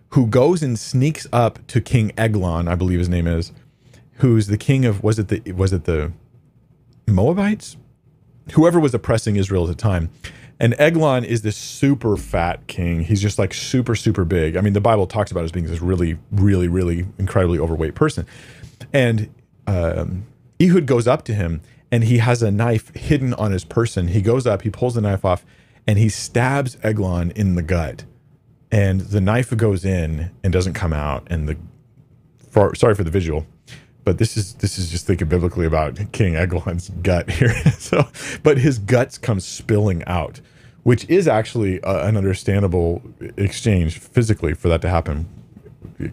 who 0.10 0.28
goes 0.28 0.64
and 0.64 0.78
sneaks 0.78 1.28
up 1.32 1.66
to 1.68 1.82
King 1.82 2.12
Eglon, 2.18 2.68
I 2.68 2.76
believe 2.76 3.00
his 3.00 3.10
name 3.10 3.28
is, 3.28 3.52
who's 4.16 4.48
the 4.48 4.58
king 4.58 4.86
of 4.86 5.04
was 5.04 5.20
it 5.20 5.28
the 5.28 5.52
was 5.52 5.74
it 5.74 5.86
the 5.86 6.12
Moabites? 7.08 7.78
Whoever 8.54 8.80
was 8.80 8.94
oppressing 8.94 9.36
Israel 9.36 9.64
at 9.70 9.78
the 9.78 9.82
time. 9.82 10.10
And 10.62 10.76
Eglon 10.78 11.24
is 11.24 11.42
this 11.42 11.56
super 11.56 12.18
fat 12.18 12.68
king. 12.68 13.06
He's 13.06 13.22
just 13.22 13.40
like 13.40 13.54
super, 13.54 13.96
super 13.96 14.26
big. 14.26 14.58
I 14.58 14.62
mean, 14.62 14.74
the 14.74 14.82
Bible 14.82 15.08
talks 15.08 15.32
about 15.32 15.46
as 15.46 15.54
being 15.54 15.66
this 15.66 15.80
really, 15.80 16.18
really, 16.32 16.68
really 16.68 17.06
incredibly 17.18 17.60
overweight 17.60 17.96
person. 17.96 18.26
And 18.92 19.34
um, 19.68 20.26
Ehud 20.62 20.86
goes 20.86 21.08
up 21.08 21.24
to 21.26 21.34
him 21.34 21.62
and 21.92 22.04
he 22.04 22.20
has 22.20 22.44
a 22.44 22.52
knife 22.52 22.94
hidden 22.96 23.34
on 23.34 23.52
his 23.52 23.66
person. 23.66 24.10
He 24.10 24.22
goes 24.22 24.46
up, 24.46 24.62
he 24.62 24.70
pulls 24.70 24.96
the 24.96 25.02
knife 25.02 25.26
off, 25.26 25.46
and 25.88 25.98
he 25.98 26.10
stabs 26.10 26.78
Eglon 26.84 27.32
in 27.32 27.56
the 27.56 27.62
gut. 27.62 28.06
And 28.72 29.02
the 29.02 29.22
knife 29.22 29.56
goes 29.58 29.84
in 29.84 30.32
and 30.44 30.54
doesn't 30.54 30.74
come 30.74 30.94
out. 30.94 31.26
And 31.28 31.50
the, 31.50 31.58
for, 32.52 32.76
sorry 32.76 32.94
for 32.94 33.04
the 33.04 33.10
visual, 33.10 33.48
but 34.04 34.18
this 34.18 34.38
is 34.38 34.56
this 34.56 34.80
is 34.80 34.90
just 34.90 35.06
thinking 35.06 35.28
biblically 35.28 35.66
about 35.66 36.00
King 36.12 36.36
Eglon's 36.36 36.90
gut 37.02 37.30
here. 37.30 37.54
so, 37.78 38.08
but 38.44 38.58
his 38.58 38.80
guts 38.80 39.18
come 39.18 39.40
spilling 39.40 40.04
out, 40.06 40.42
which 40.84 41.08
is 41.10 41.28
actually 41.28 41.82
uh, 41.84 42.08
an 42.08 42.18
understandable 42.18 43.02
exchange 43.38 44.00
physically 44.00 44.54
for 44.54 44.68
that 44.68 44.82
to 44.82 44.90
happen. 44.90 45.28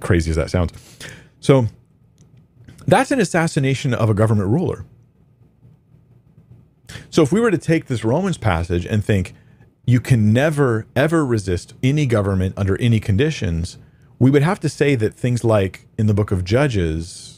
Crazy 0.01 0.31
as 0.31 0.37
that 0.37 0.51
sounds. 0.51 0.72
So, 1.41 1.66
that's 2.87 3.11
an 3.11 3.20
assassination 3.20 3.95
of 3.95 4.11
a 4.11 4.14
government 4.14 4.49
ruler. 4.49 4.85
So, 7.11 7.22
if 7.22 7.32
we 7.32 7.41
were 7.41 7.51
to 7.51 7.59
take 7.59 7.87
this 7.87 8.05
Romans 8.05 8.39
passage 8.39 8.87
and 8.87 9.05
think 9.05 9.34
you 9.87 10.01
can 10.01 10.32
never 10.32 10.87
ever 10.95 11.24
resist 11.24 11.74
any 11.82 12.07
government 12.07 12.55
under 12.57 12.80
any 12.80 13.01
conditions, 13.01 13.78
we 14.18 14.30
would 14.30 14.43
have 14.43 14.61
to 14.61 14.68
say 14.68 14.95
that 14.97 15.14
things 15.14 15.45
like 15.45 15.87
in 15.99 16.07
the 16.07 16.14
book 16.14 16.30
of 16.30 16.45
Judges 16.45 17.37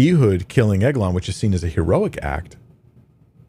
Ehud 0.00 0.48
killing 0.48 0.82
Eglon, 0.82 1.12
which 1.12 1.28
is 1.28 1.36
seen 1.36 1.52
as 1.52 1.64
a 1.64 1.68
heroic 1.68 2.18
act, 2.22 2.56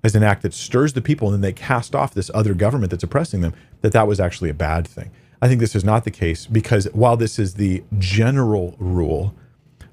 as 0.04 0.16
an 0.16 0.24
act 0.24 0.42
that 0.42 0.54
stirs 0.54 0.94
the 0.94 1.02
people 1.02 1.28
and 1.28 1.36
then 1.36 1.42
they 1.42 1.54
cast 1.54 1.94
off 1.94 2.14
this 2.14 2.32
other 2.34 2.54
government 2.54 2.90
that's 2.90 3.04
oppressing 3.04 3.42
them, 3.42 3.54
that 3.82 3.92
that 3.92 4.08
was 4.08 4.20
actually 4.20 4.50
a 4.50 4.54
bad 4.54 4.88
thing. 4.88 5.12
I 5.42 5.48
think 5.48 5.60
this 5.60 5.76
is 5.76 5.84
not 5.84 6.04
the 6.06 6.12
case 6.12 6.48
because 6.48 6.86
while 6.94 7.18
this 7.18 7.38
is 7.38 7.54
the 7.54 7.84
general 7.98 8.76
rule, 8.80 9.36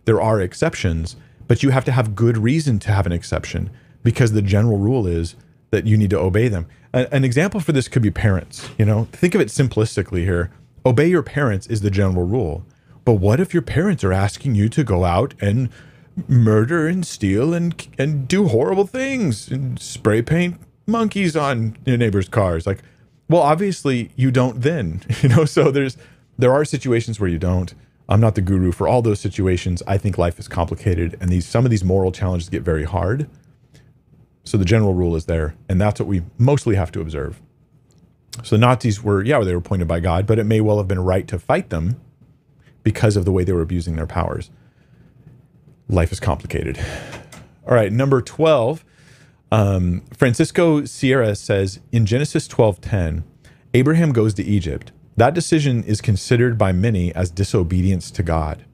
there 0.07 0.20
are 0.20 0.41
exceptions, 0.41 1.16
but 1.47 1.62
you 1.62 1.70
have 1.70 1.85
to 1.85 1.93
have 1.93 2.14
good 2.14 2.39
reason 2.39 2.79
to 2.81 2.93
have 2.93 3.07
an 3.07 3.12
exception 3.12 3.70
because 4.07 4.33
the 4.33 4.41
general 4.41 4.79
rule 4.79 5.07
is 5.07 5.35
that 5.71 5.87
you 5.87 5.97
need 5.97 6.11
to 6.11 6.19
obey 6.19 6.49
them. 6.49 6.67
An 6.93 7.25
example 7.25 7.61
for 7.61 7.73
this 7.73 7.89
could 7.89 8.03
be 8.03 8.11
parents. 8.11 8.71
You 8.79 8.85
know, 8.85 9.09
think 9.13 9.35
of 9.35 9.41
it 9.41 9.49
simplistically 9.49 10.23
here. 10.25 10.51
Obey 10.87 11.09
your 11.09 11.23
parents 11.23 11.67
is 11.67 11.81
the 11.81 11.91
general 11.91 12.27
rule. 12.27 12.65
But 13.05 13.15
what 13.15 13.41
if 13.41 13.53
your 13.53 13.63
parents 13.63 14.05
are 14.05 14.13
asking 14.13 14.55
you 14.55 14.69
to 14.71 14.85
go 14.85 15.05
out 15.05 15.35
and 15.41 15.69
murder 16.29 16.87
and 16.87 17.07
steal 17.07 17.53
and 17.53 17.87
and 17.99 18.27
do 18.27 18.49
horrible 18.49 18.87
things 18.87 19.51
and 19.51 19.79
spray 19.79 20.23
paint 20.23 20.59
monkeys 20.87 21.37
on 21.37 21.77
your 21.85 21.97
neighbors' 21.97 22.29
cars. 22.29 22.67
Like, 22.67 22.79
well, 23.29 23.43
obviously 23.43 24.11
you 24.17 24.31
don't 24.31 24.63
then, 24.63 25.03
you 25.23 25.29
know. 25.29 25.45
So 25.45 25.71
there's 25.71 25.97
there 26.39 26.53
are 26.53 26.65
situations 26.65 27.21
where 27.21 27.29
you 27.29 27.39
don't. 27.39 27.75
I'm 28.09 28.21
not 28.21 28.37
the 28.37 28.41
guru 28.41 28.71
for 28.71 28.87
all 28.87 29.03
those 29.03 29.19
situations. 29.19 29.83
I 29.87 29.99
think 29.99 30.17
life 30.17 30.39
is 30.39 30.47
complicated, 30.47 31.17
and 31.21 31.29
these 31.29 31.47
some 31.47 31.65
of 31.65 31.71
these 31.71 31.85
moral 31.85 32.13
challenges 32.13 32.49
get 32.49 32.63
very 32.63 32.85
hard. 32.85 33.29
So 34.47 34.57
the 34.57 34.64
general 34.64 34.94
rule 34.94 35.14
is 35.16 35.26
there, 35.26 35.55
and 35.68 35.78
that's 35.78 36.01
what 36.01 36.09
we 36.09 36.22
mostly 36.38 36.76
have 36.76 36.90
to 36.92 37.03
observe. 37.03 37.42
So 38.42 38.57
the 38.57 38.61
Nazis 38.61 39.03
were, 39.03 39.22
yeah, 39.22 39.38
they 39.40 39.53
were 39.53 39.59
appointed 39.59 39.88
by 39.88 40.01
God, 40.01 40.26
but 40.26 40.38
it 40.38 40.44
may 40.44 40.62
well 40.62 40.78
have 40.78 40.88
been 40.88 41.01
right 41.01 41.28
to 41.28 41.38
fight 41.38 41.68
them 41.68 42.01
because 42.82 43.16
of 43.16 43.24
the 43.24 43.32
way 43.32 43.44
they 43.44 43.53
were 43.53 43.62
abusing 43.62 43.97
their 43.97 44.07
powers 44.07 44.51
life 45.88 46.12
is 46.12 46.20
complicated. 46.20 46.78
All 47.66 47.74
right, 47.74 47.92
number 47.92 48.20
12. 48.20 48.84
Um, 49.53 50.03
Francisco 50.12 50.84
Sierra 50.84 51.34
says 51.36 51.80
in 51.92 52.07
Genesis 52.07 52.49
12:10, 52.49 53.22
Abraham 53.74 54.12
goes 54.12 54.34
to 54.34 54.44
Egypt. 54.44 54.92
That 55.16 55.34
decision 55.34 55.82
is 55.84 56.01
considered 56.01 56.59
by 56.59 56.72
many 56.72 57.14
as 57.14 57.30
disobedience 57.30 58.11
to 58.12 58.22
God. 58.22 58.64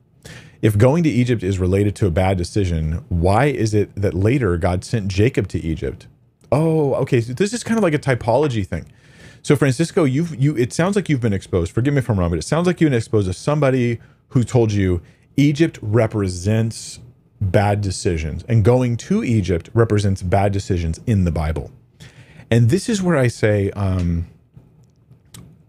If 0.63 0.79
going 0.79 1.03
to 1.03 1.11
Egypt 1.11 1.43
is 1.43 1.59
related 1.59 1.97
to 1.97 2.07
a 2.07 2.11
bad 2.11 2.39
decision, 2.39 3.05
why 3.09 3.47
is 3.47 3.75
it 3.75 3.95
that 3.97 4.15
later 4.15 4.57
God 4.57 4.85
sent 4.85 5.09
Jacob 5.09 5.49
to 5.49 5.59
Egypt? 5.59 6.07
Oh, 6.53 6.95
okay. 6.95 7.21
So 7.21 7.33
this 7.33 7.53
is 7.53 7.65
kind 7.65 7.79
of 7.79 7.83
like 7.83 7.95
a 7.95 7.99
typology 7.99 8.65
thing. 8.65 8.87
So 9.43 9.57
Francisco, 9.57 10.05
you've 10.05 10.37
you 10.37 10.57
it 10.57 10.73
sounds 10.73 10.95
like 10.95 11.09
you've 11.09 11.21
been 11.21 11.33
exposed. 11.33 11.73
Forgive 11.73 11.95
me 11.95 11.99
if 11.99 12.09
I'm 12.09 12.19
wrong, 12.19 12.31
but 12.31 12.39
it 12.39 12.45
sounds 12.45 12.69
like 12.69 12.81
you've 12.81 12.91
been 12.91 12.97
exposed 12.97 13.27
to 13.27 13.35
somebody 13.35 14.01
who 14.29 14.45
told 14.45 14.71
you 14.71 15.03
Egypt 15.37 15.81
represents 15.83 17.01
bad 17.41 17.81
decisions, 17.81 18.45
and 18.45 18.65
going 18.65 18.97
to 18.97 19.25
Egypt 19.25 19.69
represents 19.75 20.23
bad 20.23 20.53
decisions 20.53 21.01
in 21.07 21.25
the 21.25 21.33
Bible. 21.33 21.73
And 22.53 22.71
this 22.71 22.89
is 22.89 23.03
where 23.03 23.17
I 23.17 23.27
say, 23.27 23.71
um, 23.73 24.27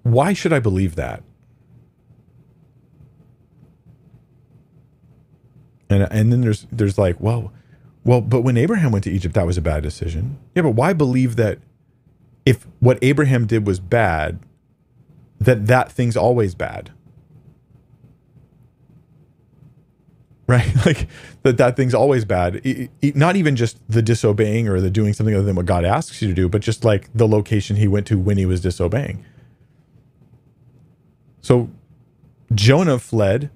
why 0.03 0.33
should 0.33 0.53
I 0.53 0.59
believe 0.59 0.95
that? 0.95 1.23
And 5.93 6.07
and 6.11 6.31
then 6.31 6.41
there's 6.41 6.67
there's 6.71 6.97
like, 6.97 7.19
well, 7.21 7.53
well, 8.03 8.21
but 8.21 8.41
when 8.41 8.57
Abraham 8.57 8.91
went 8.91 9.03
to 9.05 9.11
Egypt, 9.11 9.35
that 9.35 9.45
was 9.45 9.57
a 9.57 9.61
bad 9.61 9.83
decision. 9.83 10.37
Yeah, 10.55 10.63
but 10.63 10.71
why 10.71 10.93
believe 10.93 11.35
that 11.37 11.59
if 12.45 12.67
what 12.79 12.99
Abraham 13.01 13.47
did 13.47 13.65
was 13.65 13.79
bad, 13.79 14.39
that 15.39 15.67
that 15.67 15.91
thing's 15.91 16.17
always 16.17 16.55
bad? 16.55 16.91
right? 20.47 20.73
Like 20.85 21.07
that 21.43 21.57
that 21.57 21.75
thing's 21.77 21.93
always 21.93 22.25
bad. 22.25 22.57
It, 22.65 22.91
it, 23.01 23.15
not 23.15 23.35
even 23.35 23.55
just 23.55 23.77
the 23.89 24.01
disobeying 24.01 24.67
or 24.67 24.81
the 24.81 24.89
doing 24.89 25.13
something 25.13 25.35
other 25.35 25.45
than 25.45 25.55
what 25.55 25.65
God 25.65 25.85
asks 25.85 26.21
you 26.21 26.27
to 26.27 26.33
do, 26.33 26.49
but 26.49 26.61
just 26.61 26.83
like 26.83 27.09
the 27.13 27.27
location 27.27 27.77
he 27.77 27.87
went 27.87 28.07
to 28.07 28.17
when 28.17 28.37
he 28.37 28.45
was 28.45 28.61
disobeying. 28.61 29.23
So 31.41 31.69
Jonah 32.53 32.99
fled. 32.99 33.49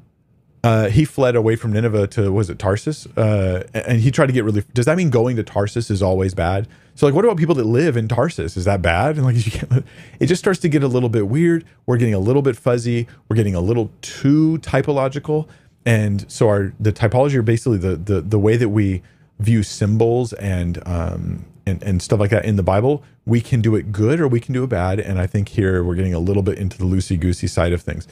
Uh, 0.64 0.90
he 0.90 1.06
fled 1.06 1.36
away 1.36 1.56
from 1.56 1.72
Nineveh 1.72 2.08
to 2.08 2.32
was 2.32 2.50
it 2.50 2.60
Tarsus? 2.60 3.06
Uh, 3.16 3.64
and 3.74 4.02
he 4.02 4.12
tried 4.12 4.26
to 4.26 4.34
get 4.34 4.44
really. 4.44 4.64
Does 4.74 4.86
that 4.86 4.98
mean 4.98 5.10
going 5.10 5.36
to 5.36 5.44
Tarsus 5.44 5.90
is 5.90 6.02
always 6.02 6.34
bad? 6.34 6.68
So 6.96 7.06
like, 7.06 7.14
what 7.14 7.24
about 7.24 7.38
people 7.38 7.56
that 7.56 7.66
live 7.66 7.96
in 7.96 8.08
Tarsus? 8.08 8.58
Is 8.58 8.66
that 8.66 8.82
bad? 8.82 9.18
And 9.18 9.26
like, 9.26 9.46
you 9.46 9.52
can't, 9.52 9.86
it 10.20 10.26
just 10.26 10.40
starts 10.40 10.60
to 10.62 10.70
get 10.70 10.84
a 10.84 10.88
little 10.88 11.10
bit 11.10 11.28
weird. 11.28 11.64
We're 11.86 11.98
getting 11.98 12.16
a 12.16 12.20
little 12.20 12.42
bit 12.42 12.58
fuzzy. 12.58 13.08
We're 13.30 13.36
getting 13.36 13.56
a 13.56 13.62
little 13.62 13.92
too 14.02 14.58
typological. 14.60 15.48
And 15.86 16.30
so 16.30 16.50
our 16.50 16.74
the 16.80 16.92
typology 16.92 17.36
are 17.36 17.44
basically 17.44 17.78
the 17.78 17.96
the 17.96 18.22
the 18.22 18.40
way 18.40 18.58
that 18.58 18.70
we 18.70 19.04
view 19.40 19.62
symbols 19.62 20.34
and 20.34 20.82
um 20.88 21.46
and, 21.68 21.84
and 21.84 22.02
stuff 22.02 22.20
like 22.20 22.30
that 22.32 22.46
in 22.46 22.56
the 22.56 22.64
Bible, 22.64 23.04
we 23.26 23.42
can 23.42 23.62
do 23.62 23.76
it 23.76 23.92
good 23.92 24.20
or 24.20 24.28
we 24.28 24.40
can 24.40 24.54
do 24.54 24.64
it 24.64 24.68
bad. 24.68 25.00
And 25.00 25.20
I 25.20 25.28
think 25.28 25.50
here 25.50 25.84
we're 25.84 25.96
getting 25.96 26.14
a 26.14 26.20
little 26.20 26.42
bit 26.42 26.58
into 26.58 26.78
the 26.78 26.86
loosey 26.86 27.20
goosey 27.20 27.48
side 27.48 27.74
of 27.74 27.82
things. 27.82 28.08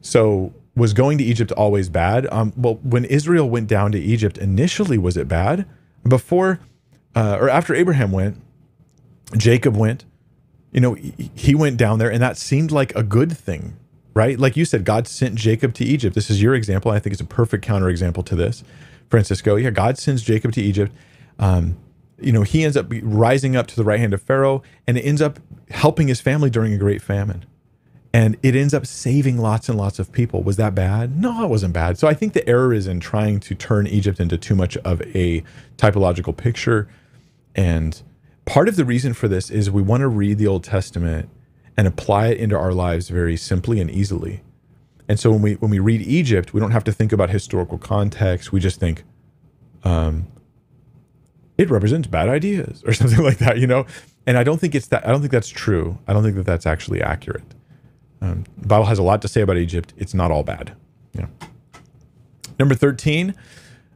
So 0.00 0.54
was 0.76 0.92
going 0.92 1.18
to 1.18 1.24
Egypt 1.24 1.52
always 1.52 1.88
bad? 1.88 2.26
Um, 2.32 2.52
well, 2.56 2.74
when 2.82 3.04
Israel 3.04 3.48
went 3.48 3.68
down 3.68 3.92
to 3.92 3.98
Egypt, 3.98 4.38
initially 4.38 4.98
was 4.98 5.16
it 5.16 5.28
bad? 5.28 5.66
Before 6.06 6.60
uh, 7.14 7.38
or 7.40 7.48
after 7.48 7.74
Abraham 7.74 8.12
went, 8.12 8.40
Jacob 9.36 9.76
went. 9.76 10.04
You 10.72 10.80
know, 10.80 10.94
he 10.94 11.54
went 11.54 11.76
down 11.76 12.00
there, 12.00 12.10
and 12.10 12.20
that 12.20 12.36
seemed 12.36 12.72
like 12.72 12.94
a 12.96 13.04
good 13.04 13.36
thing, 13.36 13.76
right? 14.12 14.38
Like 14.38 14.56
you 14.56 14.64
said, 14.64 14.84
God 14.84 15.06
sent 15.06 15.36
Jacob 15.36 15.72
to 15.74 15.84
Egypt. 15.84 16.16
This 16.16 16.30
is 16.30 16.42
your 16.42 16.54
example. 16.54 16.90
I 16.90 16.98
think 16.98 17.12
it's 17.12 17.22
a 17.22 17.26
perfect 17.26 17.64
counterexample 17.64 18.24
to 18.26 18.34
this, 18.34 18.64
Francisco. 19.08 19.54
Yeah, 19.54 19.70
God 19.70 19.98
sends 19.98 20.22
Jacob 20.22 20.50
to 20.52 20.60
Egypt. 20.60 20.92
Um, 21.38 21.76
you 22.18 22.32
know, 22.32 22.42
he 22.42 22.64
ends 22.64 22.76
up 22.76 22.86
rising 23.02 23.54
up 23.54 23.68
to 23.68 23.76
the 23.76 23.84
right 23.84 24.00
hand 24.00 24.14
of 24.14 24.22
Pharaoh, 24.22 24.62
and 24.86 24.98
it 24.98 25.02
ends 25.02 25.22
up 25.22 25.38
helping 25.70 26.08
his 26.08 26.20
family 26.20 26.50
during 26.50 26.72
a 26.72 26.78
great 26.78 27.00
famine 27.00 27.44
and 28.14 28.36
it 28.44 28.54
ends 28.54 28.72
up 28.72 28.86
saving 28.86 29.38
lots 29.38 29.68
and 29.68 29.76
lots 29.76 29.98
of 29.98 30.12
people. 30.12 30.44
Was 30.44 30.54
that 30.56 30.72
bad? 30.72 31.20
No, 31.20 31.42
it 31.42 31.48
wasn't 31.48 31.74
bad. 31.74 31.98
So 31.98 32.06
I 32.06 32.14
think 32.14 32.32
the 32.32 32.48
error 32.48 32.72
is 32.72 32.86
in 32.86 33.00
trying 33.00 33.40
to 33.40 33.56
turn 33.56 33.88
Egypt 33.88 34.20
into 34.20 34.38
too 34.38 34.54
much 34.54 34.76
of 34.78 35.02
a 35.02 35.42
typological 35.78 36.34
picture. 36.34 36.88
And 37.56 38.00
part 38.44 38.68
of 38.68 38.76
the 38.76 38.84
reason 38.84 39.14
for 39.14 39.26
this 39.26 39.50
is 39.50 39.68
we 39.68 39.82
want 39.82 40.02
to 40.02 40.08
read 40.08 40.38
the 40.38 40.46
Old 40.46 40.62
Testament 40.62 41.28
and 41.76 41.88
apply 41.88 42.28
it 42.28 42.38
into 42.38 42.56
our 42.56 42.72
lives 42.72 43.08
very 43.08 43.36
simply 43.36 43.80
and 43.80 43.90
easily. 43.90 44.42
And 45.08 45.18
so 45.18 45.32
when 45.32 45.42
we 45.42 45.54
when 45.54 45.72
we 45.72 45.80
read 45.80 46.00
Egypt, 46.00 46.54
we 46.54 46.60
don't 46.60 46.70
have 46.70 46.84
to 46.84 46.92
think 46.92 47.10
about 47.12 47.30
historical 47.30 47.78
context. 47.78 48.52
We 48.52 48.60
just 48.60 48.78
think, 48.78 49.02
um, 49.82 50.28
it 51.58 51.68
represents 51.68 52.06
bad 52.06 52.28
ideas 52.28 52.84
or 52.86 52.92
something 52.94 53.24
like 53.24 53.38
that, 53.38 53.58
you 53.58 53.66
know. 53.66 53.86
And 54.24 54.38
I 54.38 54.44
don't 54.44 54.60
think 54.60 54.76
it's 54.76 54.86
that. 54.86 55.04
I 55.04 55.10
don't 55.10 55.20
think 55.20 55.32
that's 55.32 55.48
true. 55.48 55.98
I 56.06 56.12
don't 56.12 56.22
think 56.22 56.36
that 56.36 56.46
that's 56.46 56.64
actually 56.64 57.02
accurate. 57.02 57.53
Um, 58.24 58.44
the 58.56 58.66
Bible 58.66 58.86
has 58.86 58.98
a 58.98 59.02
lot 59.02 59.20
to 59.22 59.28
say 59.28 59.42
about 59.42 59.58
Egypt. 59.58 59.92
It's 59.98 60.14
not 60.14 60.30
all 60.30 60.42
bad. 60.42 60.74
Yeah. 61.12 61.26
Number 62.58 62.74
13, 62.74 63.34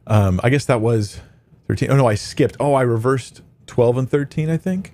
um, 0.05 0.39
I 0.43 0.49
guess 0.49 0.65
that 0.65 0.81
was 0.81 1.19
13. 1.67 1.89
Oh, 1.89 1.97
no, 1.97 2.05
I 2.05 2.13
skipped. 2.13 2.55
Oh, 2.59 2.75
I 2.75 2.83
reversed 2.83 3.41
12 3.65 3.97
and 3.97 4.09
13, 4.09 4.49
I 4.49 4.57
think. 4.57 4.93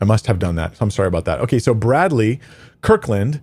I 0.00 0.04
must 0.04 0.26
have 0.26 0.40
done 0.40 0.56
that. 0.56 0.74
I'm 0.80 0.90
sorry 0.90 1.06
about 1.06 1.24
that. 1.26 1.38
Okay, 1.40 1.60
so 1.60 1.72
Bradley 1.72 2.40
Kirkland 2.80 3.42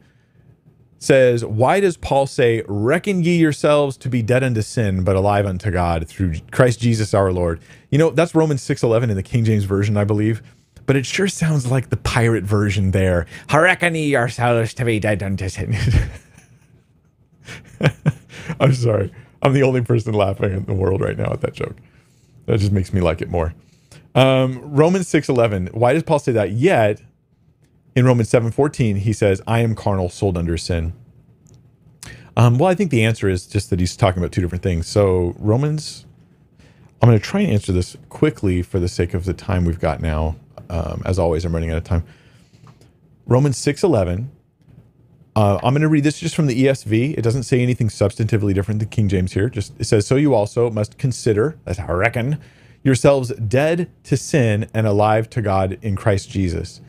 says, 1.00 1.46
Why 1.46 1.80
does 1.80 1.96
Paul 1.96 2.28
say, 2.28 2.64
Reckon 2.68 3.24
ye 3.24 3.38
yourselves 3.38 3.96
to 3.98 4.10
be 4.10 4.22
dead 4.22 4.44
unto 4.44 4.62
sin, 4.62 5.06
but 5.06 5.16
alive 5.16 5.46
unto 5.46 5.72
God 5.72 6.10
through 6.10 6.36
Christ 6.52 6.82
Jesus 6.82 7.14
our 7.14 7.32
Lord? 7.32 7.62
You 7.90 8.00
know, 8.00 8.10
that's 8.10 8.36
Romans 8.36 8.62
6.11 8.62 9.04
in 9.04 9.16
the 9.16 9.24
King 9.24 9.46
James 9.46 9.64
Version, 9.64 9.96
I 9.96 10.04
believe 10.04 10.42
but 10.86 10.96
it 10.96 11.06
sure 11.06 11.28
sounds 11.28 11.70
like 11.70 11.90
the 11.90 11.98
pirate 11.98 12.44
version 12.44 12.92
there. 12.92 13.26
Reckon 13.52 13.96
yourselves 13.96 14.74
to 14.76 14.86
be. 14.86 15.00
I'm 18.60 18.74
sorry. 18.74 19.12
I'm 19.42 19.54
the 19.54 19.64
only 19.64 19.82
person 19.82 20.14
laughing 20.14 20.52
in 20.52 20.66
the 20.66 20.74
world 20.74 21.02
right 21.02 21.18
now 21.18 21.32
at 21.32 21.42
that 21.42 21.54
joke. 21.54 21.76
That 22.46 22.60
just 22.60 22.72
makes 22.72 22.94
me 22.94 23.02
like 23.02 23.22
it 23.22 23.30
more. 23.30 23.54
Um, 24.14 24.62
Romans 24.76 25.08
6:11. 25.08 25.74
Why 25.74 25.94
does 25.94 26.04
Paul 26.04 26.20
say 26.20 26.32
that? 26.34 26.52
Yet 26.52 27.02
in 27.96 28.06
Romans 28.06 28.30
7:14 28.30 28.98
he 28.98 29.14
says, 29.14 29.42
"I 29.48 29.60
am 29.60 29.76
carnal, 29.76 30.10
sold 30.10 30.38
under 30.38 30.58
sin." 30.58 30.94
Um, 32.38 32.58
well, 32.58 32.70
I 32.70 32.76
think 32.76 32.92
the 32.92 33.04
answer 33.04 33.30
is 33.30 33.46
just 33.46 33.70
that 33.70 33.80
he's 33.80 33.96
talking 33.96 34.22
about 34.22 34.32
two 34.32 34.42
different 34.42 34.64
things. 34.64 34.88
So 34.88 35.36
Romans, 35.40 36.06
I'm 37.02 37.10
going 37.10 37.18
to 37.18 37.24
try 37.24 37.42
and 37.42 37.52
answer 37.52 37.72
this 37.72 37.96
quickly 38.10 38.62
for 38.62 38.80
the 38.80 38.90
sake 38.90 39.14
of 39.14 39.26
the 39.26 39.34
time 39.34 39.64
we've 39.64 39.80
got 39.80 40.02
now. 40.02 40.36
Um, 40.70 41.02
as 41.06 41.20
always, 41.20 41.46
I'm 41.46 41.54
running 41.54 41.72
out 41.72 41.78
of 41.78 41.84
time. 41.84 42.04
Romans 43.26 43.58
6:11. 43.58 44.30
Uh, 45.36 45.60
I'm 45.62 45.74
going 45.74 45.82
to 45.82 45.90
read 45.90 46.06
this 46.06 46.20
just 46.20 46.34
from 46.34 46.48
the 46.48 46.64
ESV. 46.64 47.18
It 47.18 47.22
doesn't 47.22 47.44
say 47.44 47.62
anything 47.62 47.90
substantively 47.90 48.54
different 48.54 48.80
than 48.80 48.88
King 48.88 49.10
James 49.10 49.34
here. 49.34 49.50
Just 49.50 49.74
it 49.80 49.86
says, 49.86 50.08
"So 50.08 50.16
you 50.16 50.34
also 50.34 50.70
must 50.70 50.98
consider, 50.98 51.58
that's 51.66 51.80
how 51.80 51.88
I 51.88 51.92
reckon, 51.92 52.40
yourselves 52.84 53.34
dead 53.34 53.90
to 54.04 54.16
sin 54.16 54.68
and 54.74 54.88
alive 54.88 55.30
to 55.32 55.42
God 55.42 55.78
in 55.82 55.96
Christ 55.96 56.30
Jesus." 56.30 56.82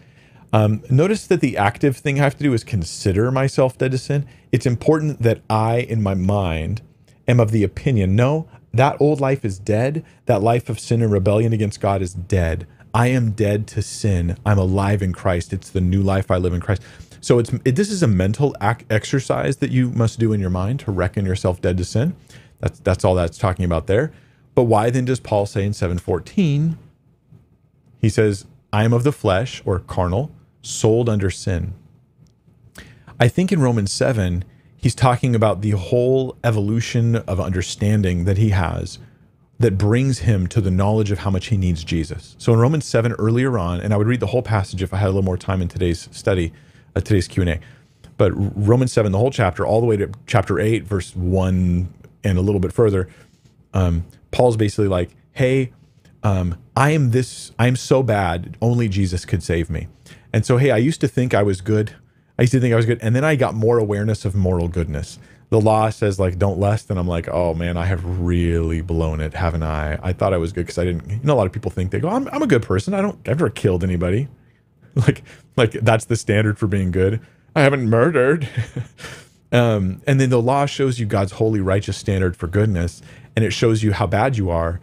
Um, 0.53 0.83
notice 0.89 1.27
that 1.27 1.41
the 1.41 1.57
active 1.57 1.97
thing 1.97 2.20
I 2.20 2.22
have 2.22 2.37
to 2.37 2.45
do 2.45 2.55
is 2.55 2.62
consider 2.62 3.31
myself 3.33 3.77
dead 3.77 3.91
to 3.93 3.99
sin. 3.99 4.27
It's 4.53 4.64
important 4.64 5.22
that 5.22 5.41
I, 5.51 5.79
in 5.79 6.03
my 6.03 6.14
mind, 6.14 6.83
am 7.27 7.41
of 7.41 7.51
the 7.51 7.64
opinion, 7.64 8.14
no, 8.14 8.49
that 8.72 8.97
old 9.01 9.20
life 9.20 9.45
is 9.45 9.59
dead. 9.59 10.05
That 10.27 10.43
life 10.43 10.68
of 10.68 10.79
sin 10.79 11.03
and 11.03 11.11
rebellion 11.11 11.53
against 11.53 11.81
God 11.81 12.03
is 12.03 12.14
dead. 12.14 12.66
I 12.97 13.09
am 13.09 13.33
dead 13.33 13.67
to 13.69 13.83
sin. 13.83 14.39
I'm 14.47 14.57
alive 14.59 15.03
in 15.03 15.13
Christ. 15.13 15.53
It's 15.53 15.69
the 15.69 15.83
new 15.83 16.03
life 16.03 16.31
I 16.31 16.39
live 16.39 16.55
in 16.55 16.63
Christ. 16.63 16.81
So 17.21 17.39
it's 17.39 17.53
it, 17.67 17.77
this 17.77 17.91
is 17.91 18.03
a 18.03 18.07
mental 18.07 18.57
ac- 18.63 18.87
exercise 18.89 19.59
that 19.59 19.71
you 19.71 19.91
must 19.91 20.19
do 20.19 20.33
in 20.33 20.41
your 20.41 20.49
mind 20.49 20.81
to 20.81 20.91
reckon 20.91 21.27
yourself 21.27 21.61
dead 21.61 21.77
to 21.77 21.85
sin. 21.85 22.17
That's 22.61 22.79
that's 22.81 23.05
all 23.05 23.15
that's 23.15 23.37
talking 23.37 23.67
about 23.67 23.87
there. 23.87 24.13
But 24.55 24.63
why 24.63 24.89
then 24.89 25.05
does 25.05 25.21
Paul 25.21 25.45
say 25.45 25.67
in 25.67 25.73
7:14 25.73 26.79
he 27.99 28.09
says, 28.09 28.47
"I 28.73 28.85
am 28.85 28.95
of 28.95 29.05
the 29.05 29.13
flesh 29.13 29.61
or 29.67 29.81
carnal, 29.81 30.31
sold 30.63 31.11
under 31.11 31.29
sin." 31.29 31.75
I 33.21 33.29
think 33.29 33.53
in 33.53 33.61
Romans 33.61 33.93
7 33.93 34.43
he's 34.75 34.95
talking 34.95 35.35
about 35.35 35.61
the 35.61 35.73
whole 35.73 36.39
evolution 36.43 37.17
of 37.17 37.41
understanding 37.41 38.25
that 38.25 38.39
he 38.39 38.51
has 38.51 38.99
that 39.59 39.79
brings 39.79 40.21
him 40.21 40.47
to 40.49 40.61
the 40.61 40.71
knowledge 40.71 41.11
of 41.11 41.21
how 41.21 41.31
much 41.31 41.47
he 41.47 41.57
needs 41.57 41.83
Jesus. 41.83 42.37
So 42.39 42.53
in 42.53 42.59
Romans 42.59 42.85
7 42.85 43.13
earlier 43.13 43.59
on, 43.59 43.81
and 43.81 43.95
I 43.95 43.97
would 43.97 44.07
read 44.07 44.21
the 44.21 44.27
whole 44.27 44.43
passage 44.43 44.83
if 44.83 44.93
I 44.93 44.99
had 44.99 45.07
a 45.07 45.09
little 45.09 45.23
more 45.23 45.39
time 45.39 45.63
in 45.63 45.69
today's 45.69 46.09
study, 46.13 46.53
uh, 46.95 47.01
today's 47.01 47.26
Q&A. 47.26 47.61
But 48.18 48.33
Romans 48.35 48.93
7 48.93 49.13
the 49.13 49.18
whole 49.18 49.30
chapter 49.30 49.67
all 49.67 49.80
the 49.80 49.87
way 49.87 49.97
to 49.97 50.11
chapter 50.26 50.59
8 50.59 50.85
verse 50.85 51.14
1 51.17 51.89
and 52.25 52.39
a 52.39 52.41
little 52.41 52.61
bit 52.61 52.72
further, 52.72 53.09
um, 53.72 54.05
Paul's 54.30 54.57
basically 54.57 54.89
like, 54.89 55.11
"Hey, 55.33 55.72
um, 56.22 56.57
I 56.75 56.91
am 56.91 57.11
this 57.11 57.53
I 57.59 57.67
am 57.67 57.76
so 57.76 58.03
bad, 58.03 58.57
only 58.61 58.89
Jesus 58.89 59.25
could 59.25 59.43
save 59.43 59.71
me." 59.71 59.89
And 60.33 60.45
so, 60.45 60.57
hey, 60.57 60.71
I 60.71 60.79
used 60.79 61.01
to 61.03 61.09
think 61.09 61.35
I 61.35 61.43
was 61.43 61.61
good. 61.61 61.93
I 62.39 62.43
used 62.43 62.53
to 62.53 62.61
think 62.61 62.72
I 62.72 62.76
was 62.76 62.87
good, 62.87 62.99
and 63.01 63.14
then 63.14 63.25
I 63.25 63.37
got 63.37 63.55
more 63.55 63.79
awareness 63.79 64.25
of 64.25 64.35
moral 64.35 64.68
goodness 64.68 65.18
the 65.51 65.61
law 65.61 65.91
says 65.91 66.18
like 66.18 66.39
don't 66.39 66.59
lust. 66.59 66.91
And 66.91 66.99
i'm 66.99 67.09
like 67.09 67.29
oh 67.29 67.55
man 67.55 67.77
i 67.77 67.85
have 67.85 68.05
really 68.05 68.81
blown 68.81 69.21
it 69.21 69.35
haven't 69.35 69.63
i? 69.63 69.99
I 70.03 70.13
thought 70.13 70.33
i 70.35 70.37
was 70.37 70.53
good 70.53 70.63
because 70.63 70.79
i 70.79 70.85
didn't 70.85 71.09
you 71.09 71.21
know 71.23 71.35
a 71.35 71.37
lot 71.39 71.47
of 71.47 71.53
people 71.53 71.71
think 71.71 71.91
they 71.91 72.01
go 72.01 72.09
I'm, 72.09 72.29
I'm 72.29 72.43
a 72.43 72.47
good 72.47 72.63
person. 72.63 72.95
I 72.95 73.01
don't 73.01 73.17
I've 73.29 73.39
never 73.39 73.51
killed 73.51 73.85
anybody. 73.85 74.29
Like 74.97 75.23
like 75.59 75.73
that's 75.73 76.07
the 76.07 76.17
standard 76.17 76.59
for 76.59 76.67
being 76.67 76.91
good. 76.91 77.21
I 77.55 77.61
haven't 77.61 77.89
murdered. 77.91 78.49
Um, 79.53 80.03
and 80.09 80.21
then 80.21 80.31
the 80.31 80.43
law 80.43 80.67
shows 80.67 80.99
you 80.99 81.07
god's 81.07 81.33
holy 81.33 81.61
righteous 81.61 81.97
standard 81.97 82.37
for 82.37 82.49
goodness 82.49 83.01
and 83.37 83.45
it 83.45 83.53
shows 83.53 83.81
you 83.83 83.93
how 83.93 84.07
bad 84.09 84.37
you 84.37 84.51
are. 84.51 84.81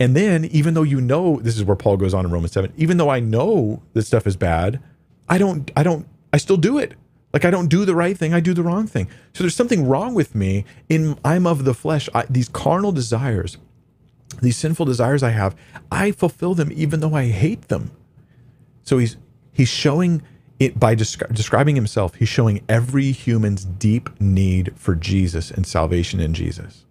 And 0.00 0.16
then 0.16 0.46
even 0.46 0.72
though 0.74 0.82
you 0.82 1.02
know 1.02 1.38
this 1.40 1.56
is 1.56 1.64
where 1.64 1.76
paul 1.76 1.98
goes 1.98 2.14
on 2.14 2.24
in 2.24 2.30
romans 2.30 2.52
7 2.52 2.72
even 2.76 2.96
though 2.96 3.10
i 3.10 3.20
know 3.20 3.82
this 3.92 4.06
stuff 4.06 4.26
is 4.26 4.36
bad 4.36 4.80
i 5.28 5.36
don't 5.36 5.70
i 5.76 5.82
don't 5.82 6.06
i 6.32 6.38
still 6.38 6.56
do 6.56 6.78
it 6.78 6.94
like 7.36 7.44
I 7.44 7.50
don't 7.50 7.68
do 7.68 7.84
the 7.84 7.94
right 7.94 8.16
thing, 8.16 8.32
I 8.32 8.40
do 8.40 8.54
the 8.54 8.62
wrong 8.62 8.86
thing. 8.86 9.08
So 9.34 9.44
there's 9.44 9.54
something 9.54 9.86
wrong 9.86 10.14
with 10.14 10.34
me 10.34 10.64
in 10.88 11.18
I'm 11.22 11.46
of 11.46 11.66
the 11.66 11.74
flesh. 11.74 12.08
I, 12.14 12.24
these 12.30 12.48
carnal 12.48 12.92
desires, 12.92 13.58
these 14.40 14.56
sinful 14.56 14.86
desires 14.86 15.22
I 15.22 15.32
have, 15.32 15.54
I 15.92 16.12
fulfill 16.12 16.54
them 16.54 16.72
even 16.74 17.00
though 17.00 17.14
I 17.14 17.26
hate 17.26 17.68
them. 17.68 17.90
So 18.84 18.96
he's 18.96 19.18
he's 19.52 19.68
showing 19.68 20.22
it 20.58 20.80
by 20.80 20.96
descri- 20.96 21.30
describing 21.34 21.76
himself. 21.76 22.14
He's 22.14 22.30
showing 22.30 22.62
every 22.70 23.12
human's 23.12 23.66
deep 23.66 24.18
need 24.18 24.72
for 24.74 24.94
Jesus 24.94 25.50
and 25.50 25.66
salvation 25.66 26.20
in 26.20 26.32
Jesus. 26.32 26.86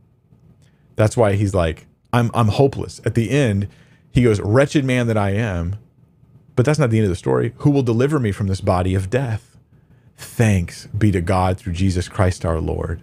That's 0.96 1.18
why 1.18 1.34
he's 1.34 1.56
like, 1.56 1.88
I'm 2.14 2.30
I'm 2.36 2.50
hopeless. 2.50 3.02
At 3.04 3.16
the 3.16 3.32
end, 3.32 3.68
he 4.12 4.22
goes, 4.22 4.40
"Wretched 4.42 4.86
man 4.86 5.08
that 5.08 5.18
I 5.18 5.32
am." 5.32 5.78
But 6.56 6.68
that's 6.68 6.78
not 6.78 6.92
the 6.92 7.00
end 7.00 7.06
of 7.06 7.10
the 7.10 7.16
story. 7.16 7.56
Who 7.58 7.72
will 7.72 7.82
deliver 7.82 8.20
me 8.20 8.32
from 8.32 8.46
this 8.46 8.62
body 8.62 8.94
of 8.94 9.10
death? 9.10 9.55
Thanks 10.18 10.88
be 10.88 11.12
to 11.12 11.22
God 11.22 11.58
through 11.58 11.74
Jesus 11.74 12.08
Christ 12.08 12.46
our 12.46 12.60
Lord. 12.60 13.02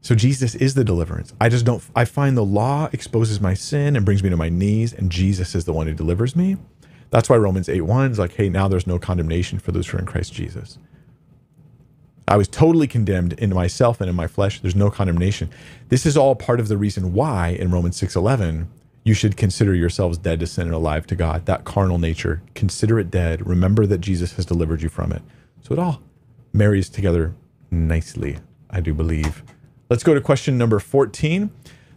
So 0.00 0.16
Jesus 0.16 0.56
is 0.56 0.74
the 0.74 0.82
deliverance. 0.82 1.32
I 1.40 1.48
just 1.48 1.64
don't, 1.64 1.82
I 1.94 2.04
find 2.04 2.36
the 2.36 2.44
law 2.44 2.88
exposes 2.92 3.40
my 3.40 3.54
sin 3.54 3.94
and 3.94 4.04
brings 4.04 4.22
me 4.22 4.30
to 4.30 4.36
my 4.36 4.48
knees, 4.48 4.92
and 4.92 5.12
Jesus 5.12 5.54
is 5.54 5.64
the 5.64 5.72
one 5.72 5.86
who 5.86 5.94
delivers 5.94 6.34
me. 6.34 6.56
That's 7.10 7.28
why 7.28 7.36
Romans 7.36 7.68
8 7.68 7.82
1 7.82 8.10
is 8.10 8.18
like, 8.18 8.34
hey, 8.34 8.48
now 8.48 8.66
there's 8.66 8.86
no 8.86 8.98
condemnation 8.98 9.58
for 9.58 9.70
those 9.70 9.86
who 9.86 9.98
are 9.98 10.00
in 10.00 10.06
Christ 10.06 10.32
Jesus. 10.32 10.78
I 12.26 12.36
was 12.36 12.48
totally 12.48 12.86
condemned 12.86 13.34
in 13.34 13.54
myself 13.54 14.00
and 14.00 14.08
in 14.08 14.16
my 14.16 14.26
flesh. 14.26 14.60
There's 14.60 14.74
no 14.74 14.90
condemnation. 14.90 15.50
This 15.88 16.06
is 16.06 16.16
all 16.16 16.34
part 16.34 16.58
of 16.58 16.68
the 16.68 16.78
reason 16.78 17.12
why 17.12 17.50
in 17.50 17.70
Romans 17.70 17.96
6:11 17.96 18.66
you 19.04 19.14
should 19.14 19.36
consider 19.36 19.74
yourselves 19.74 20.18
dead 20.18 20.40
to 20.40 20.46
sin 20.46 20.66
and 20.66 20.74
alive 20.74 21.06
to 21.08 21.16
God. 21.16 21.46
That 21.46 21.64
carnal 21.64 21.98
nature, 21.98 22.42
consider 22.54 22.98
it 22.98 23.10
dead. 23.10 23.46
Remember 23.46 23.84
that 23.86 24.00
Jesus 24.00 24.34
has 24.34 24.46
delivered 24.46 24.80
you 24.80 24.88
from 24.88 25.12
it. 25.12 25.22
So 25.62 25.72
it 25.72 25.78
all 25.78 26.02
marries 26.52 26.88
together 26.88 27.34
nicely, 27.70 28.38
I 28.68 28.80
do 28.80 28.92
believe. 28.92 29.42
Let's 29.88 30.02
go 30.02 30.14
to 30.14 30.20
question 30.20 30.58
number 30.58 30.78
14. 30.78 31.50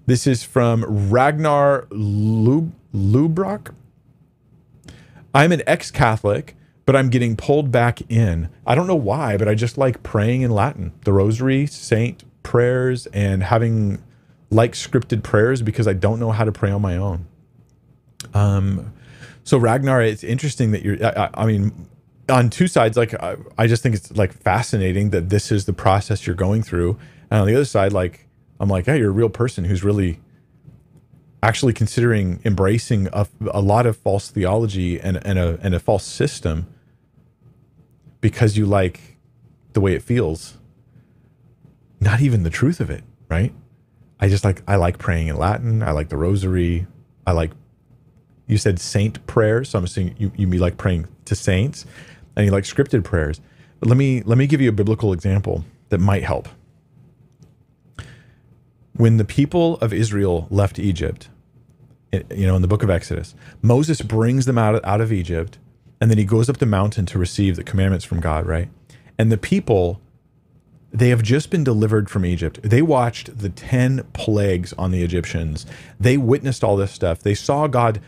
This 0.05 0.27
is 0.27 0.43
from 0.43 0.85
Ragnar 1.09 1.87
Lub- 1.89 2.73
Lubrock. 2.93 3.73
I'm 5.33 5.51
an 5.51 5.63
ex 5.65 5.91
Catholic, 5.91 6.55
but 6.85 6.95
I'm 6.95 7.09
getting 7.09 7.35
pulled 7.35 7.71
back 7.71 8.01
in. 8.09 8.49
I 8.67 8.75
don't 8.75 8.87
know 8.87 8.95
why, 8.95 9.35
but 9.35 9.47
I 9.47 9.55
just 9.55 9.77
like 9.77 10.03
praying 10.03 10.41
in 10.41 10.51
Latin, 10.51 10.93
the 11.03 11.11
rosary, 11.11 11.65
saint 11.65 12.23
prayers, 12.43 13.07
and 13.07 13.43
having 13.43 14.01
like 14.51 14.73
scripted 14.73 15.23
prayers 15.23 15.61
because 15.61 15.87
I 15.87 15.93
don't 15.93 16.19
know 16.19 16.31
how 16.31 16.43
to 16.43 16.51
pray 16.51 16.71
on 16.71 16.81
my 16.81 16.97
own. 16.97 17.25
Um, 18.33 18.93
so 19.43 19.57
Ragnar, 19.57 20.01
it's 20.01 20.23
interesting 20.23 20.71
that 20.71 20.83
you're. 20.83 21.03
I, 21.03 21.29
I 21.33 21.45
mean, 21.45 21.87
on 22.29 22.49
two 22.49 22.67
sides, 22.67 22.97
like 22.97 23.13
I, 23.13 23.37
I, 23.57 23.67
just 23.67 23.83
think 23.83 23.95
it's 23.95 24.15
like 24.15 24.33
fascinating 24.33 25.11
that 25.11 25.29
this 25.29 25.51
is 25.51 25.65
the 25.65 25.73
process 25.73 26.25
you're 26.25 26.35
going 26.35 26.63
through, 26.63 26.97
and 27.29 27.41
on 27.41 27.47
the 27.47 27.55
other 27.55 27.65
side, 27.65 27.93
like 27.93 28.27
I'm 28.59 28.69
like, 28.69 28.87
yeah, 28.87 28.95
you're 28.95 29.09
a 29.09 29.13
real 29.13 29.29
person 29.29 29.65
who's 29.65 29.83
really 29.83 30.19
actually 31.43 31.73
considering 31.73 32.39
embracing 32.43 33.07
a, 33.13 33.27
a 33.51 33.61
lot 33.61 33.85
of 33.85 33.95
false 33.95 34.29
theology 34.31 34.99
and, 34.99 35.23
and 35.25 35.37
a 35.37 35.59
and 35.61 35.75
a 35.75 35.79
false 35.79 36.03
system 36.03 36.67
because 38.21 38.57
you 38.57 38.65
like 38.65 39.17
the 39.73 39.81
way 39.81 39.93
it 39.93 40.01
feels. 40.01 40.57
Not 41.99 42.21
even 42.21 42.43
the 42.43 42.49
truth 42.49 42.79
of 42.79 42.89
it 42.89 43.03
right? 43.29 43.53
I 44.19 44.29
just 44.29 44.43
like 44.43 44.61
i 44.67 44.75
like 44.75 44.97
praying 44.97 45.27
in 45.27 45.37
latin. 45.37 45.83
I 45.83 45.91
like 45.91 46.09
the 46.09 46.17
rosary. 46.17 46.87
I 47.27 47.31
like 47.31 47.51
you 48.47 48.57
said 48.57 48.79
saint 48.79 49.25
prayers 49.25 49.69
so 49.69 49.79
i'm 49.79 49.85
assuming 49.85 50.13
you, 50.19 50.31
you 50.35 50.45
mean 50.45 50.59
like 50.59 50.77
praying 50.77 51.07
to 51.25 51.33
saints 51.33 51.83
and 52.35 52.45
you 52.45 52.51
like 52.51 52.63
scripted 52.63 53.03
prayers 53.03 53.41
but 53.79 53.89
let 53.89 53.97
me 53.97 54.21
let 54.23 54.37
me 54.37 54.47
give 54.47 54.61
you 54.61 54.69
a 54.69 54.73
biblical 54.73 55.13
example 55.13 55.65
that 55.89 55.99
might 55.99 56.23
help 56.23 56.47
when 58.93 59.17
the 59.17 59.25
people 59.25 59.77
of 59.77 59.93
israel 59.93 60.47
left 60.49 60.79
egypt 60.79 61.29
you 62.31 62.47
know, 62.47 62.55
in 62.55 62.61
the 62.61 62.67
book 62.67 62.83
of 62.83 62.89
Exodus. 62.89 63.35
Moses 63.61 64.01
brings 64.01 64.45
them 64.45 64.57
out 64.57 64.75
of, 64.75 64.81
out 64.83 65.01
of 65.01 65.11
Egypt, 65.11 65.57
and 65.99 66.09
then 66.09 66.17
he 66.17 66.25
goes 66.25 66.49
up 66.49 66.57
the 66.57 66.65
mountain 66.65 67.05
to 67.07 67.19
receive 67.19 67.55
the 67.55 67.63
commandments 67.63 68.05
from 68.05 68.19
God, 68.19 68.45
right? 68.45 68.69
And 69.17 69.31
the 69.31 69.37
people, 69.37 70.01
they 70.91 71.09
have 71.09 71.23
just 71.23 71.49
been 71.49 71.63
delivered 71.63 72.09
from 72.09 72.25
Egypt. 72.25 72.59
They 72.63 72.81
watched 72.81 73.37
the 73.37 73.49
10 73.49 74.03
plagues 74.13 74.73
on 74.73 74.91
the 74.91 75.03
Egyptians. 75.03 75.65
They 75.99 76.17
witnessed 76.17 76.63
all 76.63 76.75
this 76.75 76.91
stuff. 76.91 77.19
They 77.19 77.35
saw 77.35 77.67
God 77.67 78.01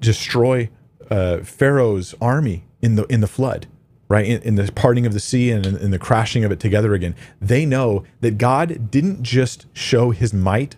destroy 0.00 0.70
uh, 1.10 1.38
Pharaoh's 1.38 2.14
army 2.20 2.64
in 2.80 2.96
the 2.96 3.04
in 3.06 3.20
the 3.20 3.26
flood, 3.26 3.66
right? 4.08 4.26
In, 4.26 4.42
in 4.42 4.54
the 4.56 4.70
parting 4.72 5.06
of 5.06 5.12
the 5.12 5.20
sea 5.20 5.50
and 5.50 5.64
in, 5.66 5.76
in 5.76 5.90
the 5.90 5.98
crashing 5.98 6.44
of 6.44 6.52
it 6.52 6.60
together 6.60 6.94
again. 6.94 7.14
They 7.40 7.64
know 7.64 8.04
that 8.20 8.38
God 8.38 8.90
didn't 8.90 9.22
just 9.22 9.66
show 9.72 10.10
his 10.10 10.32
might 10.32 10.76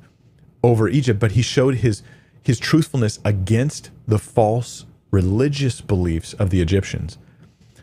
over 0.62 0.88
Egypt, 0.88 1.20
but 1.20 1.32
he 1.32 1.42
showed 1.42 1.76
his 1.76 2.02
his 2.42 2.60
truthfulness 2.60 3.18
against 3.24 3.90
the 4.06 4.18
false 4.20 4.86
religious 5.10 5.80
beliefs 5.80 6.32
of 6.34 6.50
the 6.50 6.60
Egyptians. 6.60 7.18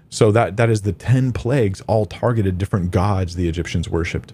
So 0.09 0.31
that 0.31 0.57
that 0.57 0.69
is 0.69 0.83
the 0.83 0.93
10 0.93 1.33
plagues 1.33 1.81
all 1.81 2.05
targeted 2.05 2.57
different 2.57 2.91
gods 2.91 3.35
the 3.35 3.49
Egyptians 3.49 3.89
worshipped. 3.89 4.33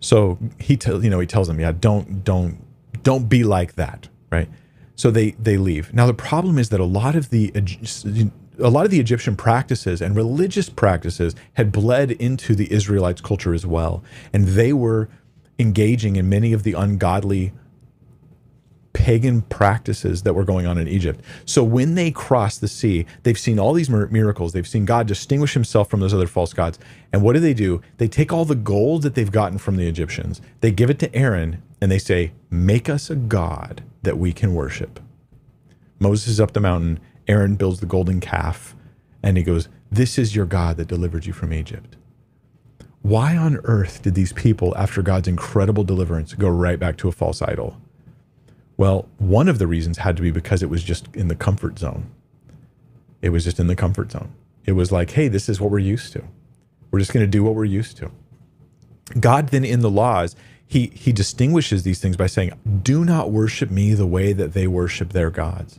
So 0.00 0.38
he 0.58 0.76
tells 0.76 1.04
you 1.04 1.10
know 1.10 1.20
he 1.20 1.26
tells 1.26 1.46
them, 1.46 1.60
yeah, 1.60 1.72
don't 1.72 2.24
don't 2.24 2.58
don't 3.02 3.28
be 3.28 3.44
like 3.44 3.74
that, 3.74 4.08
right? 4.30 4.48
So 4.96 5.10
they 5.10 5.32
they 5.32 5.56
leave. 5.56 5.92
Now 5.94 6.06
the 6.06 6.14
problem 6.14 6.58
is 6.58 6.70
that 6.70 6.80
a 6.80 6.84
lot 6.84 7.14
of 7.14 7.30
the 7.30 7.52
a 8.62 8.68
lot 8.68 8.84
of 8.84 8.90
the 8.90 9.00
Egyptian 9.00 9.36
practices 9.36 10.00
and 10.00 10.14
religious 10.16 10.68
practices 10.68 11.34
had 11.54 11.72
bled 11.72 12.12
into 12.12 12.54
the 12.54 12.72
Israelites' 12.72 13.20
culture 13.20 13.52
as 13.52 13.66
well, 13.66 14.02
and 14.32 14.48
they 14.48 14.72
were 14.72 15.08
engaging 15.58 16.16
in 16.16 16.28
many 16.28 16.52
of 16.52 16.62
the 16.62 16.72
ungodly 16.72 17.52
pagan 18.92 19.42
practices 19.42 20.22
that 20.22 20.34
were 20.34 20.44
going 20.44 20.66
on 20.66 20.78
in 20.78 20.86
Egypt. 20.86 21.20
So 21.44 21.64
when 21.64 21.94
they 21.94 22.10
cross 22.10 22.58
the 22.58 22.68
sea, 22.68 23.06
they've 23.22 23.38
seen 23.38 23.58
all 23.58 23.72
these 23.72 23.88
miracles. 23.88 24.52
They've 24.52 24.68
seen 24.68 24.84
God 24.84 25.06
distinguish 25.06 25.54
himself 25.54 25.88
from 25.90 26.00
those 26.00 26.14
other 26.14 26.26
false 26.26 26.52
gods. 26.52 26.78
And 27.12 27.22
what 27.22 27.32
do 27.32 27.40
they 27.40 27.54
do? 27.54 27.80
They 27.96 28.08
take 28.08 28.32
all 28.32 28.44
the 28.44 28.54
gold 28.54 29.02
that 29.02 29.14
they've 29.14 29.30
gotten 29.30 29.58
from 29.58 29.76
the 29.76 29.88
Egyptians, 29.88 30.40
they 30.60 30.70
give 30.70 30.90
it 30.90 30.98
to 31.00 31.14
Aaron, 31.14 31.62
and 31.80 31.90
they 31.90 31.98
say, 31.98 32.32
Make 32.50 32.88
us 32.88 33.10
a 33.10 33.16
God 33.16 33.82
that 34.02 34.18
we 34.18 34.32
can 34.32 34.54
worship. 34.54 35.00
Moses 35.98 36.28
is 36.28 36.40
up 36.40 36.52
the 36.52 36.60
mountain. 36.60 37.00
Aaron 37.28 37.56
builds 37.56 37.80
the 37.80 37.86
golden 37.86 38.20
calf, 38.20 38.74
and 39.22 39.36
he 39.36 39.42
goes, 39.42 39.68
This 39.90 40.18
is 40.18 40.34
your 40.34 40.46
God 40.46 40.76
that 40.76 40.88
delivered 40.88 41.26
you 41.26 41.32
from 41.32 41.52
Egypt. 41.52 41.96
Why 43.02 43.36
on 43.36 43.58
earth 43.64 44.02
did 44.02 44.14
these 44.14 44.32
people, 44.32 44.76
after 44.76 45.02
God's 45.02 45.28
incredible 45.28 45.84
deliverance, 45.84 46.34
go 46.34 46.48
right 46.48 46.78
back 46.78 46.96
to 46.98 47.08
a 47.08 47.12
false 47.12 47.42
idol? 47.42 47.76
Well, 48.76 49.08
one 49.18 49.48
of 49.48 49.58
the 49.58 49.66
reasons 49.66 49.98
had 49.98 50.16
to 50.16 50.22
be 50.22 50.30
because 50.30 50.62
it 50.62 50.70
was 50.70 50.82
just 50.82 51.14
in 51.14 51.28
the 51.28 51.34
comfort 51.34 51.78
zone. 51.78 52.10
It 53.20 53.30
was 53.30 53.44
just 53.44 53.60
in 53.60 53.66
the 53.66 53.76
comfort 53.76 54.12
zone. 54.12 54.32
It 54.64 54.72
was 54.72 54.92
like, 54.92 55.10
hey, 55.10 55.28
this 55.28 55.48
is 55.48 55.60
what 55.60 55.70
we're 55.70 55.78
used 55.78 56.12
to. 56.14 56.24
We're 56.90 57.00
just 57.00 57.12
going 57.12 57.24
to 57.24 57.30
do 57.30 57.42
what 57.42 57.54
we're 57.54 57.64
used 57.64 57.96
to. 57.98 58.10
God 59.18 59.48
then 59.48 59.64
in 59.64 59.80
the 59.80 59.90
laws, 59.90 60.36
he 60.66 60.90
he 60.94 61.12
distinguishes 61.12 61.82
these 61.82 62.00
things 62.00 62.16
by 62.16 62.26
saying, 62.26 62.52
"Do 62.82 63.04
not 63.04 63.30
worship 63.30 63.70
me 63.70 63.92
the 63.92 64.06
way 64.06 64.32
that 64.32 64.54
they 64.54 64.66
worship 64.66 65.12
their 65.12 65.30
gods." 65.30 65.78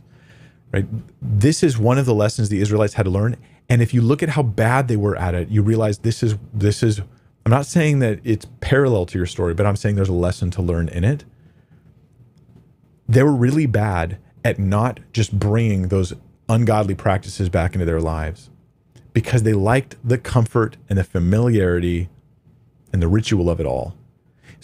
Right? 0.74 0.86
This 1.22 1.62
is 1.62 1.78
one 1.78 1.98
of 1.98 2.06
the 2.06 2.14
lessons 2.14 2.48
the 2.48 2.60
Israelites 2.60 2.94
had 2.94 3.04
to 3.04 3.10
learn, 3.10 3.36
and 3.68 3.80
if 3.80 3.94
you 3.94 4.02
look 4.02 4.22
at 4.22 4.30
how 4.30 4.42
bad 4.42 4.88
they 4.88 4.96
were 4.96 5.16
at 5.16 5.34
it, 5.34 5.48
you 5.48 5.62
realize 5.62 5.98
this 5.98 6.22
is 6.22 6.36
this 6.52 6.82
is 6.82 7.00
I'm 7.46 7.50
not 7.50 7.66
saying 7.66 8.00
that 8.00 8.20
it's 8.24 8.46
parallel 8.60 9.06
to 9.06 9.18
your 9.18 9.26
story, 9.26 9.54
but 9.54 9.66
I'm 9.66 9.76
saying 9.76 9.96
there's 9.96 10.08
a 10.08 10.12
lesson 10.12 10.50
to 10.52 10.62
learn 10.62 10.88
in 10.88 11.04
it 11.04 11.24
they 13.08 13.22
were 13.22 13.32
really 13.32 13.66
bad 13.66 14.18
at 14.44 14.58
not 14.58 15.00
just 15.12 15.38
bringing 15.38 15.88
those 15.88 16.12
ungodly 16.48 16.94
practices 16.94 17.48
back 17.48 17.74
into 17.74 17.84
their 17.84 18.00
lives 18.00 18.50
because 19.12 19.42
they 19.42 19.52
liked 19.52 19.96
the 20.06 20.18
comfort 20.18 20.76
and 20.88 20.98
the 20.98 21.04
familiarity 21.04 22.08
and 22.92 23.02
the 23.02 23.08
ritual 23.08 23.48
of 23.48 23.60
it 23.60 23.66
all. 23.66 23.94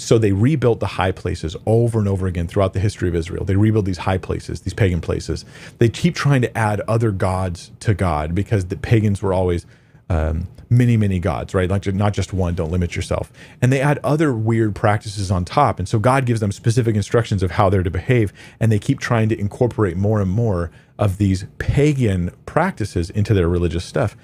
So 0.01 0.19
they 0.19 0.33
rebuilt 0.33 0.81
the 0.81 0.87
high 0.87 1.13
places 1.13 1.57
over 1.67 1.99
and 1.99 2.09
over 2.09 2.27
again 2.27 2.47
throughout 2.47 2.73
the 2.73 2.81
history 2.81 3.09
of 3.09 3.15
Israel. 3.15 3.45
They 3.45 3.57
rebuild 3.57 3.85
these 3.85 3.99
high 3.99 4.19
places, 4.19 4.63
these 4.63 4.75
pagan 4.75 5.01
places. 5.01 5.45
They 5.79 5.89
keep 5.89 6.15
trying 6.15 6.43
to 6.43 6.59
add 6.59 6.81
other 6.83 7.11
gods 7.11 7.71
to 7.81 7.95
God 7.95 8.35
because 8.35 8.67
the 8.67 8.77
pagans 8.77 9.23
were 9.23 9.33
always 9.33 9.67
um, 10.09 10.49
many, 10.71 10.97
many 10.97 11.19
gods, 11.19 11.53
right? 11.53 11.69
Like 11.69 11.87
not 11.95 12.13
just 12.13 12.33
one, 12.33 12.55
don't 12.55 12.71
limit 12.71 12.97
yourself. 12.97 13.33
And 13.61 13.73
they 13.73 13.81
add 13.81 13.99
other 14.03 14.33
weird 14.33 14.75
practices 14.75 15.31
on 15.31 15.45
top. 15.45 15.79
And 15.79 15.89
so 15.89 15.99
God 15.99 16.25
gives 16.27 16.41
them 16.41 16.53
specific 16.53 16.97
instructions 16.97 17.43
of 17.43 17.53
how 17.53 17.69
they're 17.69 17.83
to 17.83 17.91
behave. 17.91 18.33
And 18.59 18.71
they 18.71 18.79
keep 18.79 19.01
trying 19.01 19.29
to 19.29 19.39
incorporate 19.39 19.97
more 19.97 20.21
and 20.21 20.31
more 20.31 20.71
of 20.99 21.19
these 21.19 21.47
pagan 21.59 22.31
practices 22.47 23.11
into 23.11 23.35
their 23.35 23.49
religious 23.49 23.85
stuff. 23.85 24.17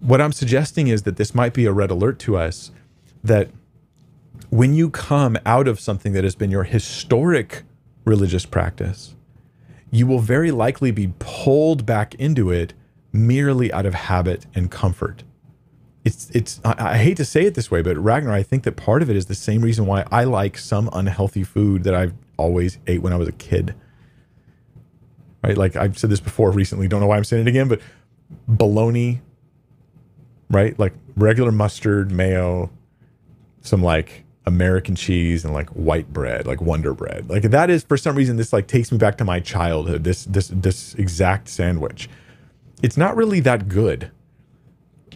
What 0.00 0.20
I'm 0.20 0.32
suggesting 0.32 0.88
is 0.88 1.02
that 1.04 1.16
this 1.16 1.34
might 1.34 1.54
be 1.54 1.64
a 1.64 1.72
red 1.72 1.90
alert 1.90 2.18
to 2.20 2.36
us 2.36 2.70
that 3.22 3.50
when 4.54 4.72
you 4.72 4.88
come 4.88 5.36
out 5.44 5.66
of 5.66 5.80
something 5.80 6.12
that 6.12 6.22
has 6.22 6.36
been 6.36 6.50
your 6.50 6.62
historic 6.62 7.64
religious 8.04 8.46
practice, 8.46 9.16
you 9.90 10.06
will 10.06 10.20
very 10.20 10.52
likely 10.52 10.92
be 10.92 11.12
pulled 11.18 11.84
back 11.84 12.14
into 12.14 12.52
it 12.52 12.72
merely 13.12 13.72
out 13.72 13.84
of 13.84 13.94
habit 13.94 14.46
and 14.54 14.70
comfort 14.70 15.24
it's 16.04 16.30
it's 16.30 16.60
I, 16.64 16.74
I, 16.78 16.98
hate 16.98 17.16
to 17.16 17.24
say 17.24 17.46
it 17.46 17.54
this 17.54 17.70
way, 17.70 17.80
but 17.80 17.96
Ragnar, 17.96 18.32
I 18.32 18.42
think 18.42 18.64
that 18.64 18.76
part 18.76 19.00
of 19.02 19.08
it 19.08 19.16
is 19.16 19.26
the 19.26 19.34
same 19.34 19.62
reason 19.62 19.86
why 19.86 20.04
I 20.12 20.24
like 20.24 20.58
some 20.58 20.90
unhealthy 20.92 21.44
food 21.44 21.84
that 21.84 21.94
I've 21.94 22.12
always 22.36 22.78
ate 22.86 23.00
when 23.00 23.12
I 23.12 23.16
was 23.16 23.26
a 23.26 23.32
kid. 23.32 23.74
Right? 25.42 25.56
Like 25.56 25.76
I've 25.76 25.98
said 25.98 26.10
this 26.10 26.20
before 26.20 26.50
recently, 26.50 26.88
don't 26.88 27.00
know 27.00 27.06
why 27.06 27.16
I'm 27.16 27.24
saying 27.24 27.46
it 27.46 27.48
again, 27.48 27.68
but 27.68 27.80
bologna, 28.46 29.22
right? 30.50 30.78
Like 30.78 30.92
regular 31.16 31.52
mustard, 31.52 32.12
mayo, 32.12 32.70
some 33.62 33.82
like 33.82 34.24
American 34.46 34.94
cheese 34.94 35.44
and 35.44 35.54
like 35.54 35.70
white 35.70 36.12
bread, 36.12 36.46
like 36.46 36.60
Wonder 36.60 36.94
Bread. 36.94 37.28
Like 37.30 37.42
that 37.44 37.70
is 37.70 37.82
for 37.84 37.96
some 37.96 38.16
reason 38.16 38.36
this 38.36 38.52
like 38.52 38.66
takes 38.66 38.92
me 38.92 38.98
back 38.98 39.18
to 39.18 39.24
my 39.24 39.40
childhood. 39.40 40.04
This 40.04 40.24
this 40.24 40.48
this 40.48 40.94
exact 40.94 41.48
sandwich. 41.48 42.08
It's 42.82 42.96
not 42.96 43.16
really 43.16 43.40
that 43.40 43.68
good 43.68 44.10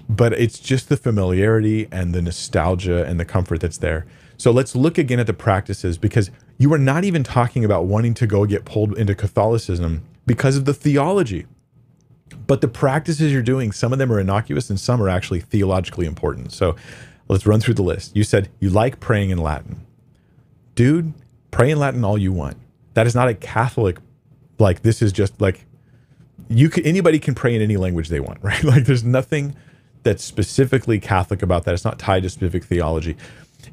but 0.09 0.33
it's 0.33 0.59
just 0.59 0.89
the 0.89 0.97
familiarity 0.97 1.87
and 1.93 2.15
the 2.15 2.23
nostalgia 2.23 3.05
and 3.05 3.21
the 3.21 3.25
comfort 3.25 3.61
that's 3.61 3.79
there. 3.79 4.07
So 4.39 4.51
let's 4.51 4.75
look 4.75 4.97
again 4.97 5.21
at 5.21 5.27
the 5.27 5.35
practices 5.35 5.99
because 5.99 6.31
you 6.57 6.73
are 6.73 6.79
not 6.79 7.05
even 7.05 7.23
talking 7.23 7.65
about 7.65 7.85
wanting 7.85 8.15
to 8.15 8.27
go 8.27 8.47
get 8.47 8.65
pulled 8.65 8.97
into 8.97 9.15
Catholicism 9.15 10.03
because 10.27 10.57
of 10.57 10.65
the 10.65 10.75
theology. 10.75 11.47
But 12.47 12.61
the 12.61 12.69
practices 12.69 13.33
you're 13.33 13.43
doing, 13.43 13.73
some 13.73 13.93
of 13.93 13.99
them 13.99 14.13
are 14.13 14.21
innocuous 14.21 14.71
and 14.71 14.81
some 14.81 15.03
are 15.03 15.09
actually 15.09 15.41
theologically 15.41 16.07
important. 16.07 16.53
So 16.53 16.77
let's 17.29 17.47
run 17.47 17.61
through 17.61 17.75
the 17.75 17.83
list. 17.83 18.17
You 18.17 18.25
said 18.25 18.49
you 18.61 18.71
like 18.71 19.01
praying 19.01 19.31
in 19.31 19.39
Latin. 19.39 19.87
Dude, 20.75 21.13
pray 21.51 21.71
in 21.71 21.79
Latin 21.79 22.05
all 22.05 22.19
you 22.19 22.33
want. 22.33 22.57
That 22.95 23.07
is 23.07 23.15
not 23.15 23.29
a 23.29 23.35
Catholic, 23.35 23.99
like, 24.59 24.83
this 24.83 25.03
is 25.03 25.13
just 25.13 25.41
like, 25.41 25.65
you 26.49 26.71
can, 26.71 26.85
anybody 26.85 27.19
can 27.19 27.35
pray 27.35 27.55
in 27.55 27.63
any 27.63 27.77
language 27.77 28.09
they 28.09 28.21
want, 28.21 28.39
right? 28.43 28.63
Like, 28.65 28.85
there's 28.85 29.05
nothing 29.05 29.55
that's 30.03 30.25
specifically 30.25 30.99
Catholic 30.99 31.43
about 31.43 31.65
that. 31.65 31.75
It's 31.75 31.85
not 31.85 31.99
tied 31.99 32.23
to 32.23 32.31
specific 32.31 32.65
theology. 32.65 33.17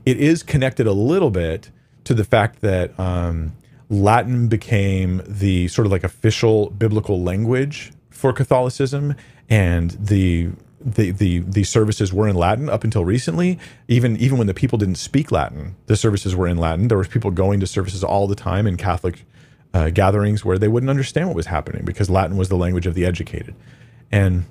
It 0.05 0.17
is 0.17 0.43
connected 0.43 0.87
a 0.87 0.93
little 0.93 1.31
bit 1.31 1.69
to 2.03 2.13
the 2.13 2.23
fact 2.23 2.61
that 2.61 2.97
um, 2.99 3.53
Latin 3.89 4.47
became 4.47 5.21
the 5.27 5.67
sort 5.67 5.85
of 5.85 5.91
like 5.91 6.03
official 6.03 6.69
biblical 6.71 7.21
language 7.21 7.91
for 8.09 8.33
Catholicism, 8.33 9.15
and 9.49 9.91
the 9.91 10.49
the 10.85 11.09
the 11.09 11.39
the 11.39 11.63
services 11.63 12.13
were 12.13 12.27
in 12.27 12.35
Latin 12.35 12.69
up 12.69 12.83
until 12.83 13.03
recently. 13.03 13.57
Even 13.87 14.15
even 14.17 14.37
when 14.37 14.47
the 14.47 14.53
people 14.53 14.77
didn't 14.77 14.95
speak 14.95 15.31
Latin, 15.31 15.75
the 15.87 15.97
services 15.97 16.35
were 16.35 16.47
in 16.47 16.57
Latin. 16.57 16.87
There 16.87 16.97
was 16.97 17.07
people 17.07 17.31
going 17.31 17.59
to 17.59 17.67
services 17.67 18.03
all 18.03 18.27
the 18.27 18.35
time 18.35 18.67
in 18.67 18.77
Catholic 18.77 19.25
uh, 19.73 19.89
gatherings 19.89 20.45
where 20.45 20.59
they 20.59 20.67
wouldn't 20.67 20.89
understand 20.89 21.27
what 21.27 21.35
was 21.35 21.47
happening 21.47 21.83
because 21.83 22.09
Latin 22.09 22.37
was 22.37 22.49
the 22.49 22.55
language 22.55 22.85
of 22.85 22.93
the 22.93 23.03
educated, 23.03 23.55
and 24.11 24.45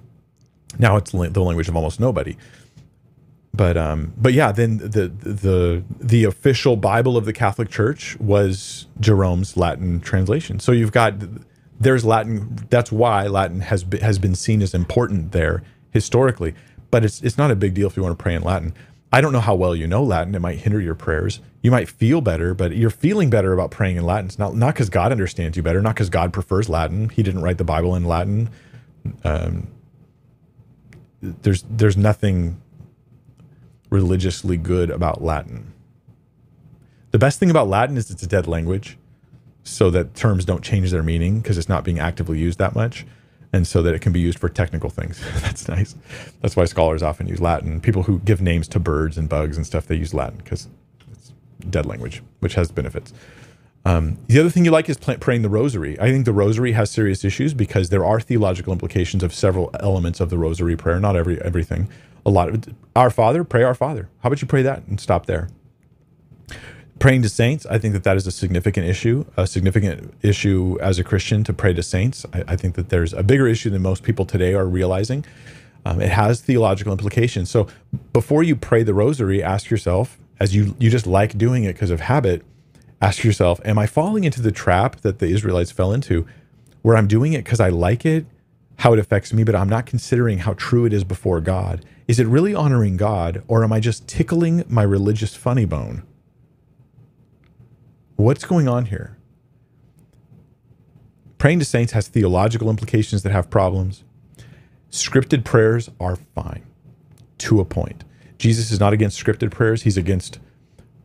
now 0.76 0.96
it's 0.96 1.12
the 1.12 1.18
language 1.18 1.68
of 1.68 1.76
almost 1.76 2.00
nobody. 2.00 2.36
But 3.54 3.76
um, 3.76 4.12
but 4.16 4.32
yeah, 4.32 4.50
then 4.50 4.78
the 4.78 5.06
the 5.08 5.84
the 6.00 6.24
official 6.24 6.74
Bible 6.74 7.16
of 7.16 7.26
the 7.26 7.32
Catholic 7.32 7.70
Church 7.70 8.18
was 8.18 8.88
Jerome's 8.98 9.56
Latin 9.56 10.00
translation. 10.00 10.58
So 10.58 10.72
you've 10.72 10.90
got 10.90 11.14
there's 11.78 12.04
Latin. 12.04 12.58
That's 12.70 12.90
why 12.90 13.28
Latin 13.28 13.60
has 13.60 13.84
been, 13.84 14.00
has 14.00 14.18
been 14.18 14.34
seen 14.34 14.62
as 14.62 14.74
important 14.74 15.30
there 15.30 15.62
historically. 15.94 16.54
But 16.90 17.04
it's 17.04 17.22
it's 17.22 17.38
not 17.38 17.50
a 17.50 17.56
big 17.56 17.72
deal 17.72 17.88
if 17.88 17.96
you 17.96 18.02
want 18.02 18.18
to 18.18 18.22
pray 18.22 18.34
in 18.34 18.42
Latin. 18.42 18.74
I 19.10 19.20
don't 19.20 19.32
know 19.32 19.40
how 19.40 19.54
well 19.54 19.74
you 19.74 19.86
know 19.86 20.02
Latin. 20.02 20.34
It 20.34 20.40
might 20.40 20.58
hinder 20.58 20.80
your 20.80 20.96
prayers. 20.96 21.40
You 21.62 21.70
might 21.70 21.88
feel 21.88 22.20
better, 22.20 22.52
but 22.52 22.76
you're 22.76 22.90
feeling 22.90 23.30
better 23.30 23.52
about 23.52 23.70
praying 23.70 23.96
in 23.96 24.04
Latin. 24.04 24.26
It's 24.26 24.38
not 24.38 24.54
not 24.54 24.74
because 24.74 24.90
God 24.90 25.12
understands 25.12 25.56
you 25.56 25.62
better, 25.62 25.80
not 25.80 25.94
because 25.94 26.10
God 26.10 26.32
prefers 26.32 26.68
Latin. 26.68 27.08
He 27.08 27.22
didn't 27.22 27.42
write 27.42 27.58
the 27.58 27.64
Bible 27.64 27.94
in 27.94 28.04
Latin. 28.04 28.50
Um, 29.22 29.68
there's 31.22 31.62
there's 31.70 31.96
nothing 31.96 32.60
religiously 33.90 34.56
good 34.56 34.90
about 34.90 35.22
Latin. 35.22 35.72
The 37.12 37.18
best 37.18 37.38
thing 37.38 37.50
about 37.50 37.68
Latin 37.68 37.96
is 37.96 38.10
it's 38.10 38.24
a 38.24 38.26
dead 38.26 38.48
language, 38.48 38.98
so 39.62 39.90
that 39.90 40.14
terms 40.14 40.44
don't 40.44 40.64
change 40.64 40.90
their 40.90 41.02
meaning 41.02 41.40
because 41.40 41.56
it's 41.56 41.68
not 41.68 41.84
being 41.84 42.00
actively 42.00 42.38
used 42.38 42.58
that 42.58 42.74
much, 42.74 43.06
and 43.54 43.68
so 43.68 43.82
that 43.82 43.94
it 43.94 44.00
can 44.00 44.12
be 44.12 44.18
used 44.18 44.38
for 44.38 44.48
technical 44.48 44.90
things. 44.90 45.20
That's 45.42 45.68
nice. 45.68 45.94
That's 46.42 46.56
why 46.56 46.64
scholars 46.64 47.04
often 47.04 47.28
use 47.28 47.40
Latin. 47.40 47.80
People 47.80 48.02
who 48.02 48.18
give 48.18 48.42
names 48.42 48.66
to 48.68 48.80
birds 48.80 49.16
and 49.16 49.28
bugs 49.28 49.56
and 49.56 49.64
stuff, 49.64 49.86
they 49.86 49.94
use 49.94 50.12
Latin 50.12 50.38
because 50.38 50.66
it's 51.12 51.32
dead 51.70 51.86
language, 51.86 52.20
which 52.40 52.54
has 52.54 52.72
benefits. 52.72 53.12
Um, 53.84 54.18
the 54.26 54.40
other 54.40 54.50
thing 54.50 54.64
you 54.64 54.72
like 54.72 54.88
is 54.88 54.96
praying 54.96 55.42
the 55.42 55.48
rosary. 55.48 55.98
I 56.00 56.10
think 56.10 56.24
the 56.24 56.32
rosary 56.32 56.72
has 56.72 56.90
serious 56.90 57.24
issues 57.24 57.54
because 57.54 57.90
there 57.90 58.04
are 58.04 58.18
theological 58.18 58.72
implications 58.72 59.22
of 59.22 59.32
several 59.32 59.70
elements 59.78 60.18
of 60.18 60.30
the 60.30 60.38
rosary 60.38 60.76
prayer, 60.76 60.98
not 60.98 61.14
every 61.14 61.40
everything. 61.40 61.88
A 62.26 62.30
lot 62.30 62.48
of 62.48 62.54
it, 62.56 62.74
Our 62.96 63.10
Father, 63.10 63.44
pray 63.44 63.62
Our 63.62 63.74
Father. 63.74 64.08
How 64.22 64.28
about 64.28 64.42
you 64.42 64.48
pray 64.48 64.62
that 64.62 64.84
and 64.88 64.98
stop 64.98 65.26
there? 65.26 65.48
Praying 66.98 67.22
to 67.22 67.28
saints, 67.28 67.66
I 67.66 67.78
think 67.78 67.92
that 67.94 68.04
that 68.04 68.16
is 68.16 68.26
a 68.26 68.30
significant 68.30 68.86
issue, 68.86 69.24
a 69.36 69.46
significant 69.46 70.14
issue 70.22 70.78
as 70.80 70.98
a 70.98 71.04
Christian 71.04 71.44
to 71.44 71.52
pray 71.52 71.72
to 71.74 71.82
saints. 71.82 72.24
I, 72.32 72.44
I 72.48 72.56
think 72.56 72.76
that 72.76 72.88
there's 72.88 73.12
a 73.12 73.22
bigger 73.22 73.46
issue 73.46 73.70
than 73.70 73.82
most 73.82 74.02
people 74.02 74.24
today 74.24 74.54
are 74.54 74.66
realizing. 74.66 75.24
Um, 75.84 76.00
it 76.00 76.10
has 76.10 76.40
theological 76.40 76.92
implications. 76.92 77.50
So 77.50 77.66
before 78.12 78.42
you 78.42 78.56
pray 78.56 78.84
the 78.84 78.94
rosary, 78.94 79.42
ask 79.42 79.70
yourself, 79.70 80.18
as 80.40 80.54
you 80.54 80.74
you 80.78 80.90
just 80.90 81.06
like 81.06 81.36
doing 81.36 81.64
it 81.64 81.74
because 81.74 81.90
of 81.90 82.00
habit 82.00 82.44
ask 83.04 83.22
yourself, 83.22 83.60
am 83.66 83.78
I 83.78 83.86
falling 83.86 84.24
into 84.24 84.40
the 84.40 84.50
trap 84.50 85.02
that 85.02 85.18
the 85.18 85.26
Israelites 85.26 85.70
fell 85.70 85.92
into 85.92 86.26
where 86.80 86.96
I'm 86.96 87.06
doing 87.06 87.34
it 87.34 87.44
because 87.44 87.60
I 87.60 87.68
like 87.68 88.06
it, 88.06 88.24
how 88.78 88.94
it 88.94 88.98
affects 88.98 89.32
me, 89.32 89.44
but 89.44 89.54
I'm 89.54 89.68
not 89.68 89.84
considering 89.84 90.38
how 90.38 90.54
true 90.54 90.86
it 90.86 90.92
is 90.92 91.04
before 91.04 91.40
God? 91.40 91.84
Is 92.08 92.18
it 92.18 92.26
really 92.26 92.54
honoring 92.54 92.96
God, 92.96 93.42
or 93.46 93.62
am 93.62 93.72
I 93.72 93.80
just 93.80 94.08
tickling 94.08 94.64
my 94.68 94.82
religious 94.82 95.34
funny 95.34 95.66
bone? 95.66 96.02
What's 98.16 98.44
going 98.44 98.68
on 98.68 98.86
here? 98.86 99.16
Praying 101.38 101.58
to 101.58 101.64
saints 101.64 101.92
has 101.92 102.06
theological 102.06 102.70
implications 102.70 103.22
that 103.24 103.32
have 103.32 103.50
problems. 103.50 104.04
Scripted 104.90 105.44
prayers 105.44 105.90
are 105.98 106.16
fine 106.16 106.64
to 107.38 107.58
a 107.58 107.64
point. 107.64 108.04
Jesus 108.38 108.70
is 108.70 108.78
not 108.78 108.92
against 108.92 109.22
scripted 109.22 109.50
prayers, 109.50 109.82
he's 109.82 109.96
against 109.96 110.38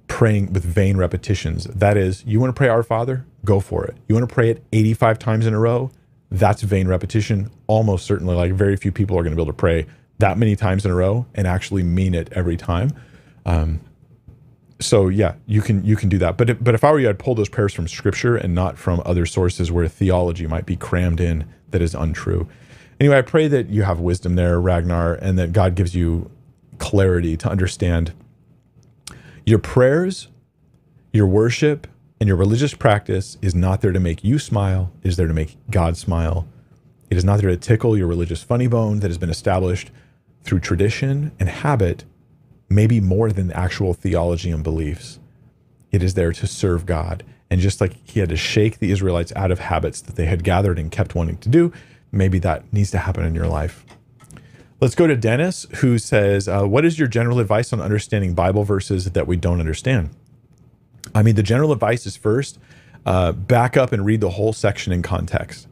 praying 0.08 0.54
with 0.54 0.64
vain 0.64 0.98
repetitions. 0.98 1.64
That 1.66 1.98
is, 1.98 2.24
you 2.26 2.40
want 2.40 2.56
to 2.56 2.58
pray 2.58 2.68
Our 2.68 2.84
Father? 2.84 3.26
Go 3.44 3.60
for 3.60 3.86
it. 3.86 3.98
You 4.08 4.16
want 4.16 4.30
to 4.30 4.34
pray 4.34 4.52
it 4.52 4.64
85 4.72 5.18
times 5.18 5.46
in 5.48 5.54
a 5.54 5.60
row? 5.60 5.92
That's 6.30 6.62
vain 6.62 6.88
repetition. 6.88 7.50
Almost 7.66 8.06
certainly, 8.06 8.36
like 8.36 8.52
very 8.52 8.76
few 8.76 8.92
people 8.92 9.18
are 9.18 9.24
going 9.24 9.32
to 9.32 9.36
be 9.36 9.42
able 9.42 9.52
to 9.52 9.58
pray 9.58 9.88
that 10.20 10.38
many 10.38 10.56
times 10.56 10.86
in 10.86 10.92
a 10.92 10.96
row 10.96 11.26
and 11.34 11.48
actually 11.48 11.82
mean 11.82 12.14
it 12.14 12.30
every 12.34 12.58
time. 12.58 12.92
Um, 13.46 13.80
so 14.80 15.10
yeah, 15.10 15.36
you 15.46 15.62
can 15.62 15.84
you 15.84 15.96
can 15.96 16.10
do 16.10 16.18
that. 16.20 16.38
But 16.38 16.64
but 16.64 16.74
if 16.74 16.84
I 16.84 16.92
were 16.92 17.00
you, 17.00 17.10
I'd 17.10 17.20
pull 17.20 17.36
those 17.36 17.50
prayers 17.50 17.74
from 17.74 17.88
Scripture 17.88 18.36
and 18.36 18.56
not 18.56 18.78
from 18.78 19.02
other 19.06 19.26
sources 19.26 19.72
where 19.72 19.88
theology 19.88 20.48
might 20.48 20.66
be 20.66 20.76
crammed 20.76 21.20
in 21.20 21.46
that 21.72 21.82
is 21.82 21.94
untrue. 21.94 22.48
Anyway, 23.00 23.18
I 23.18 23.22
pray 23.22 23.48
that 23.48 23.70
you 23.70 23.84
have 23.84 24.00
wisdom 24.00 24.36
there, 24.36 24.60
Ragnar, 24.60 25.14
and 25.16 25.38
that 25.40 25.54
God 25.54 25.76
gives 25.76 25.96
you 25.96 26.30
clarity 26.80 27.38
to 27.38 27.50
understand 27.50 28.14
your 29.46 29.60
prayers, 29.60 30.28
your 31.12 31.28
worship, 31.28 31.88
and 32.20 32.28
your 32.28 32.38
religious 32.38 32.74
practice 32.74 33.38
is 33.42 33.56
not 33.56 33.82
there 33.82 33.94
to 33.94 34.00
make 34.00 34.24
you 34.24 34.38
smile, 34.40 34.92
it 35.04 35.08
is 35.08 35.18
there 35.18 35.28
to 35.28 35.34
make 35.34 35.58
God 35.70 35.98
smile. 35.98 36.48
It 37.10 37.18
is 37.18 37.26
not 37.26 37.40
there 37.40 37.50
to 37.50 37.58
tickle 37.58 37.98
your 37.98 38.08
religious 38.08 38.44
funny 38.44 38.68
bone 38.68 39.00
that 39.00 39.08
has 39.08 39.18
been 39.18 39.32
established 39.32 39.90
through 40.44 40.60
tradition 40.60 41.32
and 41.40 41.50
habit, 41.50 42.06
maybe 42.70 43.02
more 43.02 43.32
than 43.32 43.52
actual 43.52 43.94
theology 43.94 44.52
and 44.52 44.64
beliefs. 44.64 45.20
It 45.92 46.04
is 46.04 46.14
there 46.14 46.32
to 46.34 46.48
serve 46.48 46.86
God. 46.86 47.24
And 47.50 47.60
just 47.60 47.82
like 47.82 47.96
he 48.04 48.20
had 48.20 48.30
to 48.30 48.38
shake 48.38 48.78
the 48.78 48.92
Israelites 48.92 49.34
out 49.36 49.52
of 49.52 49.60
habits 49.60 50.02
that 50.02 50.16
they 50.16 50.26
had 50.26 50.44
gathered 50.44 50.78
and 50.78 50.92
kept 50.92 51.16
wanting 51.16 51.38
to 51.38 51.50
do, 51.50 51.74
maybe 52.12 52.38
that 52.40 52.72
needs 52.72 52.92
to 52.92 53.00
happen 53.00 53.26
in 53.26 53.34
your 53.34 53.48
life. 53.48 53.86
Let's 54.82 54.96
go 54.96 55.08
to 55.08 55.18
Dennis, 55.18 55.66
who 55.78 55.98
says, 55.98 56.48
uh, 56.48 56.64
What 56.64 56.86
is 56.86 56.98
your 56.98 57.08
general 57.08 57.40
advice 57.40 57.74
on 57.74 57.82
understanding 57.82 58.34
Bible 58.34 58.64
verses 58.64 59.12
that 59.12 59.28
we 59.28 59.36
don't 59.36 59.60
understand? 59.60 60.12
I 61.14 61.24
mean, 61.24 61.36
the 61.36 61.44
general 61.44 61.72
advice 61.72 62.06
is 62.06 62.16
first, 62.16 62.60
uh, 63.06 63.32
back 63.32 63.76
up 63.76 63.92
and 63.92 64.06
read 64.06 64.22
the 64.22 64.30
whole 64.30 64.54
section 64.54 64.94
in 64.94 65.02
context. 65.02 65.68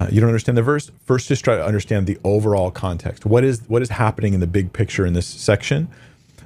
Uh, 0.00 0.08
you 0.10 0.20
don't 0.20 0.28
understand 0.28 0.58
the 0.58 0.62
verse? 0.62 0.90
First, 1.04 1.28
just 1.28 1.44
try 1.44 1.56
to 1.56 1.64
understand 1.64 2.06
the 2.06 2.18
overall 2.24 2.70
context. 2.70 3.24
What 3.24 3.44
is 3.44 3.62
what 3.68 3.82
is 3.82 3.88
happening 3.88 4.34
in 4.34 4.40
the 4.40 4.46
big 4.46 4.72
picture 4.72 5.06
in 5.06 5.12
this 5.12 5.26
section? 5.26 5.88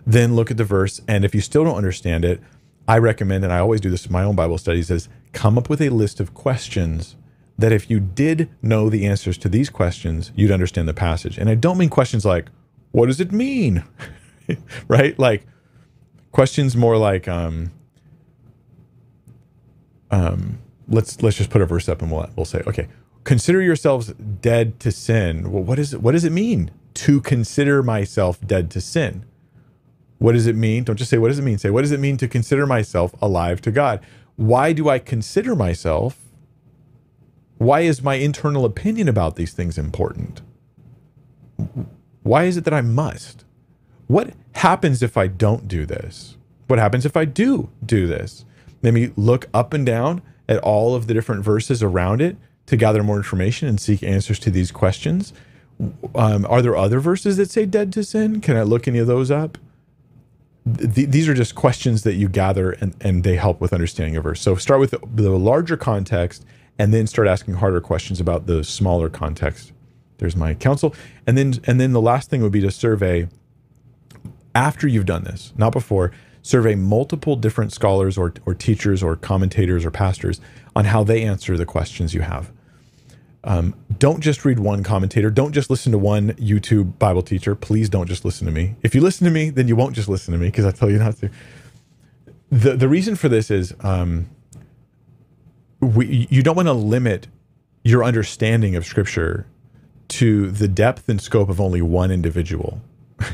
Then 0.06 0.36
look 0.36 0.50
at 0.50 0.56
the 0.56 0.64
verse, 0.64 1.00
and 1.08 1.24
if 1.24 1.34
you 1.34 1.40
still 1.40 1.64
don't 1.64 1.76
understand 1.76 2.24
it, 2.24 2.40
I 2.88 2.98
recommend, 2.98 3.42
and 3.42 3.52
I 3.52 3.58
always 3.58 3.80
do 3.80 3.90
this 3.90 4.06
in 4.06 4.12
my 4.12 4.22
own 4.22 4.36
Bible 4.36 4.58
studies, 4.58 4.90
is 4.90 5.08
come 5.32 5.58
up 5.58 5.68
with 5.68 5.82
a 5.82 5.88
list 5.88 6.20
of 6.20 6.32
questions 6.32 7.16
that 7.58 7.72
if 7.72 7.90
you 7.90 7.98
did 7.98 8.48
know 8.62 8.88
the 8.88 9.06
answers 9.06 9.36
to 9.38 9.48
these 9.48 9.70
questions, 9.70 10.30
you'd 10.36 10.50
understand 10.50 10.86
the 10.86 10.94
passage. 10.94 11.38
And 11.38 11.48
I 11.48 11.54
don't 11.54 11.78
mean 11.78 11.88
questions 11.88 12.24
like, 12.24 12.46
what 12.92 13.06
does 13.06 13.20
it 13.20 13.32
mean? 13.32 13.82
right? 14.88 15.18
Like 15.18 15.44
questions 16.32 16.76
more 16.76 16.96
like, 16.96 17.26
um, 17.26 17.72
um, 20.10 20.58
let's 20.88 21.22
let's 21.22 21.36
just 21.36 21.50
put 21.50 21.62
a 21.62 21.66
verse 21.66 21.88
up 21.88 22.02
and 22.02 22.10
we'll 22.12 22.30
we'll 22.36 22.46
say, 22.46 22.62
okay, 22.66 22.88
consider 23.24 23.60
yourselves 23.60 24.12
dead 24.40 24.78
to 24.80 24.92
sin. 24.92 25.50
Well, 25.50 25.62
what 25.62 25.78
is 25.78 25.94
it, 25.94 26.02
what 26.02 26.12
does 26.12 26.24
it 26.24 26.32
mean 26.32 26.70
to 26.94 27.20
consider 27.20 27.82
myself 27.82 28.40
dead 28.46 28.70
to 28.72 28.80
sin? 28.80 29.24
What 30.18 30.32
does 30.32 30.46
it 30.46 30.56
mean? 30.56 30.84
Don't 30.84 30.96
just 30.96 31.10
say 31.10 31.18
what 31.18 31.28
does 31.28 31.38
it 31.38 31.42
mean. 31.42 31.58
Say 31.58 31.70
what 31.70 31.82
does 31.82 31.92
it 31.92 32.00
mean 32.00 32.16
to 32.18 32.28
consider 32.28 32.66
myself 32.66 33.14
alive 33.20 33.60
to 33.62 33.70
God? 33.70 34.00
Why 34.36 34.72
do 34.72 34.88
I 34.88 34.98
consider 34.98 35.54
myself 35.54 36.18
why 37.58 37.80
is 37.80 38.02
my 38.02 38.16
internal 38.16 38.64
opinion 38.64 39.08
about 39.08 39.36
these 39.36 39.52
things 39.52 39.78
important? 39.78 40.42
Why 42.22 42.44
is 42.44 42.56
it 42.56 42.64
that 42.64 42.74
I 42.74 42.82
must? 42.82 43.44
What 44.08 44.34
happens 44.52 45.02
if 45.02 45.16
I 45.16 45.26
don't 45.26 45.66
do 45.66 45.86
this? 45.86 46.36
What 46.66 46.78
happens 46.78 47.06
if 47.06 47.16
I 47.16 47.24
do 47.24 47.70
do 47.84 48.06
this? 48.06 48.44
Let 48.82 48.92
me 48.92 49.10
look 49.16 49.48
up 49.54 49.72
and 49.72 49.86
down 49.86 50.22
at 50.48 50.58
all 50.58 50.94
of 50.94 51.06
the 51.06 51.14
different 51.14 51.44
verses 51.44 51.82
around 51.82 52.20
it 52.20 52.36
to 52.66 52.76
gather 52.76 53.02
more 53.02 53.16
information 53.16 53.68
and 53.68 53.80
seek 53.80 54.02
answers 54.02 54.38
to 54.40 54.50
these 54.50 54.70
questions. 54.70 55.32
Um, 56.14 56.46
are 56.48 56.62
there 56.62 56.76
other 56.76 57.00
verses 57.00 57.36
that 57.38 57.50
say 57.50 57.64
dead 57.64 57.92
to 57.94 58.04
sin? 58.04 58.40
Can 58.40 58.56
I 58.56 58.62
look 58.62 58.86
any 58.86 58.98
of 58.98 59.06
those 59.06 59.30
up? 59.30 59.58
Th- 60.74 61.08
these 61.08 61.28
are 61.28 61.34
just 61.34 61.54
questions 61.54 62.02
that 62.02 62.14
you 62.14 62.28
gather 62.28 62.72
and, 62.72 62.94
and 63.00 63.22
they 63.22 63.36
help 63.36 63.60
with 63.60 63.72
understanding 63.72 64.16
a 64.16 64.20
verse. 64.20 64.40
So 64.40 64.56
start 64.56 64.80
with 64.80 64.90
the, 64.90 65.00
the 65.14 65.30
larger 65.30 65.76
context 65.76 66.44
and 66.78 66.92
then 66.92 67.06
start 67.06 67.28
asking 67.28 67.54
harder 67.54 67.80
questions 67.80 68.20
about 68.20 68.46
the 68.46 68.64
smaller 68.64 69.08
context. 69.08 69.72
There's 70.18 70.36
my 70.36 70.54
counsel. 70.54 70.94
And 71.26 71.36
then 71.36 71.54
and 71.64 71.80
then 71.80 71.92
the 71.92 72.00
last 72.00 72.30
thing 72.30 72.42
would 72.42 72.52
be 72.52 72.60
to 72.62 72.70
survey 72.70 73.28
after 74.54 74.88
you've 74.88 75.06
done 75.06 75.24
this, 75.24 75.52
not 75.56 75.72
before, 75.72 76.12
survey 76.42 76.74
multiple 76.74 77.36
different 77.36 77.72
scholars 77.72 78.16
or, 78.16 78.32
or 78.46 78.54
teachers 78.54 79.02
or 79.02 79.16
commentators 79.16 79.84
or 79.84 79.90
pastors 79.90 80.40
on 80.74 80.86
how 80.86 81.04
they 81.04 81.22
answer 81.22 81.56
the 81.56 81.66
questions 81.66 82.14
you 82.14 82.22
have. 82.22 82.50
Um, 83.46 83.74
don't 83.98 84.20
just 84.20 84.44
read 84.44 84.58
one 84.58 84.82
commentator. 84.82 85.30
Don't 85.30 85.52
just 85.52 85.70
listen 85.70 85.92
to 85.92 85.98
one 85.98 86.32
YouTube 86.32 86.98
Bible 86.98 87.22
teacher. 87.22 87.54
Please 87.54 87.88
don't 87.88 88.08
just 88.08 88.24
listen 88.24 88.44
to 88.46 88.52
me. 88.52 88.74
If 88.82 88.94
you 88.94 89.00
listen 89.00 89.24
to 89.24 89.30
me, 89.30 89.50
then 89.50 89.68
you 89.68 89.76
won't 89.76 89.94
just 89.94 90.08
listen 90.08 90.32
to 90.32 90.38
me 90.38 90.48
because 90.48 90.64
I 90.64 90.72
tell 90.72 90.90
you 90.90 90.98
not 90.98 91.16
to. 91.18 91.30
The 92.50 92.76
the 92.76 92.88
reason 92.88 93.14
for 93.14 93.28
this 93.28 93.50
is 93.50 93.72
um, 93.80 94.28
we 95.80 96.26
you 96.28 96.42
don't 96.42 96.56
want 96.56 96.66
to 96.66 96.72
limit 96.72 97.28
your 97.84 98.02
understanding 98.02 98.74
of 98.74 98.84
Scripture 98.84 99.46
to 100.08 100.50
the 100.50 100.68
depth 100.68 101.08
and 101.08 101.20
scope 101.20 101.48
of 101.48 101.60
only 101.60 101.80
one 101.80 102.10
individual. 102.10 102.80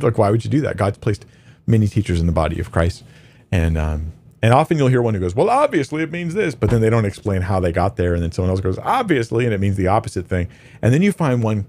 Like, 0.00 0.16
why 0.16 0.30
would 0.30 0.44
you 0.44 0.50
do 0.50 0.60
that? 0.60 0.76
God's 0.76 0.98
placed 0.98 1.26
many 1.66 1.88
teachers 1.88 2.20
in 2.20 2.26
the 2.26 2.32
body 2.32 2.60
of 2.60 2.70
Christ, 2.70 3.02
and 3.50 3.76
um, 3.76 4.12
and 4.42 4.52
often 4.52 4.76
you'll 4.76 4.88
hear 4.88 5.00
one 5.00 5.14
who 5.14 5.20
goes, 5.20 5.36
Well, 5.36 5.48
obviously 5.48 6.02
it 6.02 6.10
means 6.10 6.34
this, 6.34 6.56
but 6.56 6.68
then 6.68 6.80
they 6.80 6.90
don't 6.90 7.04
explain 7.04 7.42
how 7.42 7.60
they 7.60 7.70
got 7.70 7.96
there. 7.96 8.12
And 8.12 8.22
then 8.22 8.32
someone 8.32 8.50
else 8.50 8.60
goes, 8.60 8.78
Obviously, 8.78 9.44
and 9.44 9.54
it 9.54 9.60
means 9.60 9.76
the 9.76 9.86
opposite 9.86 10.26
thing. 10.26 10.48
And 10.82 10.92
then 10.92 11.00
you 11.00 11.12
find 11.12 11.42
one 11.42 11.66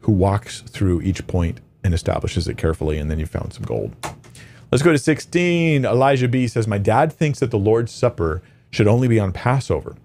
who 0.00 0.12
walks 0.12 0.62
through 0.62 1.02
each 1.02 1.24
point 1.28 1.60
and 1.84 1.94
establishes 1.94 2.48
it 2.48 2.58
carefully. 2.58 2.98
And 2.98 3.08
then 3.08 3.20
you 3.20 3.26
found 3.26 3.52
some 3.52 3.64
gold. 3.64 3.94
Let's 4.72 4.82
go 4.82 4.90
to 4.90 4.98
16. 4.98 5.84
Elijah 5.84 6.26
B 6.26 6.48
says, 6.48 6.66
My 6.66 6.78
dad 6.78 7.12
thinks 7.12 7.38
that 7.38 7.52
the 7.52 7.58
Lord's 7.58 7.92
Supper 7.92 8.42
should 8.70 8.88
only 8.88 9.06
be 9.06 9.20
on 9.20 9.30
Passover. 9.30 9.96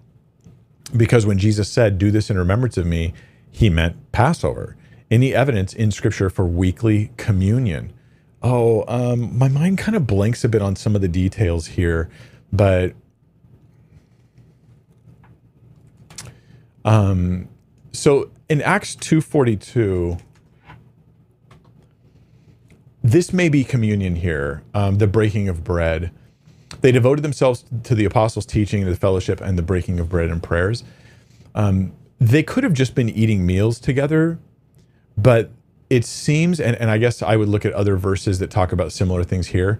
Because 0.96 1.26
when 1.26 1.38
Jesus 1.38 1.68
said, 1.68 1.98
Do 1.98 2.12
this 2.12 2.30
in 2.30 2.38
remembrance 2.38 2.76
of 2.76 2.86
me, 2.86 3.12
he 3.50 3.68
meant 3.68 4.12
Passover. 4.12 4.76
Any 5.10 5.34
evidence 5.34 5.74
in 5.74 5.90
scripture 5.90 6.30
for 6.30 6.44
weekly 6.44 7.10
communion? 7.16 7.92
Oh, 8.42 8.84
um, 8.88 9.38
my 9.38 9.48
mind 9.48 9.78
kind 9.78 9.94
of 9.96 10.06
blanks 10.06 10.42
a 10.42 10.48
bit 10.48 10.62
on 10.62 10.74
some 10.74 10.96
of 10.96 11.00
the 11.00 11.08
details 11.08 11.66
here, 11.66 12.10
but 12.52 12.92
um, 16.84 17.48
so 17.92 18.30
in 18.48 18.60
Acts 18.60 18.96
two 18.96 19.20
forty 19.20 19.56
two, 19.56 20.18
this 23.02 23.32
may 23.32 23.48
be 23.48 23.62
communion 23.62 24.16
here, 24.16 24.64
um, 24.74 24.98
the 24.98 25.06
breaking 25.06 25.48
of 25.48 25.62
bread. 25.62 26.10
They 26.80 26.90
devoted 26.90 27.22
themselves 27.22 27.64
to 27.84 27.94
the 27.94 28.04
apostles' 28.04 28.44
teaching, 28.44 28.84
the 28.84 28.96
fellowship, 28.96 29.40
and 29.40 29.56
the 29.56 29.62
breaking 29.62 30.00
of 30.00 30.08
bread 30.08 30.30
and 30.30 30.42
prayers. 30.42 30.82
Um, 31.54 31.92
they 32.18 32.42
could 32.42 32.64
have 32.64 32.72
just 32.72 32.96
been 32.96 33.08
eating 33.08 33.46
meals 33.46 33.78
together, 33.78 34.40
but 35.16 35.50
it 35.92 36.06
seems, 36.06 36.58
and, 36.58 36.74
and 36.76 36.90
I 36.90 36.96
guess 36.96 37.20
I 37.20 37.36
would 37.36 37.48
look 37.48 37.66
at 37.66 37.74
other 37.74 37.96
verses 37.96 38.38
that 38.38 38.50
talk 38.50 38.72
about 38.72 38.92
similar 38.92 39.22
things 39.24 39.48
here. 39.48 39.78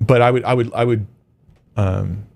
But 0.00 0.22
I 0.22 0.32
would, 0.32 0.42
I 0.42 0.54
would, 0.54 0.74
I 0.74 0.84
would, 0.84 1.06
um, 1.76 2.26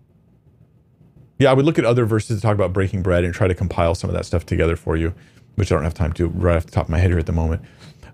yeah, 1.41 1.51
I 1.51 1.55
would 1.55 1.65
look 1.65 1.77
at 1.77 1.85
other 1.85 2.05
verses 2.05 2.41
that 2.41 2.47
talk 2.47 2.55
about 2.55 2.73
breaking 2.73 3.03
bread 3.03 3.25
and 3.25 3.35
try 3.35 3.49
to 3.49 3.55
compile 3.55 3.97
some 3.97 4.09
of 4.09 4.15
that 4.15 4.27
stuff 4.27 4.47
together 4.47 4.77
for 4.77 4.97
you, 4.97 5.13
which 5.57 5.73
I 5.73 5.75
don't 5.75 5.83
have 5.83 5.95
time 5.95 6.13
to 6.13 6.29
right 6.29 6.55
off 6.55 6.67
the 6.67 6.71
top 6.71 6.85
of 6.85 6.91
my 6.91 6.99
head 6.99 7.11
here 7.11 7.19
at 7.19 7.27
the 7.27 7.33
moment. 7.33 7.63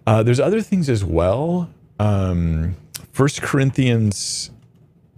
Uh, 0.06 0.22
there's 0.22 0.40
other 0.40 0.62
things 0.62 0.88
as 0.88 1.04
well. 1.04 1.68
Um, 2.00 2.74
First 3.12 3.42
Corinthians 3.42 4.50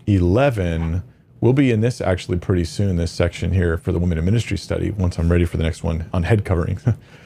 11 0.09 1.05
We'll 1.40 1.52
be 1.52 1.70
in 1.70 1.81
this 1.81 2.01
actually 2.01 2.39
pretty 2.39 2.65
soon, 2.65 2.97
this 2.97 3.12
section 3.12 3.52
here 3.52 3.78
for 3.78 3.93
the 3.93 3.98
Women 3.98 4.19
in 4.19 4.24
Ministry 4.24 4.59
study, 4.59 4.90
once 4.90 5.19
I'm 5.19 5.31
ready 5.31 5.44
for 5.44 5.56
the 5.56 5.62
next 5.62 5.85
one 5.85 6.09
on 6.12 6.24
head 6.24 6.44
covering. 6.44 6.81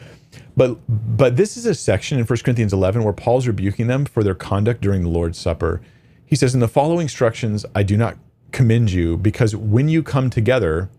but 0.56 0.78
but 0.88 1.36
this 1.36 1.56
is 1.56 1.64
a 1.64 1.74
section 1.74 2.18
in 2.18 2.26
1 2.26 2.38
Corinthians 2.40 2.72
11 2.72 3.04
where 3.04 3.12
Paul's 3.14 3.46
rebuking 3.46 3.86
them 3.86 4.04
for 4.04 4.22
their 4.22 4.34
conduct 4.34 4.82
during 4.82 5.02
the 5.02 5.08
Lord's 5.08 5.38
Supper. 5.38 5.80
He 6.26 6.36
says, 6.36 6.54
In 6.54 6.60
the 6.60 6.68
following 6.68 7.02
instructions, 7.02 7.64
I 7.74 7.82
do 7.82 7.96
not 7.96 8.18
commend 8.52 8.92
you, 8.92 9.16
because 9.16 9.56
when 9.56 9.88
you 9.88 10.02
come 10.02 10.28
together, 10.28 10.90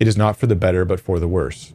it 0.00 0.08
is 0.08 0.16
not 0.16 0.36
for 0.36 0.46
the 0.46 0.56
better, 0.56 0.84
but 0.84 1.00
for 1.00 1.20
the 1.20 1.28
worse. 1.28 1.74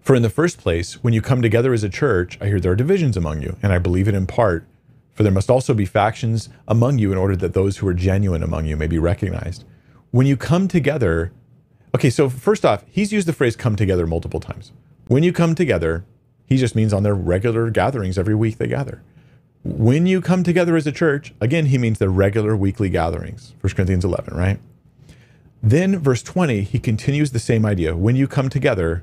For 0.00 0.14
in 0.14 0.22
the 0.22 0.30
first 0.30 0.58
place, 0.58 1.02
when 1.02 1.14
you 1.14 1.22
come 1.22 1.40
together 1.40 1.72
as 1.72 1.82
a 1.82 1.88
church, 1.88 2.36
I 2.40 2.46
hear 2.46 2.60
there 2.60 2.72
are 2.72 2.76
divisions 2.76 3.16
among 3.16 3.40
you, 3.40 3.56
and 3.62 3.72
I 3.72 3.78
believe 3.78 4.08
it 4.08 4.14
in 4.14 4.26
part 4.26 4.66
for 5.14 5.22
there 5.22 5.32
must 5.32 5.50
also 5.50 5.74
be 5.74 5.86
factions 5.86 6.48
among 6.68 6.98
you 6.98 7.12
in 7.12 7.18
order 7.18 7.36
that 7.36 7.54
those 7.54 7.78
who 7.78 7.88
are 7.88 7.94
genuine 7.94 8.42
among 8.42 8.66
you 8.66 8.76
may 8.76 8.86
be 8.86 8.98
recognized. 8.98 9.64
When 10.10 10.26
you 10.26 10.36
come 10.36 10.68
together, 10.68 11.32
okay, 11.94 12.10
so 12.10 12.28
first 12.28 12.64
off, 12.64 12.84
he's 12.88 13.12
used 13.12 13.28
the 13.28 13.32
phrase 13.32 13.56
come 13.56 13.76
together 13.76 14.06
multiple 14.06 14.40
times. 14.40 14.72
When 15.06 15.22
you 15.22 15.32
come 15.32 15.54
together, 15.54 16.04
he 16.46 16.56
just 16.56 16.74
means 16.74 16.92
on 16.92 17.02
their 17.02 17.14
regular 17.14 17.70
gatherings 17.70 18.18
every 18.18 18.34
week 18.34 18.58
they 18.58 18.66
gather. 18.66 19.02
When 19.62 20.06
you 20.06 20.20
come 20.20 20.42
together 20.42 20.76
as 20.76 20.86
a 20.86 20.92
church, 20.92 21.32
again, 21.40 21.66
he 21.66 21.78
means 21.78 21.98
the 21.98 22.10
regular 22.10 22.54
weekly 22.54 22.90
gatherings. 22.90 23.54
1 23.60 23.72
Corinthians 23.72 24.04
11, 24.04 24.36
right? 24.36 24.58
Then, 25.62 25.98
verse 25.98 26.22
20, 26.22 26.62
he 26.62 26.78
continues 26.78 27.30
the 27.30 27.38
same 27.38 27.64
idea. 27.64 27.96
When 27.96 28.16
you 28.16 28.28
come 28.28 28.50
together, 28.50 29.02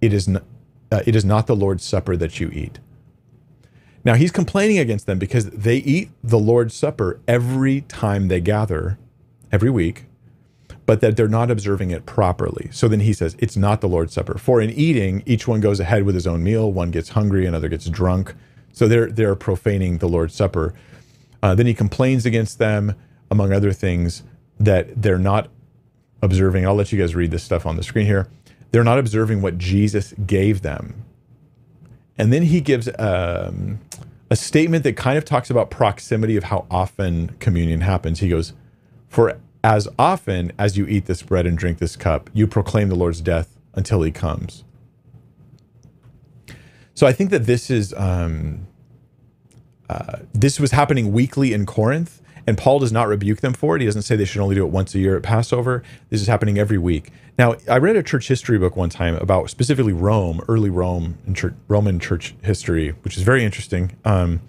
it 0.00 0.12
is, 0.12 0.28
uh, 0.28 1.02
it 1.04 1.16
is 1.16 1.24
not 1.24 1.48
the 1.48 1.56
Lord's 1.56 1.82
Supper 1.82 2.16
that 2.16 2.38
you 2.38 2.50
eat. 2.50 2.78
Now 4.04 4.14
he's 4.14 4.30
complaining 4.30 4.78
against 4.78 5.06
them 5.06 5.18
because 5.18 5.50
they 5.50 5.76
eat 5.76 6.10
the 6.22 6.38
Lord's 6.38 6.74
Supper 6.74 7.20
every 7.26 7.82
time 7.82 8.28
they 8.28 8.40
gather, 8.40 8.98
every 9.50 9.70
week, 9.70 10.04
but 10.86 11.00
that 11.00 11.16
they're 11.16 11.28
not 11.28 11.50
observing 11.50 11.90
it 11.90 12.04
properly. 12.04 12.68
So 12.70 12.88
then 12.88 13.00
he 13.00 13.14
says, 13.14 13.34
it's 13.38 13.56
not 13.56 13.80
the 13.80 13.88
Lord's 13.88 14.12
Supper. 14.12 14.36
For 14.36 14.60
in 14.60 14.70
eating, 14.70 15.22
each 15.24 15.48
one 15.48 15.60
goes 15.60 15.80
ahead 15.80 16.02
with 16.02 16.14
his 16.14 16.26
own 16.26 16.42
meal. 16.44 16.70
One 16.70 16.90
gets 16.90 17.10
hungry, 17.10 17.46
another 17.46 17.68
gets 17.68 17.86
drunk. 17.86 18.34
So 18.72 18.88
they're 18.88 19.10
they're 19.10 19.36
profaning 19.36 19.98
the 19.98 20.08
Lord's 20.08 20.34
Supper. 20.34 20.74
Uh, 21.42 21.54
then 21.54 21.66
he 21.66 21.74
complains 21.74 22.26
against 22.26 22.58
them, 22.58 22.94
among 23.30 23.52
other 23.52 23.72
things, 23.72 24.22
that 24.58 25.00
they're 25.00 25.18
not 25.18 25.48
observing. 26.22 26.66
I'll 26.66 26.74
let 26.74 26.92
you 26.92 26.98
guys 26.98 27.14
read 27.14 27.30
this 27.30 27.42
stuff 27.42 27.66
on 27.66 27.76
the 27.76 27.82
screen 27.82 28.06
here. 28.06 28.28
They're 28.72 28.84
not 28.84 28.98
observing 28.98 29.42
what 29.42 29.58
Jesus 29.58 30.12
gave 30.26 30.62
them. 30.62 31.04
And 32.16 32.32
then 32.32 32.42
he 32.44 32.60
gives 32.60 32.88
um, 32.98 33.80
a 34.30 34.36
statement 34.36 34.84
that 34.84 34.96
kind 34.96 35.18
of 35.18 35.24
talks 35.24 35.50
about 35.50 35.70
proximity 35.70 36.36
of 36.36 36.44
how 36.44 36.66
often 36.70 37.36
communion 37.40 37.80
happens. 37.80 38.20
He 38.20 38.28
goes, 38.28 38.52
For 39.08 39.38
as 39.62 39.88
often 39.98 40.52
as 40.58 40.76
you 40.76 40.86
eat 40.86 41.06
this 41.06 41.22
bread 41.22 41.46
and 41.46 41.58
drink 41.58 41.78
this 41.78 41.96
cup, 41.96 42.30
you 42.32 42.46
proclaim 42.46 42.88
the 42.88 42.94
Lord's 42.94 43.20
death 43.20 43.58
until 43.74 44.02
he 44.02 44.10
comes. 44.10 44.64
So 46.94 47.06
I 47.06 47.12
think 47.12 47.30
that 47.30 47.46
this 47.46 47.70
is 47.70 47.92
um, 47.94 48.66
uh, 49.88 50.18
this 50.32 50.60
was 50.60 50.70
happening 50.70 51.12
weekly 51.12 51.52
in 51.52 51.66
Corinth, 51.66 52.22
and 52.46 52.58
Paul 52.58 52.78
does 52.78 52.92
not 52.92 53.08
rebuke 53.08 53.40
them 53.40 53.54
for 53.54 53.76
it. 53.76 53.80
He 53.80 53.86
doesn't 53.86 54.02
say 54.02 54.16
they 54.16 54.24
should 54.24 54.40
only 54.40 54.54
do 54.54 54.64
it 54.64 54.70
once 54.70 54.94
a 54.94 54.98
year 54.98 55.16
at 55.16 55.22
Passover. 55.22 55.82
This 56.10 56.20
is 56.20 56.26
happening 56.26 56.58
every 56.58 56.78
week. 56.78 57.10
Now, 57.38 57.56
I 57.68 57.78
read 57.78 57.96
a 57.96 58.02
church 58.02 58.28
history 58.28 58.58
book 58.58 58.76
one 58.76 58.90
time 58.90 59.16
about 59.16 59.50
specifically 59.50 59.92
Rome, 59.92 60.40
early 60.48 60.70
Rome 60.70 61.18
and 61.26 61.34
church, 61.34 61.54
Roman 61.68 61.98
church 61.98 62.34
history, 62.42 62.90
which 63.02 63.16
is 63.16 63.22
very 63.22 63.44
interesting. 63.44 63.96
Um, 64.04 64.40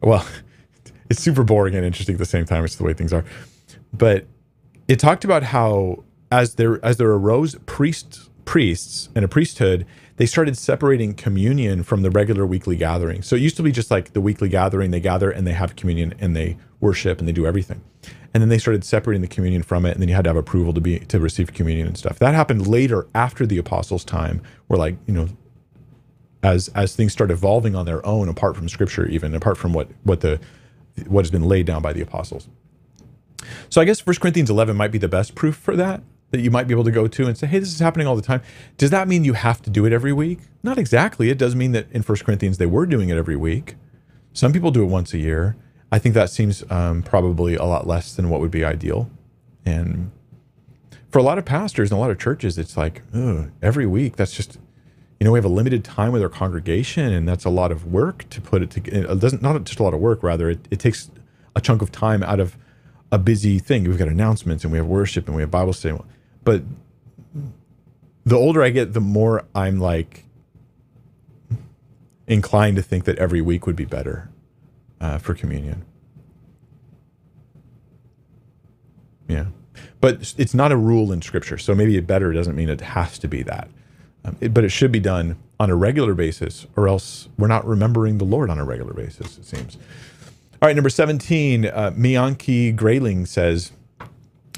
well, 0.00 0.26
it's 1.10 1.20
super 1.20 1.44
boring 1.44 1.74
and 1.74 1.84
interesting 1.84 2.14
at 2.14 2.18
the 2.18 2.24
same 2.24 2.44
time. 2.44 2.64
It's 2.64 2.76
the 2.76 2.84
way 2.84 2.94
things 2.94 3.12
are. 3.12 3.24
But 3.92 4.26
it 4.88 4.98
talked 4.98 5.24
about 5.24 5.42
how 5.42 6.04
as 6.30 6.54
there 6.54 6.84
as 6.84 6.96
there 6.96 7.10
arose 7.10 7.56
priests 7.66 8.30
priests 8.44 9.08
and 9.14 9.24
a 9.24 9.28
priesthood, 9.28 9.86
they 10.16 10.26
started 10.26 10.56
separating 10.56 11.14
communion 11.14 11.82
from 11.82 12.02
the 12.02 12.10
regular 12.10 12.44
weekly 12.46 12.76
gathering. 12.76 13.22
So 13.22 13.36
it 13.36 13.42
used 13.42 13.56
to 13.56 13.62
be 13.62 13.72
just 13.72 13.90
like 13.90 14.12
the 14.12 14.20
weekly 14.20 14.48
gathering, 14.48 14.90
they 14.90 15.00
gather 15.00 15.30
and 15.30 15.46
they 15.46 15.52
have 15.52 15.76
communion 15.76 16.14
and 16.18 16.34
they 16.34 16.56
worship 16.82 17.18
and 17.18 17.26
they 17.26 17.32
do 17.32 17.46
everything. 17.46 17.80
And 18.34 18.42
then 18.42 18.48
they 18.48 18.58
started 18.58 18.84
separating 18.84 19.22
the 19.22 19.28
communion 19.28 19.62
from 19.62 19.86
it, 19.86 19.92
and 19.92 20.00
then 20.00 20.08
you 20.08 20.14
had 20.14 20.24
to 20.24 20.30
have 20.30 20.36
approval 20.36 20.72
to 20.74 20.80
be 20.80 20.98
to 21.00 21.20
receive 21.20 21.52
communion 21.52 21.86
and 21.86 21.96
stuff. 21.96 22.18
That 22.18 22.34
happened 22.34 22.66
later 22.66 23.06
after 23.14 23.46
the 23.46 23.58
apostles' 23.58 24.04
time, 24.04 24.42
where 24.66 24.78
like, 24.78 24.96
you 25.06 25.14
know, 25.14 25.28
as 26.42 26.68
as 26.68 26.96
things 26.96 27.12
start 27.12 27.30
evolving 27.30 27.74
on 27.74 27.86
their 27.86 28.04
own, 28.06 28.28
apart 28.28 28.56
from 28.56 28.68
scripture, 28.68 29.06
even 29.06 29.34
apart 29.34 29.58
from 29.58 29.72
what 29.72 29.88
what 30.02 30.20
the 30.20 30.40
what 31.06 31.24
has 31.24 31.30
been 31.30 31.44
laid 31.44 31.66
down 31.66 31.82
by 31.82 31.92
the 31.92 32.00
apostles. 32.00 32.48
So 33.68 33.80
I 33.80 33.84
guess 33.84 34.06
1 34.06 34.16
Corinthians 34.16 34.50
11 34.50 34.76
might 34.76 34.92
be 34.92 34.98
the 34.98 35.08
best 35.08 35.34
proof 35.34 35.56
for 35.56 35.74
that 35.76 36.02
that 36.32 36.40
you 36.40 36.50
might 36.50 36.66
be 36.66 36.74
able 36.74 36.84
to 36.84 36.90
go 36.90 37.06
to 37.06 37.26
and 37.26 37.36
say, 37.36 37.46
hey, 37.46 37.58
this 37.58 37.72
is 37.72 37.78
happening 37.78 38.06
all 38.06 38.16
the 38.16 38.22
time. 38.22 38.40
Does 38.78 38.90
that 38.90 39.06
mean 39.06 39.22
you 39.22 39.34
have 39.34 39.60
to 39.62 39.70
do 39.70 39.84
it 39.84 39.92
every 39.92 40.14
week? 40.14 40.40
Not 40.62 40.78
exactly. 40.78 41.28
It 41.28 41.36
does 41.38 41.54
mean 41.54 41.72
that 41.72 41.92
in 41.92 42.02
First 42.02 42.24
Corinthians 42.24 42.58
they 42.58 42.66
were 42.66 42.86
doing 42.86 43.10
it 43.10 43.18
every 43.18 43.36
week. 43.36 43.76
Some 44.32 44.52
people 44.52 44.70
do 44.70 44.82
it 44.82 44.86
once 44.86 45.12
a 45.12 45.18
year. 45.18 45.56
I 45.92 45.98
think 45.98 46.14
that 46.14 46.30
seems 46.30 46.64
um, 46.70 47.02
probably 47.02 47.54
a 47.54 47.64
lot 47.64 47.86
less 47.86 48.14
than 48.14 48.30
what 48.30 48.40
would 48.40 48.50
be 48.50 48.64
ideal. 48.64 49.10
And 49.66 50.10
for 51.10 51.18
a 51.18 51.22
lot 51.22 51.36
of 51.36 51.44
pastors 51.44 51.90
and 51.90 51.98
a 51.98 52.00
lot 52.00 52.10
of 52.10 52.18
churches, 52.18 52.56
it's 52.56 52.78
like 52.78 53.02
every 53.60 53.86
week. 53.86 54.16
That's 54.16 54.32
just 54.32 54.58
you 55.20 55.26
know 55.26 55.32
we 55.32 55.36
have 55.36 55.44
a 55.44 55.48
limited 55.48 55.84
time 55.84 56.10
with 56.10 56.22
our 56.22 56.30
congregation, 56.30 57.12
and 57.12 57.28
that's 57.28 57.44
a 57.44 57.50
lot 57.50 57.70
of 57.70 57.92
work 57.92 58.28
to 58.30 58.40
put 58.40 58.62
it 58.62 58.70
together. 58.70 59.12
It 59.12 59.20
doesn't 59.20 59.42
not 59.42 59.62
just 59.64 59.78
a 59.78 59.82
lot 59.82 59.92
of 59.92 60.00
work, 60.00 60.22
rather 60.22 60.48
it, 60.48 60.66
it 60.70 60.80
takes 60.80 61.10
a 61.54 61.60
chunk 61.60 61.82
of 61.82 61.92
time 61.92 62.22
out 62.22 62.40
of 62.40 62.56
a 63.12 63.18
busy 63.18 63.58
thing. 63.58 63.84
We've 63.84 63.98
got 63.98 64.08
announcements 64.08 64.64
and 64.64 64.72
we 64.72 64.78
have 64.78 64.86
worship 64.86 65.26
and 65.26 65.36
we 65.36 65.42
have 65.42 65.50
Bible 65.50 65.74
study, 65.74 65.98
but 66.42 66.62
the 68.24 68.36
older 68.36 68.62
I 68.62 68.70
get, 68.70 68.94
the 68.94 69.00
more 69.00 69.44
I'm 69.54 69.78
like 69.78 70.24
inclined 72.26 72.76
to 72.76 72.82
think 72.82 73.04
that 73.04 73.18
every 73.18 73.42
week 73.42 73.66
would 73.66 73.76
be 73.76 73.84
better 73.84 74.30
uh, 75.02 75.18
for 75.18 75.34
communion. 75.34 75.84
Yeah. 79.28 79.46
But 80.00 80.34
it's 80.38 80.54
not 80.54 80.72
a 80.72 80.76
rule 80.76 81.12
in 81.12 81.20
scripture. 81.22 81.58
So 81.58 81.74
maybe 81.74 81.96
it 81.96 82.06
better 82.06 82.32
doesn't 82.32 82.56
mean 82.56 82.68
it 82.68 82.80
has 82.80 83.18
to 83.18 83.28
be 83.28 83.42
that. 83.42 83.68
Um, 84.24 84.36
it, 84.40 84.54
but 84.54 84.64
it 84.64 84.70
should 84.70 84.92
be 84.92 85.00
done 85.00 85.36
on 85.58 85.70
a 85.70 85.76
regular 85.76 86.14
basis, 86.14 86.66
or 86.76 86.88
else 86.88 87.28
we're 87.38 87.48
not 87.48 87.66
remembering 87.66 88.18
the 88.18 88.24
Lord 88.24 88.50
on 88.50 88.58
a 88.58 88.64
regular 88.64 88.94
basis, 88.94 89.38
it 89.38 89.44
seems. 89.44 89.76
All 90.60 90.68
right, 90.68 90.76
number 90.76 90.90
17, 90.90 91.66
uh, 91.66 91.92
Miyanki 91.96 92.74
Grayling 92.74 93.26
says, 93.26 93.72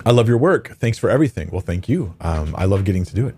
I 0.04 0.10
love 0.10 0.28
your 0.28 0.38
work. 0.38 0.76
Thanks 0.76 0.98
for 0.98 1.08
everything. 1.08 1.48
Well, 1.50 1.62
thank 1.62 1.88
you. 1.88 2.14
Um, 2.20 2.54
I 2.58 2.66
love 2.66 2.84
getting 2.84 3.04
to 3.04 3.14
do 3.14 3.26
it. 3.26 3.36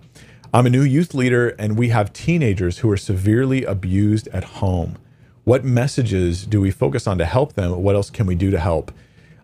I'm 0.53 0.67
a 0.67 0.71
new 0.71 0.83
youth 0.83 1.15
leader, 1.15 1.51
and 1.51 1.79
we 1.79 1.91
have 1.91 2.13
teenagers 2.13 2.79
who 2.79 2.91
are 2.91 2.97
severely 2.97 3.65
abused 3.65 4.27
at 4.29 4.45
home. 4.45 4.97
What 5.47 5.65
messages 5.65 6.45
do 6.45 6.61
we 6.61 6.73
focus 6.73 7.07
on 7.07 7.19
to 7.19 7.25
help 7.25 7.53
them? 7.53 7.81
What 7.81 7.95
else 7.95 8.11
can 8.11 8.27
we 8.27 8.35
do 8.35 8.51
to 8.51 8.59
help? 8.59 8.91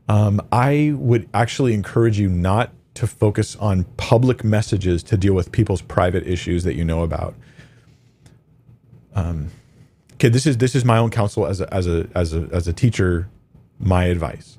Um, 0.09 0.41
I 0.51 0.95
would 0.97 1.29
actually 1.33 1.75
encourage 1.75 2.19
you 2.19 2.29
not 2.29 2.73
to 2.95 3.07
focus 3.07 3.55
on 3.55 3.85
public 3.99 4.43
messages 4.43 5.05
to 5.05 5.17
deal 5.17 5.33
with 5.33 5.53
people's 5.53 5.81
private 5.81 6.27
issues 6.27 6.65
that 6.65 6.75
you 6.75 6.85
know 6.85 7.05
about. 7.05 7.37
Um, 9.15 9.53
okay, 10.15 10.29
this 10.29 10.45
is 10.45 10.59
this 10.59 10.75
is 10.75 10.85
my 10.85 10.99
own 10.99 11.11
counsel 11.11 11.47
as 11.47 11.61
a 11.61 11.73
as 11.73 11.87
a 11.87 12.09
as 12.17 12.35
a 12.35 12.49
as 12.51 12.67
a 12.67 12.73
teacher. 12.73 13.29
My 13.79 14.07
advice: 14.07 14.59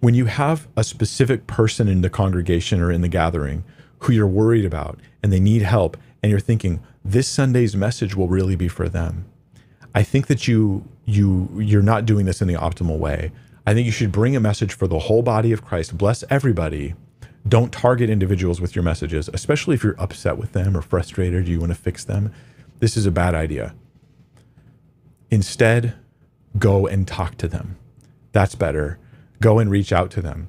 when 0.00 0.14
you 0.14 0.24
have 0.24 0.68
a 0.74 0.84
specific 0.84 1.46
person 1.46 1.86
in 1.86 2.00
the 2.00 2.08
congregation 2.08 2.80
or 2.80 2.90
in 2.90 3.02
the 3.02 3.08
gathering 3.08 3.62
who 3.98 4.14
you're 4.14 4.26
worried 4.26 4.64
about 4.64 4.98
and 5.22 5.30
they 5.30 5.40
need 5.40 5.60
help, 5.60 5.98
and 6.22 6.30
you're 6.30 6.40
thinking 6.40 6.80
this 7.04 7.28
Sunday's 7.28 7.76
message 7.76 8.16
will 8.16 8.28
really 8.28 8.56
be 8.56 8.68
for 8.68 8.88
them, 8.88 9.26
I 9.96 10.02
think 10.02 10.26
that 10.26 10.46
you 10.46 10.86
you 11.06 11.48
you're 11.56 11.82
not 11.82 12.04
doing 12.04 12.26
this 12.26 12.42
in 12.42 12.48
the 12.48 12.54
optimal 12.54 12.98
way. 12.98 13.32
I 13.66 13.72
think 13.72 13.86
you 13.86 13.92
should 13.92 14.12
bring 14.12 14.36
a 14.36 14.40
message 14.40 14.74
for 14.74 14.86
the 14.86 14.98
whole 14.98 15.22
body 15.22 15.52
of 15.52 15.64
Christ. 15.64 15.96
Bless 15.96 16.22
everybody. 16.28 16.94
Don't 17.48 17.72
target 17.72 18.10
individuals 18.10 18.60
with 18.60 18.76
your 18.76 18.82
messages, 18.82 19.30
especially 19.32 19.74
if 19.74 19.82
you're 19.82 19.98
upset 19.98 20.36
with 20.36 20.52
them 20.52 20.76
or 20.76 20.82
frustrated, 20.82 21.48
you 21.48 21.60
want 21.60 21.72
to 21.72 21.78
fix 21.78 22.04
them. 22.04 22.30
This 22.78 22.96
is 22.96 23.06
a 23.06 23.10
bad 23.10 23.34
idea. 23.34 23.74
Instead, 25.30 25.94
go 26.58 26.86
and 26.86 27.08
talk 27.08 27.38
to 27.38 27.48
them. 27.48 27.78
That's 28.32 28.54
better. 28.54 28.98
Go 29.40 29.58
and 29.58 29.70
reach 29.70 29.92
out 29.92 30.10
to 30.10 30.20
them. 30.20 30.48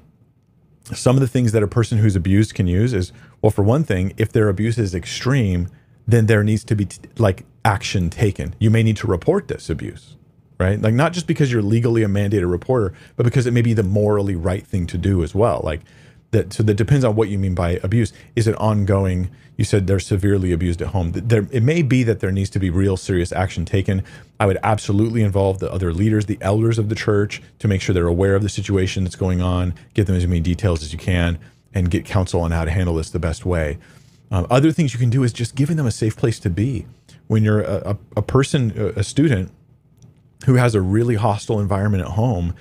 Some 0.92 1.16
of 1.16 1.20
the 1.20 1.28
things 1.28 1.52
that 1.52 1.62
a 1.62 1.68
person 1.68 1.98
who's 1.98 2.16
abused 2.16 2.54
can 2.54 2.66
use 2.66 2.92
is 2.92 3.12
well, 3.40 3.50
for 3.50 3.62
one 3.62 3.84
thing, 3.84 4.12
if 4.18 4.30
their 4.30 4.50
abuse 4.50 4.76
is 4.76 4.94
extreme, 4.94 5.68
then 6.06 6.26
there 6.26 6.44
needs 6.44 6.64
to 6.64 6.76
be 6.76 6.84
t- 6.84 7.08
like 7.16 7.46
action 7.64 8.10
taken. 8.10 8.54
You 8.58 8.70
may 8.70 8.82
need 8.82 8.96
to 8.98 9.06
report 9.06 9.48
this 9.48 9.70
abuse 9.70 10.14
right? 10.60 10.82
Like 10.82 10.92
not 10.92 11.12
just 11.12 11.28
because 11.28 11.52
you're 11.52 11.62
legally 11.62 12.02
a 12.02 12.08
mandated 12.08 12.50
reporter, 12.50 12.92
but 13.14 13.22
because 13.22 13.46
it 13.46 13.52
may 13.52 13.62
be 13.62 13.74
the 13.74 13.84
morally 13.84 14.34
right 14.34 14.66
thing 14.66 14.88
to 14.88 14.98
do 14.98 15.22
as 15.22 15.32
well. 15.32 15.60
Like 15.62 15.82
that. 16.30 16.52
So 16.52 16.62
that 16.62 16.74
depends 16.74 17.04
on 17.04 17.16
what 17.16 17.28
you 17.28 17.38
mean 17.38 17.54
by 17.54 17.80
abuse. 17.82 18.12
Is 18.36 18.46
it 18.46 18.54
ongoing? 18.56 19.30
You 19.56 19.64
said 19.64 19.86
they're 19.86 19.98
severely 19.98 20.52
abused 20.52 20.80
at 20.80 20.88
home. 20.88 21.12
There, 21.12 21.48
it 21.50 21.62
may 21.62 21.82
be 21.82 22.04
that 22.04 22.20
there 22.20 22.30
needs 22.30 22.50
to 22.50 22.58
be 22.58 22.70
real 22.70 22.96
serious 22.96 23.32
action 23.32 23.64
taken. 23.64 24.04
I 24.38 24.46
would 24.46 24.58
absolutely 24.62 25.22
involve 25.22 25.58
the 25.58 25.72
other 25.72 25.92
leaders, 25.92 26.26
the 26.26 26.38
elders 26.40 26.78
of 26.78 26.88
the 26.88 26.94
church, 26.94 27.42
to 27.58 27.68
make 27.68 27.80
sure 27.80 27.92
they're 27.92 28.06
aware 28.06 28.36
of 28.36 28.42
the 28.42 28.48
situation 28.48 29.04
that's 29.04 29.16
going 29.16 29.40
on. 29.40 29.74
Get 29.94 30.06
them 30.06 30.16
as 30.16 30.26
many 30.26 30.40
details 30.40 30.82
as 30.82 30.92
you 30.92 30.98
can, 30.98 31.38
and 31.74 31.90
get 31.90 32.04
counsel 32.04 32.40
on 32.40 32.52
how 32.52 32.64
to 32.64 32.70
handle 32.70 32.94
this 32.94 33.10
the 33.10 33.18
best 33.18 33.44
way. 33.44 33.78
Um, 34.30 34.46
other 34.48 34.70
things 34.70 34.92
you 34.92 35.00
can 35.00 35.10
do 35.10 35.24
is 35.24 35.32
just 35.32 35.54
giving 35.54 35.76
them 35.76 35.86
a 35.86 35.90
safe 35.90 36.16
place 36.16 36.38
to 36.40 36.50
be. 36.50 36.86
When 37.28 37.44
you're 37.44 37.60
a, 37.60 37.96
a, 38.16 38.22
person, 38.22 38.72
a 38.96 39.04
student 39.04 39.52
who 40.46 40.54
has 40.54 40.74
a 40.74 40.80
really 40.80 41.14
hostile 41.14 41.60
environment 41.60 42.02
at 42.02 42.10
home, 42.10 42.54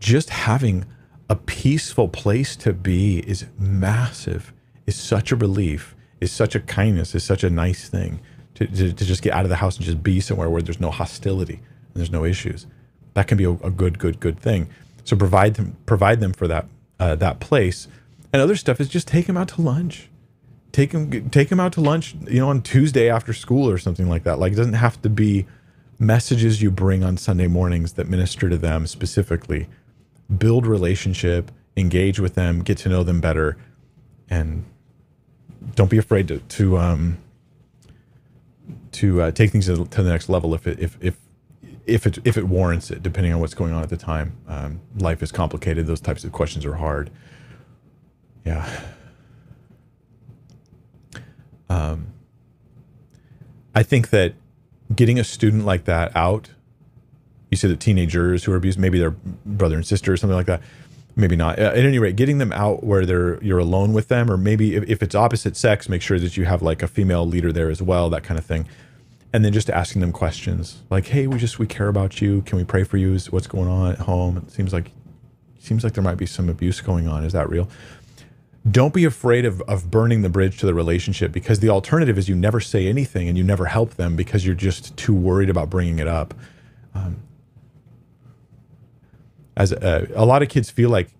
just 0.00 0.30
having 0.30 0.84
a 1.28 1.36
peaceful 1.36 2.08
place 2.08 2.56
to 2.56 2.72
be 2.72 3.18
is 3.20 3.46
massive, 3.58 4.52
is 4.86 4.96
such 4.96 5.32
a 5.32 5.36
relief, 5.36 5.94
is 6.20 6.32
such 6.32 6.54
a 6.54 6.60
kindness, 6.60 7.14
is 7.14 7.24
such 7.24 7.44
a 7.44 7.50
nice 7.50 7.88
thing 7.88 8.20
to, 8.54 8.66
to, 8.66 8.92
to 8.92 9.04
just 9.04 9.22
get 9.22 9.32
out 9.32 9.44
of 9.44 9.48
the 9.48 9.56
house 9.56 9.76
and 9.76 9.84
just 9.84 10.02
be 10.02 10.20
somewhere 10.20 10.48
where 10.48 10.62
there's 10.62 10.80
no 10.80 10.90
hostility 10.90 11.54
and 11.54 11.94
there's 11.94 12.10
no 12.10 12.24
issues. 12.24 12.66
That 13.14 13.28
can 13.28 13.38
be 13.38 13.44
a, 13.44 13.50
a 13.50 13.70
good, 13.70 13.98
good, 13.98 14.20
good 14.20 14.38
thing. 14.38 14.68
So 15.04 15.16
provide 15.16 15.54
them, 15.54 15.76
provide 15.86 16.20
them 16.20 16.32
for 16.32 16.48
that, 16.48 16.66
uh, 16.98 17.14
that 17.16 17.40
place. 17.40 17.88
And 18.32 18.42
other 18.42 18.56
stuff 18.56 18.80
is 18.80 18.88
just 18.88 19.06
take 19.08 19.26
them 19.26 19.36
out 19.36 19.48
to 19.48 19.62
lunch. 19.62 20.08
Take 20.74 20.90
them, 20.90 21.30
take 21.30 21.50
them 21.50 21.60
out 21.60 21.72
to 21.74 21.80
lunch, 21.80 22.16
you 22.28 22.40
know, 22.40 22.48
on 22.48 22.60
Tuesday 22.60 23.08
after 23.08 23.32
school 23.32 23.70
or 23.70 23.78
something 23.78 24.08
like 24.08 24.24
that. 24.24 24.40
Like 24.40 24.52
it 24.52 24.56
doesn't 24.56 24.72
have 24.72 25.00
to 25.02 25.08
be 25.08 25.46
messages 26.00 26.60
you 26.60 26.72
bring 26.72 27.04
on 27.04 27.16
Sunday 27.16 27.46
mornings 27.46 27.92
that 27.92 28.08
minister 28.08 28.48
to 28.48 28.58
them 28.58 28.88
specifically. 28.88 29.68
Build 30.36 30.66
relationship, 30.66 31.52
engage 31.76 32.18
with 32.18 32.34
them, 32.34 32.64
get 32.64 32.76
to 32.78 32.88
know 32.88 33.04
them 33.04 33.20
better, 33.20 33.56
and 34.28 34.64
don't 35.76 35.90
be 35.90 35.98
afraid 35.98 36.26
to 36.26 36.38
to 36.40 36.76
um, 36.78 37.18
to 38.90 39.22
uh, 39.22 39.30
take 39.30 39.52
things 39.52 39.66
to 39.66 39.76
the, 39.76 39.84
to 39.84 40.02
the 40.02 40.10
next 40.10 40.28
level 40.28 40.54
if 40.54 40.66
it 40.66 40.80
if 40.80 40.98
if 41.00 41.16
if 41.86 42.04
it 42.04 42.18
if 42.24 42.36
it 42.36 42.48
warrants 42.48 42.90
it, 42.90 43.00
depending 43.00 43.32
on 43.32 43.38
what's 43.38 43.54
going 43.54 43.72
on 43.72 43.84
at 43.84 43.90
the 43.90 43.96
time. 43.96 44.36
Um, 44.48 44.80
life 44.98 45.22
is 45.22 45.30
complicated; 45.30 45.86
those 45.86 46.00
types 46.00 46.24
of 46.24 46.32
questions 46.32 46.66
are 46.66 46.74
hard. 46.74 47.12
Yeah. 48.44 48.68
Um, 51.68 52.08
I 53.74 53.82
think 53.82 54.10
that 54.10 54.34
getting 54.94 55.18
a 55.18 55.24
student 55.24 55.64
like 55.64 55.84
that 55.84 56.14
out 56.14 56.50
you 57.54 57.56
said 57.56 57.70
that 57.70 57.78
teenagers 57.78 58.42
who 58.44 58.52
are 58.52 58.56
abused 58.56 58.78
maybe 58.78 58.98
their 58.98 59.12
brother 59.46 59.76
and 59.76 59.86
sister 59.86 60.12
or 60.12 60.16
something 60.16 60.36
like 60.36 60.46
that 60.46 60.60
maybe 61.16 61.36
not. 61.36 61.60
At 61.60 61.76
any 61.76 62.00
rate 62.00 62.16
getting 62.16 62.38
them 62.38 62.52
out 62.52 62.82
where 62.82 63.06
they're 63.06 63.42
you're 63.42 63.60
alone 63.60 63.92
with 63.92 64.08
them 64.08 64.28
or 64.28 64.36
maybe 64.36 64.74
if, 64.74 64.82
if 64.88 65.02
it's 65.02 65.14
opposite 65.14 65.56
sex 65.56 65.88
make 65.88 66.02
sure 66.02 66.18
that 66.18 66.36
you 66.36 66.44
have 66.46 66.62
like 66.62 66.82
a 66.82 66.88
female 66.88 67.24
leader 67.24 67.52
there 67.52 67.70
as 67.70 67.80
well 67.80 68.10
that 68.10 68.24
kind 68.24 68.38
of 68.38 68.44
thing. 68.44 68.66
And 69.32 69.44
then 69.44 69.52
just 69.52 69.70
asking 69.70 70.00
them 70.00 70.12
questions 70.12 70.82
like 70.90 71.06
hey 71.06 71.26
we 71.28 71.38
just 71.38 71.58
we 71.58 71.66
care 71.66 71.88
about 71.88 72.20
you. 72.20 72.42
Can 72.42 72.58
we 72.58 72.64
pray 72.64 72.82
for 72.82 72.96
you? 72.96 73.16
What's 73.30 73.46
going 73.46 73.68
on 73.68 73.92
at 73.92 73.98
home? 74.00 74.38
It 74.38 74.50
seems 74.50 74.72
like 74.72 74.90
seems 75.60 75.84
like 75.84 75.94
there 75.94 76.04
might 76.04 76.18
be 76.18 76.26
some 76.26 76.48
abuse 76.48 76.80
going 76.80 77.06
on. 77.06 77.24
Is 77.24 77.32
that 77.32 77.48
real 77.48 77.68
don't 78.70 78.94
be 78.94 79.04
afraid 79.04 79.44
of, 79.44 79.60
of 79.62 79.90
burning 79.90 80.22
the 80.22 80.28
bridge 80.28 80.58
to 80.58 80.66
the 80.66 80.74
relationship 80.74 81.32
because 81.32 81.60
the 81.60 81.68
alternative 81.68 82.16
is 82.16 82.28
you 82.28 82.34
never 82.34 82.60
say 82.60 82.86
anything 82.86 83.28
and 83.28 83.36
you 83.36 83.44
never 83.44 83.66
help 83.66 83.94
them 83.94 84.16
because 84.16 84.46
you're 84.46 84.54
just 84.54 84.96
too 84.96 85.14
worried 85.14 85.50
about 85.50 85.68
bringing 85.68 85.98
it 85.98 86.08
up. 86.08 86.32
Um, 86.94 87.22
as 89.56 89.72
a, 89.72 90.08
a 90.14 90.24
lot 90.24 90.42
of 90.42 90.48
kids 90.48 90.70
feel 90.70 90.88
like 90.88 91.10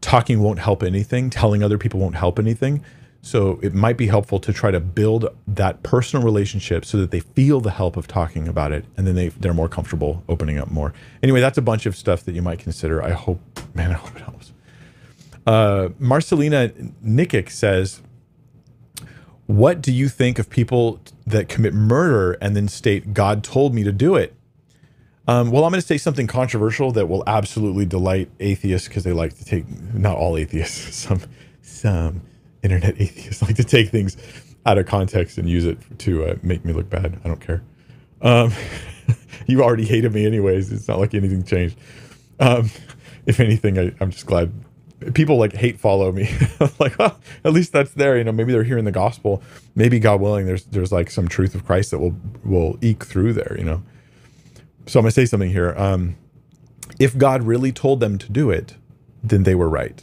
talking 0.00 0.40
won't 0.40 0.60
help 0.60 0.82
anything, 0.82 1.28
telling 1.28 1.62
other 1.62 1.78
people 1.78 1.98
won't 1.98 2.16
help 2.16 2.38
anything. 2.38 2.84
So 3.20 3.58
it 3.62 3.74
might 3.74 3.96
be 3.96 4.06
helpful 4.06 4.38
to 4.40 4.52
try 4.52 4.70
to 4.70 4.80
build 4.80 5.26
that 5.48 5.82
personal 5.82 6.22
relationship 6.24 6.84
so 6.84 6.98
that 6.98 7.10
they 7.10 7.20
feel 7.20 7.60
the 7.60 7.70
help 7.70 7.96
of 7.96 8.06
talking 8.06 8.46
about 8.46 8.70
it 8.70 8.84
and 8.96 9.06
then 9.06 9.14
they, 9.14 9.28
they're 9.28 9.54
more 9.54 9.68
comfortable 9.68 10.22
opening 10.28 10.58
up 10.58 10.70
more. 10.70 10.92
Anyway, 11.22 11.40
that's 11.40 11.56
a 11.56 11.62
bunch 11.62 11.86
of 11.86 11.96
stuff 11.96 12.22
that 12.24 12.34
you 12.34 12.42
might 12.42 12.58
consider. 12.58 13.02
I 13.02 13.10
hope, 13.10 13.40
man, 13.74 13.90
I 13.90 13.94
hope 13.94 14.14
it 14.14 14.22
helps. 14.22 14.43
Uh, 15.46 15.90
Marcelina 15.98 16.68
Nikic 17.04 17.50
says, 17.50 18.00
What 19.46 19.80
do 19.80 19.92
you 19.92 20.08
think 20.08 20.38
of 20.38 20.48
people 20.48 21.00
that 21.26 21.48
commit 21.48 21.74
murder 21.74 22.32
and 22.40 22.56
then 22.56 22.68
state, 22.68 23.12
God 23.12 23.44
told 23.44 23.74
me 23.74 23.84
to 23.84 23.92
do 23.92 24.16
it? 24.16 24.34
Um, 25.26 25.50
well, 25.50 25.64
I'm 25.64 25.70
going 25.70 25.80
to 25.80 25.86
say 25.86 25.96
something 25.96 26.26
controversial 26.26 26.92
that 26.92 27.06
will 27.06 27.24
absolutely 27.26 27.86
delight 27.86 28.30
atheists 28.40 28.88
because 28.88 29.04
they 29.04 29.12
like 29.12 29.36
to 29.38 29.44
take, 29.44 29.66
not 29.94 30.16
all 30.16 30.36
atheists, 30.36 30.94
some, 30.96 31.20
some 31.62 32.22
internet 32.62 33.00
atheists 33.00 33.42
like 33.46 33.56
to 33.56 33.64
take 33.64 33.88
things 33.88 34.16
out 34.66 34.78
of 34.78 34.86
context 34.86 35.38
and 35.38 35.48
use 35.48 35.64
it 35.66 35.78
to 35.98 36.24
uh, 36.24 36.34
make 36.42 36.64
me 36.64 36.72
look 36.72 36.88
bad. 36.88 37.20
I 37.24 37.28
don't 37.28 37.40
care. 37.40 37.62
Um, 38.22 38.52
you 39.46 39.62
already 39.62 39.84
hated 39.84 40.12
me 40.12 40.26
anyways. 40.26 40.72
It's 40.72 40.88
not 40.88 40.98
like 40.98 41.14
anything 41.14 41.42
changed. 41.42 41.78
Um, 42.40 42.70
if 43.26 43.40
anything, 43.40 43.78
I, 43.78 43.92
am 44.00 44.10
just 44.10 44.26
glad 44.26 44.52
people 45.12 45.38
like 45.38 45.52
hate 45.52 45.78
follow 45.78 46.12
me. 46.12 46.28
like, 46.78 46.94
oh, 46.98 47.16
at 47.44 47.52
least 47.52 47.72
that's 47.72 47.92
there. 47.92 48.16
You 48.16 48.24
know, 48.24 48.32
maybe 48.32 48.52
they're 48.52 48.64
hearing 48.64 48.84
the 48.84 48.92
gospel. 48.92 49.42
Maybe 49.74 49.98
God 49.98 50.20
willing, 50.20 50.46
there's 50.46 50.64
there's 50.64 50.92
like 50.92 51.10
some 51.10 51.28
truth 51.28 51.54
of 51.54 51.64
Christ 51.64 51.90
that 51.90 51.98
will 51.98 52.16
will 52.44 52.78
eke 52.80 53.04
through 53.04 53.34
there. 53.34 53.56
You 53.58 53.64
know. 53.64 53.82
So 54.86 54.98
I'm 54.98 55.04
gonna 55.04 55.12
say 55.12 55.26
something 55.26 55.50
here. 55.50 55.74
Um, 55.76 56.16
if 56.98 57.16
God 57.16 57.42
really 57.42 57.72
told 57.72 58.00
them 58.00 58.18
to 58.18 58.30
do 58.30 58.50
it, 58.50 58.76
then 59.22 59.42
they 59.42 59.54
were 59.54 59.68
right. 59.68 60.02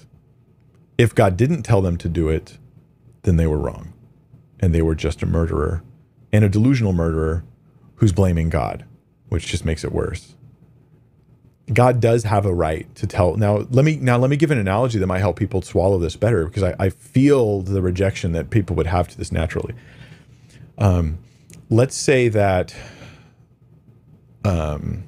If 0.98 1.16
God 1.16 1.38
didn't 1.38 1.64
tell 1.64 1.82
them 1.82 1.98
to 1.98 2.10
do 2.10 2.30
it, 2.30 2.58
then 3.24 3.38
they 3.38 3.48
were 3.48 3.58
wrong. 3.58 3.94
And 4.60 4.74
they 4.74 4.82
were 4.82 4.96
just 4.96 5.24
a 5.24 5.26
murderer 5.26 5.84
and 6.32 6.44
a 6.46 6.50
delusional 6.50 6.94
murderer 6.94 7.44
who's 7.96 8.12
blaming 8.12 8.50
God, 8.50 8.86
which 9.30 9.48
just 9.48 9.66
makes 9.66 9.84
it 9.84 9.92
worse. 9.92 10.36
God 11.74 12.00
does 12.00 12.24
have 12.24 12.46
a 12.46 12.54
right 12.54 12.94
to 12.96 13.08
tell. 13.08 13.36
Now, 13.36 13.66
let 13.70 13.86
me 13.86 13.96
now 13.98 14.18
let 14.18 14.30
me 14.30 14.38
give 14.38 14.52
an 14.52 14.58
analogy 14.58 15.00
that 15.00 15.08
might 15.08 15.20
help 15.20 15.38
people 15.38 15.62
swallow 15.62 15.98
this 15.98 16.16
better 16.16 16.46
because 16.46 16.64
I, 16.64 16.76
I 16.80 16.90
feel 16.90 17.62
the 17.62 17.82
rejection 17.82 18.32
that 18.34 18.50
people 18.50 18.76
would 18.76 18.88
have 18.88 19.08
to 19.10 19.18
this 19.18 19.32
naturally. 19.32 19.74
Um, 20.78 21.20
let's 21.70 21.96
say 21.96 22.28
that 22.30 22.76
um, 24.44 25.04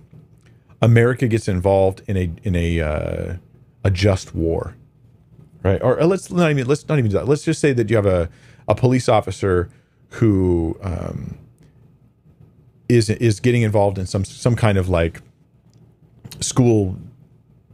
America 0.82 1.28
gets 1.28 1.48
involved 1.48 2.02
in 2.08 2.18
a 2.18 2.32
in 2.44 2.56
a 2.56 2.80
uh, 2.80 3.36
a 3.84 3.92
just 3.92 4.34
war, 4.36 4.76
right? 5.64 5.82
Or, 5.82 6.00
or, 6.00 6.06
let's 6.06 6.32
not 6.32 6.52
even 6.52 6.68
let's 6.68 6.88
not 6.88 7.00
even 7.00 7.12
do 7.12 7.18
that. 7.18 7.28
Let's 7.28 7.44
just 7.44 7.60
say 7.60 7.74
that 7.74 7.90
you 7.90 7.96
have 7.96 8.06
a 8.06 8.30
a 8.68 8.76
police 8.76 9.10
officer 9.10 9.70
who 10.10 10.78
um, 10.82 11.38
is 12.88 13.10
is 13.10 13.40
getting 13.40 13.64
involved 13.64 13.98
in 13.98 14.06
some 14.06 14.26
some 14.26 14.56
kind 14.56 14.78
of 14.78 14.90
like 14.90 15.22
school 16.44 16.98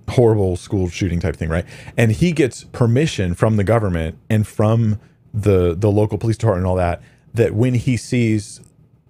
horrible 0.10 0.56
school 0.56 0.90
shooting 0.90 1.20
type 1.20 1.36
thing, 1.36 1.50
right? 1.50 1.66
And 1.96 2.12
he 2.12 2.32
gets 2.32 2.64
permission 2.66 3.34
from 3.34 3.56
the 3.56 3.64
government 3.64 4.18
and 4.30 4.46
from 4.46 5.00
the 5.34 5.76
the 5.76 5.92
local 5.92 6.18
police 6.18 6.38
department 6.38 6.66
and 6.66 6.68
all 6.68 6.76
that 6.76 7.02
that 7.34 7.54
when 7.54 7.76
he 7.76 7.96
sees 7.96 8.60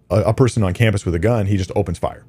a, 0.09 0.21
a 0.21 0.33
person 0.33 0.61
on 0.63 0.73
campus 0.73 1.05
with 1.05 1.15
a 1.15 1.19
gun, 1.19 1.45
he 1.45 1.57
just 1.57 1.71
opens 1.75 1.97
fire. 1.97 2.25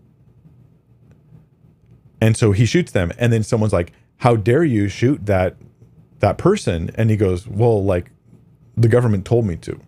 And 2.20 2.36
so 2.36 2.52
he 2.52 2.65
shoots 2.65 2.93
them 2.93 3.12
and 3.19 3.32
then 3.32 3.43
someone's 3.43 3.73
like, 3.73 3.93
"How 4.19 4.36
dare 4.36 4.65
you 4.65 4.89
shoot 4.89 5.27
that 5.27 5.57
that 6.20 6.39
person?" 6.39 6.90
And 6.94 7.11
he 7.11 7.16
goes, 7.16 7.48
"Well, 7.48 7.85
like 7.85 8.12
the 8.77 8.89
government 8.89 9.24
told 9.24 9.47
me 9.47 9.57
to." 9.57 9.81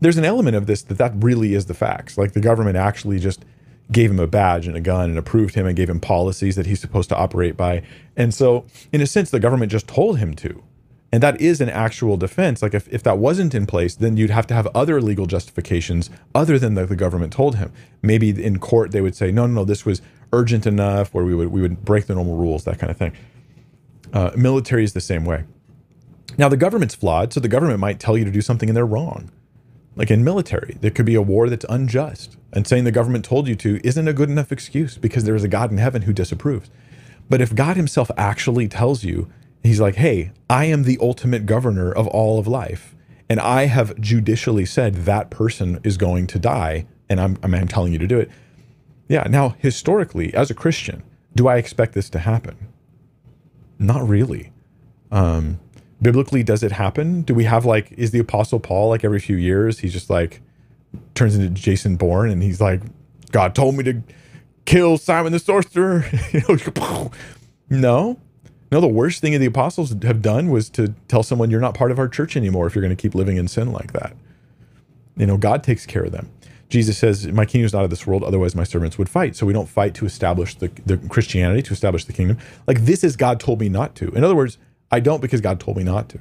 There's 0.00 0.16
an 0.16 0.24
element 0.24 0.56
of 0.56 0.66
this 0.66 0.82
that 0.82 0.96
that 0.98 1.12
really 1.16 1.52
is 1.52 1.66
the 1.66 1.74
facts. 1.74 2.16
Like 2.16 2.32
the 2.32 2.40
government 2.40 2.76
actually 2.76 3.18
just 3.18 3.44
gave 3.92 4.10
him 4.10 4.20
a 4.20 4.26
badge 4.26 4.66
and 4.66 4.76
a 4.76 4.80
gun 4.80 5.10
and 5.10 5.18
approved 5.18 5.54
him 5.54 5.66
and 5.66 5.76
gave 5.76 5.90
him 5.90 6.00
policies 6.00 6.56
that 6.56 6.66
he's 6.66 6.80
supposed 6.80 7.08
to 7.08 7.16
operate 7.16 7.56
by. 7.56 7.82
And 8.16 8.32
so, 8.32 8.66
in 8.92 9.00
a 9.00 9.06
sense, 9.06 9.30
the 9.30 9.40
government 9.40 9.72
just 9.72 9.88
told 9.88 10.18
him 10.18 10.34
to. 10.34 10.62
And 11.12 11.22
that 11.24 11.40
is 11.40 11.60
an 11.60 11.68
actual 11.68 12.16
defense. 12.16 12.62
Like, 12.62 12.72
if, 12.72 12.86
if 12.92 13.02
that 13.02 13.18
wasn't 13.18 13.54
in 13.54 13.66
place, 13.66 13.96
then 13.96 14.16
you'd 14.16 14.30
have 14.30 14.46
to 14.46 14.54
have 14.54 14.68
other 14.74 15.00
legal 15.02 15.26
justifications 15.26 16.08
other 16.36 16.56
than 16.56 16.74
that 16.74 16.88
the 16.88 16.94
government 16.94 17.32
told 17.32 17.56
him. 17.56 17.72
Maybe 18.00 18.30
in 18.30 18.60
court, 18.60 18.92
they 18.92 19.00
would 19.00 19.16
say, 19.16 19.32
no, 19.32 19.46
no, 19.46 19.54
no, 19.54 19.64
this 19.64 19.84
was 19.84 20.02
urgent 20.32 20.66
enough, 20.66 21.12
where 21.12 21.24
we 21.24 21.34
would, 21.34 21.48
we 21.48 21.60
would 21.60 21.84
break 21.84 22.06
the 22.06 22.14
normal 22.14 22.36
rules, 22.36 22.62
that 22.64 22.78
kind 22.78 22.92
of 22.92 22.96
thing. 22.96 23.12
Uh, 24.12 24.30
military 24.36 24.84
is 24.84 24.92
the 24.92 25.00
same 25.00 25.24
way. 25.24 25.44
Now, 26.38 26.48
the 26.48 26.56
government's 26.56 26.94
flawed, 26.94 27.32
so 27.32 27.40
the 27.40 27.48
government 27.48 27.80
might 27.80 27.98
tell 27.98 28.16
you 28.16 28.24
to 28.24 28.30
do 28.30 28.40
something 28.40 28.68
and 28.68 28.76
they're 28.76 28.86
wrong. 28.86 29.32
Like 29.96 30.10
in 30.10 30.24
military, 30.24 30.78
there 30.80 30.90
could 30.90 31.06
be 31.06 31.14
a 31.14 31.22
war 31.22 31.48
that's 31.48 31.66
unjust, 31.68 32.36
and 32.52 32.66
saying 32.66 32.84
the 32.84 32.92
government 32.92 33.24
told 33.24 33.48
you 33.48 33.56
to 33.56 33.80
isn't 33.84 34.08
a 34.08 34.12
good 34.12 34.30
enough 34.30 34.52
excuse 34.52 34.96
because 34.96 35.24
there 35.24 35.34
is 35.34 35.44
a 35.44 35.48
God 35.48 35.70
in 35.70 35.78
heaven 35.78 36.02
who 36.02 36.12
disapproves. 36.12 36.70
But 37.28 37.40
if 37.40 37.54
God 37.54 37.76
himself 37.76 38.10
actually 38.16 38.68
tells 38.68 39.04
you, 39.04 39.30
he's 39.62 39.80
like, 39.80 39.96
hey, 39.96 40.32
I 40.48 40.64
am 40.66 40.84
the 40.84 40.98
ultimate 41.00 41.46
governor 41.46 41.92
of 41.92 42.06
all 42.08 42.38
of 42.38 42.46
life, 42.46 42.94
and 43.28 43.40
I 43.40 43.66
have 43.66 43.98
judicially 44.00 44.66
said 44.66 44.94
that 45.06 45.30
person 45.30 45.80
is 45.84 45.96
going 45.96 46.26
to 46.28 46.38
die, 46.38 46.86
and 47.08 47.20
I'm, 47.20 47.38
I'm 47.42 47.68
telling 47.68 47.92
you 47.92 47.98
to 47.98 48.06
do 48.06 48.18
it. 48.18 48.30
Yeah, 49.08 49.26
now, 49.28 49.56
historically, 49.58 50.32
as 50.34 50.50
a 50.50 50.54
Christian, 50.54 51.02
do 51.34 51.48
I 51.48 51.56
expect 51.56 51.94
this 51.94 52.10
to 52.10 52.18
happen? 52.20 52.56
Not 53.78 54.08
really. 54.08 54.52
Um, 55.10 55.58
biblically 56.02 56.42
does 56.42 56.62
it 56.62 56.72
happen? 56.72 57.22
Do 57.22 57.34
we 57.34 57.44
have 57.44 57.64
like 57.64 57.92
is 57.92 58.10
the 58.10 58.18
apostle 58.18 58.60
paul 58.60 58.88
like 58.88 59.04
every 59.04 59.20
few 59.20 59.36
years 59.36 59.80
he's 59.80 59.92
just 59.92 60.10
like 60.10 60.40
turns 61.14 61.36
into 61.36 61.48
jason 61.50 61.96
bourne 61.96 62.30
and 62.30 62.42
he's 62.42 62.60
like 62.60 62.80
god 63.30 63.54
told 63.54 63.76
me 63.76 63.84
to 63.84 64.02
kill 64.64 64.98
simon 64.98 65.32
the 65.32 65.38
sorcerer. 65.38 66.04
No. 67.72 68.18
No 68.72 68.80
the 68.80 68.88
worst 68.88 69.20
thing 69.20 69.38
the 69.38 69.46
apostles 69.46 69.94
have 70.02 70.22
done 70.22 70.50
was 70.50 70.68
to 70.70 70.94
tell 71.06 71.22
someone 71.22 71.50
you're 71.50 71.60
not 71.60 71.74
part 71.74 71.92
of 71.92 71.98
our 72.00 72.08
church 72.08 72.36
anymore 72.36 72.66
if 72.66 72.74
you're 72.74 72.82
going 72.82 72.94
to 72.94 73.00
keep 73.00 73.14
living 73.14 73.36
in 73.36 73.46
sin 73.46 73.72
like 73.72 73.92
that. 73.92 74.16
You 75.16 75.26
know 75.26 75.36
god 75.36 75.62
takes 75.62 75.86
care 75.86 76.02
of 76.02 76.12
them. 76.12 76.30
Jesus 76.68 76.98
says 76.98 77.26
my 77.28 77.44
kingdom 77.44 77.66
is 77.66 77.72
not 77.72 77.84
of 77.84 77.90
this 77.90 78.06
world 78.06 78.24
otherwise 78.24 78.56
my 78.56 78.64
servants 78.64 78.98
would 78.98 79.08
fight. 79.08 79.36
So 79.36 79.46
we 79.46 79.52
don't 79.52 79.68
fight 79.68 79.94
to 79.94 80.06
establish 80.06 80.56
the, 80.56 80.68
the 80.84 80.96
christianity 80.96 81.62
to 81.62 81.72
establish 81.72 82.04
the 82.04 82.12
kingdom. 82.12 82.38
Like 82.66 82.84
this 82.84 83.04
is 83.04 83.16
god 83.16 83.38
told 83.38 83.60
me 83.60 83.68
not 83.68 83.94
to. 83.96 84.08
In 84.10 84.24
other 84.24 84.36
words 84.36 84.58
I 84.90 85.00
don't 85.00 85.20
because 85.20 85.40
God 85.40 85.60
told 85.60 85.76
me 85.76 85.84
not 85.84 86.08
to. 86.10 86.20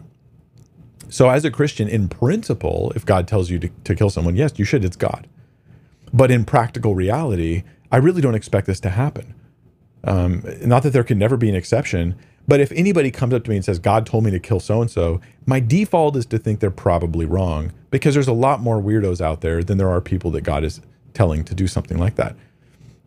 So, 1.09 1.29
as 1.29 1.43
a 1.43 1.51
Christian, 1.51 1.87
in 1.87 2.07
principle, 2.07 2.91
if 2.95 3.05
God 3.05 3.27
tells 3.27 3.49
you 3.49 3.57
to, 3.59 3.69
to 3.85 3.95
kill 3.95 4.09
someone, 4.09 4.35
yes, 4.35 4.53
you 4.57 4.65
should, 4.65 4.85
it's 4.85 4.95
God. 4.95 5.27
But 6.13 6.29
in 6.29 6.45
practical 6.45 6.93
reality, 6.93 7.63
I 7.91 7.97
really 7.97 8.21
don't 8.21 8.35
expect 8.35 8.67
this 8.67 8.79
to 8.81 8.89
happen. 8.89 9.33
Um, 10.03 10.43
not 10.61 10.83
that 10.83 10.91
there 10.91 11.03
can 11.03 11.17
never 11.17 11.35
be 11.35 11.49
an 11.49 11.55
exception, 11.55 12.15
but 12.47 12.59
if 12.59 12.71
anybody 12.71 13.11
comes 13.11 13.33
up 13.33 13.43
to 13.43 13.49
me 13.49 13.57
and 13.57 13.65
says, 13.65 13.79
God 13.79 14.05
told 14.05 14.23
me 14.23 14.31
to 14.31 14.39
kill 14.39 14.59
so 14.59 14.81
and 14.81 14.89
so, 14.89 15.19
my 15.45 15.59
default 15.59 16.15
is 16.15 16.25
to 16.27 16.37
think 16.37 16.59
they're 16.59 16.71
probably 16.71 17.25
wrong 17.25 17.73
because 17.91 18.13
there's 18.13 18.27
a 18.27 18.33
lot 18.33 18.59
more 18.59 18.81
weirdos 18.81 19.21
out 19.21 19.41
there 19.41 19.63
than 19.63 19.77
there 19.77 19.89
are 19.89 20.01
people 20.01 20.31
that 20.31 20.41
God 20.41 20.63
is 20.63 20.81
telling 21.13 21.43
to 21.43 21.55
do 21.55 21.67
something 21.67 21.97
like 21.97 22.15
that. 22.15 22.35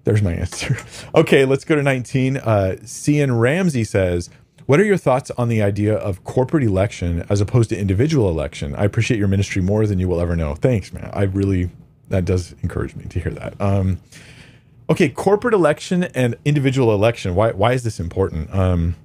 There's 0.04 0.22
my 0.22 0.32
answer. 0.34 0.76
okay, 1.14 1.44
let's 1.44 1.64
go 1.64 1.76
to 1.76 1.82
19. 1.82 2.36
Uh, 2.36 2.76
Cian 2.86 3.38
Ramsey 3.38 3.84
says, 3.84 4.28
what 4.66 4.80
are 4.80 4.84
your 4.84 4.96
thoughts 4.96 5.30
on 5.32 5.48
the 5.48 5.62
idea 5.62 5.94
of 5.94 6.24
corporate 6.24 6.64
election 6.64 7.24
as 7.28 7.40
opposed 7.40 7.70
to 7.70 7.78
individual 7.78 8.28
election? 8.28 8.74
I 8.74 8.84
appreciate 8.84 9.18
your 9.18 9.28
ministry 9.28 9.62
more 9.62 9.86
than 9.86 9.98
you 9.98 10.08
will 10.08 10.20
ever 10.20 10.36
know. 10.36 10.54
Thanks, 10.54 10.92
man. 10.92 11.10
I 11.12 11.24
really, 11.24 11.70
that 12.08 12.24
does 12.24 12.54
encourage 12.62 12.94
me 12.94 13.04
to 13.06 13.20
hear 13.20 13.32
that. 13.32 13.60
Um, 13.60 14.00
okay, 14.88 15.08
corporate 15.08 15.54
election 15.54 16.04
and 16.04 16.36
individual 16.44 16.92
election. 16.94 17.34
Why, 17.34 17.52
why 17.52 17.72
is 17.72 17.82
this 17.82 17.98
important? 17.98 18.54
Um, 18.54 18.96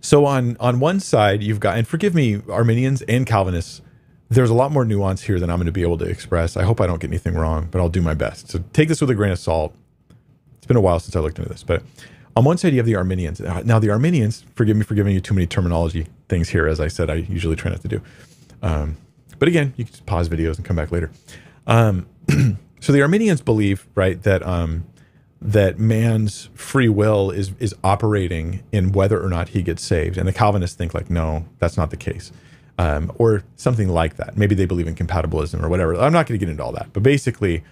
so 0.00 0.26
on 0.26 0.58
on 0.60 0.80
one 0.80 1.00
side, 1.00 1.42
you've 1.42 1.60
got, 1.60 1.78
and 1.78 1.88
forgive 1.88 2.14
me, 2.14 2.42
Arminians 2.50 3.00
and 3.02 3.26
Calvinists, 3.26 3.80
there's 4.28 4.50
a 4.50 4.54
lot 4.54 4.70
more 4.70 4.84
nuance 4.84 5.22
here 5.22 5.40
than 5.40 5.48
I'm 5.48 5.56
going 5.56 5.66
to 5.66 5.72
be 5.72 5.80
able 5.80 5.96
to 5.98 6.04
express. 6.04 6.58
I 6.58 6.64
hope 6.64 6.80
I 6.80 6.86
don't 6.86 7.00
get 7.00 7.08
anything 7.08 7.34
wrong, 7.34 7.68
but 7.70 7.80
I'll 7.80 7.88
do 7.88 8.02
my 8.02 8.12
best. 8.12 8.50
So 8.50 8.62
take 8.74 8.88
this 8.88 9.00
with 9.00 9.08
a 9.08 9.14
grain 9.14 9.32
of 9.32 9.38
salt. 9.38 9.74
It's 10.58 10.66
been 10.66 10.76
a 10.76 10.80
while 10.82 11.00
since 11.00 11.16
I 11.16 11.20
looked 11.20 11.38
into 11.38 11.48
this, 11.48 11.62
but 11.62 11.82
on 12.36 12.44
one 12.44 12.58
side, 12.58 12.72
you 12.72 12.78
have 12.78 12.86
the 12.86 12.96
Arminians. 12.96 13.40
Uh, 13.40 13.62
now, 13.64 13.78
the 13.78 13.90
Arminians, 13.90 14.44
forgive 14.54 14.76
me 14.76 14.82
for 14.82 14.94
giving 14.94 15.14
you 15.14 15.20
too 15.20 15.34
many 15.34 15.46
terminology 15.46 16.06
things 16.28 16.48
here. 16.48 16.66
As 16.66 16.80
I 16.80 16.88
said, 16.88 17.10
I 17.10 17.14
usually 17.14 17.56
try 17.56 17.70
not 17.70 17.80
to 17.82 17.88
do. 17.88 18.02
Um, 18.62 18.96
but 19.38 19.48
again, 19.48 19.74
you 19.76 19.84
can 19.84 19.94
pause 20.06 20.28
videos 20.28 20.56
and 20.56 20.64
come 20.64 20.76
back 20.76 20.90
later. 20.90 21.10
Um, 21.66 22.06
so 22.80 22.92
the 22.92 23.02
Arminians 23.02 23.40
believe, 23.40 23.86
right, 23.94 24.20
that 24.22 24.44
um, 24.44 24.84
that 25.40 25.78
man's 25.78 26.48
free 26.54 26.88
will 26.88 27.30
is 27.30 27.52
is 27.58 27.74
operating 27.84 28.62
in 28.72 28.92
whether 28.92 29.22
or 29.22 29.28
not 29.28 29.50
he 29.50 29.62
gets 29.62 29.82
saved, 29.82 30.16
and 30.16 30.26
the 30.26 30.32
Calvinists 30.32 30.76
think 30.76 30.94
like, 30.94 31.10
no, 31.10 31.44
that's 31.58 31.76
not 31.76 31.90
the 31.90 31.96
case, 31.96 32.32
um, 32.78 33.12
or 33.16 33.42
something 33.56 33.88
like 33.88 34.16
that. 34.16 34.36
Maybe 34.36 34.54
they 34.54 34.64
believe 34.64 34.88
in 34.88 34.94
compatibilism 34.94 35.62
or 35.62 35.68
whatever. 35.68 35.94
I'm 35.94 36.12
not 36.12 36.26
going 36.26 36.38
to 36.38 36.44
get 36.44 36.50
into 36.50 36.64
all 36.64 36.72
that, 36.72 36.92
but 36.92 37.02
basically, 37.02 37.62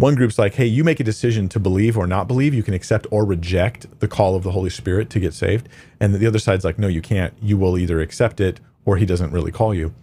one 0.00 0.14
group's 0.14 0.38
like, 0.38 0.54
hey, 0.54 0.66
you 0.66 0.84
make 0.84 1.00
a 1.00 1.04
decision 1.04 1.48
to 1.50 1.60
believe 1.60 1.96
or 1.96 2.06
not 2.06 2.26
believe. 2.26 2.54
You 2.54 2.62
can 2.62 2.74
accept 2.74 3.06
or 3.10 3.24
reject 3.24 4.00
the 4.00 4.08
call 4.08 4.34
of 4.34 4.42
the 4.42 4.52
Holy 4.52 4.70
Spirit 4.70 5.10
to 5.10 5.20
get 5.20 5.34
saved. 5.34 5.68
And 6.00 6.14
the 6.14 6.26
other 6.26 6.38
side's 6.38 6.64
like, 6.64 6.78
no, 6.78 6.88
you 6.88 7.02
can't. 7.02 7.34
You 7.40 7.56
will 7.56 7.78
either 7.78 8.00
accept 8.00 8.40
it 8.40 8.60
or 8.84 8.96
he 8.96 9.06
doesn't 9.06 9.30
really 9.30 9.52
call 9.52 9.74
you. 9.74 9.94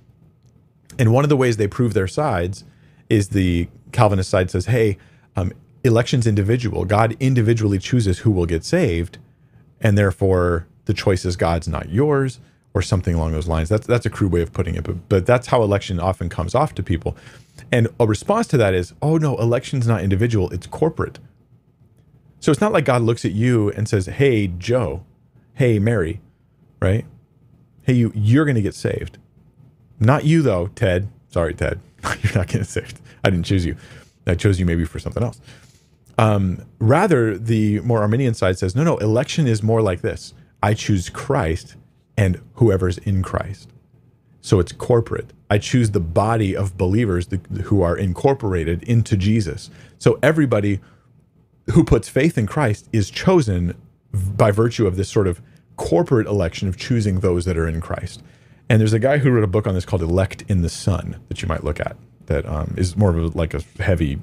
And 0.99 1.13
one 1.13 1.23
of 1.23 1.29
the 1.29 1.37
ways 1.37 1.57
they 1.57 1.67
prove 1.67 1.93
their 1.93 2.07
sides 2.07 2.63
is 3.09 3.29
the 3.29 3.67
Calvinist 3.91 4.29
side 4.29 4.51
says, 4.51 4.65
hey, 4.67 4.97
um, 5.35 5.51
election's 5.83 6.27
individual. 6.27 6.85
God 6.85 7.15
individually 7.19 7.79
chooses 7.79 8.19
who 8.19 8.31
will 8.31 8.45
get 8.45 8.63
saved. 8.63 9.17
And 9.81 9.97
therefore, 9.97 10.67
the 10.85 10.93
choice 10.93 11.23
is 11.25 11.35
God's, 11.35 11.67
not 11.67 11.89
yours, 11.89 12.39
or 12.73 12.81
something 12.81 13.15
along 13.15 13.31
those 13.31 13.47
lines. 13.47 13.69
That's, 13.69 13.87
that's 13.87 14.05
a 14.05 14.09
crude 14.09 14.31
way 14.31 14.41
of 14.41 14.53
putting 14.53 14.75
it. 14.75 14.83
But, 14.83 15.09
but 15.09 15.25
that's 15.25 15.47
how 15.47 15.61
election 15.61 15.99
often 15.99 16.29
comes 16.29 16.55
off 16.55 16.73
to 16.75 16.83
people. 16.83 17.15
And 17.71 17.87
a 17.99 18.07
response 18.07 18.47
to 18.47 18.57
that 18.57 18.73
is, 18.73 18.93
oh 19.01 19.17
no, 19.17 19.37
election's 19.37 19.87
not 19.87 20.01
individual, 20.03 20.49
it's 20.51 20.67
corporate. 20.67 21.19
So 22.39 22.51
it's 22.51 22.61
not 22.61 22.71
like 22.71 22.85
God 22.85 23.01
looks 23.01 23.25
at 23.25 23.31
you 23.31 23.71
and 23.71 23.89
says, 23.89 24.05
hey, 24.05 24.47
Joe, 24.47 25.03
hey, 25.55 25.79
Mary, 25.79 26.21
right? 26.81 27.05
Hey, 27.81 27.93
you, 27.93 28.11
you're 28.15 28.45
going 28.45 28.55
to 28.55 28.61
get 28.61 28.75
saved. 28.75 29.17
Not 29.99 30.23
you, 30.23 30.41
though, 30.41 30.67
Ted. 30.67 31.09
Sorry, 31.29 31.53
Ted. 31.53 31.79
you're 32.21 32.35
not 32.35 32.47
getting 32.47 32.63
saved. 32.63 33.01
I 33.23 33.29
didn't 33.29 33.45
choose 33.45 33.65
you. 33.65 33.75
I 34.27 34.35
chose 34.35 34.59
you 34.59 34.65
maybe 34.65 34.85
for 34.85 34.99
something 34.99 35.23
else. 35.23 35.41
Um, 36.17 36.63
rather, 36.79 37.37
the 37.37 37.79
more 37.81 38.01
Arminian 38.01 38.33
side 38.33 38.57
says, 38.57 38.75
no, 38.75 38.83
no, 38.83 38.97
election 38.97 39.47
is 39.47 39.63
more 39.63 39.81
like 39.81 40.01
this 40.01 40.33
I 40.61 40.73
choose 40.73 41.09
Christ 41.09 41.75
and 42.17 42.41
whoever's 42.55 42.97
in 42.99 43.23
Christ. 43.23 43.69
So 44.41 44.59
it's 44.59 44.71
corporate. 44.71 45.33
I 45.49 45.57
choose 45.57 45.91
the 45.91 45.99
body 45.99 46.55
of 46.55 46.77
believers 46.77 47.27
who 47.63 47.81
are 47.81 47.97
incorporated 47.97 48.83
into 48.83 49.15
Jesus. 49.15 49.69
So 49.97 50.19
everybody 50.21 50.79
who 51.71 51.83
puts 51.83 52.09
faith 52.09 52.37
in 52.37 52.47
Christ 52.47 52.89
is 52.91 53.09
chosen 53.09 53.75
by 54.11 54.51
virtue 54.51 54.87
of 54.87 54.95
this 54.95 55.09
sort 55.09 55.27
of 55.27 55.41
corporate 55.75 56.27
election 56.27 56.67
of 56.67 56.77
choosing 56.77 57.19
those 57.19 57.45
that 57.45 57.57
are 57.57 57.67
in 57.67 57.81
Christ. 57.81 58.23
And 58.69 58.81
there's 58.81 58.93
a 58.93 58.99
guy 58.99 59.19
who 59.19 59.31
wrote 59.31 59.43
a 59.43 59.47
book 59.47 59.67
on 59.67 59.73
this 59.73 59.85
called 59.85 60.01
Elect 60.01 60.43
in 60.49 60.61
the 60.61 60.69
Son 60.69 61.19
that 61.29 61.41
you 61.41 61.47
might 61.47 61.63
look 61.63 61.79
at 61.79 61.95
that 62.25 62.45
um, 62.45 62.73
is 62.77 62.97
more 62.97 63.09
of 63.09 63.17
a, 63.17 63.37
like 63.37 63.53
a 63.53 63.61
heavy 63.79 64.19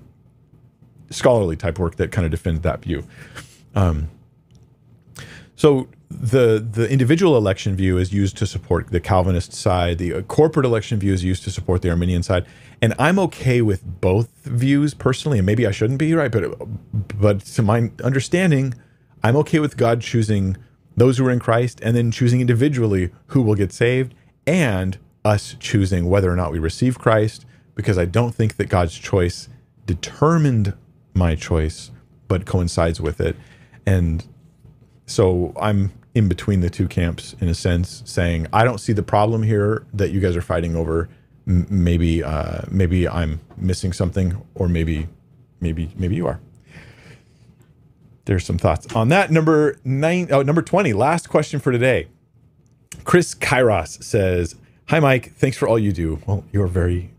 scholarly 1.11 1.57
type 1.57 1.79
work 1.79 1.97
that 1.97 2.13
kind 2.13 2.25
of 2.25 2.31
defends 2.31 2.61
that 2.61 2.83
view. 2.83 3.05
Um, 3.75 4.09
so 5.57 5.89
the 6.21 6.59
the 6.59 6.89
individual 6.89 7.37
election 7.37 7.77
view 7.77 7.99
is 7.99 8.13
used 8.13 8.37
to 8.39 8.47
support 8.47 8.91
the 8.91 9.01
Calvinist 9.01 9.53
side. 9.53 9.99
The 9.99 10.15
uh, 10.15 10.23
corporate 10.23 10.67
election 10.67 10.99
view 10.99 11.13
is 11.13 11.25
used 11.25 11.45
to 11.45 11.51
support 11.51 11.83
the 11.83 11.91
Arminian 11.91 12.23
side. 12.23 12.47
And 12.81 12.95
I'm 12.99 13.19
okay 13.21 13.63
with 13.63 13.83
both 14.01 14.29
views 14.45 14.95
personally, 14.95 15.39
and 15.39 15.47
maybe 15.47 15.67
I 15.67 15.71
shouldn't 15.71 15.99
be 15.99 16.15
right, 16.15 16.31
but 16.31 16.57
but 17.19 17.41
to 17.41 17.63
my 17.63 17.91
understanding, 18.03 18.75
I'm 19.23 19.37
okay 19.37 19.59
with 19.59 19.77
God 19.77 20.01
choosing 20.01 20.57
those 20.97 21.19
who 21.19 21.27
are 21.27 21.31
in 21.31 21.41
Christ 21.41 21.81
and 21.83 21.97
then 21.97 22.11
choosing 22.11 22.41
individually 22.41 23.11
who 23.29 23.43
will 23.43 23.55
get 23.55 23.73
saved 23.73 24.15
and 24.47 24.99
us 25.25 25.57
choosing 25.59 26.09
whether 26.09 26.31
or 26.31 26.37
not 26.37 26.53
we 26.53 26.59
receive 26.59 26.99
Christ 26.99 27.47
because 27.75 27.99
I 27.99 28.05
don't 28.05 28.35
think 28.35 28.57
that 28.57 28.69
God's 28.69 28.97
choice 28.97 29.49
determined 29.87 30.75
my 31.15 31.35
choice 31.35 31.91
but 32.29 32.47
coincides 32.47 33.01
with 33.01 33.21
it. 33.21 33.37
And 33.87 34.27
so 35.07 35.53
I'm 35.61 35.93
in 36.15 36.29
between 36.29 36.61
the 36.61 36.71
two 36.71 36.87
camps 36.89 37.35
in 37.41 37.49
a 37.49 37.55
sense 37.55 38.03
saying 38.07 38.47
I 38.53 38.65
don't 38.65 38.79
see 38.79 38.93
the 38.93 39.03
problem 39.03 39.43
here 39.43 39.87
that 39.93 40.11
you 40.11 40.21
guys 40.21 40.37
are 40.37 40.43
fighting 40.43 40.77
over 40.77 41.09
M- 41.47 41.67
maybe 41.69 42.23
uh, 42.23 42.63
maybe 42.71 43.09
I'm 43.09 43.41
missing 43.57 43.93
something 43.93 44.41
or 44.55 44.69
maybe 44.69 45.09
maybe 45.61 45.91
maybe 45.97 46.15
you 46.17 46.27
are 46.27 46.41
there's 48.25 48.45
some 48.45 48.59
thoughts 48.59 48.93
on 48.95 49.09
that. 49.09 49.31
Number 49.31 49.79
nine, 49.85 50.29
oh, 50.31 50.43
number 50.43 50.63
20, 50.63 50.93
last 50.93 51.29
question 51.29 51.61
for 51.61 51.73
today. 51.73 52.09
Chris 53.05 53.35
Kairos 53.35 54.03
says, 54.03 54.57
Hi, 54.89 55.01
Mike. 55.01 55.33
Thanks 55.35 55.57
for 55.57 55.67
all 55.69 55.79
you 55.79 55.93
do. 55.93 56.21
Well, 56.27 56.45
you're 56.53 56.67
very, 56.67 57.11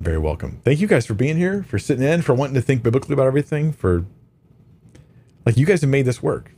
very 0.00 0.18
welcome. 0.18 0.60
Thank 0.64 0.80
you 0.80 0.86
guys 0.86 1.06
for 1.06 1.14
being 1.14 1.36
here, 1.36 1.64
for 1.64 1.78
sitting 1.78 2.04
in, 2.04 2.22
for 2.22 2.34
wanting 2.34 2.54
to 2.54 2.60
think 2.60 2.82
biblically 2.82 3.12
about 3.12 3.26
everything, 3.26 3.72
for 3.72 4.04
like 5.44 5.56
you 5.56 5.66
guys 5.66 5.80
have 5.80 5.90
made 5.90 6.04
this 6.04 6.22
work. 6.22 6.52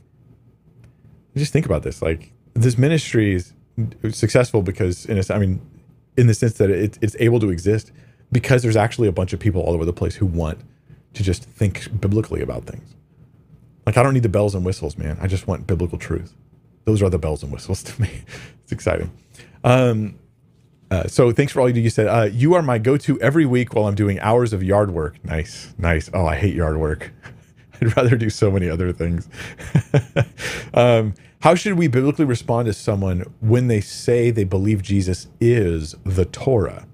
Just 1.35 1.53
think 1.53 1.65
about 1.65 1.83
this. 1.83 2.01
Like 2.01 2.31
this 2.53 2.77
ministry 2.77 3.35
is 3.35 3.53
successful 4.11 4.61
because, 4.61 5.05
in 5.05 5.17
a, 5.17 5.23
I 5.33 5.39
mean, 5.39 5.61
in 6.17 6.27
the 6.27 6.33
sense 6.33 6.53
that 6.53 6.69
it, 6.69 6.97
it's 7.01 7.15
able 7.19 7.39
to 7.39 7.49
exist 7.49 7.91
because 8.31 8.61
there's 8.61 8.75
actually 8.75 9.07
a 9.07 9.11
bunch 9.11 9.33
of 9.33 9.39
people 9.39 9.61
all 9.61 9.73
over 9.73 9.85
the 9.85 9.93
place 9.93 10.15
who 10.15 10.25
want 10.25 10.59
to 11.13 11.23
just 11.23 11.43
think 11.43 11.99
biblically 11.99 12.41
about 12.41 12.65
things. 12.65 12.95
Like 13.85 13.97
I 13.97 14.03
don't 14.03 14.13
need 14.13 14.23
the 14.23 14.29
bells 14.29 14.53
and 14.53 14.65
whistles, 14.65 14.97
man. 14.97 15.17
I 15.21 15.27
just 15.27 15.47
want 15.47 15.65
biblical 15.65 15.97
truth. 15.97 16.35
Those 16.85 17.01
are 17.01 17.09
the 17.09 17.17
bells 17.17 17.43
and 17.43 17.51
whistles 17.51 17.83
to 17.83 18.01
me. 18.01 18.09
it's 18.63 18.71
exciting. 18.71 19.11
Um, 19.63 20.15
uh, 20.91 21.07
so 21.07 21.31
thanks 21.31 21.53
for 21.53 21.61
all 21.61 21.67
you 21.67 21.73
do. 21.73 21.81
You 21.81 21.89
said 21.89 22.07
uh, 22.07 22.23
you 22.31 22.55
are 22.55 22.61
my 22.61 22.79
go-to 22.79 23.19
every 23.21 23.45
week 23.45 23.75
while 23.75 23.87
I'm 23.87 23.95
doing 23.95 24.19
hours 24.19 24.53
of 24.53 24.63
yard 24.63 24.91
work. 24.91 25.23
Nice, 25.23 25.73
nice. 25.77 26.09
Oh, 26.13 26.25
I 26.25 26.35
hate 26.35 26.55
yard 26.55 26.77
work. 26.77 27.11
I'd 27.81 27.95
rather 27.95 28.15
do 28.15 28.29
so 28.29 28.51
many 28.51 28.69
other 28.69 28.91
things. 28.91 29.29
um, 30.73 31.13
how 31.41 31.55
should 31.55 31.73
we 31.73 31.87
biblically 31.87 32.25
respond 32.25 32.65
to 32.65 32.73
someone 32.73 33.21
when 33.39 33.67
they 33.67 33.81
say 33.81 34.29
they 34.31 34.43
believe 34.43 34.81
Jesus 34.81 35.27
is 35.39 35.95
the 36.03 36.25
Torah? 36.25 36.85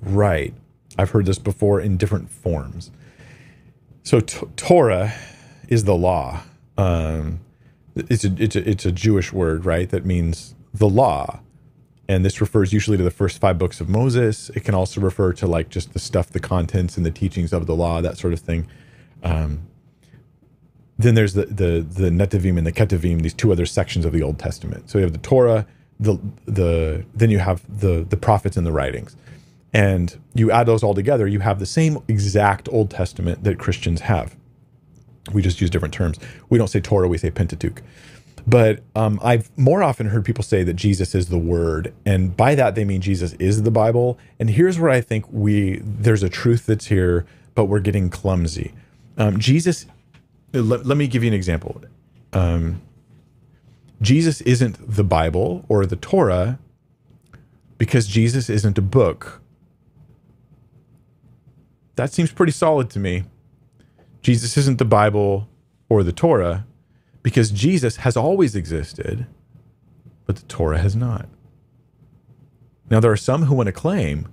Right. 0.00 0.54
I've 0.98 1.10
heard 1.10 1.26
this 1.26 1.38
before 1.38 1.80
in 1.80 1.96
different 1.96 2.30
forms. 2.30 2.90
So, 4.02 4.20
t- 4.20 4.46
Torah 4.56 5.14
is 5.68 5.84
the 5.84 5.94
law. 5.94 6.42
Um, 6.76 7.40
it's 7.94 8.24
a, 8.24 8.34
it's 8.38 8.56
a, 8.56 8.68
it's 8.68 8.86
a 8.86 8.92
Jewish 8.92 9.32
word, 9.32 9.64
right? 9.64 9.88
That 9.88 10.04
means 10.04 10.54
the 10.72 10.88
law. 10.88 11.40
And 12.08 12.24
this 12.24 12.40
refers 12.40 12.72
usually 12.72 12.96
to 12.96 13.02
the 13.02 13.10
first 13.10 13.40
five 13.40 13.58
books 13.58 13.80
of 13.80 13.88
Moses. 13.88 14.50
It 14.50 14.60
can 14.64 14.74
also 14.74 15.00
refer 15.00 15.32
to 15.34 15.46
like 15.46 15.70
just 15.70 15.92
the 15.92 15.98
stuff, 15.98 16.30
the 16.30 16.40
contents 16.40 16.96
and 16.96 17.04
the 17.04 17.10
teachings 17.10 17.52
of 17.52 17.66
the 17.66 17.74
law, 17.74 18.00
that 18.00 18.16
sort 18.16 18.32
of 18.32 18.40
thing. 18.40 18.66
Um, 19.22 19.66
then 20.98 21.14
there's 21.14 21.34
the 21.34 21.46
the 21.46 21.80
the 21.88 22.10
Nevi'im 22.10 22.56
and 22.56 22.66
the 22.66 22.72
Ketuvim, 22.72 23.22
these 23.22 23.34
two 23.34 23.52
other 23.52 23.66
sections 23.66 24.04
of 24.04 24.12
the 24.12 24.22
Old 24.22 24.38
Testament. 24.38 24.88
So 24.88 24.98
you 24.98 25.04
have 25.04 25.12
the 25.12 25.18
Torah, 25.18 25.66
the 26.00 26.18
the 26.46 27.04
then 27.14 27.30
you 27.30 27.38
have 27.38 27.62
the 27.80 28.06
the 28.08 28.16
prophets 28.16 28.56
and 28.56 28.66
the 28.66 28.72
writings, 28.72 29.16
and 29.72 30.18
you 30.34 30.50
add 30.50 30.66
those 30.66 30.82
all 30.82 30.94
together, 30.94 31.26
you 31.26 31.40
have 31.40 31.58
the 31.58 31.66
same 31.66 31.98
exact 32.08 32.68
Old 32.72 32.90
Testament 32.90 33.44
that 33.44 33.58
Christians 33.58 34.02
have. 34.02 34.36
We 35.32 35.42
just 35.42 35.60
use 35.60 35.70
different 35.70 35.92
terms. 35.92 36.18
We 36.48 36.56
don't 36.56 36.68
say 36.68 36.80
Torah, 36.80 37.08
we 37.08 37.18
say 37.18 37.30
Pentateuch. 37.30 37.82
But 38.46 38.80
um, 38.94 39.18
I've 39.24 39.50
more 39.58 39.82
often 39.82 40.06
heard 40.06 40.24
people 40.24 40.44
say 40.44 40.62
that 40.62 40.74
Jesus 40.74 41.14
is 41.16 41.26
the 41.26 41.38
Word, 41.38 41.92
and 42.06 42.36
by 42.36 42.54
that 42.54 42.76
they 42.76 42.84
mean 42.84 43.00
Jesus 43.00 43.32
is 43.34 43.64
the 43.64 43.72
Bible. 43.72 44.18
And 44.38 44.48
here's 44.48 44.78
where 44.78 44.90
I 44.90 45.00
think 45.00 45.26
we 45.30 45.80
there's 45.82 46.22
a 46.22 46.28
truth 46.28 46.66
that's 46.66 46.86
here, 46.86 47.26
but 47.54 47.64
we're 47.64 47.80
getting 47.80 48.08
clumsy. 48.08 48.72
Um, 49.16 49.38
Jesus, 49.38 49.86
let, 50.52 50.86
let, 50.86 50.96
me 50.96 51.06
give 51.06 51.24
you 51.24 51.28
an 51.28 51.34
example. 51.34 51.80
Um, 52.32 52.82
Jesus 54.02 54.40
isn't 54.42 54.94
the 54.94 55.04
Bible 55.04 55.64
or 55.68 55.86
the 55.86 55.96
Torah 55.96 56.58
because 57.78 58.06
Jesus 58.06 58.50
isn't 58.50 58.76
a 58.78 58.82
book. 58.82 59.40
That 61.96 62.12
seems 62.12 62.30
pretty 62.30 62.52
solid 62.52 62.90
to 62.90 62.98
me. 62.98 63.24
Jesus 64.20 64.56
isn't 64.56 64.78
the 64.78 64.84
Bible 64.84 65.48
or 65.88 66.02
the 66.02 66.12
Torah 66.12 66.66
because 67.22 67.50
Jesus 67.50 67.96
has 67.96 68.16
always 68.16 68.54
existed, 68.54 69.26
but 70.26 70.36
the 70.36 70.46
Torah 70.46 70.78
has 70.78 70.94
not. 70.94 71.28
Now, 72.90 73.00
there 73.00 73.10
are 73.10 73.16
some 73.16 73.44
who 73.44 73.54
want 73.54 73.66
to 73.66 73.72
claim, 73.72 74.28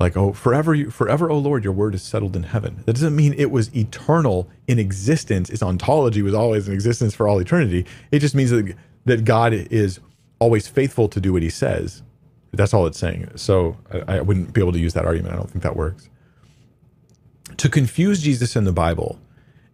like, 0.00 0.16
oh, 0.16 0.32
forever, 0.32 0.90
forever, 0.90 1.30
oh 1.30 1.38
Lord, 1.38 1.62
your 1.62 1.72
word 1.72 1.94
is 1.94 2.02
settled 2.02 2.34
in 2.34 2.42
heaven. 2.42 2.82
That 2.86 2.94
doesn't 2.94 3.14
mean 3.14 3.34
it 3.36 3.50
was 3.50 3.74
eternal 3.76 4.48
in 4.66 4.78
existence. 4.78 5.50
Its 5.50 5.62
ontology 5.62 6.22
was 6.22 6.34
always 6.34 6.66
in 6.66 6.74
existence 6.74 7.14
for 7.14 7.28
all 7.28 7.38
eternity. 7.38 7.86
It 8.10 8.20
just 8.20 8.34
means 8.34 8.50
that, 8.50 8.74
that 9.04 9.24
God 9.24 9.52
is 9.52 10.00
always 10.38 10.66
faithful 10.66 11.08
to 11.08 11.20
do 11.20 11.32
what 11.32 11.42
he 11.42 11.50
says. 11.50 12.02
That's 12.52 12.74
all 12.74 12.86
it's 12.86 12.98
saying. 12.98 13.30
So 13.36 13.76
I, 13.92 14.16
I 14.16 14.20
wouldn't 14.22 14.52
be 14.52 14.60
able 14.60 14.72
to 14.72 14.80
use 14.80 14.94
that 14.94 15.04
argument. 15.04 15.34
I 15.34 15.36
don't 15.36 15.50
think 15.50 15.62
that 15.62 15.76
works 15.76 16.08
to 17.56 17.68
confuse 17.68 18.22
Jesus 18.22 18.56
in 18.56 18.64
the 18.64 18.72
Bible 18.72 19.18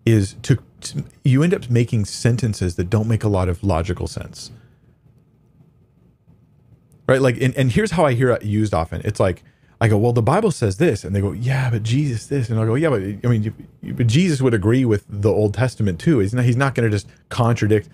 is 0.05 0.35
to, 0.43 0.59
to, 0.81 1.05
you 1.25 1.43
end 1.43 1.55
up 1.55 1.71
making 1.71 2.05
sentences 2.05 2.77
that 2.77 2.91
don't 2.91 3.09
make 3.09 3.25
a 3.25 3.29
lot 3.29 3.49
of 3.49 3.63
logical 3.63 4.07
sense. 4.07 4.51
Right? 7.07 7.21
Like 7.21 7.41
and, 7.41 7.57
and 7.57 7.71
here's 7.71 7.93
how 7.93 8.05
I 8.05 8.15
hear 8.15 8.31
it 8.31 8.43
used 8.43 8.75
often. 8.75 9.03
It's 9.05 9.21
like 9.21 9.45
I 9.81 9.89
go, 9.89 9.99
well, 9.99 10.13
the 10.13 10.23
Bible 10.23 10.51
says 10.51 10.79
this, 10.79 11.05
and 11.05 11.15
they 11.15 11.21
go, 11.21 11.33
yeah, 11.33 11.69
but 11.71 11.83
Jesus 11.83 12.27
this, 12.27 12.49
and 12.49 12.59
I 12.59 12.65
go, 12.65 12.77
yeah, 12.77 12.89
but 12.89 13.03
I 13.03 13.29
mean, 13.29 13.43
you, 13.43 13.55
you, 13.83 13.95
but 13.95 14.07
Jesus 14.07 14.41
would 14.41 14.55
agree 14.55 14.85
with 14.85 15.05
the 15.09 15.31
Old 15.31 15.53
Testament 15.53 16.01
too. 16.01 16.21
He's 16.21 16.33
not, 16.33 16.45
he's 16.45 16.57
not 16.57 16.75
going 16.75 16.91
to 16.91 16.95
just 16.95 17.09
contradict. 17.29 17.89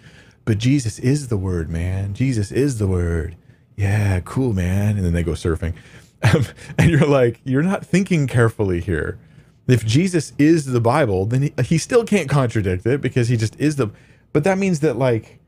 But 0.45 0.59
Jesus 0.59 0.99
is 0.99 1.29
the 1.29 1.37
Word, 1.37 1.71
man. 1.71 2.15
Jesus 2.15 2.51
is 2.51 2.79
the 2.79 2.87
Word. 2.87 3.37
Yeah, 3.77 4.21
cool, 4.21 4.53
man. 4.53 4.97
And 4.97 5.05
then 5.05 5.13
they 5.13 5.23
go 5.23 5.33
surfing, 5.33 5.75
and 6.79 6.91
you're 6.91 7.07
like, 7.07 7.41
you're 7.45 7.63
not 7.63 7.85
thinking 7.85 8.27
carefully 8.27 8.81
here 8.81 9.19
if 9.69 9.87
Jesus 9.87 10.33
is 10.39 10.67
the 10.67 10.81
Bible, 10.81 11.27
then 11.27 11.43
he, 11.43 11.53
he 11.65 11.79
still 11.79 12.05
can't 12.05 12.29
contradict 12.29 12.87
it 12.87 13.01
because 13.01 13.29
he 13.29 13.37
just 13.37 13.59
is 13.61 13.77
the. 13.77 13.91
But 14.33 14.45
that 14.45 14.59
means 14.59 14.81
that 14.81 14.97
like 14.97 15.39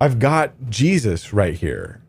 I've 0.00 0.18
got 0.18 0.52
Jesus 0.68 1.32
right 1.32 1.54
here, 1.54 2.02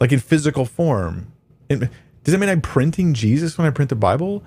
like 0.00 0.12
in 0.12 0.20
physical 0.20 0.64
form. 0.64 1.32
And 1.70 1.90
does 2.24 2.32
that 2.32 2.38
mean 2.38 2.48
I'm 2.48 2.60
printing 2.60 3.14
Jesus 3.14 3.56
when 3.56 3.66
I 3.66 3.70
print 3.70 3.88
the 3.88 3.96
Bible? 3.96 4.42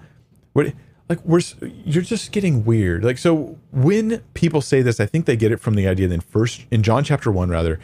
What 0.54 0.74
like 1.10 1.24
we're 1.26 1.42
you're 1.86 2.04
just 2.04 2.32
getting 2.32 2.64
weird. 2.66 3.04
Like 3.04 3.18
so 3.18 3.58
when 3.72 4.20
people 4.34 4.62
say 4.62 4.82
this, 4.82 5.00
I 5.00 5.06
think 5.06 5.26
they 5.26 5.36
get 5.36 5.52
it 5.52 5.60
from 5.60 5.76
the 5.76 5.88
idea 5.88 6.08
that 6.08 6.24
first 6.24 6.66
in 6.72 6.84
John 6.84 7.04
chapter 7.04 7.32
one 7.32 7.50
rather, 7.50 7.80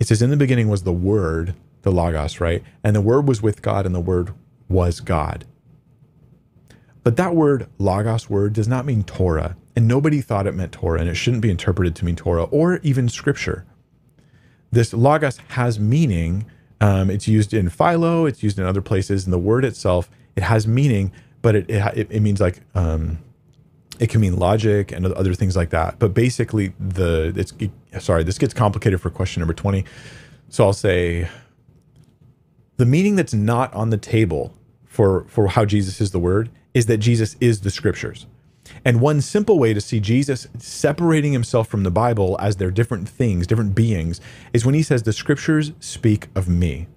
it 0.00 0.08
says 0.08 0.22
in 0.22 0.30
the 0.30 0.36
beginning 0.36 0.68
was 0.68 0.82
the 0.82 0.92
Word, 0.92 1.54
the 1.82 1.92
Logos, 1.92 2.40
right? 2.40 2.62
And 2.82 2.96
the 2.96 3.00
Word 3.00 3.28
was 3.28 3.42
with 3.42 3.62
God, 3.62 3.86
and 3.86 3.94
the 3.94 4.00
Word 4.00 4.34
was 4.68 5.00
God. 5.00 5.44
But 7.04 7.16
that 7.16 7.34
word, 7.34 7.68
logos 7.78 8.30
word, 8.30 8.52
does 8.52 8.68
not 8.68 8.86
mean 8.86 9.02
Torah, 9.02 9.56
and 9.74 9.88
nobody 9.88 10.20
thought 10.20 10.46
it 10.46 10.54
meant 10.54 10.72
Torah, 10.72 11.00
and 11.00 11.08
it 11.08 11.16
shouldn't 11.16 11.42
be 11.42 11.50
interpreted 11.50 11.96
to 11.96 12.04
mean 12.04 12.16
Torah 12.16 12.44
or 12.44 12.76
even 12.78 13.08
scripture. 13.08 13.66
This 14.70 14.92
logos 14.92 15.38
has 15.48 15.78
meaning. 15.78 16.46
Um, 16.82 17.10
it's 17.10 17.28
used 17.28 17.54
in 17.54 17.70
Philo, 17.70 18.26
it's 18.26 18.42
used 18.42 18.58
in 18.58 18.66
other 18.66 18.82
places, 18.82 19.24
and 19.24 19.32
the 19.32 19.38
word 19.38 19.64
itself, 19.64 20.10
it 20.34 20.42
has 20.42 20.66
meaning, 20.66 21.12
but 21.40 21.54
it, 21.54 21.70
it, 21.70 22.08
it 22.10 22.20
means 22.20 22.40
like, 22.40 22.60
um, 22.74 23.18
it 24.00 24.10
can 24.10 24.20
mean 24.20 24.36
logic 24.36 24.90
and 24.90 25.06
other 25.06 25.32
things 25.32 25.54
like 25.54 25.70
that. 25.70 26.00
But 26.00 26.12
basically, 26.12 26.72
the 26.80 27.32
it's 27.36 28.04
sorry, 28.04 28.24
this 28.24 28.36
gets 28.36 28.52
complicated 28.52 29.00
for 29.00 29.10
question 29.10 29.40
number 29.40 29.54
20. 29.54 29.84
So 30.48 30.64
I'll 30.64 30.72
say 30.72 31.28
the 32.78 32.86
meaning 32.86 33.14
that's 33.14 33.34
not 33.34 33.72
on 33.74 33.90
the 33.90 33.96
table 33.98 34.52
for 34.86 35.24
for 35.28 35.46
how 35.48 35.64
Jesus 35.64 36.00
is 36.00 36.10
the 36.10 36.18
word 36.18 36.50
is 36.74 36.86
that 36.86 36.98
Jesus 36.98 37.36
is 37.40 37.60
the 37.60 37.70
scriptures. 37.70 38.26
And 38.84 39.00
one 39.00 39.20
simple 39.20 39.58
way 39.58 39.72
to 39.74 39.80
see 39.80 40.00
Jesus 40.00 40.48
separating 40.58 41.32
himself 41.32 41.68
from 41.68 41.84
the 41.84 41.90
Bible 41.90 42.36
as 42.40 42.56
they're 42.56 42.70
different 42.70 43.08
things, 43.08 43.46
different 43.46 43.74
beings, 43.74 44.20
is 44.52 44.66
when 44.66 44.74
he 44.74 44.82
says, 44.82 45.04
The 45.04 45.12
scriptures 45.12 45.72
speak 45.78 46.28
of 46.34 46.48
me. 46.48 46.88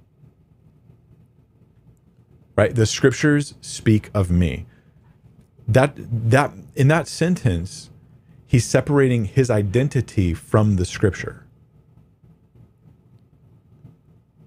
Right? 2.55 2.73
The 2.73 2.85
scriptures 2.85 3.53
speak 3.61 4.09
of 4.13 4.31
me. 4.31 4.65
That 5.67 5.93
that 5.95 6.53
in 6.75 6.87
that 6.87 7.07
sentence, 7.07 7.89
he's 8.47 8.65
separating 8.65 9.25
his 9.25 9.49
identity 9.49 10.33
from 10.33 10.77
the 10.77 10.85
scripture. 10.85 11.45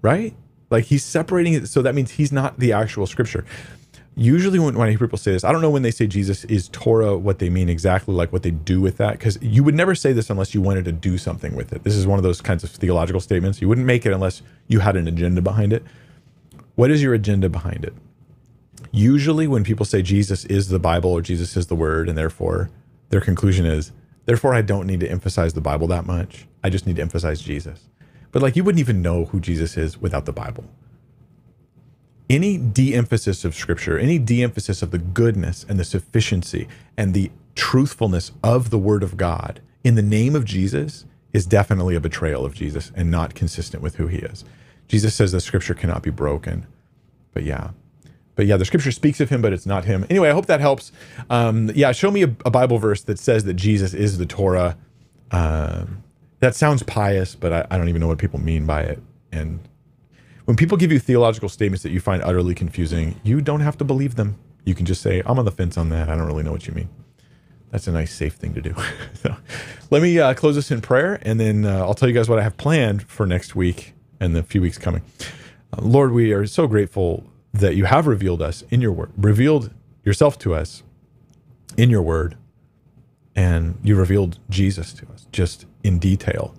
Right? 0.01 0.35
Like 0.69 0.85
he's 0.85 1.03
separating 1.03 1.53
it. 1.53 1.67
So 1.67 1.81
that 1.81 1.95
means 1.95 2.11
he's 2.11 2.31
not 2.31 2.59
the 2.59 2.73
actual 2.73 3.07
scripture 3.07 3.45
usually 4.19 4.59
when, 4.59 4.77
when 4.77 4.87
I 4.87 4.91
hear 4.91 4.99
people 4.99 5.17
say 5.17 5.31
this, 5.31 5.43
I 5.43 5.51
don't 5.51 5.61
know 5.61 5.69
when 5.69 5.81
they 5.81 5.91
say 5.91 6.05
Jesus 6.05 6.43
is 6.45 6.67
Torah, 6.69 7.17
what 7.17 7.39
they 7.39 7.49
mean 7.49 7.69
exactly, 7.69 8.13
like 8.13 8.33
what 8.33 8.43
they 8.43 8.51
do 8.51 8.81
with 8.81 8.97
that, 8.97 9.13
because 9.13 9.41
you 9.41 9.63
would 9.63 9.75
never 9.75 9.95
say 9.95 10.11
this 10.11 10.29
unless 10.29 10.53
you 10.53 10.61
wanted 10.61 10.85
to 10.85 10.91
do 10.91 11.17
something 11.17 11.55
with 11.55 11.71
it. 11.71 11.83
This 11.83 11.95
is 11.95 12.05
one 12.05 12.19
of 12.19 12.23
those 12.23 12.41
kinds 12.41 12.63
of 12.63 12.69
theological 12.69 13.21
statements. 13.21 13.61
You 13.61 13.69
wouldn't 13.69 13.87
make 13.87 14.05
it 14.05 14.11
unless 14.11 14.41
you 14.67 14.79
had 14.79 14.97
an 14.97 15.07
agenda 15.07 15.41
behind 15.41 15.71
it. 15.71 15.83
What 16.75 16.91
is 16.91 17.01
your 17.01 17.13
agenda 17.13 17.49
behind 17.49 17.85
it? 17.85 17.93
Usually, 18.91 19.47
when 19.47 19.63
people 19.63 19.85
say 19.85 20.01
Jesus 20.01 20.45
is 20.45 20.67
the 20.67 20.79
Bible 20.79 21.11
or 21.11 21.21
Jesus 21.21 21.55
is 21.55 21.67
the 21.67 21.75
Word, 21.75 22.09
and 22.09 22.17
therefore 22.17 22.69
their 23.09 23.21
conclusion 23.21 23.65
is, 23.65 23.91
therefore, 24.25 24.53
I 24.53 24.61
don't 24.61 24.87
need 24.87 24.99
to 24.99 25.09
emphasize 25.09 25.53
the 25.53 25.61
Bible 25.61 25.87
that 25.87 26.05
much. 26.05 26.45
I 26.63 26.69
just 26.69 26.85
need 26.85 26.97
to 26.97 27.01
emphasize 27.01 27.41
Jesus. 27.41 27.87
But 28.31 28.41
like, 28.41 28.55
you 28.55 28.63
wouldn't 28.63 28.79
even 28.79 29.01
know 29.01 29.25
who 29.25 29.39
Jesus 29.39 29.77
is 29.77 29.97
without 29.99 30.25
the 30.25 30.33
Bible 30.33 30.65
any 32.29 32.57
de-emphasis 32.57 33.43
of 33.43 33.55
scripture 33.55 33.97
any 33.97 34.19
de-emphasis 34.19 34.81
of 34.81 34.91
the 34.91 34.97
goodness 34.97 35.65
and 35.67 35.79
the 35.79 35.83
sufficiency 35.83 36.67
and 36.97 37.13
the 37.13 37.31
truthfulness 37.55 38.31
of 38.43 38.69
the 38.69 38.77
word 38.77 39.03
of 39.03 39.17
god 39.17 39.59
in 39.83 39.95
the 39.95 40.01
name 40.01 40.35
of 40.35 40.45
jesus 40.45 41.05
is 41.33 41.45
definitely 41.45 41.95
a 41.95 41.99
betrayal 41.99 42.45
of 42.45 42.53
jesus 42.53 42.91
and 42.95 43.09
not 43.09 43.35
consistent 43.35 43.83
with 43.83 43.95
who 43.95 44.07
he 44.07 44.17
is. 44.17 44.43
Jesus 44.87 45.13
says 45.13 45.31
the 45.31 45.41
scripture 45.41 45.73
cannot 45.73 46.03
be 46.03 46.09
broken 46.09 46.65
but 47.33 47.43
yeah. 47.43 47.71
But 48.35 48.45
yeah 48.45 48.57
the 48.57 48.65
scripture 48.65 48.91
speaks 48.91 49.19
of 49.19 49.29
him 49.29 49.41
but 49.41 49.53
it's 49.53 49.65
not 49.65 49.85
him. 49.85 50.05
Anyway 50.09 50.29
i 50.29 50.33
hope 50.33 50.45
that 50.47 50.59
helps. 50.59 50.91
Um, 51.29 51.71
yeah 51.75 51.91
show 51.91 52.11
me 52.11 52.23
a, 52.23 52.35
a, 52.45 52.51
bible 52.51 52.77
verse 52.77 53.03
that 53.03 53.19
says 53.19 53.43
that 53.45 53.55
jesus 53.55 53.93
is 53.93 54.17
the 54.17 54.25
torah. 54.25 54.77
Um, 55.31 56.03
that 56.39 56.55
sounds 56.55 56.83
pious 56.83 57.35
but 57.35 57.53
I, 57.53 57.67
I 57.71 57.77
don't 57.77 57.89
even 57.89 58.01
know 58.01 58.07
what 58.07 58.17
people 58.17 58.39
mean 58.39 58.65
by 58.65 58.81
it. 58.81 59.01
And 59.31 59.59
when 60.49 60.55
people 60.55 60.79
give 60.79 60.91
you 60.91 60.97
theological 60.97 61.47
statements 61.47 61.83
that 61.83 61.91
you 61.91 61.99
find 61.99 62.23
utterly 62.23 62.55
confusing, 62.55 63.21
you 63.21 63.39
don't 63.39 63.59
have 63.59 63.77
to 63.77 63.83
believe 63.83 64.15
them. 64.15 64.35
You 64.65 64.73
can 64.73 64.87
just 64.87 64.99
say, 65.03 65.21
I'm 65.23 65.37
on 65.37 65.45
the 65.45 65.51
fence 65.51 65.77
on 65.77 65.89
that. 65.89 66.09
I 66.09 66.15
don't 66.15 66.25
really 66.25 66.41
know 66.41 66.51
what 66.51 66.65
you 66.65 66.73
mean. 66.73 66.89
That's 67.69 67.85
a 67.85 67.91
nice, 67.91 68.11
safe 68.11 68.33
thing 68.33 68.55
to 68.55 68.61
do. 68.61 68.73
so, 69.13 69.35
let 69.91 70.01
me 70.01 70.17
uh, 70.17 70.33
close 70.33 70.55
this 70.55 70.71
in 70.71 70.81
prayer, 70.81 71.19
and 71.21 71.39
then 71.39 71.65
uh, 71.65 71.85
I'll 71.85 71.93
tell 71.93 72.09
you 72.09 72.15
guys 72.15 72.27
what 72.27 72.39
I 72.39 72.41
have 72.41 72.57
planned 72.57 73.03
for 73.03 73.27
next 73.27 73.55
week 73.55 73.93
and 74.19 74.35
the 74.35 74.41
few 74.41 74.59
weeks 74.59 74.79
coming. 74.79 75.03
Uh, 75.71 75.83
Lord, 75.83 76.13
we 76.13 76.33
are 76.33 76.47
so 76.47 76.65
grateful 76.65 77.27
that 77.53 77.75
you 77.75 77.85
have 77.85 78.07
revealed 78.07 78.41
us 78.41 78.63
in 78.71 78.81
your 78.81 78.91
word, 78.91 79.11
revealed 79.17 79.71
yourself 80.03 80.39
to 80.39 80.55
us 80.55 80.81
in 81.77 81.91
your 81.91 82.01
word, 82.01 82.37
and 83.35 83.77
you 83.83 83.95
revealed 83.95 84.39
Jesus 84.49 84.93
to 84.93 85.05
us 85.13 85.27
just 85.31 85.67
in 85.83 85.99
detail. 85.99 86.55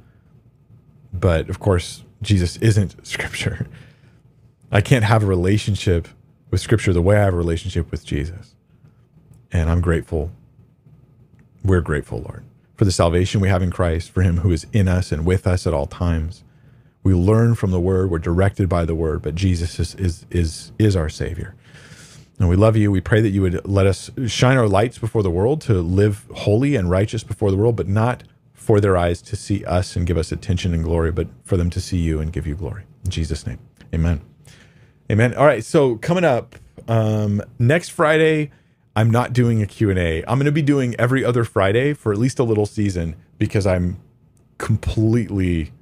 But 1.12 1.50
of 1.50 1.58
course, 1.58 2.04
Jesus 2.22 2.56
isn't 2.58 3.06
scripture. 3.06 3.66
I 4.70 4.80
can't 4.80 5.04
have 5.04 5.22
a 5.22 5.26
relationship 5.26 6.08
with 6.50 6.60
scripture 6.60 6.92
the 6.92 7.02
way 7.02 7.16
I 7.16 7.24
have 7.24 7.34
a 7.34 7.38
relationship 7.38 7.90
with 7.90 8.04
Jesus. 8.04 8.54
And 9.52 9.70
I'm 9.70 9.80
grateful. 9.80 10.30
We're 11.64 11.80
grateful, 11.80 12.20
Lord, 12.20 12.44
for 12.76 12.84
the 12.84 12.92
salvation 12.92 13.40
we 13.40 13.48
have 13.48 13.62
in 13.62 13.70
Christ, 13.70 14.10
for 14.10 14.22
him 14.22 14.38
who 14.38 14.52
is 14.52 14.66
in 14.72 14.88
us 14.88 15.12
and 15.12 15.26
with 15.26 15.46
us 15.46 15.66
at 15.66 15.74
all 15.74 15.86
times. 15.86 16.44
We 17.02 17.14
learn 17.14 17.54
from 17.54 17.70
the 17.70 17.80
word, 17.80 18.10
we're 18.10 18.18
directed 18.18 18.68
by 18.68 18.84
the 18.84 18.94
word, 18.94 19.22
but 19.22 19.34
Jesus 19.34 19.78
is 19.78 19.94
is 19.94 20.26
is, 20.30 20.72
is 20.78 20.96
our 20.96 21.08
savior. 21.08 21.54
And 22.38 22.48
we 22.48 22.56
love 22.56 22.76
you. 22.76 22.90
We 22.90 23.02
pray 23.02 23.20
that 23.20 23.30
you 23.30 23.42
would 23.42 23.66
let 23.68 23.86
us 23.86 24.10
shine 24.26 24.56
our 24.56 24.68
lights 24.68 24.98
before 24.98 25.22
the 25.22 25.30
world 25.30 25.60
to 25.62 25.74
live 25.74 26.26
holy 26.34 26.74
and 26.74 26.90
righteous 26.90 27.22
before 27.22 27.50
the 27.50 27.56
world, 27.56 27.76
but 27.76 27.86
not 27.86 28.22
for 28.60 28.78
their 28.78 28.94
eyes 28.94 29.22
to 29.22 29.36
see 29.36 29.64
us 29.64 29.96
and 29.96 30.06
give 30.06 30.18
us 30.18 30.30
attention 30.30 30.74
and 30.74 30.84
glory, 30.84 31.10
but 31.10 31.26
for 31.44 31.56
them 31.56 31.70
to 31.70 31.80
see 31.80 31.96
you 31.96 32.20
and 32.20 32.30
give 32.30 32.46
you 32.46 32.54
glory. 32.54 32.84
In 33.06 33.10
Jesus' 33.10 33.46
name, 33.46 33.58
amen. 33.94 34.20
Amen. 35.10 35.34
All 35.34 35.46
right, 35.46 35.64
so 35.64 35.96
coming 35.96 36.24
up 36.24 36.56
um, 36.86 37.40
next 37.58 37.88
Friday, 37.88 38.50
I'm 38.94 39.10
not 39.10 39.32
doing 39.32 39.62
a 39.62 39.66
Q&A. 39.66 40.22
I'm 40.24 40.36
going 40.38 40.44
to 40.44 40.52
be 40.52 40.60
doing 40.60 40.94
every 40.98 41.24
other 41.24 41.42
Friday 41.42 41.94
for 41.94 42.12
at 42.12 42.18
least 42.18 42.38
a 42.38 42.44
little 42.44 42.66
season 42.66 43.16
because 43.38 43.66
I'm 43.66 43.98
completely 44.58 45.72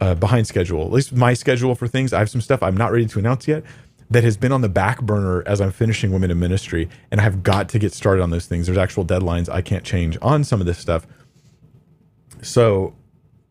uh, 0.00 0.16
behind 0.16 0.48
schedule. 0.48 0.82
At 0.82 0.90
least 0.90 1.12
my 1.12 1.32
schedule 1.32 1.76
for 1.76 1.86
things. 1.86 2.12
I 2.12 2.18
have 2.18 2.28
some 2.28 2.40
stuff 2.40 2.60
I'm 2.60 2.76
not 2.76 2.90
ready 2.90 3.06
to 3.06 3.18
announce 3.20 3.46
yet 3.46 3.62
that 4.10 4.24
has 4.24 4.36
been 4.36 4.50
on 4.50 4.62
the 4.62 4.68
back 4.68 5.00
burner 5.00 5.44
as 5.46 5.60
I'm 5.60 5.70
finishing 5.70 6.10
Women 6.10 6.32
in 6.32 6.40
Ministry, 6.40 6.88
and 7.12 7.20
I've 7.20 7.44
got 7.44 7.68
to 7.68 7.78
get 7.78 7.92
started 7.92 8.20
on 8.20 8.30
those 8.30 8.46
things. 8.46 8.66
There's 8.66 8.76
actual 8.76 9.04
deadlines 9.04 9.48
I 9.48 9.62
can't 9.62 9.84
change 9.84 10.18
on 10.20 10.42
some 10.42 10.58
of 10.60 10.66
this 10.66 10.78
stuff. 10.78 11.06
So 12.42 12.94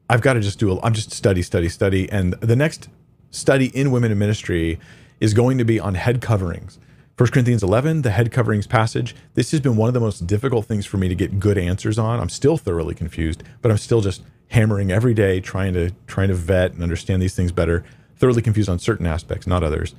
I've 0.10 0.22
got 0.22 0.34
to 0.34 0.40
just 0.40 0.60
do 0.60 0.72
a, 0.72 0.82
I'm 0.82 0.94
just 0.94 1.11
study, 1.11 1.41
study, 1.41 1.70
study. 1.70 2.10
And 2.11 2.34
the 2.36 2.56
next 2.56 2.90
study 3.32 3.68
in 3.68 3.91
women 3.91 4.11
in 4.11 4.18
ministry 4.18 4.80
is 5.20 5.34
going 5.34 5.57
to 5.57 5.66
be 5.66 5.80
on 5.80 5.95
head 5.95 6.22
coverings. 6.22 6.80
1 7.18 7.32
Corinthians 7.32 7.61
11, 7.61 8.03
the 8.03 8.11
head 8.11 8.32
coverings 8.32 8.66
passage. 8.66 9.14
This 9.34 9.52
has 9.52 9.60
been 9.60 9.76
one 9.76 9.90
of 9.90 9.94
the 9.94 9.99
most 9.99 10.26
difficult 10.26 10.66
things 10.66 10.86
for 10.86 10.95
me 10.98 11.10
to 11.10 11.16
get 11.16 11.38
good 11.40 11.57
answers 11.57 11.99
on. 11.99 12.20
I'm 12.20 12.30
still 12.30 12.57
thoroughly 12.57 12.95
confused, 12.95 13.44
but 13.61 13.70
I'm 13.70 13.78
still 13.78 13.99
just 13.99 14.24
hammering 14.48 14.91
every 14.91 15.14
day, 15.14 15.41
trying 15.41 15.74
to 15.74 15.91
trying 16.07 16.30
to 16.30 16.34
vet 16.34 16.72
and 16.72 16.82
understand 16.82 17.22
these 17.22 17.36
things 17.36 17.52
better. 17.52 17.84
Thoroughly 18.16 18.41
confused 18.41 18.70
on 18.70 18.80
certain 18.80 19.06
aspects, 19.06 19.48
not 19.48 19.64
others. 19.64 19.95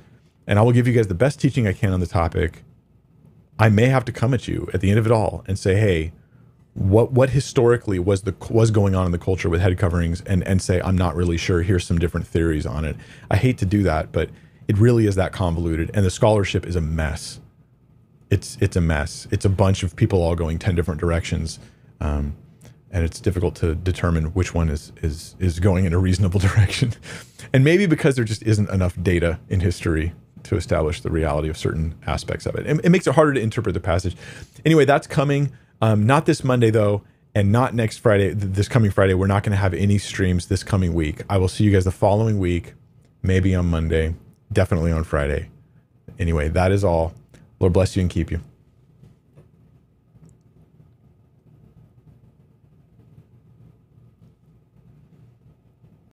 And 0.47 0.57
I 0.57 0.63
will 0.63 0.71
give 0.71 0.87
you 0.87 0.93
guys 0.93 1.07
the 1.07 1.13
best 1.13 1.39
teaching 1.39 1.67
I 1.67 1.73
can 1.73 1.93
on 1.93 1.99
the 1.99 2.07
topic. 2.07 2.63
I 3.59 3.69
may 3.69 3.85
have 3.85 4.03
to 4.05 4.11
come 4.11 4.33
at 4.33 4.47
you 4.47 4.67
at 4.73 4.81
the 4.81 4.89
end 4.89 4.97
of 4.97 5.05
it 5.05 5.11
all 5.11 5.43
and 5.47 5.59
say, 5.59 5.75
"Hey, 5.75 6.13
what 6.73 7.11
what 7.11 7.31
historically 7.31 7.99
was 7.99 8.21
the 8.21 8.33
was 8.49 8.71
going 8.71 8.95
on 8.95 9.05
in 9.05 9.11
the 9.11 9.19
culture 9.19 9.49
with 9.49 9.61
head 9.61 9.77
coverings 9.77 10.21
and 10.21 10.43
and 10.47 10.61
say 10.61 10.81
I'm 10.81 10.97
not 10.97 11.15
really 11.15 11.37
sure 11.37 11.61
here's 11.61 11.85
some 11.85 11.99
different 11.99 12.27
theories 12.27 12.65
on 12.65 12.85
it. 12.85 12.95
I 13.29 13.37
hate 13.37 13.57
to 13.59 13.65
do 13.65 13.83
that, 13.83 14.11
but 14.11 14.29
it 14.67 14.77
really 14.77 15.05
is 15.05 15.15
that 15.15 15.33
convoluted 15.33 15.91
and 15.93 16.05
the 16.05 16.09
scholarship 16.09 16.65
is 16.65 16.75
a 16.75 16.81
mess. 16.81 17.39
It's 18.29 18.57
it's 18.61 18.77
a 18.77 18.81
mess. 18.81 19.27
It's 19.31 19.43
a 19.43 19.49
bunch 19.49 19.83
of 19.83 19.95
people 19.95 20.23
all 20.23 20.35
going 20.35 20.59
10 20.59 20.75
different 20.75 21.01
directions. 21.01 21.59
Um, 21.99 22.37
and 22.89 23.05
it's 23.05 23.19
difficult 23.19 23.55
to 23.55 23.75
determine 23.75 24.27
which 24.27 24.53
one 24.53 24.69
is 24.69 24.93
is 25.01 25.35
is 25.39 25.59
going 25.59 25.83
in 25.85 25.93
a 25.93 25.99
reasonable 25.99 26.39
direction. 26.49 26.93
and 27.53 27.65
maybe 27.65 27.85
because 27.85 28.15
there 28.15 28.25
just 28.25 28.43
isn't 28.43 28.69
enough 28.69 28.95
data 29.03 29.39
in 29.49 29.59
history 29.59 30.13
to 30.43 30.55
establish 30.55 31.01
the 31.01 31.11
reality 31.11 31.49
of 31.49 31.57
certain 31.57 31.95
aspects 32.07 32.45
of 32.45 32.55
it. 32.55 32.65
It, 32.65 32.79
it 32.85 32.89
makes 32.89 33.07
it 33.07 33.15
harder 33.15 33.33
to 33.33 33.41
interpret 33.41 33.73
the 33.73 33.79
passage. 33.79 34.15
Anyway, 34.65 34.85
that's 34.85 35.05
coming. 35.05 35.51
Um, 35.81 36.05
not 36.05 36.25
this 36.25 36.43
Monday 36.43 36.69
though, 36.69 37.03
and 37.33 37.51
not 37.51 37.73
next 37.73 37.97
Friday. 37.97 38.33
This 38.33 38.67
coming 38.67 38.91
Friday, 38.91 39.13
we're 39.13 39.27
not 39.27 39.43
going 39.43 39.51
to 39.51 39.57
have 39.57 39.73
any 39.73 39.97
streams 39.97 40.47
this 40.47 40.63
coming 40.63 40.93
week. 40.93 41.21
I 41.29 41.37
will 41.37 41.47
see 41.47 41.63
you 41.63 41.71
guys 41.71 41.85
the 41.85 41.91
following 41.91 42.39
week, 42.39 42.73
maybe 43.23 43.55
on 43.55 43.67
Monday, 43.67 44.15
definitely 44.51 44.91
on 44.91 45.03
Friday. 45.03 45.49
Anyway, 46.19 46.49
that 46.49 46.71
is 46.71 46.83
all. 46.83 47.13
Lord 47.59 47.73
bless 47.73 47.95
you 47.95 48.01
and 48.01 48.09
keep 48.09 48.31
you. 48.31 48.41